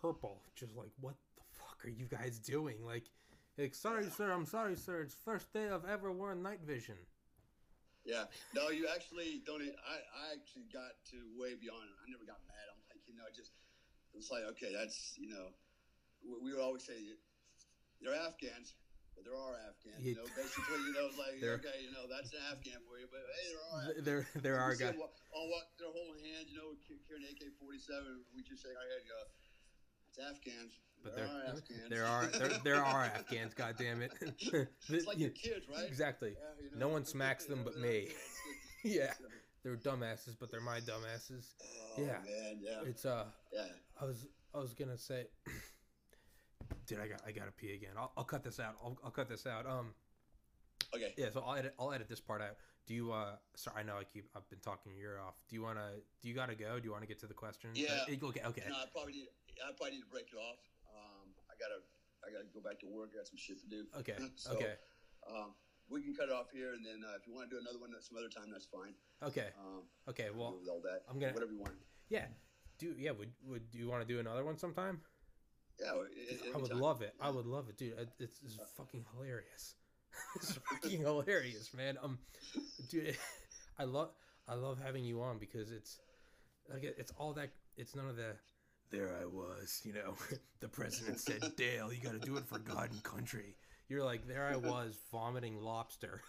purple, 0.00 0.42
just 0.54 0.76
like 0.76 0.90
what 1.00 1.14
the 1.36 1.42
fuck 1.58 1.84
are 1.84 1.90
you 1.90 2.06
guys 2.06 2.38
doing? 2.38 2.84
Like, 2.84 3.04
like 3.56 3.74
sorry 3.74 4.08
sir, 4.10 4.30
I'm 4.30 4.46
sorry 4.46 4.76
sir. 4.76 5.00
It's 5.00 5.14
first 5.14 5.52
day 5.52 5.68
I've 5.70 5.88
ever 5.88 6.12
worn 6.12 6.42
night 6.42 6.60
vision. 6.66 6.96
Yeah. 8.04 8.24
No, 8.54 8.68
you 8.68 8.86
actually 8.94 9.40
don't. 9.46 9.62
I, 9.62 9.96
I 9.96 10.36
actually 10.36 10.68
got 10.72 10.92
to 11.10 11.16
way 11.40 11.56
beyond. 11.56 11.88
I 12.04 12.10
never 12.10 12.24
got 12.24 12.36
mad. 12.46 12.68
I'm 12.68 12.80
like, 12.92 13.00
you 13.08 13.16
know, 13.16 13.24
just 13.34 13.52
it's 14.12 14.30
like, 14.30 14.44
okay, 14.52 14.72
that's 14.76 15.14
you 15.16 15.28
know, 15.28 15.56
we, 16.22 16.50
we 16.50 16.52
would 16.52 16.60
always 16.62 16.84
say 16.84 17.16
they're 18.02 18.14
Afghans, 18.14 18.74
but 19.14 19.24
there 19.24 19.38
are 19.38 19.54
Afghans. 19.70 20.02
You 20.02 20.14
know, 20.18 20.26
basically, 20.36 20.80
you 20.86 20.92
know, 20.94 21.08
like 21.18 21.40
They're- 21.40 21.60
okay, 21.62 21.78
you 21.82 21.92
know, 21.94 22.04
that's 22.10 22.32
an 22.34 22.42
Afghan 22.52 22.82
for 22.86 22.98
you, 22.98 23.06
but 23.10 23.22
hey, 23.24 23.46
there 23.50 23.62
are. 23.70 23.80
Afghans. 23.82 24.04
There 24.04 24.20
there 24.42 24.58
are 24.60 24.74
guys. 24.74 24.94
well, 24.98 25.12
oh, 25.34 25.46
what? 25.48 25.70
They're 25.78 25.92
holding 25.92 26.22
hands, 26.24 26.50
you 26.50 26.58
know, 26.58 26.74
ca- 26.86 27.02
carrying 27.08 27.26
AK-47. 27.30 28.24
We 28.34 28.42
just 28.42 28.62
shake 28.62 28.74
our 28.76 28.86
head, 28.90 29.00
and 29.02 29.08
go, 29.08 29.20
it's 30.10 30.18
Afghans. 30.18 30.72
But 31.02 31.16
there 31.16 31.26
there, 31.26 31.36
are 31.36 31.44
Afghans. 31.52 31.88
there 31.90 32.06
are 32.06 32.26
there, 32.26 32.58
there 32.64 32.84
are 32.84 33.04
Afghans. 33.04 33.52
God 33.54 33.74
damn 33.78 34.00
it! 34.00 34.12
It's 34.88 35.06
like 35.10 35.18
your 35.18 35.30
kids, 35.30 35.66
right? 35.68 35.84
Exactly. 35.88 36.32
Yeah, 36.38 36.64
you 36.72 36.78
No 36.78 36.88
one 36.88 37.04
smacks 37.04 37.44
them 37.44 37.60
but 37.64 37.76
me. 37.76 38.08
Yeah. 38.84 39.12
They're 39.62 39.76
dumbasses, 39.76 40.36
but 40.38 40.50
they're 40.50 40.60
my 40.60 40.80
dumbasses. 40.80 41.52
Oh, 41.62 42.02
Yeah. 42.02 42.18
man, 42.24 42.60
yeah, 42.60 42.80
It's 42.84 43.04
uh, 43.06 43.24
yeah. 43.52 43.66
I 44.00 44.04
was 44.04 44.26
I 44.54 44.58
was 44.58 44.72
gonna 44.74 44.96
say, 44.98 45.26
dude, 46.86 47.00
I 47.00 47.08
got 47.08 47.20
I 47.26 47.32
gotta 47.32 47.52
pee 47.52 47.72
again. 47.74 47.92
I'll, 47.96 48.12
I'll 48.16 48.24
cut 48.24 48.42
this 48.42 48.60
out. 48.60 48.76
I'll, 48.82 48.96
I'll 49.04 49.10
cut 49.10 49.28
this 49.28 49.46
out. 49.46 49.66
Um, 49.66 49.94
Okay. 50.94 51.12
yeah. 51.16 51.26
So 51.32 51.42
I'll 51.44 51.56
edit 51.56 51.74
I'll 51.78 51.92
edit 51.92 52.08
this 52.08 52.20
part 52.20 52.40
out. 52.42 52.56
Do 52.86 52.94
you 52.94 53.10
uh? 53.12 53.36
Sorry, 53.56 53.80
I 53.80 53.82
know 53.82 53.96
I 53.98 54.04
keep 54.04 54.28
I've 54.36 54.48
been 54.50 54.60
talking 54.60 54.92
your 54.96 55.12
ear 55.14 55.20
off. 55.20 55.34
Do 55.48 55.56
you 55.56 55.62
wanna? 55.62 55.90
Do 56.22 56.28
you 56.28 56.34
gotta 56.34 56.54
go? 56.54 56.78
Do 56.78 56.84
you 56.84 56.92
want 56.92 57.02
to 57.02 57.08
get 57.08 57.18
to 57.20 57.26
the 57.26 57.34
question? 57.34 57.70
Yeah. 57.74 58.04
Uh, 58.08 58.26
okay. 58.28 58.42
Okay. 58.44 58.62
No, 58.68 58.76
I 58.76 58.84
probably 58.92 59.12
need. 59.14 59.28
I 59.64 59.72
probably 59.76 59.96
need 59.96 60.02
to 60.02 60.10
break 60.10 60.28
it 60.32 60.36
off. 60.36 60.58
Um, 60.94 61.30
I 61.50 61.54
gotta. 61.58 61.80
I 62.26 62.30
gotta 62.32 62.46
go 62.54 62.60
back 62.60 62.78
to 62.80 62.86
work. 62.86 63.10
I 63.14 63.18
got 63.18 63.26
some 63.26 63.36
shit 63.38 63.60
to 63.60 63.66
do. 63.68 63.84
Okay. 63.98 64.16
So, 64.36 64.52
Okay. 64.52 64.74
Um, 65.28 65.54
we 65.90 66.00
can 66.02 66.14
cut 66.14 66.28
it 66.28 66.32
off 66.32 66.50
here, 66.52 66.72
and 66.72 66.84
then 66.84 67.02
uh, 67.04 67.16
if 67.20 67.26
you 67.26 67.34
want 67.34 67.48
to 67.50 67.56
do 67.56 67.60
another 67.60 67.78
one 67.78 67.90
some 68.00 68.16
other 68.16 68.28
time, 68.28 68.50
that's 68.52 68.64
fine. 68.66 68.94
Okay. 69.22 69.48
Um, 69.58 69.82
Okay. 70.08 70.28
Well, 70.34 70.56
with 70.60 70.68
all 70.68 70.80
that. 70.84 71.02
I'm 71.08 71.18
gonna- 71.18 71.32
whatever 71.32 71.52
you 71.52 71.58
want. 71.60 71.74
yeah. 72.08 72.26
Do 72.78 72.94
yeah. 72.98 73.10
Would 73.12 73.32
would 73.48 73.62
you 73.72 73.88
want 73.88 74.06
to 74.06 74.08
do 74.08 74.20
another 74.20 74.44
one 74.44 74.56
sometime? 74.58 75.00
Yeah, 75.80 76.52
I 76.54 76.58
would 76.58 76.74
love 76.74 77.02
it. 77.02 77.14
I 77.20 77.30
would 77.30 77.46
love 77.46 77.68
it, 77.68 77.76
dude. 77.76 77.94
It's, 78.18 78.40
it's 78.44 78.58
fucking 78.76 79.04
hilarious. 79.14 79.74
it's 80.36 80.52
fucking 80.70 81.00
hilarious, 81.00 81.72
man. 81.74 81.98
Um, 82.02 82.18
dude, 82.88 83.16
I 83.78 83.84
love 83.84 84.10
I 84.48 84.54
love 84.54 84.78
having 84.84 85.04
you 85.04 85.22
on 85.22 85.38
because 85.38 85.70
it's 85.70 85.98
like 86.70 86.84
it's 86.84 87.12
all 87.18 87.32
that. 87.34 87.50
It's 87.76 87.94
none 87.94 88.08
of 88.08 88.16
the. 88.16 88.36
There 88.90 89.10
I 89.20 89.24
was, 89.24 89.80
you 89.84 89.92
know. 89.92 90.14
the 90.60 90.68
president 90.68 91.18
said, 91.18 91.42
"Dale, 91.56 91.92
you 91.92 92.00
got 92.00 92.12
to 92.12 92.18
do 92.20 92.36
it 92.36 92.46
for 92.46 92.58
God 92.58 92.90
and 92.92 93.02
country." 93.02 93.56
You're 93.88 94.04
like, 94.04 94.26
there 94.26 94.46
I 94.46 94.56
was 94.56 94.98
vomiting 95.12 95.60
lobster. 95.60 96.22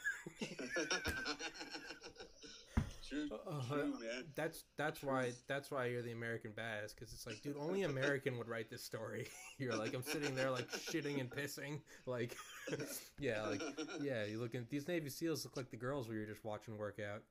True, 3.28 3.40
Uh, 3.48 3.62
true, 3.68 3.94
man. 4.00 4.24
That's 4.36 4.64
that's 4.78 5.02
why 5.04 5.32
that's 5.48 5.72
why 5.72 5.86
you're 5.86 6.02
the 6.02 6.12
American 6.12 6.52
badass 6.52 6.94
because 6.96 7.14
it's 7.14 7.26
like, 7.26 7.42
dude, 7.42 7.58
only 7.58 7.84
American 7.84 8.38
would 8.38 8.48
write 8.48 8.70
this 8.70 8.84
story. 8.84 9.28
You're 9.58 9.76
like, 9.76 9.94
I'm 9.94 10.04
sitting 10.04 10.36
there 10.36 10.52
like 10.52 10.70
shitting 10.72 11.20
and 11.22 11.30
pissing, 11.30 11.80
like, 12.06 12.36
yeah, 13.20 13.44
like, 13.48 13.62
yeah. 14.02 14.26
You 14.26 14.40
looking 14.40 14.66
these 14.70 14.88
Navy 14.88 15.10
SEAls 15.10 15.46
look 15.46 15.56
like 15.56 15.70
the 15.72 15.78
girls 15.78 16.10
we 16.10 16.18
were 16.20 16.26
just 16.26 16.44
watching 16.44 16.78
work 16.78 17.00
out. 17.00 17.22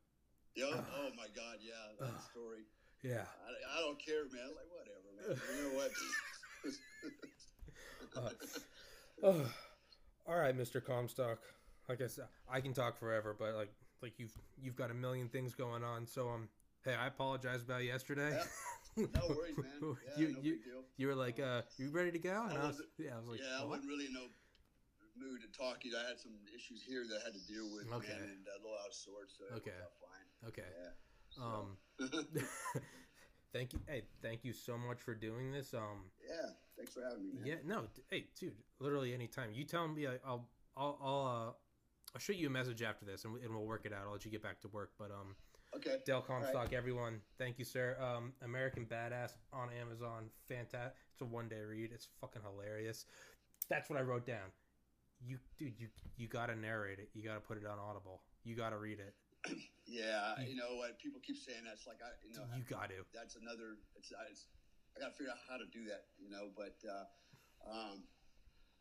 Yo, 0.54 0.66
oh 0.72 1.10
my 1.16 1.26
God, 1.34 1.58
yeah, 1.60 1.72
that 2.00 2.06
Ugh. 2.06 2.20
story. 2.30 2.64
Yeah. 3.02 3.24
I, 3.46 3.78
I 3.78 3.80
don't 3.80 3.98
care, 3.98 4.24
man. 4.32 4.48
Like 4.56 4.70
whatever, 4.70 5.10
man. 5.18 5.40
You 5.58 5.68
know 5.68 5.76
what? 5.76 5.90
Oh, 9.22 9.46
all 10.26 10.38
right, 10.38 10.56
Mr. 10.56 10.84
Comstock. 10.84 11.38
Like 11.88 12.00
I 12.00 12.06
said, 12.06 12.24
I 12.50 12.60
can 12.60 12.72
talk 12.72 12.98
forever, 12.98 13.36
but 13.38 13.54
like, 13.54 13.70
like 14.02 14.18
you've 14.18 14.32
you've 14.60 14.76
got 14.76 14.90
a 14.90 14.94
million 14.94 15.28
things 15.28 15.54
going 15.54 15.84
on. 15.84 16.06
So 16.06 16.28
um, 16.28 16.48
hey, 16.84 16.94
I 16.94 17.06
apologize 17.06 17.62
about 17.62 17.84
yesterday. 17.84 18.36
no 18.96 19.26
worries, 19.28 19.56
man. 19.58 19.96
Yeah, 20.16 20.16
you 20.16 20.32
no 20.32 20.40
you 20.42 20.52
big 20.54 20.64
deal. 20.64 20.82
you 20.96 21.06
were 21.08 21.14
like, 21.14 21.40
uh, 21.40 21.62
you 21.78 21.90
ready 21.90 22.10
to 22.12 22.18
go? 22.18 22.46
And 22.48 22.58
I 22.58 22.62
I 22.62 22.66
was, 22.66 22.82
yeah, 22.98 23.14
I 23.14 23.18
was 23.18 23.28
like 23.28 23.40
yeah, 23.40 23.62
I 23.62 23.64
wasn't 23.64 23.88
really 23.88 24.06
in 24.06 24.12
no 24.12 24.26
mood 25.16 25.40
to 25.42 25.48
talk. 25.58 25.84
You 25.84 25.96
I 25.96 26.08
had 26.08 26.18
some 26.18 26.32
issues 26.54 26.82
here 26.82 27.04
that 27.08 27.20
I 27.22 27.24
had 27.24 27.34
to 27.34 27.46
deal 27.46 27.70
with, 27.72 27.90
Okay. 27.92 28.08
man, 28.12 28.22
and 28.22 28.46
uh, 28.48 28.58
a 28.58 28.60
little 28.62 28.78
out 28.78 28.88
of 28.88 28.94
sorts. 28.94 29.38
So 29.38 29.44
Okay. 29.56 29.70
fine. 30.00 30.48
Okay. 30.48 30.68
Yeah. 30.70 31.44
Um, 31.44 31.76
thank 33.52 33.72
you. 33.72 33.80
Hey, 33.86 34.02
thank 34.22 34.44
you 34.44 34.52
so 34.52 34.76
much 34.78 35.00
for 35.00 35.14
doing 35.14 35.52
this. 35.52 35.74
Um, 35.74 36.10
yeah. 36.22 36.50
Thanks 36.76 36.92
for 36.92 37.02
having 37.02 37.24
me, 37.24 37.32
man. 37.34 37.46
yeah, 37.46 37.54
no, 37.64 37.86
hey, 38.10 38.26
dude, 38.38 38.54
literally 38.80 39.14
anytime 39.14 39.50
you 39.52 39.64
tell 39.64 39.86
me, 39.86 40.08
I- 40.08 40.18
I'll, 40.26 40.48
I'll, 40.76 40.98
I'll, 41.00 41.26
uh, 41.48 41.52
I'll 42.14 42.20
shoot 42.20 42.36
you 42.36 42.46
a 42.46 42.50
message 42.50 42.82
after 42.82 43.04
this, 43.04 43.24
and, 43.24 43.36
and 43.42 43.52
we'll 43.54 43.66
work 43.66 43.82
it 43.84 43.92
out. 43.92 44.02
I'll 44.06 44.12
let 44.12 44.24
you 44.24 44.30
get 44.30 44.42
back 44.42 44.60
to 44.60 44.68
work. 44.68 44.92
But 44.98 45.10
um, 45.10 45.34
Okay. 45.76 45.96
Dale 46.06 46.24
All 46.28 46.36
right. 46.36 46.42
Comstock, 46.52 46.72
everyone, 46.72 47.20
thank 47.36 47.58
you, 47.58 47.64
sir. 47.64 47.96
Um, 48.00 48.32
American 48.44 48.86
Badass 48.86 49.32
on 49.52 49.70
Amazon, 49.80 50.30
fantastic. 50.48 50.94
It's 51.12 51.20
a 51.20 51.24
one 51.24 51.48
day 51.48 51.60
read. 51.60 51.90
It's 51.92 52.06
fucking 52.20 52.42
hilarious. 52.42 53.06
That's 53.68 53.90
what 53.90 53.98
I 53.98 54.02
wrote 54.02 54.26
down. 54.26 54.52
You, 55.26 55.38
dude, 55.58 55.74
you 55.78 55.88
you 56.16 56.28
gotta 56.28 56.54
narrate 56.54 56.98
it. 56.98 57.08
You 57.14 57.24
gotta 57.24 57.40
put 57.40 57.56
it 57.56 57.66
on 57.66 57.78
Audible. 57.78 58.20
You 58.44 58.54
gotta 58.54 58.78
read 58.78 58.98
it. 59.00 59.14
Yeah, 59.86 60.40
you 60.40 60.56
know 60.56 60.80
what? 60.80 60.96
People 60.98 61.20
keep 61.20 61.36
saying 61.36 61.60
that's 61.68 61.86
like 61.86 62.00
I, 62.00 62.08
you 62.24 62.32
know, 62.32 62.48
You 62.56 62.64
got 62.64 62.88
to. 62.88 63.04
that's 63.12 63.36
another. 63.36 63.76
It's, 64.00 64.10
it's 64.32 64.48
I 64.96 65.00
got 65.00 65.12
to 65.12 65.14
figure 65.14 65.30
out 65.30 65.36
how 65.44 65.60
to 65.60 65.68
do 65.68 65.84
that, 65.92 66.08
you 66.16 66.32
know. 66.32 66.48
But 66.56 66.80
uh, 66.88 67.04
um, 67.68 68.08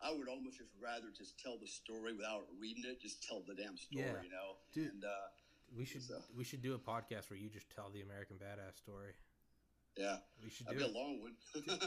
I 0.03 0.11
would 0.11 0.27
almost 0.27 0.57
just 0.57 0.69
rather 0.81 1.07
just 1.17 1.39
tell 1.39 1.57
the 1.57 1.67
story 1.67 2.13
without 2.13 2.43
reading 2.59 2.83
it. 2.85 2.99
Just 3.01 3.23
tell 3.27 3.41
the 3.47 3.55
damn 3.55 3.77
story, 3.77 4.03
Yeah. 4.05 4.21
you 4.21 4.29
know. 4.29 4.57
Dude. 4.73 4.91
And 4.93 5.03
uh, 5.05 5.27
We 5.75 5.85
should 5.85 6.03
So- 6.03 6.21
we 6.35 6.43
should 6.43 6.61
do 6.61 6.73
a 6.75 6.79
podcast 6.79 7.29
where 7.29 7.39
you 7.39 7.49
just 7.49 7.69
tell 7.71 7.89
the 7.89 8.01
American 8.01 8.37
Badass 8.37 8.77
story. 8.77 9.13
yeah, 9.97 10.17
We 10.43 10.49
should 10.49 10.67
do 10.67 10.75
that'd 10.77 10.93
be 10.93 10.93
it. 10.93 10.95
a 10.95 10.99
long 10.99 11.21
one. 11.21 11.35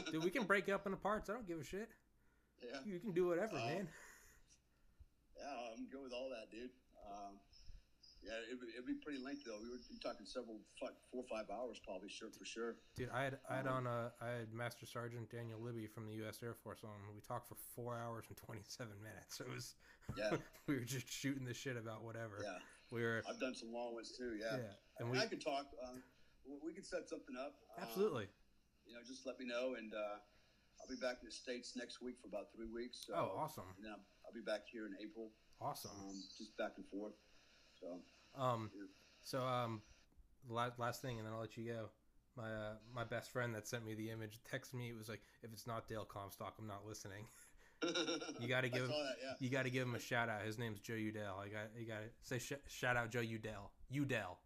Dude, 0.11 0.23
we 0.23 0.31
can 0.31 0.43
break 0.45 0.67
it 0.67 0.71
up 0.71 0.85
into 0.85 0.97
parts. 0.97 1.29
I 1.29 1.33
don't 1.33 1.47
give 1.47 1.59
a 1.59 1.63
shit. 1.63 1.89
yeah, 2.63 2.79
You 2.85 2.99
can 2.99 3.13
do 3.13 3.27
whatever, 3.27 3.53
Oh. 3.53 3.65
man. 3.65 3.87
yeah, 5.37 5.73
I'm 5.77 5.85
good 5.89 6.03
with 6.03 6.13
all 6.13 6.29
that, 6.29 6.49
dude. 6.51 6.71
Um, 7.05 7.39
yeah, 8.27 8.43
it'd, 8.51 8.59
be- 8.59 8.73
it'd 8.75 8.85
be 8.85 8.99
pretty 8.99 9.23
lengthy 9.23 9.47
though. 9.47 9.59
We 9.63 9.71
were 9.71 9.79
talking 10.03 10.25
several, 10.27 10.59
four 10.79 11.23
or 11.23 11.27
five 11.31 11.47
hours 11.49 11.79
probably, 11.79 12.09
sure 12.09 12.29
for 12.29 12.43
sure. 12.45 12.75
Dude, 12.95 13.09
I 13.13 13.23
had 13.23 13.39
I 13.49 13.55
had 13.57 13.67
Um, 13.67 13.87
on 13.87 13.87
uh, 13.87 14.09
I 14.21 14.43
had 14.43 14.53
Master 14.53 14.85
Sergeant 14.85 15.31
Daniel 15.31 15.59
Libby 15.59 15.87
from 15.87 16.05
the 16.05 16.13
U.S. 16.27 16.39
Air 16.43 16.53
Force 16.53 16.83
on. 16.83 16.91
We 17.15 17.21
talked 17.21 17.47
for 17.47 17.55
four 17.75 17.95
hours 17.97 18.25
and 18.27 18.35
twenty 18.37 18.61
seven 18.67 18.99
minutes. 19.01 19.39
It 19.39 19.47
was 19.49 19.75
Yeah, 20.17 20.35
we 20.67 20.75
were 20.75 20.83
just 20.87 21.07
shooting 21.09 21.45
the 21.45 21.53
shit 21.53 21.77
about 21.77 22.03
whatever. 22.03 22.43
yeah. 22.43 22.59
We 22.91 23.03
were 23.03 23.23
I've 23.27 23.39
done 23.39 23.55
some 23.55 23.71
long 23.73 23.93
ones 23.95 24.11
too. 24.17 24.35
Yeah, 24.39 24.59
yeah, 24.59 24.71
and 24.99 25.07
and 25.07 25.11
we 25.11 25.19
I 25.19 25.25
could 25.27 25.41
talk. 25.41 25.67
Um, 25.83 26.03
we- 26.63 26.73
could 26.73 26.85
set 26.85 27.07
something 27.09 27.35
up. 27.35 27.55
Um, 27.75 27.83
absolutely. 27.83 28.27
you 28.87 28.93
know, 28.95 29.01
just 29.07 29.25
let 29.27 29.39
me 29.39 29.45
know, 29.45 29.75
and 29.75 29.91
uh, 29.93 30.19
I'll 30.79 30.87
be 30.87 30.95
back 30.95 31.17
in 31.19 31.27
the 31.27 31.31
states 31.35 31.73
next 31.75 31.99
week 32.01 32.15
for 32.21 32.27
about 32.31 32.47
three 32.55 32.69
weeks. 32.71 33.03
So, 33.07 33.11
Oh, 33.17 33.35
awesome, 33.35 33.65
And 33.75 33.83
then 33.83 33.91
I'll, 33.91 34.05
I'll 34.23 34.31
be 34.35 34.45
back 34.45 34.63
here 34.71 34.85
in 34.87 34.93
April, 35.03 35.31
awesome. 35.59 35.91
um, 36.07 36.15
just 36.37 36.55
back 36.55 36.77
and 36.77 36.85
forth. 36.87 37.17
So, 37.81 37.99
Um, 38.39 38.69
so 39.23 39.43
um, 39.43 39.81
last 40.49 40.79
last 40.79 41.01
thing, 41.01 41.17
and 41.17 41.25
then 41.25 41.33
I'll 41.33 41.41
let 41.41 41.57
you 41.57 41.65
go. 41.71 41.89
My 42.35 42.51
uh, 42.51 42.73
my 42.93 43.03
best 43.03 43.31
friend 43.31 43.55
that 43.55 43.67
sent 43.67 43.85
me 43.85 43.95
the 43.95 44.11
image 44.11 44.39
texted 44.51 44.75
me. 44.75 44.89
It 44.89 44.97
was 44.97 45.09
like, 45.09 45.21
if 45.43 45.51
it's 45.51 45.65
not 45.65 45.87
Dale 45.87 46.05
Comstock, 46.05 46.53
I'm 46.59 46.67
not 46.67 46.85
listening. 46.87 47.25
You 48.39 48.47
gotta 48.49 48.69
give 48.69 48.83
him- 48.83 48.89
that, 48.89 49.15
yeah. 49.23 49.33
You 49.39 49.49
got 49.51 49.63
to 49.65 49.69
give 49.69 49.83
him 49.87 49.93
a 49.93 49.99
shout 49.99 50.29
out. 50.29 50.41
His 50.41 50.57
name's 50.57 50.79
Joe 50.79 50.95
Udell. 50.95 51.39
I 51.43 51.47
got 51.47 51.69
you 51.77 51.85
got 51.85 51.99
to 51.99 52.09
say 52.23 52.39
sh- 52.39 52.53
shout 52.67 52.97
out 52.97 53.11
Joe 53.11 53.19
Udell. 53.21 53.69
Udell. 53.91 54.39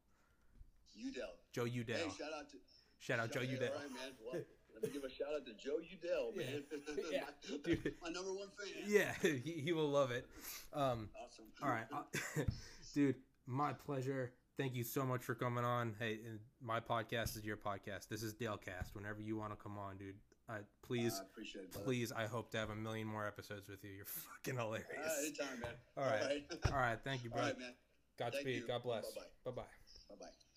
Udell. 0.98 1.30
Joe 1.54 1.64
Udell. 1.64 1.96
Hey, 1.98 2.04
shout 2.18 2.28
out 2.38 2.50
to 2.50 2.58
shout 3.00 3.20
out 3.20 3.32
Joe 3.32 3.40
shout- 3.40 3.50
Udell. 3.52 3.72
All 3.74 3.80
right, 3.80 3.90
man. 3.90 4.12
Well, 4.22 4.42
let 4.74 4.84
me 4.84 4.90
give 4.90 5.04
a 5.06 5.10
shout 5.10 5.30
out 5.34 5.46
to 5.46 5.54
Joe 5.54 5.78
Udell, 5.80 6.34
man. 6.36 6.64
Yeah, 7.10 7.22
my, 7.50 7.58
dude. 7.64 7.94
my 8.04 8.10
number 8.10 8.34
one 8.34 8.50
fan. 8.60 8.84
Yeah, 8.86 9.14
he, 9.22 9.52
he 9.62 9.72
will 9.72 9.90
love 9.90 10.12
it. 10.12 10.26
Um, 10.74 11.08
Awesome. 11.16 11.46
all 11.64 11.70
right, 11.70 11.86
uh, 11.94 12.44
dude. 12.94 13.16
My 13.48 13.74
pleasure. 13.74 14.34
Thank 14.58 14.76
you 14.76 14.84
so 14.84 15.04
much 15.06 15.24
for 15.24 15.34
coming 15.34 15.64
on. 15.64 15.96
Hey, 15.98 16.20
my 16.62 16.80
podcast 16.80 17.38
is 17.38 17.44
your 17.46 17.58
podcast. 17.58 18.08
This 18.10 18.22
is 18.22 18.34
Dalecast. 18.36 18.94
Whenever 18.94 19.22
you 19.22 19.36
want 19.38 19.52
to 19.52 19.62
come 19.62 19.78
on, 19.78 19.98
dude. 19.98 20.16
Uh, 20.50 20.56
please, 20.84 21.20
appreciate 21.20 21.64
it. 21.64 21.86
please. 21.86 22.12
I 22.12 22.26
hope 22.28 22.52
to 22.52 22.58
have 22.58 22.70
a 22.70 22.76
million 22.76 23.08
more 23.08 23.26
episodes 23.26 23.70
with 23.70 23.84
you. 23.84 23.92
You're 23.92 24.06
fucking 24.06 24.58
hilarious. 24.58 24.88
Uh, 25.00 25.22
anytime, 25.22 25.60
man. 25.62 25.72
All 25.98 26.04
right. 26.06 26.44
All 26.72 26.78
right. 26.80 27.00
Thank 27.04 27.24
you, 27.24 27.30
All 27.34 27.38
bro. 27.38 27.48
right, 27.48 27.60
man. 27.60 27.74
Godspeed. 28.20 28.68
God 28.68 28.84
bless. 28.84 29.06
Bye-bye. 29.14 29.52
Bye 29.52 29.56
bye. 29.56 29.64
Bye 30.10 30.16
bye. 30.20 30.51